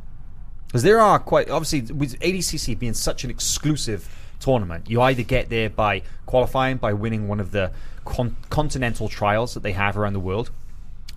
Because 0.67 0.83
there 0.83 0.99
are 0.99 1.19
quite 1.19 1.49
obviously 1.49 1.93
with 1.93 2.19
ADCC 2.19 2.79
being 2.79 2.93
such 2.93 3.23
an 3.23 3.29
exclusive 3.29 4.09
tournament, 4.39 4.89
you 4.89 5.01
either 5.01 5.23
get 5.23 5.49
there 5.49 5.69
by 5.69 6.01
qualifying 6.25 6.77
by 6.77 6.93
winning 6.93 7.27
one 7.27 7.39
of 7.39 7.51
the 7.51 7.71
con- 8.05 8.35
continental 8.49 9.07
trials 9.07 9.53
that 9.53 9.63
they 9.63 9.73
have 9.73 9.97
around 9.97 10.13
the 10.13 10.19
world, 10.19 10.51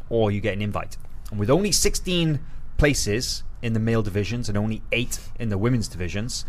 or 0.08 0.30
you 0.30 0.40
get 0.40 0.54
an 0.54 0.62
invite. 0.62 0.96
And 1.30 1.40
with 1.40 1.50
only 1.50 1.72
16 1.72 2.40
places 2.76 3.42
in 3.62 3.72
the 3.72 3.80
male 3.80 4.02
divisions 4.02 4.48
and 4.48 4.58
only 4.58 4.82
eight 4.92 5.18
in 5.38 5.48
the 5.48 5.58
women's 5.58 5.88
divisions, 5.88 6.44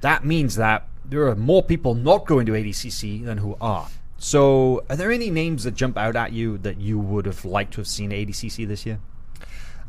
that 0.00 0.24
means 0.24 0.56
that 0.56 0.86
there 1.04 1.26
are 1.26 1.34
more 1.34 1.62
people 1.62 1.94
not 1.94 2.26
going 2.26 2.46
to 2.46 2.52
ADCC 2.52 3.24
than 3.24 3.38
who 3.38 3.56
are. 3.60 3.88
So, 4.24 4.82
are 4.88 4.96
there 4.96 5.12
any 5.12 5.28
names 5.28 5.64
that 5.64 5.74
jump 5.74 5.98
out 5.98 6.16
at 6.16 6.32
you 6.32 6.56
that 6.58 6.80
you 6.80 6.98
would 6.98 7.26
have 7.26 7.44
liked 7.44 7.74
to 7.74 7.82
have 7.82 7.86
seen 7.86 8.10
at 8.10 8.20
ADCC 8.20 8.66
this 8.66 8.86
year? 8.86 8.98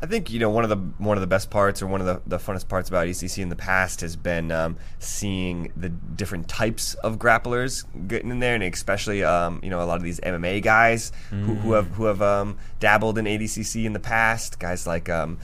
I 0.02 0.04
think 0.04 0.30
you 0.30 0.38
know 0.38 0.50
one 0.50 0.62
of 0.62 0.68
the 0.68 0.76
one 1.02 1.16
of 1.16 1.22
the 1.22 1.26
best 1.26 1.48
parts 1.48 1.80
or 1.80 1.86
one 1.86 2.02
of 2.02 2.06
the, 2.06 2.20
the 2.26 2.36
funnest 2.36 2.68
parts 2.68 2.90
about 2.90 3.06
ADCC 3.06 3.42
in 3.42 3.48
the 3.48 3.56
past 3.56 4.02
has 4.02 4.14
been 4.14 4.52
um, 4.52 4.76
seeing 4.98 5.72
the 5.74 5.88
different 5.88 6.48
types 6.48 6.92
of 6.96 7.18
grapplers 7.18 7.86
getting 8.08 8.30
in 8.30 8.40
there, 8.40 8.54
and 8.54 8.62
especially 8.62 9.24
um, 9.24 9.58
you 9.62 9.70
know 9.70 9.80
a 9.80 9.86
lot 9.86 9.96
of 9.96 10.02
these 10.02 10.20
MMA 10.20 10.60
guys 10.60 11.12
who, 11.30 11.54
who 11.54 11.72
have 11.72 11.86
who 11.92 12.04
have 12.04 12.20
um, 12.20 12.58
dabbled 12.78 13.16
in 13.16 13.24
ADCC 13.24 13.86
in 13.86 13.94
the 13.94 14.00
past. 14.00 14.58
Guys 14.58 14.86
like 14.86 15.08
um, 15.08 15.38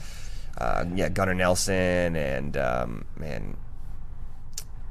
uh, 0.59 0.85
yeah 0.93 1.09
Gunnar 1.09 1.33
Nelson 1.33 2.15
and 2.15 2.55
um, 2.57 3.05
man 3.17 3.57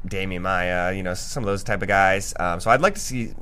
Demian 0.05 0.41
Maia, 0.41 0.93
you 0.93 1.05
know 1.05 1.15
some 1.15 1.45
of 1.45 1.47
those 1.47 1.63
type 1.63 1.83
of 1.83 1.89
guys. 1.89 2.35
Um, 2.41 2.59
so 2.59 2.69
I'd 2.69 2.81
like 2.81 2.95
to 2.95 3.01
see 3.01 3.35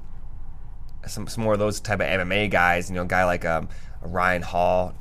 some, 1.07 1.27
some 1.27 1.45
more 1.45 1.53
of 1.55 1.59
those 1.59 1.81
type 1.81 2.01
of 2.01 2.07
MMA 2.07 2.51
guys. 2.51 2.89
You 2.91 2.97
know, 2.97 3.03
a 3.03 3.07
guy 3.07 3.25
like 3.25 3.45
um, 3.45 3.69
Ryan 4.03 4.43
Hall. 4.43 4.95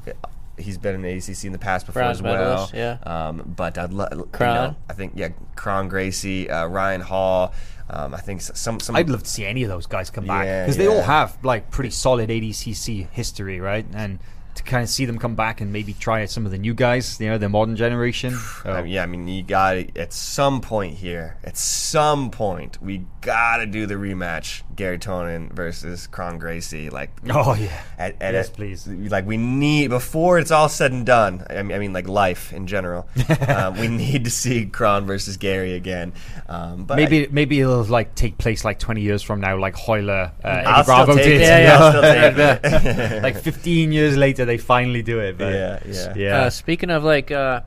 He's 0.57 0.77
been 0.77 0.95
in 0.95 1.01
the 1.01 1.07
ADCC 1.07 1.45
in 1.45 1.53
the 1.53 1.57
past 1.57 1.85
before 1.85 2.01
Bronze 2.01 2.17
as 2.17 2.21
well. 2.21 2.33
medalist, 2.33 2.73
yeah. 2.73 2.97
Um, 3.03 3.53
but 3.55 3.77
I'd 3.77 3.93
lo- 3.93 4.07
you 4.11 4.27
know, 4.39 4.75
I 4.89 4.93
think 4.93 5.13
yeah, 5.15 5.29
Kron 5.55 5.87
Gracie, 5.87 6.49
uh, 6.49 6.67
Ryan 6.67 7.01
Hall. 7.01 7.53
Um, 7.89 8.13
I 8.13 8.19
think 8.19 8.41
some 8.41 8.79
some. 8.79 8.95
I'd 8.95 9.09
love 9.09 9.23
to 9.23 9.29
see 9.29 9.45
any 9.45 9.63
of 9.63 9.69
those 9.69 9.87
guys 9.87 10.09
come 10.09 10.25
back 10.25 10.45
Yeah, 10.45 10.63
because 10.63 10.77
they 10.77 10.87
all 10.87 11.01
have 11.01 11.37
like 11.43 11.71
pretty 11.71 11.89
solid 11.91 12.29
ADCC 12.29 13.09
history, 13.09 13.59
right? 13.59 13.85
And 13.93 14.19
to 14.59 14.63
kind 14.63 14.83
of 14.83 14.89
see 14.89 15.05
them 15.05 15.17
come 15.17 15.35
back 15.35 15.59
and 15.61 15.73
maybe 15.73 15.93
try 15.93 16.23
some 16.25 16.45
of 16.45 16.51
the 16.51 16.57
new 16.57 16.73
guys, 16.73 17.19
you 17.19 17.27
know, 17.29 17.37
the 17.37 17.49
modern 17.49 17.75
generation. 17.75 18.33
I 18.65 18.69
Oh. 18.69 18.83
mean, 18.83 18.91
yeah, 18.93 19.03
I 19.03 19.05
mean, 19.07 19.27
you 19.27 19.43
got 19.43 19.73
to 19.73 19.97
at 19.99 20.13
some 20.13 20.61
point 20.61 20.95
here. 20.95 21.37
At 21.43 21.57
some 21.57 22.29
point, 22.31 22.81
we 22.81 23.05
gotta 23.21 23.65
do 23.65 23.85
the 23.85 23.95
rematch: 23.95 24.61
Gary 24.75 24.97
Tonon 24.99 25.51
versus 25.53 26.07
Kron 26.07 26.37
Gracie. 26.37 26.89
Like, 26.89 27.11
Oh, 27.29 27.55
yeah. 27.55 27.81
at, 27.97 28.21
at 28.21 28.33
Yes, 28.33 28.49
a- 28.49 28.51
please. 28.51 28.87
Like, 28.87 29.25
we 29.25 29.37
need 29.37 29.89
before 29.89 30.39
it's 30.39 30.51
all 30.51 30.69
said 30.69 30.91
and 30.91 31.05
done. 31.05 31.45
I 31.49 31.63
mean, 31.63 31.75
I 31.75 31.79
mean 31.79 31.93
like 31.93 32.07
life 32.07 32.53
in 32.53 32.67
general. 32.67 33.07
um, 33.47 33.79
we 33.79 33.87
need 33.87 34.25
to 34.25 34.31
see 34.31 34.65
Kron 34.65 35.05
versus 35.05 35.37
Gary 35.37 35.73
again. 35.73 36.13
Um, 36.47 36.85
but 36.85 36.95
Maybe 36.97 37.27
maybe 37.31 37.59
it'll 37.59 37.83
like 37.83 38.15
take 38.15 38.37
place 38.37 38.63
like 38.65 38.79
20 38.79 39.01
years 39.01 39.21
from 39.23 39.39
now, 39.41 39.57
like 39.57 39.75
Royler, 39.75 40.31
uh, 40.43 40.83
still 40.83 40.95
Bravo 40.95 41.15
did. 41.15 41.27
it. 41.27 41.41
Yeah, 41.41 41.57
Yeah, 41.59 41.63
yeah. 41.63 41.77
I'll 41.79 41.91
still 41.91 42.81
take 42.93 43.11
it. 43.11 43.23
like 43.23 43.37
15 43.41 43.91
years 43.91 44.17
later, 44.17 44.45
they 44.49 44.57
finally 44.57 45.01
do 45.03 45.19
it. 45.19 45.37
But 45.37 45.53
Yeah, 45.53 45.79
yeah. 45.85 46.13
yeah. 46.15 46.41
Uh, 46.41 46.49
speaking 46.49 46.89
of 46.89 47.03
like 47.03 47.31
uh, 47.31 47.61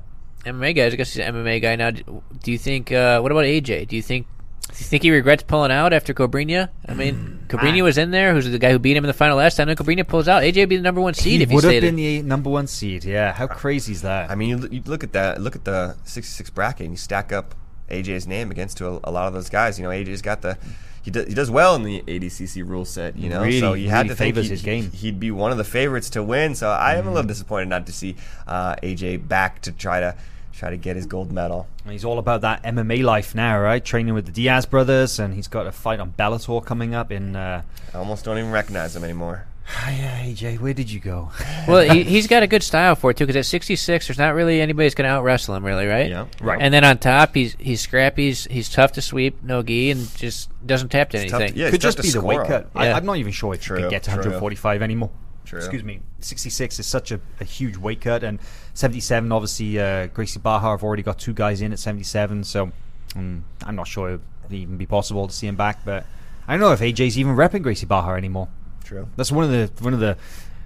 MMA 0.45 0.75
guys, 0.75 0.93
I 0.93 0.97
guess 0.97 1.13
he's 1.15 1.25
an 1.25 1.35
MMA 1.35 1.63
guy 1.63 1.77
now. 1.77 1.91
Do 1.91 2.23
do 2.43 2.53
you 2.53 2.59
think? 2.59 2.91
Uh, 2.93 3.21
what 3.21 3.31
about 3.33 3.45
AJ? 3.45 3.89
Do 3.89 3.97
you 3.97 4.03
think? 4.03 4.27
Do 4.69 4.79
you 4.79 4.85
think 4.87 5.03
he 5.03 5.11
regrets 5.11 5.43
pulling 5.43 5.71
out 5.71 5.93
after 5.93 6.15
Cobrinha? 6.15 6.71
I 6.89 6.95
mean, 6.95 7.45
Cobrinha 7.49 7.83
was 7.83 7.99
in 7.99 8.11
there, 8.11 8.33
who's 8.33 8.51
the 8.51 8.59
guy 8.59 8.71
who 8.71 8.79
beat 8.79 8.97
him 8.97 9.05
in 9.05 9.09
the 9.09 9.13
final 9.13 9.37
last 9.37 9.57
time. 9.57 9.69
And 9.69 9.79
Cobrinha 9.79 10.07
pulls 10.07 10.29
out. 10.29 10.43
AJ 10.43 10.57
would 10.63 10.69
be 10.71 10.77
the 10.77 10.83
number 10.83 11.01
one 11.01 11.13
seed 11.15 11.39
he 11.39 11.43
if 11.43 11.51
he 11.51 11.55
would 11.55 11.65
have 11.65 11.73
been 11.83 11.85
in. 11.85 11.97
the 11.97 12.23
number 12.23 12.49
one 12.49 12.67
seed. 12.67 13.05
Yeah, 13.05 13.33
how 13.35 13.47
crazy 13.47 13.93
is 13.93 14.03
that? 14.03 14.31
I 14.31 14.35
mean, 14.35 14.49
you, 14.49 14.69
you 14.71 14.83
look 14.87 15.05
at 15.05 15.13
that. 15.13 15.41
Look 15.41 15.57
at 15.57 15.65
the 15.65 15.97
66 16.05 16.49
bracket, 16.51 16.87
and 16.87 16.93
you 16.95 16.97
stack 16.97 17.33
up 17.33 17.55
AJ's 17.91 18.27
name 18.27 18.51
against 18.51 18.79
to 18.79 18.87
a, 18.89 19.01
a 19.05 19.11
lot 19.13 19.27
of 19.29 19.35
those 19.35 19.51
guys. 19.51 19.79
You 19.79 19.85
know, 19.85 19.91
AJ's 19.91 20.23
got 20.23 20.41
the. 20.43 20.57
He, 21.03 21.11
do, 21.11 21.25
he 21.25 21.35
does 21.35 21.51
well 21.51 21.75
in 21.75 21.83
the 21.83 22.03
ADCC 22.07 22.67
rule 22.67 22.85
set, 22.85 23.17
you 23.17 23.29
know. 23.29 23.43
Really- 23.43 23.61
so 23.61 23.75
you 23.75 23.91
had 23.91 24.03
really 24.03 24.09
to 24.11 24.15
think 24.15 24.37
he'd, 24.37 24.45
his 24.51 24.63
game. 24.63 24.91
he'd 24.93 25.19
be 25.19 25.31
one 25.31 25.51
of 25.51 25.59
the 25.59 25.65
favorites 25.65 26.09
to 26.11 26.23
win. 26.23 26.55
So 26.55 26.71
I 26.71 26.95
am 26.95 27.07
a 27.07 27.11
little 27.11 27.27
disappointed 27.27 27.69
not 27.69 27.87
to 27.87 27.93
see 27.93 28.17
uh, 28.47 28.77
AJ 28.77 29.27
back 29.29 29.61
to 29.63 29.73
try 29.73 30.01
to 30.01 30.15
try 30.53 30.71
to 30.71 30.77
get 30.77 30.97
his 30.97 31.07
gold 31.07 31.33
medal. 31.33 31.67
He's 31.89 32.05
all 32.05 32.19
about 32.19 32.43
that 32.43 32.63
MMA 32.63 33.03
life 33.03 33.35
now, 33.35 33.59
right? 33.59 33.85
Training 33.85 34.15
with 34.15 34.27
the 34.27 34.33
Diaz 34.33 34.67
brothers, 34.67 35.19
and 35.19 35.35
he's 35.35 35.49
got 35.49 35.67
a 35.67 35.73
fight 35.73 35.99
on 35.99 36.13
Bellator 36.13 36.65
coming 36.65 36.95
up 36.95 37.11
in. 37.11 37.35
Uh, 37.35 37.63
I 37.93 37.99
almost 37.99 38.25
don't 38.25 38.39
even 38.39 38.53
recognize 38.53 38.95
him 38.95 39.03
anymore. 39.03 39.47
Yeah, 39.89 40.25
AJ, 40.25 40.59
where 40.61 40.75
did 40.75 40.91
you 40.91 41.01
go? 41.01 41.31
Well, 41.69 41.89
he, 41.89 42.03
he's 42.03 42.27
got 42.27 42.43
a 42.43 42.49
good 42.49 42.65
style 42.65 42.97
for 42.97 43.13
it 43.13 43.17
too. 43.17 43.25
Because 43.25 43.37
at 43.37 43.47
66, 43.47 44.09
there's 44.09 44.19
not 44.19 44.35
really 44.35 44.61
anybody 44.61 44.87
that's 44.87 44.97
going 44.97 45.07
to 45.09 45.15
out 45.15 45.23
wrestle 45.23 45.55
him, 45.55 45.65
really, 45.65 45.87
right? 45.87 46.11
Yeah. 46.11 46.27
Right. 46.41 46.61
And 46.61 46.75
then 46.75 46.83
on 46.85 46.99
top, 46.99 47.37
he's 47.37 47.55
he's 47.61 47.81
scrappy. 47.81 48.27
He's, 48.27 48.45
he's 48.47 48.69
tough 48.69 48.93
to 48.95 49.03
sweep, 49.03 49.45
no 49.45 49.63
gi, 49.63 49.93
and 49.93 50.13
just 50.17 50.51
doesn't 50.67 50.89
tap 50.89 51.11
to 51.11 51.19
It's 51.23 51.31
tough 51.31 51.39
to- 51.39 51.45
anything. 51.45 51.61
yeah, 51.61 51.71
Could 51.71 51.81
just 51.81 52.03
be 52.03 52.11
the 52.11 52.21
weight 52.21 52.45
cut. 52.47 52.69
I, 52.75 52.87
Yeah. 52.89 52.97
I'm 52.97 53.07
not 53.07 53.19
even 53.19 53.31
sure 53.33 53.55
if 53.55 53.61
he 53.61 53.67
True, 53.67 53.81
could 53.83 53.91
get 53.91 54.03
to 54.05 54.11
true. 54.11 54.17
145 54.19 54.83
anymore. 54.83 55.11
True. 55.45 55.61
Excuse 55.61 55.85
me. 55.85 56.01
66 56.19 56.81
is 56.81 56.87
such 56.87 57.13
a, 57.13 57.21
a 57.41 57.45
huge 57.45 57.77
weight 57.77 58.01
cut, 58.01 58.25
and 58.25 58.41
77, 58.75 59.31
obviously, 59.31 59.79
uh, 59.79 60.07
Gracie 60.09 60.41
Barra 60.41 60.59
have 60.61 60.83
already 60.83 61.03
got 61.05 61.19
two 61.19 61.33
guys 61.35 61.61
in 61.63 61.73
at 61.73 61.79
77, 61.79 62.43
so 62.45 62.73
um, 63.15 63.45
I'm 63.65 63.77
not 63.77 63.87
sure 63.87 64.09
it'd 64.09 64.21
even 64.53 64.77
be 64.77 64.87
possible 64.87 65.29
to 65.29 65.33
see 65.35 65.47
him 65.47 65.57
back. 65.57 65.85
But 65.85 66.07
I 66.49 66.53
don't 66.55 66.61
know 66.61 66.73
if 66.73 66.81
AJ's 66.81 67.19
even 67.19 67.37
repping 67.37 67.63
Gracie 67.63 67.87
Barra 67.87 68.17
anymore. 68.19 68.49
True. 68.85 69.09
That's 69.17 69.33
one 69.33 69.45
of 69.45 69.51
the 69.51 69.71
one 69.85 69.95
of 69.95 70.01
the 70.01 70.17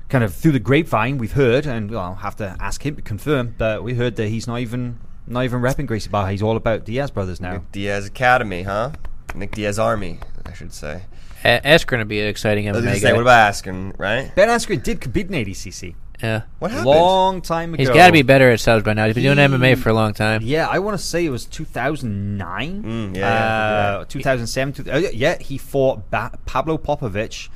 kind 0.09 0.23
of 0.25 0.35
through 0.35 0.53
the 0.53 0.61
grapevine 0.61 1.19
we've 1.19 1.33
heard, 1.33 1.67
and 1.67 1.91
well, 1.91 2.01
I'll 2.01 2.15
have 2.17 2.37
to 2.37 2.57
ask 2.61 2.85
him 2.85 2.97
to 2.97 3.03
confirm. 3.03 3.55
But 3.59 3.83
we 3.83 3.95
heard 3.95 4.17
that 4.17 4.29
he's 4.29 4.47
not 4.47 4.61
even 4.61 4.99
not 5.27 5.45
even 5.45 5.61
repping 5.61 5.87
Gracie 5.87 6.09
Barra. 6.11 6.31
He's 6.31 6.43
all 6.43 6.57
about 6.57 6.85
Diaz 6.85 7.11
brothers 7.11 7.41
now. 7.41 7.53
Nick 7.55 7.73
Diaz 7.73 8.07
Academy, 8.07 8.63
huh? 8.63 8.93
Nick 9.35 9.53
Diaz 9.53 9.79
Army, 9.79 10.21
I 10.45 10.53
should 10.53 10.73
say. 10.73 11.03
A- 11.45 11.61
Askren 11.65 11.99
to 11.99 12.05
be 12.05 12.21
an 12.21 12.29
exciting 12.29 12.69
I 12.69 12.73
was 12.73 12.81
MMA 12.81 12.85
gonna 12.85 12.95
guy. 12.97 13.01
say, 13.01 13.13
what 13.13 13.23
about 13.23 13.53
Askren, 13.53 13.99
right? 13.99 14.33
Ben 14.35 14.49
Askren 14.49 14.83
did 14.83 15.01
compete 15.01 15.27
in 15.29 15.33
ADCC 15.35 15.95
yeah. 16.23 16.43
What 16.61 16.71
happened? 16.71 16.87
long 16.89 17.43
time 17.43 17.75
ago. 17.75 17.83
He's 17.83 17.91
got 17.91 18.07
to 18.07 18.13
be 18.13 18.23
better 18.23 18.51
at 18.51 18.59
subs 18.59 18.83
by 18.83 18.95
now. 18.95 19.05
He's 19.05 19.15
been 19.15 19.25
doing 19.25 19.37
He- 19.37 19.45
MMA 19.57 19.77
for 19.77 19.91
a 19.91 19.93
long 19.93 20.15
time. 20.15 20.41
Yeah, 20.43 20.67
I 20.67 20.79
want 20.79 20.99
to 20.99 21.05
say 21.05 21.27
it 21.27 21.29
was 21.29 21.45
2009, 21.45 22.83
Mm, 22.83 23.17
yeah, 23.17 23.21
yeah, 23.21 23.99
uh, 23.99 24.05
2007. 24.07 24.73
two- 24.73 24.91
uh, 24.91 24.97
yeah, 25.13 25.37
he 25.39 25.59
fought 25.59 26.11
ba- 26.11 26.33
Pablo 26.47 26.79
Popovitch 26.79 27.49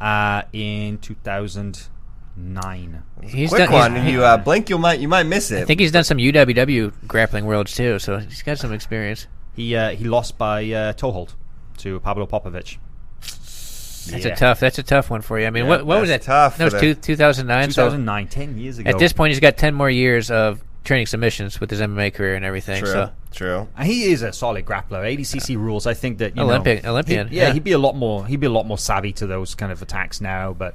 uh, 0.00 0.42
in 0.52 0.98
2009. 0.98 3.02
He's 3.24 3.48
Quick 3.50 3.64
done, 3.64 3.72
one, 3.72 3.96
he's- 3.96 4.12
you 4.12 4.24
uh, 4.24 4.36
blink, 4.36 4.68
you 4.70 4.78
might 4.78 5.00
you 5.00 5.08
might 5.08 5.24
miss 5.26 5.50
it. 5.50 5.62
I 5.62 5.64
think 5.64 5.80
he's 5.80 5.92
done 5.92 6.04
some 6.04 6.18
UWW 6.18 6.92
grappling 7.08 7.46
worlds 7.46 7.74
too, 7.74 7.98
so 7.98 8.18
he's 8.18 8.42
got 8.42 8.58
some 8.58 8.72
experience. 8.72 9.26
He 9.54 9.74
uh, 9.74 9.90
he 9.90 10.04
lost 10.04 10.38
by 10.38 10.70
uh, 10.70 10.92
toe 10.92 11.10
hold 11.12 11.34
to 11.78 11.98
Pablo 12.00 12.26
Popovitch. 12.26 12.76
That's 13.20 14.24
Yeah. 14.24 14.32
a 14.32 14.36
tough. 14.36 14.60
That's 14.60 14.78
a 14.78 14.82
tough 14.84 15.10
one 15.10 15.22
for 15.22 15.40
you. 15.40 15.46
I 15.46 15.50
mean, 15.50 15.64
Yeah, 15.64 15.70
what 15.70 15.86
what 15.86 16.00
was 16.00 16.10
that? 16.10 16.22
tough 16.22 16.58
That 16.58 16.64
was 16.66 16.74
for 16.74 16.80
two, 16.80 16.94
the- 16.94 17.00
2009. 17.00 17.70
So 17.72 17.90
10 18.26 18.58
years 18.58 18.78
ago. 18.78 18.90
at 18.90 18.98
this 18.98 19.12
point, 19.12 19.32
he's 19.32 19.40
got 19.40 19.56
10 19.56 19.74
more 19.74 19.90
years 19.90 20.30
of 20.30 20.62
training 20.86 21.06
submissions 21.06 21.60
with 21.60 21.70
his 21.70 21.80
MMA 21.80 22.14
career 22.14 22.34
and 22.34 22.44
everything. 22.44 22.82
True. 22.82 22.92
So 22.92 23.10
True. 23.32 23.68
And 23.76 23.86
he 23.86 24.04
is 24.12 24.22
a 24.22 24.32
solid 24.32 24.64
grappler. 24.64 25.04
ADCC 25.04 25.56
rules. 25.58 25.86
I 25.86 25.92
think 25.92 26.18
that 26.18 26.34
you 26.36 26.42
Olympic- 26.42 26.82
know, 26.84 26.92
Olympian, 26.92 27.28
he- 27.28 27.36
yeah, 27.36 27.48
yeah. 27.48 27.52
he'd 27.52 27.64
be 27.64 27.72
a 27.72 27.78
lot 27.78 27.94
more. 27.94 28.26
He'd 28.26 28.40
be 28.40 28.46
a 28.46 28.50
lot 28.50 28.66
more 28.66 28.78
savvy 28.78 29.12
to 29.14 29.26
those 29.26 29.54
kind 29.54 29.70
of 29.70 29.82
attacks 29.82 30.22
now. 30.22 30.54
But 30.54 30.74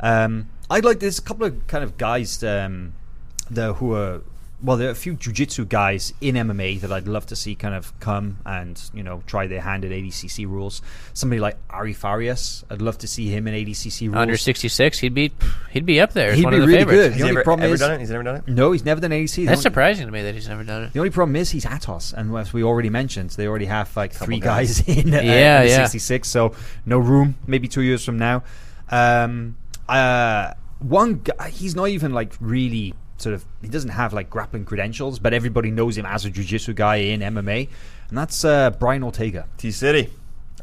um, 0.00 0.48
I'd 0.70 0.84
like 0.86 1.00
there's 1.00 1.18
a 1.18 1.22
couple 1.22 1.44
of 1.46 1.66
kind 1.66 1.84
of 1.84 1.98
guys 1.98 2.42
um, 2.42 2.94
there 3.50 3.74
who 3.74 3.92
are 3.94 4.22
well, 4.60 4.76
there 4.76 4.88
are 4.88 4.92
a 4.92 4.94
few 4.96 5.14
jiu-jitsu 5.14 5.66
guys 5.66 6.12
in 6.20 6.34
MMA 6.34 6.80
that 6.80 6.90
I'd 6.90 7.06
love 7.06 7.26
to 7.26 7.36
see 7.36 7.54
kind 7.54 7.74
of 7.76 7.98
come 8.00 8.38
and 8.44 8.80
you 8.92 9.02
know 9.04 9.22
try 9.26 9.46
their 9.46 9.60
hand 9.60 9.84
at 9.84 9.92
ADCC 9.92 10.46
rules. 10.48 10.82
Somebody 11.14 11.38
like 11.40 11.56
Ary 11.72 11.92
Farias, 11.94 12.64
I'd 12.68 12.82
love 12.82 12.98
to 12.98 13.06
see 13.08 13.28
him 13.28 13.46
in 13.46 13.54
ADCC 13.54 14.08
rules. 14.08 14.16
under 14.16 14.36
66, 14.36 14.98
he'd 14.98 15.14
be 15.14 15.32
he'd 15.70 15.86
be 15.86 16.00
up 16.00 16.12
there. 16.12 16.30
as 16.30 16.38
He'd 16.38 16.44
one 16.44 16.52
be 16.54 16.56
of 16.56 16.60
the 16.62 16.66
really 16.66 16.78
favorites. 16.80 16.96
good. 16.98 17.12
Has 17.12 17.12
The 17.12 17.16
he 17.18 17.22
only 17.22 17.36
ever, 17.36 17.44
problem 17.44 17.64
ever 17.66 17.74
is- 17.74 17.80
done 17.80 17.92
it? 17.92 18.00
He's 18.00 18.10
never 18.10 18.22
done 18.24 18.36
it? 18.36 18.48
No, 18.48 18.72
he's 18.72 18.84
never 18.84 19.00
done 19.00 19.10
ADC. 19.12 19.34
The 19.36 19.44
That's 19.46 19.58
only- 19.58 19.62
surprising 19.62 20.06
to 20.06 20.12
me 20.12 20.22
that 20.22 20.34
he's 20.34 20.48
never 20.48 20.64
done 20.64 20.82
it. 20.84 20.92
The 20.92 20.98
only 20.98 21.10
problem 21.10 21.36
is 21.36 21.50
he's 21.50 21.64
Atos, 21.64 22.12
and 22.12 22.36
as 22.36 22.52
we 22.52 22.62
already 22.64 22.90
mentioned, 22.90 23.30
they 23.30 23.46
already 23.46 23.66
have 23.66 23.96
like 23.96 24.12
three 24.12 24.40
guys. 24.40 24.80
guys, 24.82 24.98
in, 25.04 25.14
uh, 25.14 25.20
Yeah, 25.20 25.62
yeah. 25.62 25.84
66, 25.86 26.26
so 26.28 26.52
no 26.84 26.98
room. 26.98 27.36
Maybe 27.46 27.68
two 27.68 27.82
years 27.82 28.04
from 28.04 28.18
now. 28.18 28.42
Um, 28.90 29.56
uh, 29.88 30.54
one 30.80 31.20
guy, 31.24 31.50
he's 31.50 31.76
not 31.76 31.88
even 31.90 32.12
like 32.12 32.32
really 32.40 32.94
sort 33.18 33.34
of. 33.34 33.44
He 33.62 33.68
doesn't 33.68 33.90
have 33.90 34.12
like 34.12 34.30
grappling 34.30 34.64
credentials, 34.64 35.18
but 35.18 35.32
everybody 35.34 35.70
knows 35.70 35.96
him 35.98 36.06
as 36.06 36.24
a 36.24 36.30
jiu-jitsu 36.30 36.74
guy 36.74 36.96
in 36.96 37.20
MMA, 37.20 37.68
and 38.08 38.18
that's 38.18 38.44
uh, 38.44 38.70
Brian 38.70 39.02
Ortega. 39.02 39.46
T 39.58 39.70
City. 39.70 40.10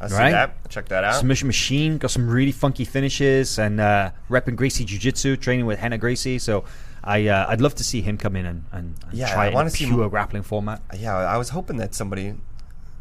I 0.01 0.07
see 0.09 0.15
Right. 0.15 0.31
that. 0.31 0.69
Check 0.69 0.89
that 0.89 1.03
out. 1.05 1.15
Submission 1.15 1.47
machine, 1.47 1.97
got 1.97 2.11
some 2.11 2.29
really 2.29 2.51
funky 2.51 2.83
finishes, 2.83 3.57
and 3.57 3.79
uh, 3.79 4.11
repping 4.29 4.55
Gracie 4.57 4.83
Jiu 4.83 4.99
Jitsu, 4.99 5.37
training 5.37 5.65
with 5.65 5.79
Rener 5.79 5.97
Gracie. 5.99 6.37
So 6.37 6.65
I, 7.01 7.27
uh, 7.27 7.45
I'd 7.47 7.61
love 7.61 7.75
to 7.75 7.83
see 7.83 8.01
him 8.01 8.17
come 8.17 8.35
in 8.35 8.45
and, 8.45 8.65
and, 8.73 8.95
and 9.07 9.13
Yeah, 9.13 9.31
try 9.33 9.47
I 9.47 9.61
in 9.61 9.67
a 9.67 9.69
see 9.69 9.85
pure 9.85 10.03
m- 10.03 10.09
grappling 10.09 10.43
format. 10.43 10.81
Yeah, 10.97 11.15
I 11.15 11.37
was 11.37 11.49
hoping 11.49 11.77
that 11.77 11.95
somebody, 11.95 12.33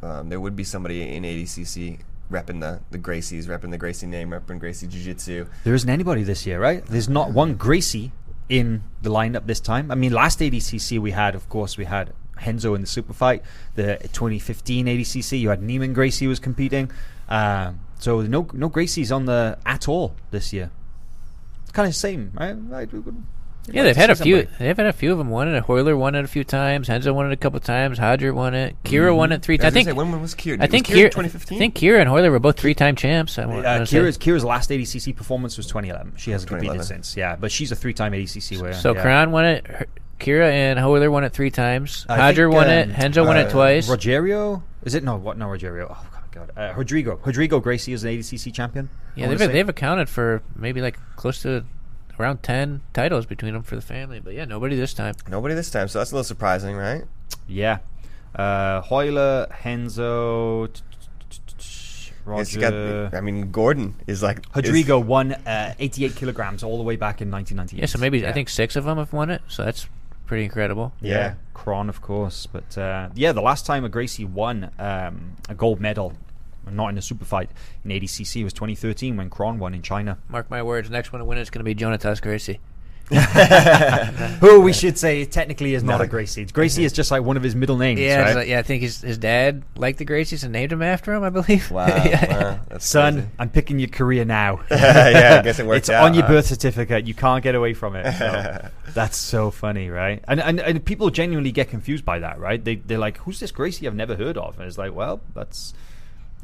um, 0.03 0.29
there 0.29 0.39
would 0.41 0.55
be 0.55 0.63
somebody 0.63 1.03
in 1.17 1.25
ADCC 1.25 1.99
repping 2.31 2.61
the, 2.61 2.81
the 2.93 2.99
Gracies, 2.99 3.47
repping 3.47 3.71
the 3.73 3.79
Gracie 3.79 4.07
name, 4.07 4.31
repping 4.31 4.61
Gracie 4.61 4.87
Jiu 4.87 5.03
Jitsu. 5.03 5.47
There 5.65 5.75
isn't 5.75 5.91
anybody 5.91 6.23
this 6.23 6.47
year, 6.47 6.61
right? 6.61 6.85
There's 6.87 7.09
not 7.09 7.33
one 7.33 7.55
Gracie 7.55 8.13
in 8.49 8.83
the 9.03 9.11
lineup 9.11 9.47
this 9.47 9.61
time. 9.61 9.91
I 9.91 9.95
mean, 9.95 10.13
last 10.13 10.41
ADCC 10.41 10.99
we 10.99 11.13
had, 11.13 11.35
of 11.35 11.49
course, 11.49 11.77
we 11.77 11.85
had 11.85 12.13
Renzo 12.45 12.75
in 12.75 12.81
the 12.81 12.87
super 12.87 13.13
fight. 13.13 13.43
The 13.75 13.99
2015 14.13 14.87
ADCC, 14.87 15.41
you 15.41 15.49
had 15.49 15.61
Neiman 15.61 15.95
Gracie 15.95 16.27
was 16.27 16.39
competing. 16.39 16.91
Um, 17.29 17.81
so 17.99 18.21
no 18.21 18.49
no 18.53 18.69
Gracies 18.69 19.15
on 19.15 19.25
the 19.25 19.59
at 19.65 19.89
all 19.89 20.15
this 20.31 20.53
year. 20.53 20.71
It's 21.63 21.73
kind 21.73 21.87
of 21.87 21.95
the 21.95 21.99
same, 21.99 22.33
right? 22.35 22.57
Right, 23.67 23.69
we 23.69 23.73
would- 23.73 23.75
Yeah, 23.75 23.81
I'd 23.83 23.87
they've 23.87 23.97
had 23.97 24.11
a 24.11 24.17
see 24.17 24.25
few. 24.25 24.37
somebody. 24.43 24.57
They've 24.59 24.77
had 24.77 24.87
a 24.87 24.93
few 24.93 25.13
of 25.13 25.19
them 25.19 25.31
won 25.31 25.49
it. 25.49 25.65
Royler 25.65 25.97
won 25.97 26.15
it 26.15 26.25
a 26.25 26.29
few 26.29 26.45
times. 26.45 26.89
Renzo 26.89 27.13
won 27.13 27.27
it 27.27 27.33
a 27.33 27.37
couple 27.37 27.61
times. 27.61 27.99
Roger 27.99 28.33
won 28.35 28.55
it. 28.55 28.77
Kyra 28.85 29.17
won 29.17 29.33
it 29.33 29.43
three 29.43 29.55
I 29.55 29.59
times. 29.59 29.65
was 29.65 29.73
I 29.73 29.85
think. 29.85 29.89
say, 29.89 29.93
when 29.93 30.21
was 30.21 30.35
Kyra? 30.35 30.61
I 30.61 30.67
think 30.67 30.87
Kyra 30.87 30.95
Kyra. 31.07 31.11
2015. 31.11 31.57
I 31.57 31.59
think 31.59 31.75
Kyra 31.75 32.01
and 32.01 32.11
Royler 32.11 32.31
were 32.31 32.39
both 32.39 32.59
three-time 32.59 32.97
champs. 32.97 33.39
I 33.39 33.47
want 33.47 33.65
Uh. 33.67 33.81
Kyra's, 33.81 34.19
Kyra's 34.19 34.45
last 34.45 34.71
ADCC 34.71 35.13
performance 35.17 35.57
was 35.57 35.67
2011. 35.67 36.15
She 36.17 36.31
hasn't 36.31 36.49
competed 36.51 36.85
since, 36.85 37.17
yeah, 37.17 37.37
but 37.37 37.51
she's 37.51 37.73
a 37.73 37.77
three-time 37.77 38.13
ADCC 38.13 38.61
winner. 38.61 38.75
So 38.75 38.95
yeah. 38.95 39.03
Kron 39.03 39.31
won 39.33 39.45
it. 39.47 39.67
Her- 39.67 39.87
Kyra 40.21 40.51
and 40.51 40.79
Royler 40.79 41.11
won 41.11 41.25
it 41.25 41.33
three 41.33 41.51
times. 41.51 42.07
I 42.09 42.19
Roger 42.19 42.45
think, 42.47 42.55
won 42.55 42.67
um, 42.67 42.73
it. 42.73 42.99
Renzo 42.99 43.25
won 43.27 43.37
it 43.37 43.47
uh, 43.49 43.51
twice. 43.51 43.89
Rogerio 43.89 44.63
is 44.85 44.95
it? 44.95 45.03
No, 45.03 45.17
what? 45.17 45.37
No, 45.37 45.47
Rogerio. 45.47 45.89
Oh 45.91 46.07
God, 46.31 46.51
uh, 46.57 46.73
Rodrigo. 46.77 47.19
Rodrigo 47.25 47.59
Gracie 47.61 47.93
is 47.93 48.05
an 48.05 48.11
ADCC 48.11 48.53
champion. 48.55 48.89
Yeah, 49.17 49.27
they've 49.29 49.39
they've 49.39 49.69
accounted 49.69 50.09
for 50.09 50.41
maybe 50.55 50.81
like 50.81 50.99
close 51.17 51.43
to 51.43 51.65
around 52.19 52.43
ten 52.43 52.81
titles 52.93 53.27
between 53.27 53.53
them 53.55 53.63
for 53.63 53.77
the 53.77 53.83
family. 53.83 54.21
But 54.21 54.35
yeah, 54.35 54.45
nobody 54.45 54.77
this 54.77 54.95
time. 54.95 55.15
Nobody 55.29 55.55
this 55.55 55.71
time, 55.71 55.89
so 55.89 55.99
that's 55.99 56.13
a 56.13 56.15
little 56.15 56.25
surprising, 56.25 56.77
right? 56.77 57.05
Yeah. 57.49 57.79
Uh, 58.35 58.83
Royler, 58.91 59.47
Renzo, 59.65 60.69
Roger. 62.25 62.61
got, 62.61 63.15
I 63.15 63.21
mean, 63.21 63.51
Gordon 63.51 63.95
is 64.07 64.23
like 64.23 64.39
is- 64.39 64.45
Rodrigo 64.57 64.99
won 64.99 65.33
uh, 65.33 65.75
88 65.79 66.17
kilograms 66.17 66.63
all 66.63 66.77
the 66.79 66.83
way 66.83 66.97
back 66.97 67.21
in 67.21 67.31
1998. 67.31 67.81
Yeah, 67.81 67.87
so 67.87 67.99
maybe 67.99 68.27
I 68.27 68.33
think 68.33 68.49
six 68.49 68.77
of 68.77 68.85
them 68.85 68.99
have 68.99 69.13
won 69.13 69.31
it. 69.31 69.43
So 69.49 69.65
that's 69.65 69.89
pretty 70.27 70.45
incredible. 70.45 70.93
Yeah, 71.01 71.13
Yeah. 71.13 71.35
Kron, 71.53 71.89
of 71.89 72.01
course. 72.01 72.47
But 72.47 72.77
uh, 72.79 73.11
yeah, 73.15 73.33
the 73.33 73.43
last 73.43 73.67
time 73.67 73.85
a 73.85 73.89
Gracie 73.89 74.25
won 74.25 74.71
um, 74.79 75.37
a 75.49 75.55
gold 75.55 75.81
medal, 75.81 76.15
not 76.71 76.89
in 76.89 76.99
a 76.99 77.03
super 77.03 77.25
fight, 77.25 77.51
in 77.85 77.91
ADCC 77.91 78.41
it 78.41 78.45
was 78.45 78.53
2013 78.53 79.17
when 79.17 79.31
Kron 79.31 79.59
won 79.59 79.75
in 79.75 79.83
China. 79.83 80.19
Mark 80.29 80.51
my 80.51 80.63
words. 80.63 80.91
Next 80.91 81.13
one 81.13 81.21
to 81.21 81.25
win 81.25 81.39
is 81.39 81.51
going 81.51 81.65
to 81.65 81.65
be 81.65 81.75
Jonnatas 81.75 82.21
Gracie. 82.23 82.61
Who 84.41 84.61
we 84.61 84.73
should 84.73 84.97
say 84.97 85.27
technically 85.27 85.75
is 85.75 85.83
not 85.83 85.99
No. 85.99 86.05
a 86.05 86.07
Gracie. 86.07 86.45
Gracie 86.47 86.85
is 86.85 86.93
just 86.95 87.11
like 87.11 87.23
one 87.23 87.37
of 87.37 87.43
his 87.43 87.55
middle 87.55 87.77
names, 87.77 88.01
Yeah, 88.01 88.21
right? 88.23 88.35
like- 88.37 88.49
yeah. 88.49 88.59
I 88.59 88.63
think 88.63 88.83
his 88.83 89.03
his 89.03 89.19
dad 89.19 89.63
liked 89.77 89.99
the 89.99 90.07
Gracies 90.07 90.43
and 90.43 90.53
named 90.53 90.73
him 90.73 90.81
after 90.81 91.13
him. 91.13 91.23
I 91.23 91.29
believe. 91.31 91.71
Wow, 91.71 91.87
Yeah. 92.05 92.59
wow, 92.71 92.79
Son, 92.79 93.15
crazy. 93.15 93.29
I'm 93.39 93.51
picking 93.51 93.79
your 93.79 93.89
career 93.91 94.25
now. 94.25 94.61
yeah, 94.71 95.37
I 95.41 95.43
guess 95.45 95.59
it 95.59 95.67
worked 95.67 95.79
it's 95.81 95.91
out. 95.91 96.05
on 96.05 96.15
your 96.15 96.23
huh? 96.25 96.31
birth 96.33 96.47
certificate. 96.47 97.07
You 97.07 97.13
can't 97.15 97.43
get 97.43 97.55
away 97.55 97.75
from 97.75 97.95
it. 97.97 98.11
So 98.17 98.69
that's 98.95 99.17
so 99.19 99.51
funny, 99.51 99.91
right? 99.91 100.25
And, 100.27 100.41
and 100.41 100.61
and 100.61 100.85
people 100.85 101.11
genuinely 101.11 101.53
get 101.53 101.69
confused 101.69 102.05
by 102.07 102.21
that, 102.21 102.39
right? 102.39 102.63
They 102.65 102.77
they're 102.77 102.99
like, 102.99 103.19
"Who's 103.19 103.39
this 103.41 103.51
Gracie 103.53 103.87
I've 103.87 103.95
never 103.95 104.17
heard 104.17 104.39
of?" 104.39 104.59
And 104.59 104.67
it's 104.67 104.79
like, 104.79 104.95
well, 104.95 105.21
that's 105.35 105.75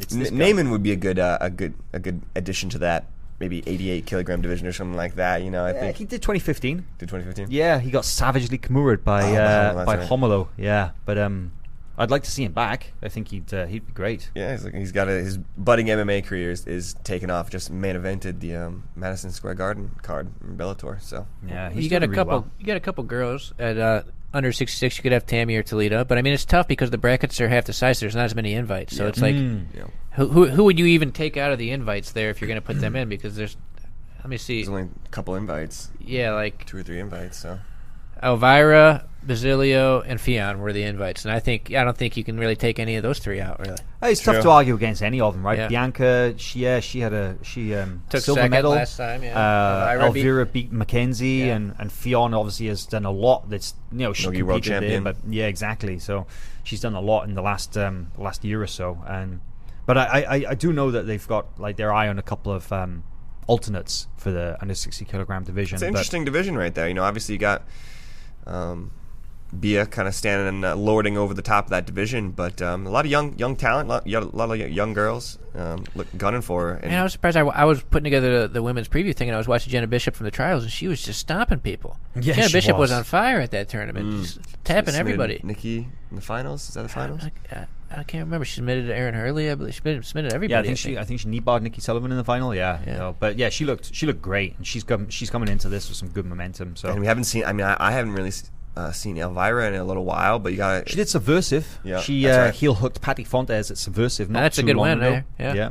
it's 0.01 0.14
N- 0.14 0.22
Neiman 0.38 0.70
would 0.70 0.82
be 0.82 0.92
a 0.92 0.96
good, 0.96 1.18
uh, 1.18 1.38
a 1.40 1.51
good, 1.51 1.74
a 1.92 1.98
good 1.98 2.22
addition 2.34 2.68
to 2.70 2.78
that. 2.78 3.07
Maybe 3.38 3.62
88 3.66 4.05
kilogram 4.05 4.42
division 4.42 4.66
or 4.66 4.72
something 4.72 4.96
like 4.96 5.14
that. 5.14 5.42
You 5.42 5.51
know, 5.51 5.64
I 5.64 5.72
Yeah, 5.72 5.80
think 5.80 5.96
he 5.96 6.05
did 6.05 6.20
2015. 6.22 6.84
did 6.98 7.09
2015. 7.09 7.46
Yeah, 7.51 7.78
he 7.78 7.90
got 7.90 8.05
savagely 8.05 8.59
kimura'd 8.59 9.03
by 9.03 9.22
Oh, 9.22 9.34
uh, 9.34 9.72
that's 9.72 9.86
by 9.86 9.96
right. 9.96 10.09
Romulo. 10.09 10.48
Yeah, 10.59 10.90
but 11.07 11.16
um, 11.16 11.53
I'd 11.96 12.11
like 12.11 12.22
to 12.24 12.30
see 12.30 12.44
him 12.44 12.53
back. 12.53 12.92
I 13.03 13.09
think 13.09 13.28
he'd 13.28 13.53
uh, 13.55 13.64
he'd 13.66 13.86
be 13.86 13.92
great. 13.92 14.30
Yeah, 14.34 14.53
he's, 14.53 14.64
like, 14.64 14.74
he's 14.74 14.92
got 14.92 15.09
a, 15.09 15.12
his 15.12 15.38
budding 15.38 15.86
MMA 15.86 16.22
career 16.24 16.51
is, 16.51 16.66
is 16.66 16.94
taken 17.03 17.30
off. 17.30 17.48
Just 17.48 17.70
main 17.70 17.96
evented 17.96 18.40
the 18.40 18.57
um, 18.57 18.84
Madison 18.94 19.30
Square 19.30 19.55
Garden 19.55 19.90
card 20.03 20.28
in 20.42 20.59
Bellator. 20.59 21.01
So 21.01 21.26
Yeah, 21.46 21.70
he's 21.70 21.84
you 21.84 21.90
got 21.90 22.03
a 22.03 22.07
really 22.09 22.16
couple. 22.16 22.30
well. 22.40 22.51
You 22.59 22.66
got 22.66 22.76
a 22.76 22.80
couple 22.80 23.05
girls 23.05 23.55
at 23.59 23.78
uh, 23.78 24.03
under 24.33 24.53
sixty 24.53 24.76
six. 24.76 24.97
You 24.97 25.03
could 25.03 25.12
have 25.12 25.26
Tammy 25.26 25.57
or 25.57 25.62
Toledo, 25.62 26.05
but 26.05 26.18
I 26.18 26.22
mean 26.22 26.33
it's 26.33 26.45
tough 26.45 26.68
because 26.68 26.91
the 26.91 26.99
brackets 26.99 27.41
are 27.41 27.49
half 27.49 27.64
the 27.64 27.72
size. 27.72 27.99
So 27.99 28.05
there's 28.07 28.16
not 28.16 28.24
as 28.26 28.35
many 28.35 28.55
invites. 28.55 28.97
So 28.97 29.05
Yeah. 29.05 29.09
it's 29.09 29.20
like 29.20 29.35
Mm. 29.35 29.66
who, 30.12 30.28
who 30.28 30.47
who 30.47 30.64
would 30.64 30.78
you 30.78 30.87
even 30.87 31.12
take 31.12 31.37
out 31.37 31.53
of 31.53 31.59
the 31.59 31.70
invites 31.70 32.12
there 32.12 32.31
if 32.31 32.41
you're 32.41 32.49
going 32.49 32.61
to 32.61 32.66
put 32.66 32.81
them 32.81 32.95
in? 32.97 33.09
Because 33.09 33.37
there's 33.37 33.57
let 34.18 34.28
me 34.28 34.37
see. 34.37 34.57
there's 34.57 34.68
only 34.68 34.83
a 35.05 35.09
couple 35.11 35.35
invites, 35.35 35.91
Yeah, 35.99 36.33
like 36.33 36.64
two 36.66 36.76
or 36.78 36.83
three 36.83 37.01
invites. 37.01 37.39
So 37.39 37.59
Elvira, 38.22 39.05
Basilio, 39.23 40.01
and 40.01 40.18
Ffion 40.18 40.59
were 40.61 40.73
the 40.73 40.83
invites, 40.83 41.25
and 41.25 41.33
I 41.33 41.41
think 41.41 41.75
I 41.75 41.85
don't 41.85 41.97
think 41.97 42.16
you 42.16 42.25
can 42.25 42.39
really 42.39 42.57
take 42.57 42.79
any 42.79 42.97
of 42.97 43.03
those 43.03 43.18
three 43.18 43.41
out. 43.41 43.61
Really, 43.61 43.77
It's 44.03 44.23
tough 44.23 44.43
to 44.43 44.51
argue 44.51 44.75
against 44.75 45.03
any 45.03 45.21
of 45.21 45.35
them, 45.35 45.45
right? 45.45 45.59
Yeah. 45.59 45.68
Bianca, 45.68 46.35
she 46.39 46.61
yeah, 46.61 46.81
she 46.81 47.01
had 47.01 47.12
a 47.12 47.37
she 47.43 47.75
um, 47.75 48.03
Took 48.09 48.23
silver 48.23 48.49
medal 48.49 48.71
last 48.73 48.97
time, 48.97 49.23
yeah. 49.23 49.39
Uh, 49.39 49.93
Elvira 49.93 50.12
beat- 50.12 50.18
Elvira 50.21 50.47
beat, 50.47 50.73
Mackenzie, 50.73 51.29
Yeah. 51.29 51.57
and 51.57 51.75
and 51.79 51.91
Ffion 51.91 52.35
obviously 52.37 52.66
has 52.68 52.87
done 52.87 53.05
a 53.05 53.11
lot. 53.11 53.51
That's 53.51 53.75
you 53.93 53.99
know 53.99 54.12
she 54.12 54.27
Nogi 54.27 54.43
world 54.43 54.62
competed 54.62 54.91
there, 54.91 55.01
but 55.03 55.16
yeah, 55.29 55.47
exactly. 55.47 55.99
So 55.99 56.27
she's 56.64 56.81
done 56.81 56.95
a 56.95 57.01
lot 57.01 57.25
in 57.29 57.35
the 57.35 57.43
last 57.43 57.77
um, 57.77 58.12
last 58.16 58.43
year 58.45 58.62
or 58.62 58.66
so, 58.66 59.03
and 59.07 59.41
but 59.87 59.99
I, 59.99 60.23
I 60.23 60.35
I 60.51 60.55
do 60.55 60.73
know 60.73 60.91
that 60.93 61.07
they've 61.07 61.27
got 61.29 61.61
like 61.61 61.77
their 61.77 61.93
eye 61.93 62.09
on 62.09 62.18
a 62.18 62.23
couple 62.23 62.53
of 62.53 62.73
um, 62.73 63.05
alternates 63.47 64.07
for 64.16 64.31
the 64.31 64.57
under 64.62 64.75
sixty 64.75 65.05
kilogram 65.05 65.45
division. 65.45 65.77
it's 65.77 65.83
an 65.83 65.89
but- 65.93 65.99
interesting 65.99 66.25
division 66.25 66.57
right 66.57 66.75
there. 66.75 66.89
You 66.89 66.95
know, 66.95 67.05
obviously 67.05 67.35
you 67.35 67.39
got 67.39 67.64
um, 68.47 68.93
Bia 69.59 69.86
kind 69.86 70.07
of 70.07 70.14
standing 70.14 70.46
and 70.48 70.64
uh, 70.64 70.74
lording 70.76 71.18
over 71.18 71.34
the 71.34 71.42
top 71.42 71.64
of 71.64 71.70
that 71.70 71.86
division, 71.86 72.30
but 72.30 72.62
um, 72.62 72.86
a 72.86 72.90
lot 72.90 73.05
of 73.05 73.11
young 73.11 73.36
young 73.38 73.57
talent, 73.57 73.88
a 73.88 73.92
lot, 73.92 74.07
a 74.07 74.20
lot 74.36 74.51
of 74.51 74.70
young 74.70 74.92
girls 74.92 75.38
um, 75.55 75.84
look, 75.94 76.07
gunning 76.16 76.40
for 76.40 76.68
her. 76.68 76.74
And 76.74 76.90
Man, 76.90 77.01
I 77.01 77.03
was 77.03 77.12
surprised. 77.12 77.36
I, 77.36 77.40
I 77.40 77.64
was 77.64 77.82
putting 77.82 78.05
together 78.05 78.42
the, 78.42 78.48
the 78.48 78.62
women's 78.62 78.88
preview 78.88 79.14
thing, 79.14 79.28
and 79.28 79.34
I 79.34 79.38
was 79.38 79.48
watching 79.48 79.70
Jenna 79.70 79.86
Bishop 79.86 80.14
from 80.14 80.24
the 80.24 80.30
trials, 80.30 80.62
and 80.62 80.72
she 80.72 80.86
was 80.86 81.03
just 81.03 81.18
stomping 81.18 81.59
people. 81.61 81.98
Yeah, 82.14 82.34
Jenna 82.34 82.51
Bishop 82.51 82.76
was. 82.76 82.90
was. 82.90 82.98
on 82.98 83.05
fire 83.05 83.40
at 83.40 83.51
that 83.51 83.68
tournament, 83.68 84.22
just 84.22 84.40
tapping 84.64 84.92
submitted 84.92 84.98
everybody. 85.01 85.40
Nikki 85.42 85.88
in 86.11 86.16
the 86.16 86.22
finals. 86.22 86.68
Is 86.68 86.74
that 86.74 86.82
the 86.82 86.88
finals? 86.88 87.22
I, 87.24 87.57
I, 87.57 87.66
I 87.90 88.03
can't 88.05 88.24
remember. 88.24 88.44
She 88.44 88.55
submitted 88.55 88.86
to 88.86 88.96
Erin 88.96 89.14
Herle. 89.14 89.51
I 89.51 89.55
believe 89.57 89.74
she 89.74 89.78
submitted, 89.78 90.07
submitted 90.07 90.32
everybody. 90.32 90.53
Yeah, 90.55 90.61
I 90.61 90.62
think 90.62 90.78
she. 90.78 90.98
I 90.98 91.05
think 91.05 91.20
she 91.20 91.28
knee 91.28 91.40
barred 91.40 91.64
Nikki 91.64 91.80
Sullivan 91.80 92.12
in 92.12 92.16
the 92.16 92.24
final. 92.24 92.55
Yeah, 92.55 92.78
Yeah. 92.86 92.92
you 92.92 92.98
know, 92.98 93.16
but 93.18 93.36
yeah, 93.36 93.48
she 93.48 93.64
looked 93.64 93.92
she 93.92 94.07
looked 94.07 94.22
great, 94.22 94.57
and 94.57 94.66
she's 94.66 94.84
come 94.84 95.09
she's 95.09 95.30
coming 95.30 95.48
into 95.48 95.68
this 95.68 95.88
with 95.88 95.96
some 95.98 96.09
good 96.09 96.26
momentum. 96.26 96.76
So 96.76 96.90
And 96.90 97.01
we 97.01 97.07
haven't 97.07 97.24
seen. 97.24 97.44
I 97.44 97.53
mean, 97.53 97.66
I, 97.66 97.76
I 97.80 97.90
haven't 97.90 98.12
really 98.12 98.30
uh, 98.77 98.93
seen 98.93 99.16
Elvira 99.18 99.68
in 99.68 99.75
a 99.75 99.85
little 99.85 100.05
while, 100.05 100.39
but 100.39 100.53
you 100.53 100.59
got 100.59 100.89
She 100.89 100.97
did 100.97 101.09
Subversive. 101.09 101.79
Yeah, 101.85 102.01
she 102.01 102.23
that's 102.25 102.37
uh, 102.37 102.41
right. 102.43 102.55
heel 102.55 102.75
hooked 102.75 103.01
Patty 103.01 103.25
Fontes 103.25 103.71
at 103.71 103.79
Subversive. 103.79 104.31
Not 104.31 104.41
That's 104.41 104.59
a 104.59 104.62
too 104.62 104.66
good 104.68 104.77
long 104.77 104.89
win 104.89 104.99
ago. 104.99 105.11
there, 105.11 105.25
yeah. 105.39 105.55
yeah. 105.55 105.71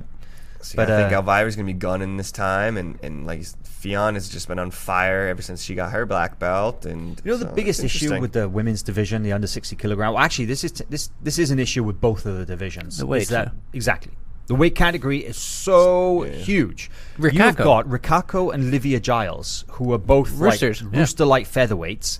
See, 0.61 0.75
But, 0.75 0.91
I 0.91 1.01
think 1.01 1.13
uh, 1.13 1.21
Elvira's 1.21 1.55
gonna 1.55 1.65
be 1.65 1.73
gunning 1.73 2.17
this 2.17 2.31
time, 2.31 2.77
and 2.77 2.99
and 3.01 3.25
like 3.25 3.39
Ffion 3.39 4.15
has 4.15 4.27
just 4.27 4.47
been 4.47 4.59
on 4.59 4.71
fire 4.71 5.27
ever 5.27 5.41
since 5.41 5.63
she 5.63 5.73
got 5.73 5.91
her 5.91 6.05
black 6.05 6.37
belt. 6.37 6.85
And 6.85 7.21
You 7.23 7.31
know 7.31 7.37
the 7.37 7.47
so 7.47 7.53
biggest 7.53 7.83
issue 7.83 8.19
with 8.19 8.33
the 8.33 8.49
women's 8.49 8.83
division, 8.83 9.23
the 9.23 9.31
under 9.31 9.47
sixty 9.47 9.75
kilogram. 9.77 10.13
Well, 10.13 10.23
actually, 10.23 10.45
this 10.45 10.63
is 10.65 10.73
t- 10.73 10.85
this 10.89 11.11
this 11.21 11.39
is 11.39 11.51
an 11.51 11.59
issue 11.59 11.83
with 11.83 12.01
both 12.01 12.25
of 12.25 12.37
the 12.37 12.45
divisions. 12.45 12.97
The 12.97 13.05
weight, 13.05 13.21
is 13.23 13.29
that 13.29 13.47
yeah. 13.47 13.53
exactly 13.73 14.11
the 14.49 14.55
weight 14.55 14.73
category 14.73 15.19
is 15.19 15.37
so 15.37 16.25
Yeah. 16.25 16.31
huge. 16.31 16.89
Rikako. 17.19 17.33
You've 17.33 17.55
got 17.57 17.85
Rikako 17.87 18.51
and 18.51 18.71
Livia 18.71 18.99
Giles, 18.99 19.63
who 19.73 19.93
are 19.93 19.99
both 19.99 20.31
Roosters, 20.31 20.81
like 20.81 20.91
yeah. 20.91 20.99
rooster-like 21.01 21.47
featherweights, 21.47 22.17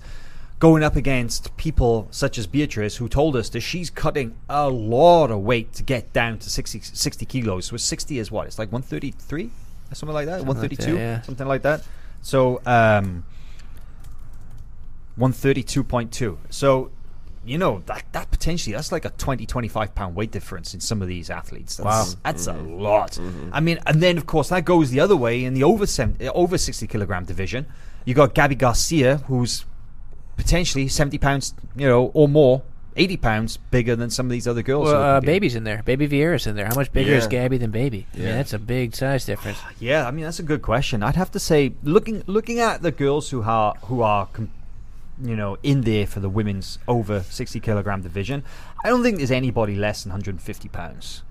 going 0.60 0.82
up 0.84 0.94
against 0.94 1.56
people 1.56 2.06
such 2.10 2.36
as 2.38 2.46
Beatrice, 2.46 2.96
who 2.96 3.08
told 3.08 3.34
us 3.34 3.48
that 3.48 3.60
she's 3.60 3.88
cutting 3.88 4.36
a 4.48 4.68
lot 4.68 5.30
of 5.30 5.40
weight 5.40 5.72
to 5.72 5.82
get 5.82 6.12
down 6.12 6.38
to 6.38 6.50
60, 6.50 6.80
60 6.80 7.26
kilos. 7.26 7.64
So 7.66 7.76
60 7.78 8.18
is 8.18 8.30
what? 8.30 8.46
It's 8.46 8.58
like 8.58 8.70
133? 8.70 9.50
Or 9.90 9.94
something 9.94 10.14
like 10.14 10.26
that? 10.26 10.40
Something 10.40 10.48
like 10.48 10.60
132? 10.62 10.92
that, 10.92 10.98
yeah. 10.98 11.22
Something 11.22 11.48
like 11.48 11.62
that. 11.62 11.82
So, 12.20 12.60
um, 12.66 13.24
132.2. 15.18 16.36
So, 16.50 16.90
you 17.42 17.56
know, 17.56 17.82
that, 17.86 18.04
that 18.12 18.30
potentially, 18.30 18.74
that's 18.74 18.92
like 18.92 19.06
a 19.06 19.10
20, 19.10 19.46
25 19.46 19.94
pound 19.94 20.14
weight 20.14 20.30
difference 20.30 20.74
in 20.74 20.80
some 20.80 21.00
of 21.00 21.08
these 21.08 21.30
athletes. 21.30 21.78
That's, 21.78 21.86
Wow. 21.86 22.20
That's 22.22 22.46
a 22.46 22.52
lot. 22.52 23.18
I 23.50 23.60
mean, 23.60 23.78
and 23.86 24.02
then, 24.02 24.18
of 24.18 24.26
course, 24.26 24.50
that 24.50 24.66
goes 24.66 24.90
the 24.90 25.00
other 25.00 25.16
way 25.16 25.42
in 25.42 25.54
the 25.54 25.64
over, 25.64 25.86
70, 25.86 26.28
over 26.28 26.58
60 26.58 26.86
kilogram 26.86 27.24
division. 27.24 27.64
You 28.04 28.12
got 28.12 28.34
Gabby 28.34 28.56
Garcia, 28.56 29.18
who's 29.26 29.64
potentially 30.40 30.88
70 30.88 31.18
pounds, 31.18 31.54
you 31.76 31.86
know, 31.86 32.06
or 32.14 32.28
more, 32.28 32.62
80 32.96 33.16
pounds 33.18 33.56
bigger 33.56 33.94
than 33.94 34.10
some 34.10 34.26
of 34.26 34.30
these 34.32 34.48
other 34.48 34.62
girls. 34.62 34.86
Well, 34.86 34.94
who 34.94 35.00
are 35.00 35.04
uh, 35.16 35.20
competing. 35.20 35.34
Baby's 35.34 35.54
in 35.54 35.64
there. 35.64 35.82
Baby 35.84 36.08
Vieira's 36.08 36.46
in 36.46 36.56
there. 36.56 36.66
How 36.66 36.74
much 36.74 36.92
bigger 36.92 37.12
is 37.12 37.24
Yeah. 37.24 37.30
Gabby 37.30 37.58
than 37.58 37.70
Baby? 37.70 38.06
I 38.12 38.16
mean, 38.16 38.26
Yeah. 38.26 38.34
that's 38.36 38.52
a 38.52 38.58
big 38.58 38.96
size 38.96 39.24
difference. 39.24 39.58
Yeah, 39.78 40.06
I 40.06 40.10
mean 40.10 40.24
that's 40.24 40.38
a 40.40 40.42
good 40.44 40.62
question. 40.62 41.02
I'd 41.02 41.16
have 41.16 41.30
to 41.32 41.38
say, 41.38 41.72
looking 41.82 42.22
looking 42.26 42.58
at 42.60 42.82
the 42.82 42.90
girls 42.90 43.30
who 43.30 43.42
are 43.42 43.74
who 43.84 44.02
are, 44.02 44.26
com- 44.26 44.50
you 45.22 45.36
know, 45.36 45.56
in 45.62 45.82
there 45.82 46.06
for 46.06 46.20
the 46.20 46.28
women's 46.28 46.78
over 46.88 47.20
sixty 47.22 47.60
kilogram 47.60 48.02
division, 48.02 48.42
I 48.84 48.88
don't 48.88 49.02
think 49.02 49.18
there's 49.18 49.30
anybody 49.30 49.76
less 49.76 50.02
than 50.02 50.10
150 50.10 50.68
pounds. 50.68 51.22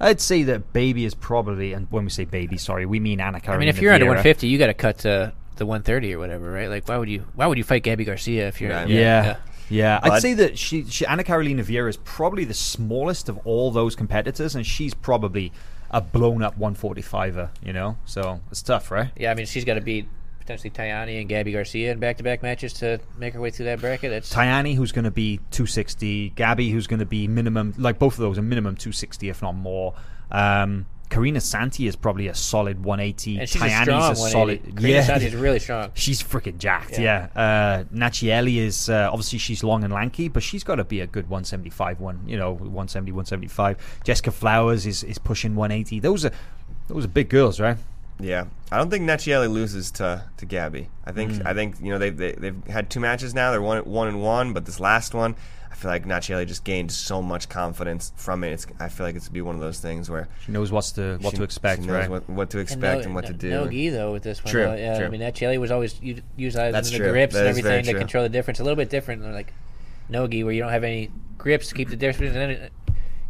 I'd 0.00 0.20
say 0.20 0.42
that 0.44 0.72
baby 0.72 1.04
is 1.04 1.14
probably, 1.14 1.72
and 1.74 1.86
when 1.90 2.04
we 2.04 2.10
say 2.10 2.24
baby, 2.24 2.58
sorry, 2.58 2.86
we 2.86 2.98
mean 2.98 3.20
Anna 3.20 3.40
I 3.46 3.56
mean, 3.56 3.68
if 3.68 3.80
you're 3.80 3.92
under 3.92 4.06
150, 4.06 4.48
you 4.48 4.58
got 4.58 4.66
to 4.66 4.74
cut 4.74 4.98
to 4.98 5.32
the 5.62 5.66
130 5.66 6.14
or 6.14 6.18
whatever, 6.18 6.50
right? 6.50 6.68
Like, 6.68 6.88
why 6.88 6.98
would 6.98 7.08
you? 7.08 7.24
Why 7.34 7.46
would 7.46 7.56
you 7.58 7.64
fight 7.64 7.82
Gabby 7.84 8.04
Garcia 8.04 8.48
if 8.48 8.60
you're? 8.60 8.70
Right. 8.72 8.88
Yeah. 8.88 9.36
Yeah, 9.70 10.00
Well, 10.02 10.12
I'd 10.12 10.16
I'd- 10.16 10.20
say 10.20 10.34
that 10.34 10.58
she, 10.58 10.84
she 10.84 11.06
Anna 11.06 11.24
Carolina 11.24 11.62
Vieira 11.62 11.88
is 11.88 11.96
probably 11.96 12.44
the 12.44 12.52
smallest 12.52 13.30
of 13.30 13.38
all 13.46 13.70
those 13.70 13.94
competitors, 13.96 14.54
and 14.54 14.66
she's 14.66 14.92
probably 14.92 15.50
a 15.90 16.00
blown 16.02 16.42
up 16.42 16.58
145er. 16.58 17.48
You 17.64 17.72
know, 17.72 17.96
so 18.04 18.40
it's 18.50 18.60
tough, 18.60 18.90
right? 18.90 19.10
Yeah, 19.16 19.30
I 19.30 19.34
mean, 19.34 19.46
she's 19.46 19.64
got 19.64 19.74
to 19.74 19.80
beat 19.80 20.08
potentially 20.40 20.68
Tayane 20.70 21.20
and 21.20 21.28
Gabby 21.28 21.52
Garcia 21.52 21.92
in 21.92 22.00
back-to-back 22.00 22.42
matches 22.42 22.72
to 22.74 23.00
make 23.16 23.32
her 23.32 23.40
way 23.40 23.50
through 23.50 23.66
that 23.66 23.80
bracket. 23.80 24.10
That's 24.10 24.34
Tayane, 24.34 24.74
who's 24.74 24.90
going 24.92 25.04
to 25.04 25.10
be 25.10 25.36
260, 25.52 26.30
Gabby, 26.30 26.68
who's 26.70 26.86
going 26.88 27.00
to 27.00 27.06
be 27.06 27.26
minimum, 27.28 27.72
like 27.78 27.98
both 28.00 28.14
of 28.14 28.18
those, 28.18 28.36
a 28.38 28.42
minimum 28.42 28.74
260, 28.76 29.28
if 29.30 29.40
not 29.40 29.52
more. 29.54 29.94
Um, 30.32 30.84
Karina 31.12 31.42
Santi 31.42 31.86
is 31.86 31.94
probably 31.94 32.28
a 32.28 32.34
solid 32.34 32.82
180. 32.82 33.38
and 33.40 33.46
she's 33.48 33.60
a 33.60 33.68
strong 33.68 33.88
a 34.02 34.18
180. 34.18 34.30
solid, 34.32 34.76
Karina 34.76 34.94
yeah, 34.96 35.02
Santi's 35.04 35.34
really 35.34 35.58
strong. 35.58 35.90
she's 35.94 36.22
freaking 36.22 36.56
jacked. 36.56 36.92
Yeah. 36.98 37.28
Yeah, 37.36 37.40
uh, 37.42 37.84
Nathiely 37.94 38.56
is 38.56 38.88
uh, 38.88 39.10
obviously 39.12 39.38
she's 39.38 39.62
long 39.62 39.84
and 39.84 39.92
lanky, 39.92 40.28
but 40.28 40.42
she's 40.42 40.64
got 40.64 40.76
to 40.76 40.84
be 40.84 41.00
a 41.00 41.06
good 41.06 41.24
175 41.28 42.00
one. 42.00 42.22
You 42.26 42.38
know, 42.38 42.52
170, 42.52 43.12
175. 43.12 44.00
Jessica 44.04 44.30
Flowers 44.30 44.86
is, 44.86 45.04
is 45.04 45.18
pushing 45.18 45.54
180. 45.54 46.00
Those 46.00 46.24
are 46.24 46.30
those 46.88 47.04
are 47.04 47.08
big 47.08 47.28
girls, 47.28 47.60
right? 47.60 47.76
Yeah, 48.18 48.46
I 48.70 48.78
don't 48.78 48.88
think 48.90 49.04
Nathiely 49.04 49.52
loses 49.52 49.90
to, 49.92 50.24
to 50.38 50.46
Gabby. 50.46 50.88
I 51.04 51.12
think 51.12 51.32
Hmm. 51.32 51.46
I 51.46 51.52
think 51.52 51.76
you 51.80 51.90
know 51.90 51.98
they 51.98 52.08
they 52.10 52.32
they've 52.32 52.66
had 52.68 52.88
two 52.88 53.00
matches 53.00 53.34
now. 53.34 53.50
They're 53.50 53.60
one 53.60 53.84
one 53.84 54.08
and 54.08 54.22
one, 54.22 54.54
but 54.54 54.64
this 54.64 54.80
last 54.80 55.12
one, 55.12 55.34
I 55.72 55.74
feel 55.74 55.90
like 55.90 56.04
Nathiely 56.04 56.46
just 56.46 56.64
gained 56.64 56.92
so 56.92 57.22
much 57.22 57.48
confidence 57.48 58.12
from 58.16 58.44
it. 58.44 58.52
It's, 58.52 58.66
I 58.78 58.88
feel 58.90 59.06
like 59.06 59.16
it's 59.16 59.24
to 59.24 59.32
be 59.32 59.40
one 59.40 59.54
of 59.54 59.60
those 59.62 59.80
things 59.80 60.10
where 60.10 60.28
She 60.44 60.52
knows 60.52 60.70
what's 60.70 60.92
to 60.92 61.16
what 61.22 61.30
she- 61.30 61.38
to 61.38 61.42
expect, 61.42 61.80
she 61.80 61.86
knows 61.88 61.96
right? 61.96 62.10
what, 62.10 62.28
what 62.28 62.50
to 62.50 62.58
expect 62.58 63.06
and, 63.06 63.14
what 63.14 63.24
to 63.26 63.32
do. 63.32 63.48
No 63.50 63.66
gi 63.66 63.88
though 63.88 64.12
with 64.12 64.22
this 64.22 64.44
one. 64.44 64.52
True, 64.52 64.64
though. 64.64 64.74
Yeah, 64.74 64.98
true. 64.98 65.06
I 65.06 65.08
mean 65.08 65.20
that 65.20 65.34
Chelly 65.34 65.56
was 65.58 65.70
always 65.70 65.98
u- 66.02 66.22
utilizing 66.36 66.72
That's 66.72 66.90
the 66.90 66.98
true. 66.98 67.10
grips 67.10 67.32
That 67.34 67.40
and 67.46 67.48
everything 67.48 67.84
to 67.86 67.94
control 67.94 68.22
the 68.22 68.28
difference. 68.28 68.60
A 68.60 68.64
little 68.64 68.76
bit 68.76 68.90
different 68.90 69.22
than 69.22 69.32
like 69.32 69.52
no 70.10 70.26
gi 70.28 70.44
where 70.44 70.52
you 70.52 70.60
don't 70.60 70.72
have 70.72 70.84
any 70.84 71.10
grips 71.38 71.68
to 71.68 71.74
keep 71.74 71.88
the 71.88 71.96
difference. 71.96 72.70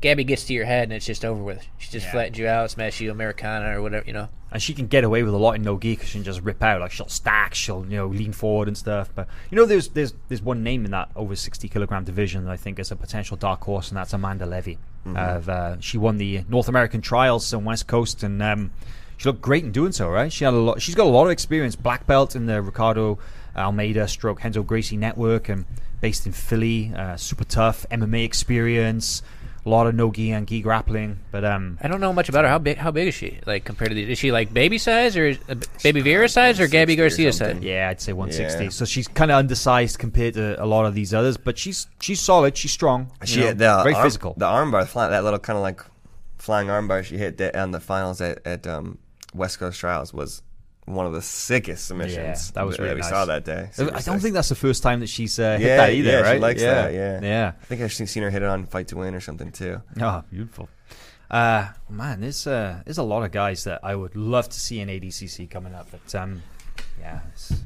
And 0.02 0.08
then 0.10 0.10
it, 0.10 0.16
Gabby 0.18 0.24
gets 0.24 0.44
to 0.44 0.52
your 0.52 0.64
head 0.64 0.84
and 0.84 0.92
it's 0.92 1.06
just 1.06 1.24
over 1.24 1.42
with. 1.42 1.66
She 1.78 1.90
just 1.90 2.06
Yeah. 2.06 2.12
flattens 2.12 2.38
you 2.38 2.48
out, 2.48 2.70
smash 2.70 3.00
you 3.00 3.10
Americana 3.10 3.78
or 3.78 3.82
whatever. 3.82 4.04
You 4.06 4.12
know. 4.12 4.28
and 4.50 4.60
she 4.60 4.74
can 4.74 4.86
get 4.86 5.02
away 5.02 5.22
with 5.22 5.32
a 5.32 5.36
lot 5.38 5.52
in 5.52 5.62
no 5.62 5.78
gi 5.78 5.94
because 5.94 6.08
she 6.10 6.18
can 6.18 6.24
just 6.24 6.42
rip 6.42 6.62
out. 6.62 6.80
Like 6.80 6.90
she'll 6.90 7.08
stack, 7.08 7.54
she'll 7.54 7.86
you 7.88 7.96
know 7.96 8.06
lean 8.08 8.32
forward 8.32 8.68
and 8.68 8.76
stuff. 8.76 9.08
But 9.14 9.26
you 9.50 9.56
know, 9.56 9.64
there's 9.64 9.88
there's 9.88 10.12
there's 10.28 10.42
one 10.42 10.62
name 10.62 10.84
in 10.84 10.90
that 10.90 11.08
over 11.16 11.34
60 11.34 11.68
kilogram 11.68 12.04
division 12.04 12.44
that 12.44 12.50
I 12.50 12.56
think 12.58 12.78
is 12.78 12.90
a 12.90 12.96
potential 12.96 13.36
dark 13.36 13.62
horse, 13.64 13.88
and 13.88 13.96
that's 13.96 14.12
Amanda 14.12 14.44
Leve. 14.46 14.76
Of, 15.04 15.48
uh, 15.48 15.80
she 15.80 15.98
won 15.98 16.18
the 16.18 16.44
North 16.48 16.68
American 16.68 17.00
trials 17.00 17.52
on 17.54 17.64
West 17.64 17.86
Coast, 17.88 18.22
and 18.22 18.40
um, 18.42 18.70
she 19.16 19.28
looked 19.28 19.40
great 19.40 19.64
in 19.64 19.72
doing 19.72 19.90
so. 19.92 20.08
Right? 20.08 20.30
She 20.32 20.44
had 20.44 20.52
a 20.54 20.58
lot. 20.58 20.82
She's 20.82 20.94
got 20.94 21.06
a 21.06 21.10
lot 21.10 21.24
of 21.24 21.30
experience. 21.32 21.74
Black 21.74 22.06
belt 22.06 22.36
in 22.36 22.46
the 22.46 22.60
Ricardo 22.62 23.18
Almeida 23.56 24.06
Stroke 24.06 24.42
Renzo 24.44 24.62
Gracie 24.62 24.96
network, 24.96 25.48
and 25.48 25.64
based 26.02 26.26
in 26.26 26.32
Philly. 26.32 26.92
Uh, 26.94 27.16
super 27.16 27.44
tough 27.44 27.86
MMA 27.90 28.24
experience. 28.24 29.22
A 29.64 29.68
lot 29.68 29.86
of 29.86 29.94
no 29.94 30.10
gi 30.10 30.32
and 30.32 30.46
gi 30.48 30.60
grappling, 30.60 31.20
but 31.30 31.44
um, 31.44 31.78
I 31.80 31.86
don't 31.86 32.00
know 32.00 32.12
much 32.12 32.28
about 32.28 32.44
her. 32.44 32.50
How 32.50 32.58
big? 32.58 32.78
How 32.78 32.90
big 32.90 33.06
is 33.08 33.14
she? 33.14 33.38
Like 33.46 33.64
compared 33.64 33.90
to 33.90 33.94
these? 33.94 34.08
Is 34.08 34.18
she 34.18 34.32
like 34.32 34.52
baby 34.52 34.76
size 34.76 35.16
or 35.16 35.36
uh, 35.48 35.54
baby 35.84 36.02
Vieira 36.02 36.28
size 36.28 36.58
or 36.58 36.66
Gabby 36.66 36.94
160 36.94 37.22
or 37.22 37.26
Garcia 37.26 37.32
size? 37.32 37.62
Yeah, 37.62 37.88
I'd 37.88 38.00
say 38.00 38.12
160. 38.12 38.64
Yeah. 38.64 38.70
So 38.70 38.84
she's 38.84 39.06
kind 39.06 39.30
of 39.30 39.36
undersized 39.38 40.00
compared 40.00 40.34
to 40.34 40.60
a 40.60 40.66
lot 40.66 40.84
of 40.86 40.94
these 40.94 41.14
others, 41.14 41.36
but 41.36 41.58
she's 41.58 41.86
she's 42.00 42.20
solid. 42.20 42.56
She's 42.56 42.72
strong. 42.72 43.12
you 43.20 43.26
She 43.28 43.40
know, 43.40 43.46
hit 43.46 43.58
the 43.58 43.80
very 43.84 43.94
arm, 43.94 44.04
physical. 44.04 44.34
The 44.36 44.46
armbar, 44.46 44.92
that 45.10 45.22
little 45.22 45.38
kind 45.38 45.56
of 45.56 45.62
like 45.62 45.80
flying 46.38 46.66
armbar 46.66 47.04
she 47.04 47.16
hit 47.16 47.38
that 47.38 47.54
on 47.54 47.70
the 47.70 47.78
finals 47.78 48.20
at, 48.20 48.44
at 48.44 48.66
um, 48.66 48.98
West 49.32 49.60
Coast 49.60 49.78
Trials 49.78 50.12
was 50.12 50.42
one 50.84 51.06
of 51.06 51.12
the 51.12 51.22
sickest 51.22 51.86
submissions 51.86 52.50
that 52.52 52.66
was 52.66 52.78
really 52.78 52.88
that 52.90 52.94
we 52.96 53.00
nice. 53.02 53.10
saw 53.10 53.24
that 53.26 53.44
day. 53.44 53.70
I 53.78 54.00
don't 54.00 54.18
think 54.20 54.34
that's 54.34 54.48
the 54.48 54.54
first 54.56 54.82
time 54.82 55.00
that 55.00 55.08
she's 55.08 55.38
uh, 55.38 55.52
hit 55.56 55.66
Yeah, 55.68 55.76
that 55.76 55.92
either, 55.92 56.10
yeah, 56.10 56.20
right? 56.20 56.34
she 56.34 56.40
likes 56.40 56.60
yeah. 56.62 56.74
that. 56.74 56.92
Yeah, 56.92 57.20
yeah. 57.22 57.52
I 57.60 57.64
think 57.66 57.82
I've 57.82 57.92
seen 57.92 58.22
her 58.22 58.30
hit 58.30 58.42
it 58.42 58.48
on 58.48 58.66
Fight 58.66 58.88
to 58.88 58.96
Win 58.96 59.14
or 59.14 59.20
something 59.20 59.52
too. 59.52 59.80
Oh, 60.00 60.24
beautiful. 60.30 60.68
Uh, 61.30 61.68
man, 61.88 62.20
there's 62.20 62.46
uh, 62.46 62.82
there's 62.84 62.98
a 62.98 63.02
lot 63.02 63.22
of 63.22 63.30
guys 63.30 63.64
that 63.64 63.80
I 63.82 63.94
would 63.94 64.16
love 64.16 64.48
to 64.50 64.60
see 64.60 64.80
in 64.80 64.88
ADCC 64.88 65.48
coming 65.48 65.74
up, 65.74 65.88
but 65.90 66.14
um, 66.14 66.42
yeah, 67.00 67.20
this, 67.30 67.62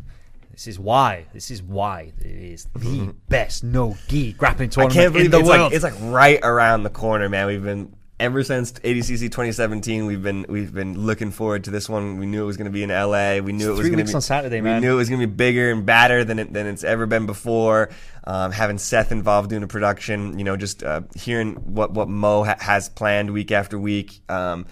this 0.52 0.66
is 0.68 0.78
why 0.78 1.26
this 1.32 1.50
is 1.50 1.62
why 1.62 2.12
it 2.20 2.26
is 2.26 2.68
the 2.76 3.12
best 3.28 3.64
no 3.64 3.96
gi 4.08 4.34
grappling 4.34 4.70
I 4.76 4.86
can't 4.86 5.12
believe 5.12 5.26
in 5.26 5.30
the 5.32 5.40
it's 5.40 5.48
world. 5.48 5.60
like 5.62 5.72
it's 5.72 5.82
like 5.82 5.94
right 6.00 6.38
around 6.44 6.84
the 6.84 6.90
corner, 6.90 7.28
man. 7.28 7.46
We've 7.48 7.62
been 7.64 7.92
ever 8.18 8.42
since 8.42 8.72
ADCC 8.72 9.20
2017. 9.20 10.06
We've 10.06 10.22
been 10.22 10.46
we've 10.48 10.72
been 10.72 10.98
looking 10.98 11.30
forward 11.30 11.64
to 11.64 11.70
this 11.70 11.88
one. 11.88 12.18
We 12.18 12.26
knew 12.26 12.42
it 12.42 12.46
was 12.46 12.56
going 12.56 12.66
to 12.66 12.72
be 12.72 12.82
in 12.82 12.90
LA. 12.90 13.38
We 13.38 13.52
knew 13.52 13.68
it 13.68 13.70
was 13.70 13.80
three 13.80 13.90
going 13.90 13.98
to 13.98 14.04
weeks 14.04 14.10
be 14.10 14.16
on 14.16 14.22
Saturday, 14.22 14.60
we 14.60 14.80
knew 14.80 14.92
it 14.92 14.96
was 14.96 15.08
going 15.08 15.20
to 15.20 15.26
be 15.26 15.32
bigger 15.32 15.70
and 15.70 15.84
badder 15.84 16.24
than 16.24 16.38
it, 16.38 16.52
than 16.52 16.66
it's 16.66 16.84
ever 16.84 17.06
been 17.06 17.26
before. 17.26 17.90
Um, 18.24 18.50
having 18.50 18.78
Seth 18.78 19.12
involved 19.12 19.50
doing 19.50 19.62
the 19.62 19.68
production, 19.68 20.38
you 20.38 20.44
know, 20.44 20.56
just 20.56 20.82
uh, 20.82 21.02
hearing 21.14 21.54
what 21.54 21.92
what 21.92 22.08
Mo 22.08 22.44
ha- 22.44 22.56
has 22.58 22.88
planned 22.88 23.32
week 23.32 23.52
after 23.52 23.78
week. 23.78 24.20
Um, 24.28 24.66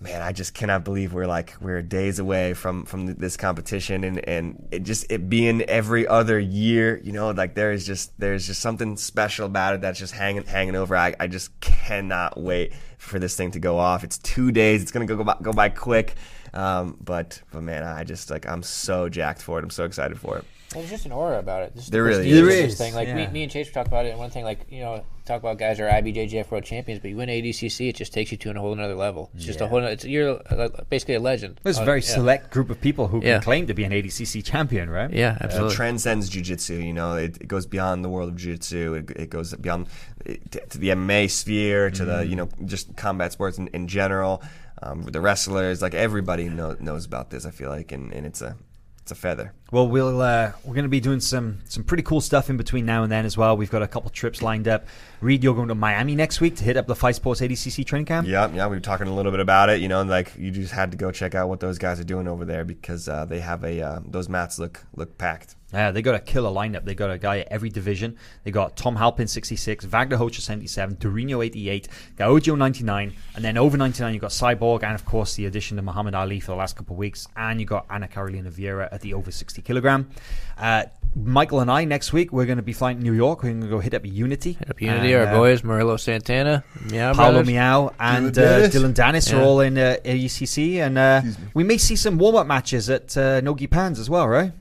man, 0.00 0.22
I 0.22 0.32
just 0.32 0.54
cannot 0.54 0.84
believe 0.84 1.12
we're 1.12 1.26
like 1.26 1.54
we're 1.60 1.82
days 1.82 2.18
away 2.18 2.54
from 2.54 2.84
from 2.84 3.14
this 3.14 3.36
competition 3.36 4.04
and 4.04 4.28
and 4.28 4.68
it 4.70 4.82
just 4.82 5.10
it 5.10 5.28
being 5.28 5.62
every 5.62 6.06
other 6.06 6.38
year. 6.38 7.00
You 7.02 7.12
know, 7.12 7.30
like 7.30 7.54
there 7.54 7.72
is 7.72 7.86
just 7.86 8.18
there's 8.18 8.46
just 8.46 8.60
something 8.60 8.96
special 8.96 9.46
about 9.46 9.74
it 9.74 9.80
that's 9.80 9.98
just 9.98 10.12
hanging 10.12 10.44
hanging 10.44 10.76
over. 10.76 10.96
I, 10.96 11.14
I 11.18 11.26
just 11.26 11.58
cannot 11.60 12.40
wait 12.40 12.72
for 12.98 13.18
this 13.18 13.36
thing 13.36 13.52
to 13.52 13.58
go 13.58 13.78
off. 13.78 14.04
It's 14.04 14.18
two 14.18 14.52
days. 14.52 14.82
It's 14.82 14.92
gonna 14.92 15.06
go 15.06 15.16
go 15.16 15.24
by, 15.24 15.36
go 15.40 15.52
by 15.52 15.68
quick. 15.68 16.14
Um, 16.52 16.98
but 17.00 17.42
but 17.50 17.62
man, 17.62 17.82
I 17.82 18.04
just 18.04 18.30
like 18.30 18.46
I'm 18.46 18.62
so 18.62 19.08
jacked 19.08 19.42
for 19.42 19.58
it. 19.58 19.64
I'm 19.64 19.70
so 19.70 19.84
excited 19.84 20.18
for 20.20 20.38
it. 20.38 20.44
Well, 20.74 20.82
there's 20.82 20.90
just 20.90 21.06
an 21.06 21.12
aura 21.12 21.38
about 21.38 21.62
it. 21.62 21.74
Just 21.76 21.92
There 21.92 22.02
the 22.02 22.08
really 22.08 22.22
prestige 22.22 22.32
is. 22.34 22.40
of 22.40 22.46
There 22.48 22.62
this 22.62 22.72
is, 22.72 22.78
Thing. 22.78 22.94
Like 22.94 23.08
yeah. 23.08 23.14
me, 23.14 23.26
me 23.28 23.42
and 23.44 23.52
Chase 23.52 23.68
were 23.68 23.72
talking 23.74 23.92
about 23.92 24.06
it. 24.06 24.10
And 24.10 24.18
one 24.18 24.30
thing, 24.30 24.44
like 24.44 24.66
you 24.70 24.80
know, 24.80 25.04
talk 25.24 25.40
about 25.40 25.58
guys 25.58 25.78
who 25.78 25.84
are 25.84 25.88
IBJJF 25.88 26.50
World 26.50 26.64
Champions, 26.64 27.00
but 27.00 27.08
you 27.10 27.16
win 27.16 27.28
ADCC, 27.28 27.88
it 27.88 27.96
just 27.96 28.12
takes 28.12 28.32
you 28.32 28.38
to 28.38 28.50
a 28.50 28.54
whole 28.54 28.72
another 28.72 28.94
level. 28.96 29.30
It's 29.34 29.44
just 29.44 29.60
a 29.60 29.64
Yeah. 29.64 29.68
whole. 29.70 29.84
It's 29.84 30.04
you're 30.04 30.40
uh, 30.50 30.68
basically 30.90 31.14
a 31.14 31.20
legend. 31.20 31.60
There's 31.62 31.78
a 31.78 31.82
Uh, 31.82 31.84
very 31.84 32.00
yeah. 32.00 32.06
select 32.14 32.50
group 32.50 32.70
of 32.70 32.80
people 32.80 33.06
who 33.08 33.22
Yeah. 33.22 33.34
can 33.34 33.42
claim 33.42 33.66
to 33.68 33.74
be 33.74 33.84
an 33.84 33.92
ADCC 33.92 34.42
champion, 34.44 34.90
right? 34.90 35.10
Yeah, 35.12 35.36
It 35.36 35.42
absolutely. 35.42 35.76
transcends 35.76 36.28
jujitsu. 36.28 36.84
You 36.84 36.92
know, 36.92 37.14
it, 37.16 37.36
it 37.40 37.48
goes 37.48 37.66
beyond 37.66 38.04
the 38.04 38.08
world 38.08 38.28
of 38.30 38.34
jujitsu. 38.36 38.98
It, 38.98 39.10
it 39.16 39.30
goes 39.30 39.54
beyond 39.54 39.86
it, 40.26 40.50
to, 40.52 40.66
to 40.66 40.78
the 40.78 40.88
MMA 40.90 41.28
sphere, 41.30 41.90
to 41.90 42.04
the 42.04 42.26
you 42.26 42.36
know 42.36 42.48
just 42.64 42.96
combat 42.96 43.32
sports 43.32 43.58
in, 43.58 43.68
in 43.68 43.86
general. 43.86 44.42
Um, 44.82 45.02
the 45.04 45.20
wrestlers, 45.20 45.80
like 45.80 45.94
everybody 45.94 46.48
know, 46.50 46.76
knows 46.80 47.06
about 47.06 47.30
this. 47.30 47.46
I 47.46 47.52
feel 47.52 47.70
like, 47.70 47.92
and, 47.92 48.12
and 48.12 48.26
it's 48.26 48.42
a 48.42 48.56
it's 49.04 49.12
a 49.12 49.14
feather. 49.14 49.52
Well, 49.70 49.86
we'll 49.86 50.22
uh, 50.22 50.52
we're 50.64 50.72
going 50.72 50.84
to 50.84 50.88
be 50.88 50.98
doing 50.98 51.20
some 51.20 51.58
some 51.66 51.84
pretty 51.84 52.02
cool 52.02 52.22
stuff 52.22 52.48
in 52.48 52.56
between 52.56 52.86
now 52.86 53.02
and 53.02 53.12
then 53.12 53.26
as 53.26 53.36
well. 53.36 53.54
We've 53.54 53.70
got 53.70 53.82
a 53.82 53.86
couple 53.86 54.08
trips 54.08 54.40
lined 54.40 54.66
up. 54.66 54.86
Reid, 55.20 55.44
you're 55.44 55.54
going 55.54 55.68
to 55.68 55.74
Miami 55.74 56.14
next 56.14 56.40
week 56.40 56.56
to 56.56 56.64
hit 56.64 56.78
up 56.78 56.86
the 56.86 56.94
Fight 56.94 57.14
Sports 57.14 57.42
ADCC 57.42 57.84
training 57.84 58.06
camp. 58.06 58.26
Yeah, 58.26 58.50
yeah, 58.54 58.66
we 58.66 58.76
were 58.76 58.80
talking 58.80 59.06
a 59.06 59.14
little 59.14 59.30
bit 59.30 59.40
about 59.40 59.68
it. 59.68 59.82
You 59.82 59.88
know, 59.88 60.02
like 60.04 60.34
you 60.38 60.50
just 60.50 60.72
had 60.72 60.90
to 60.92 60.96
go 60.96 61.10
check 61.10 61.34
out 61.34 61.50
what 61.50 61.60
those 61.60 61.76
guys 61.76 62.00
are 62.00 62.04
doing 62.04 62.26
over 62.26 62.46
there 62.46 62.64
because 62.64 63.06
uh, 63.06 63.26
they 63.26 63.40
have 63.40 63.62
a 63.62 63.82
uh, 63.82 64.00
those 64.06 64.30
mats 64.30 64.58
look 64.58 64.80
look 64.96 65.18
packed. 65.18 65.54
Yeah, 65.74 65.90
they 65.90 66.02
got 66.02 66.14
a 66.14 66.20
killer 66.20 66.50
lineup. 66.50 66.84
They 66.84 66.94
got 66.94 67.10
a 67.10 67.18
guy 67.18 67.40
at 67.40 67.48
every 67.48 67.68
division. 67.68 68.16
They 68.44 68.50
got 68.52 68.76
Tom 68.76 68.94
Halpin 68.96 69.26
66, 69.26 69.84
Wagner 69.86 70.16
Rocha 70.16 70.40
77, 70.40 70.96
Dorino 70.96 71.44
88, 71.44 71.88
Gaojo 72.16 72.56
99, 72.56 73.12
and 73.34 73.44
then 73.44 73.58
over 73.58 73.76
99 73.76 74.14
you 74.14 74.20
got 74.20 74.30
Cyborg, 74.30 74.84
and 74.84 74.94
of 74.94 75.04
course 75.04 75.34
the 75.34 75.46
addition 75.46 75.78
of 75.78 75.84
Mahamed 75.84 76.14
Aly 76.14 76.38
for 76.40 76.52
the 76.52 76.56
last 76.56 76.76
couple 76.76 76.94
of 76.94 76.98
weeks, 76.98 77.26
and 77.36 77.60
you 77.60 77.66
got 77.66 77.86
Anna 77.90 78.06
Carolina 78.06 78.50
Vieira 78.50 78.88
at 78.92 79.00
the 79.00 79.14
over 79.14 79.30
60 79.30 79.60
kilogram. 79.62 80.08
Uh, 80.56 80.84
Michael 81.16 81.60
and 81.60 81.70
I 81.70 81.84
next 81.84 82.12
week 82.12 82.32
we're 82.32 82.46
going 82.46 82.56
to 82.58 82.62
be 82.62 82.72
flying 82.72 82.98
to 82.98 83.02
New 83.02 83.12
York. 83.12 83.42
We're 83.42 83.50
going 83.50 83.62
to 83.62 83.68
go 83.68 83.78
hit 83.78 83.94
up 83.94 84.04
Unity. 84.04 84.52
Hit 84.52 84.70
up 84.70 84.80
Unity, 84.80 85.12
And, 85.12 85.28
our 85.28 85.34
uh, 85.34 85.38
boys, 85.38 85.62
Murilo 85.62 85.98
Santana, 85.98 86.64
Miyao 86.86 87.14
Paolo 87.14 87.32
Brothers. 87.42 87.48
Miyao 87.48 87.94
and 88.00 88.32
Dillon 88.32 88.48
uh, 88.48 88.66
Danis. 88.66 88.72
Dillon 88.72 88.94
Danis 88.94 89.36
are 89.36 89.42
all 89.42 89.60
in 89.60 89.78
uh, 89.78 89.96
ADCC, 90.04 90.76
and 90.78 90.98
uh, 90.98 91.22
we 91.54 91.62
may 91.64 91.78
see 91.78 91.96
some 91.96 92.18
warm 92.18 92.36
up 92.36 92.46
matches 92.46 92.90
at 92.90 93.16
uh, 93.16 93.40
Nogi 93.40 93.66
Pans 93.66 93.98
as 93.98 94.10
well, 94.10 94.28
right? 94.28 94.52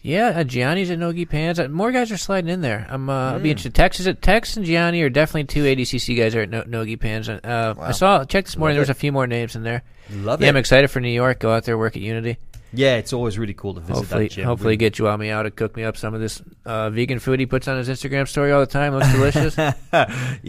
Yeah, 0.00 0.28
uh, 0.28 0.44
Gianni's 0.44 0.90
at 0.90 0.98
Nogi 0.98 1.24
Pans. 1.24 1.58
Uh, 1.58 1.68
more 1.68 1.90
guys 1.90 2.12
are 2.12 2.16
sliding 2.16 2.50
in 2.50 2.60
there. 2.60 2.86
I'm. 2.88 3.10
Uh, 3.10 3.30
Hmm. 3.30 3.34
I'll 3.34 3.40
be 3.40 3.50
interested. 3.50 3.74
Tex 3.74 3.98
is 4.00 4.06
at 4.06 4.22
Tex 4.22 4.56
and 4.56 4.64
Gianni 4.64 5.02
are 5.02 5.10
definitely 5.10 5.44
two 5.44 5.64
ADCC 5.64 6.16
guys 6.16 6.34
are 6.36 6.42
at 6.42 6.50
no- 6.50 6.62
Nogi 6.66 6.96
Pans. 6.96 7.28
Uh, 7.28 7.74
I 7.80 7.92
saw 7.92 8.24
checked 8.24 8.46
this 8.48 8.56
morning. 8.56 8.74
Love 8.74 8.76
There 8.76 8.82
was 8.82 8.88
it. 8.90 8.98
a 8.98 9.00
few 9.00 9.12
more 9.12 9.26
names 9.26 9.56
in 9.56 9.64
there. 9.64 9.82
Love 10.10 10.40
yeah, 10.40 10.46
it. 10.46 10.50
I'm 10.50 10.56
excited 10.56 10.88
for 10.90 11.00
New 11.00 11.08
York. 11.10 11.40
Go 11.40 11.52
out 11.52 11.64
there, 11.64 11.76
work 11.76 11.96
at 11.96 12.02
Unity. 12.02 12.38
Yeah, 12.72 12.96
it's 12.96 13.12
always 13.14 13.38
really 13.38 13.54
cool 13.54 13.74
to 13.74 13.80
visit 13.80 13.94
Hopefully, 13.96 14.28
that 14.28 14.34
gym. 14.34 14.44
hopefully 14.44 14.72
We- 14.74 14.76
get 14.76 14.92
Joami 14.94 15.30
out 15.30 15.42
to 15.44 15.50
cook 15.50 15.74
me 15.74 15.84
up 15.84 15.96
some 15.96 16.14
of 16.14 16.20
this 16.20 16.42
uh, 16.64 16.90
vegan 16.90 17.18
food 17.18 17.40
he 17.40 17.46
puts 17.46 17.66
on 17.66 17.78
his 17.78 17.88
Instagram 17.88 18.28
story 18.28 18.52
all 18.52 18.60
the 18.60 18.66
time. 18.66 18.94
Looks 18.94 19.10
delicious. 19.10 19.56
yeah, 19.58 19.74
That's 19.92 20.42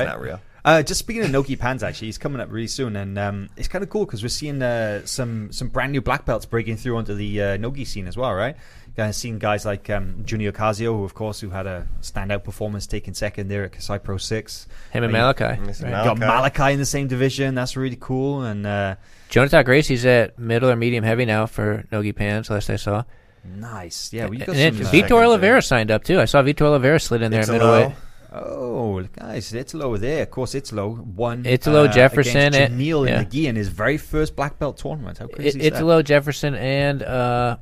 right. 0.00 0.06
not 0.06 0.20
real. 0.20 0.40
Uh, 0.64 0.82
just 0.82 0.98
speaking 0.98 1.22
of 1.22 1.30
Nogi 1.30 1.54
Pans, 1.54 1.84
actually, 1.84 2.08
he's 2.08 2.18
coming 2.18 2.40
up 2.40 2.50
really 2.50 2.66
soon, 2.66 2.96
and 2.96 3.16
um, 3.18 3.48
it's 3.56 3.68
kind 3.68 3.84
of 3.84 3.88
cool 3.90 4.04
because 4.04 4.22
we're 4.24 4.28
seeing 4.30 4.60
uh, 4.62 5.06
some 5.06 5.52
some 5.52 5.68
brand 5.68 5.92
new 5.92 6.00
black 6.00 6.24
belts 6.24 6.44
breaking 6.44 6.76
through 6.76 6.96
onto 6.96 7.14
the 7.14 7.40
uh, 7.40 7.56
Nogi 7.56 7.84
scene 7.84 8.08
as 8.08 8.16
well, 8.16 8.34
right? 8.34 8.56
Uh, 8.98 9.12
seen 9.12 9.38
guys 9.38 9.66
like 9.66 9.90
um, 9.90 10.22
Junny 10.24 10.50
Ocasio, 10.50 10.96
who 10.96 11.04
of 11.04 11.12
course 11.14 11.40
who 11.40 11.50
had 11.50 11.66
a 11.66 11.86
standout 12.00 12.44
performance, 12.44 12.86
taking 12.86 13.12
second 13.12 13.48
there 13.48 13.64
at 13.64 13.72
Kasai 13.72 13.98
Pro 13.98 14.16
Six. 14.16 14.66
Him 14.90 15.04
and 15.04 15.14
Uh, 15.14 15.18
Malachi. 15.18 15.44
Right. 15.44 15.58
Malachi. 15.82 16.04
Got 16.08 16.18
Malachi 16.18 16.72
in 16.72 16.78
the 16.78 16.86
same 16.86 17.06
division. 17.06 17.54
That's 17.54 17.76
really 17.76 17.98
cool, 18.00 18.42
and 18.42 18.66
uh, 18.66 18.96
Jonnatas 19.30 19.64
Gracie's 19.66 20.06
at 20.06 20.38
middle 20.38 20.70
or 20.70 20.76
medium 20.76 21.04
heavy 21.04 21.26
now 21.26 21.44
for 21.44 21.84
Nogi 21.92 22.12
Pans. 22.12 22.48
Last 22.48 22.70
I 22.70 22.76
saw. 22.76 23.04
nice. 23.44 24.12
Yeah, 24.14 24.28
we 24.28 24.38
got 24.38 24.48
and 24.56 24.74
some. 24.76 24.86
uh, 24.86 24.88
Vitor 24.88 24.92
seconds, 25.02 25.12
Oliveira 25.12 25.60
signed 25.62 25.90
up 25.90 26.02
too. 26.02 26.18
I 26.18 26.24
saw 26.24 26.42
Vitor 26.42 26.62
Oliveira 26.62 26.98
slid 26.98 27.20
in 27.22 27.30
there 27.30 27.42
at 27.42 27.48
middleweight. 27.48 27.92
Oh, 28.32 29.02
guys, 29.14 29.52
Italo 29.54 29.96
there. 29.96 30.22
Of 30.22 30.30
course, 30.30 30.54
Italo 30.54 30.88
won. 30.88 31.44
Italo, 31.46 31.84
uh, 31.84 31.88
Jefferson, 31.92 32.54
and- 32.54 32.76
Neil 32.76 33.06
yeah. 33.06 33.20
and 33.20 33.30
McGee 33.30 33.44
in 33.46 33.56
his 33.56 33.68
very 33.68 33.96
first 33.98 34.36
black 34.36 34.58
belt 34.58 34.76
tournament. 34.78 35.18
How 35.18 35.26
It, 35.26 35.32
crazy 35.32 35.48
is 35.60 35.70
that? 35.70 35.76
Italo, 35.76 36.02
Jefferson, 36.02 36.54
and 36.54 37.02
uh, 37.02 37.56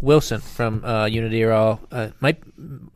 Wilson 0.00 0.40
from 0.40 0.84
uh, 0.84 1.06
Unity 1.06 1.42
are 1.44 1.52
all 1.52 1.80
uh, 1.90 2.08
might 2.20 2.42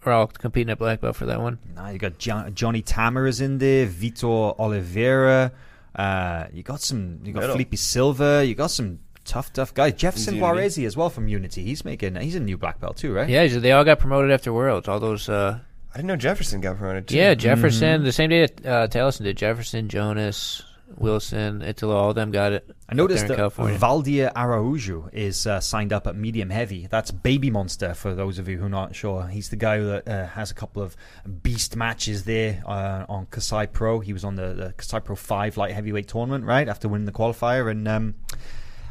are 0.05 0.13
all 0.13 0.27
competing 0.27 0.71
at 0.71 0.79
black 0.79 1.01
belt 1.01 1.17
for 1.17 1.27
that 1.27 1.41
one. 1.41 1.59
Nah, 1.75 1.91
you 1.91 1.99
got 1.99 2.19
jo- 2.19 2.51
Johnny 2.55 2.83
Tamer 2.83 3.27
is 3.27 3.41
in 3.41 3.59
there, 3.59 3.87
Vitor 3.87 4.59
Oliveira. 4.59 5.53
Uh, 5.95 6.47
you 6.53 6.63
got 6.63 6.81
some. 6.81 7.21
You 7.25 7.33
got 7.33 7.41
Middle. 7.41 7.55
Felipe 7.55 7.77
Silva. 7.77 8.45
You 8.47 8.55
got 8.55 8.71
some 8.71 9.01
tough, 9.25 9.53
tough 9.53 9.75
guys. 9.75 9.95
Jefferson 9.95 10.35
Unity. 10.35 10.41
Juarez 10.53 10.79
as 10.79 10.97
well 10.97 11.11
from 11.11 11.29
Unity. 11.29 11.65
He's 11.65 11.85
making. 11.85 12.15
He's 12.17 12.35
a 12.37 12.41
new 12.41 12.57
black 12.57 12.81
belt 12.81 12.97
too, 12.97 13.13
right? 13.13 13.29
Yeah, 13.29 13.47
they 13.47 13.73
all 13.73 13.85
got 13.85 13.99
promoted 13.99 14.31
after 14.31 14.53
Worlds. 14.53 14.89
All 14.89 15.01
those. 15.01 15.29
Uh, 15.29 15.59
I 15.93 15.97
didn't 15.97 16.07
know 16.09 16.17
Jefferson 16.17 16.61
got 16.61 16.79
promoted 16.79 17.09
too. 17.09 17.17
yeah, 17.17 17.35
Jefferson. 17.35 18.05
The 18.05 18.13
same 18.13 18.31
day 18.31 18.47
that 18.47 18.67
uh, 18.67 18.87
Taliesin 18.89 19.25
did. 19.25 19.37
Jefferson, 19.37 19.89
Jonas, 19.89 20.63
Wilson, 20.97 21.63
Italo, 21.63 21.97
all 21.97 22.11
of 22.11 22.15
them 22.15 22.31
got 22.31 22.53
it. 22.53 22.71
I 22.89 22.95
noticed 22.95 23.29
that 23.29 23.37
California. 23.37 23.79
Valdir 23.79 24.33
Araujo 24.35 25.09
is 25.13 25.47
uh, 25.47 25.61
signed 25.61 25.93
up 25.93 26.07
at 26.07 26.17
medium 26.17 26.51
heavy. 26.51 26.87
That's 26.87 27.11
Baby 27.11 27.51
Monster 27.51 27.95
for 27.95 28.15
those 28.15 28.39
of 28.39 28.49
you 28.49 28.59
who 28.59 28.67
are 28.67 28.71
not 28.71 28.95
sure. 28.95 29.27
He's 29.27 29.49
the 29.49 29.57
guy 29.57 29.79
that 29.79 30.09
uh, 30.09 30.27
has 30.29 30.51
a 30.51 30.55
couple 30.55 30.83
of 30.83 30.97
beast 31.43 31.77
matches 31.77 32.25
there 32.25 32.63
uh, 32.67 33.07
on 33.09 33.27
Kasai 33.27 33.67
Pro. 33.67 34.01
He 34.01 34.13
was 34.13 34.25
on 34.25 34.35
the, 34.35 34.55
the 34.55 34.75
Kasai 34.77 35.01
Pro 35.01 35.17
5 35.17 35.57
light 35.57 35.73
heavyweight 35.73 36.09
tournament, 36.09 36.45
right, 36.45 36.69
after 36.69 36.89
winning 36.89 37.07
the 37.07 37.13
qualifier. 37.13 37.71
And 37.71 37.87
um, 37.87 38.15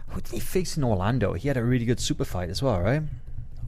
who 0.10 0.22
did 0.22 0.32
he 0.32 0.40
face 0.40 0.78
in 0.78 0.84
Orlando? 0.84 1.34
He 1.34 1.48
had 1.48 1.58
a 1.58 1.64
really 1.64 1.86
good 1.86 2.00
super 2.00 2.26
fight 2.26 2.50
as 2.50 2.62
well, 2.62 2.80
right? 2.80 3.04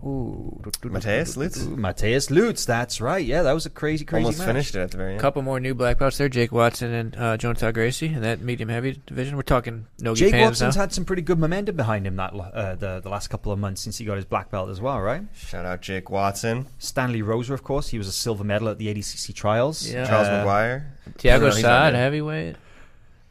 Ooh, 0.03 0.59
Matheus 0.83 1.37
Lutes? 1.37 1.61
Ooh, 1.65 1.75
Matheus 1.77 2.29
Lutes, 2.31 2.65
that's 2.65 2.99
right. 2.99 3.23
Yeah, 3.23 3.43
that 3.43 3.53
was 3.53 3.65
a 3.65 3.69
crazy, 3.69 4.03
crazy 4.03 4.25
Almost 4.25 4.39
match. 4.39 4.47
finished 4.47 4.75
it 4.75 4.79
at 4.79 4.91
the 4.91 4.97
very 4.97 5.11
end. 5.11 5.19
A 5.19 5.21
couple 5.21 5.41
more 5.43 5.59
new 5.59 5.73
black 5.75 5.99
belts 5.99 6.17
there. 6.17 6.27
Jake 6.29 6.51
Watson 6.51 6.91
and 6.91 7.15
uh, 7.15 7.37
Jonnatas 7.37 7.73
Gracie 7.73 8.07
in 8.07 8.21
that 8.21 8.41
medium 8.41 8.69
heavy 8.69 8.99
division. 9.05 9.35
We're 9.35 9.43
talking 9.43 9.85
Nogi 9.99 10.21
Jake 10.25 10.31
Pans 10.33 10.51
Watson's 10.61 10.75
now. 10.75 10.81
had 10.81 10.93
some 10.93 11.05
pretty 11.05 11.21
good 11.21 11.37
momentum 11.39 11.75
behind 11.75 12.07
him 12.07 12.15
that 12.15 12.33
uh, 12.33 12.75
the 12.75 12.99
the 13.01 13.09
last 13.09 13.27
couple 13.29 13.51
of 13.51 13.59
months 13.59 13.81
since 13.81 13.97
he 13.97 14.05
got 14.05 14.15
his 14.15 14.25
black 14.25 14.49
belt 14.49 14.69
as 14.69 14.81
well, 14.81 14.99
right? 14.99 15.21
Shout 15.35 15.65
out 15.65 15.81
Jake 15.81 16.09
Watson, 16.09 16.65
Stanley 16.79 17.21
Roser, 17.21 17.51
of 17.51 17.63
course, 17.63 17.89
he 17.89 17.97
was 17.97 18.07
a 18.07 18.11
silver 18.11 18.43
medal 18.43 18.69
at 18.69 18.77
the 18.79 18.87
ADCC 18.93 19.33
trials. 19.35 19.87
Yeah. 19.87 20.05
Charles 20.07 20.27
Uh, 20.27 20.45
McGuire. 20.45 20.83
Tiago 21.17 21.45
No, 21.45 21.51
Saad, 21.51 21.93
heavyweight. 21.93 22.55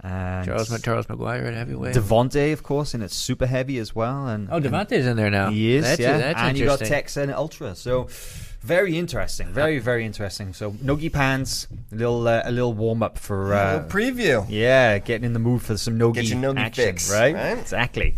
And 0.03 0.47
Charles 0.47 0.81
Charles 0.83 1.07
McGuire 1.07 1.47
at 1.47 1.55
heavyweight. 1.55 1.95
Devonte, 1.95 2.53
of 2.53 2.63
course, 2.63 2.95
in 2.95 3.03
its 3.03 3.15
super 3.15 3.47
heavy 3.47 3.79
as 3.79 3.95
well. 3.95 4.27
And 4.29 4.49
oh, 4.51 4.59
Devontae's 4.61 5.07
in 5.07 5.17
there 5.17 5.31
now. 5.31 5.51
he 5.51 5.75
is, 5.77 5.85
That's, 5.85 6.01
yeah. 6.01 6.17
that's 6.19 6.41
and 6.41 6.57
you 6.59 6.65
got. 6.65 6.79
Tex 6.79 7.17
and 7.19 7.31
Ultra. 7.31 7.75
So 7.75 8.09
very 8.63 8.97
interesting, 8.99 9.49
very 9.53 9.79
very 9.91 10.07
interesting. 10.07 10.55
So 10.55 10.75
Nogi 10.81 11.11
Pans, 11.11 11.67
a 11.93 11.95
little 11.95 12.27
uh, 12.27 12.43
a 12.45 12.51
little 12.51 12.73
warm 12.73 13.03
up 13.03 13.19
for. 13.19 13.53
A 13.53 13.57
Uh, 13.59 13.73
little 13.75 13.89
preview. 13.91 14.47
Yeah, 14.49 14.99
getting 14.99 15.25
in 15.27 15.35
the 15.35 15.39
mood 15.39 15.61
for 15.61 15.77
some 15.77 15.99
Nogi, 15.99 16.23
Get 16.23 16.31
your 16.31 16.39
Nogi 16.39 16.61
action, 16.61 16.85
fix, 16.85 17.13
right? 17.13 17.35
right? 17.35 17.59
Exactly. 17.59 18.17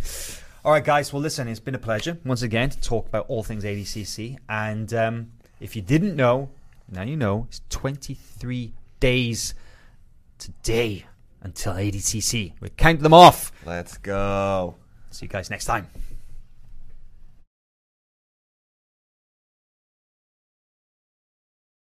All 0.65 0.71
right, 0.71 0.85
guys. 0.85 1.13
Well, 1.13 1.21
listen, 1.23 1.49
it's 1.49 1.59
been 1.59 1.75
a 1.75 1.79
pleasure 1.81 2.17
once 2.25 2.43
again 2.43 2.71
to 2.71 2.81
talk 2.81 3.09
about 3.09 3.27
all 3.29 3.43
things 3.43 3.65
ADCC. 3.65 4.39
And 4.49 4.95
um, 4.95 5.33
if 5.59 5.75
you 5.75 5.83
didn't 5.83 6.15
know, 6.15 6.51
now 6.89 7.03
you 7.03 7.17
know. 7.17 7.47
It's 7.49 7.61
23 7.71 8.73
days 9.01 9.55
today 10.39 11.07
until 11.43 11.75
ADCC. 11.75 12.53
We 12.61 12.69
count 12.71 13.01
them 13.01 13.15
off. 13.15 13.53
Let's 13.65 13.99
go. 13.99 14.77
See 15.11 15.27
you 15.27 15.31
guys 15.31 15.51
next 15.51 15.67
time. 15.67 15.89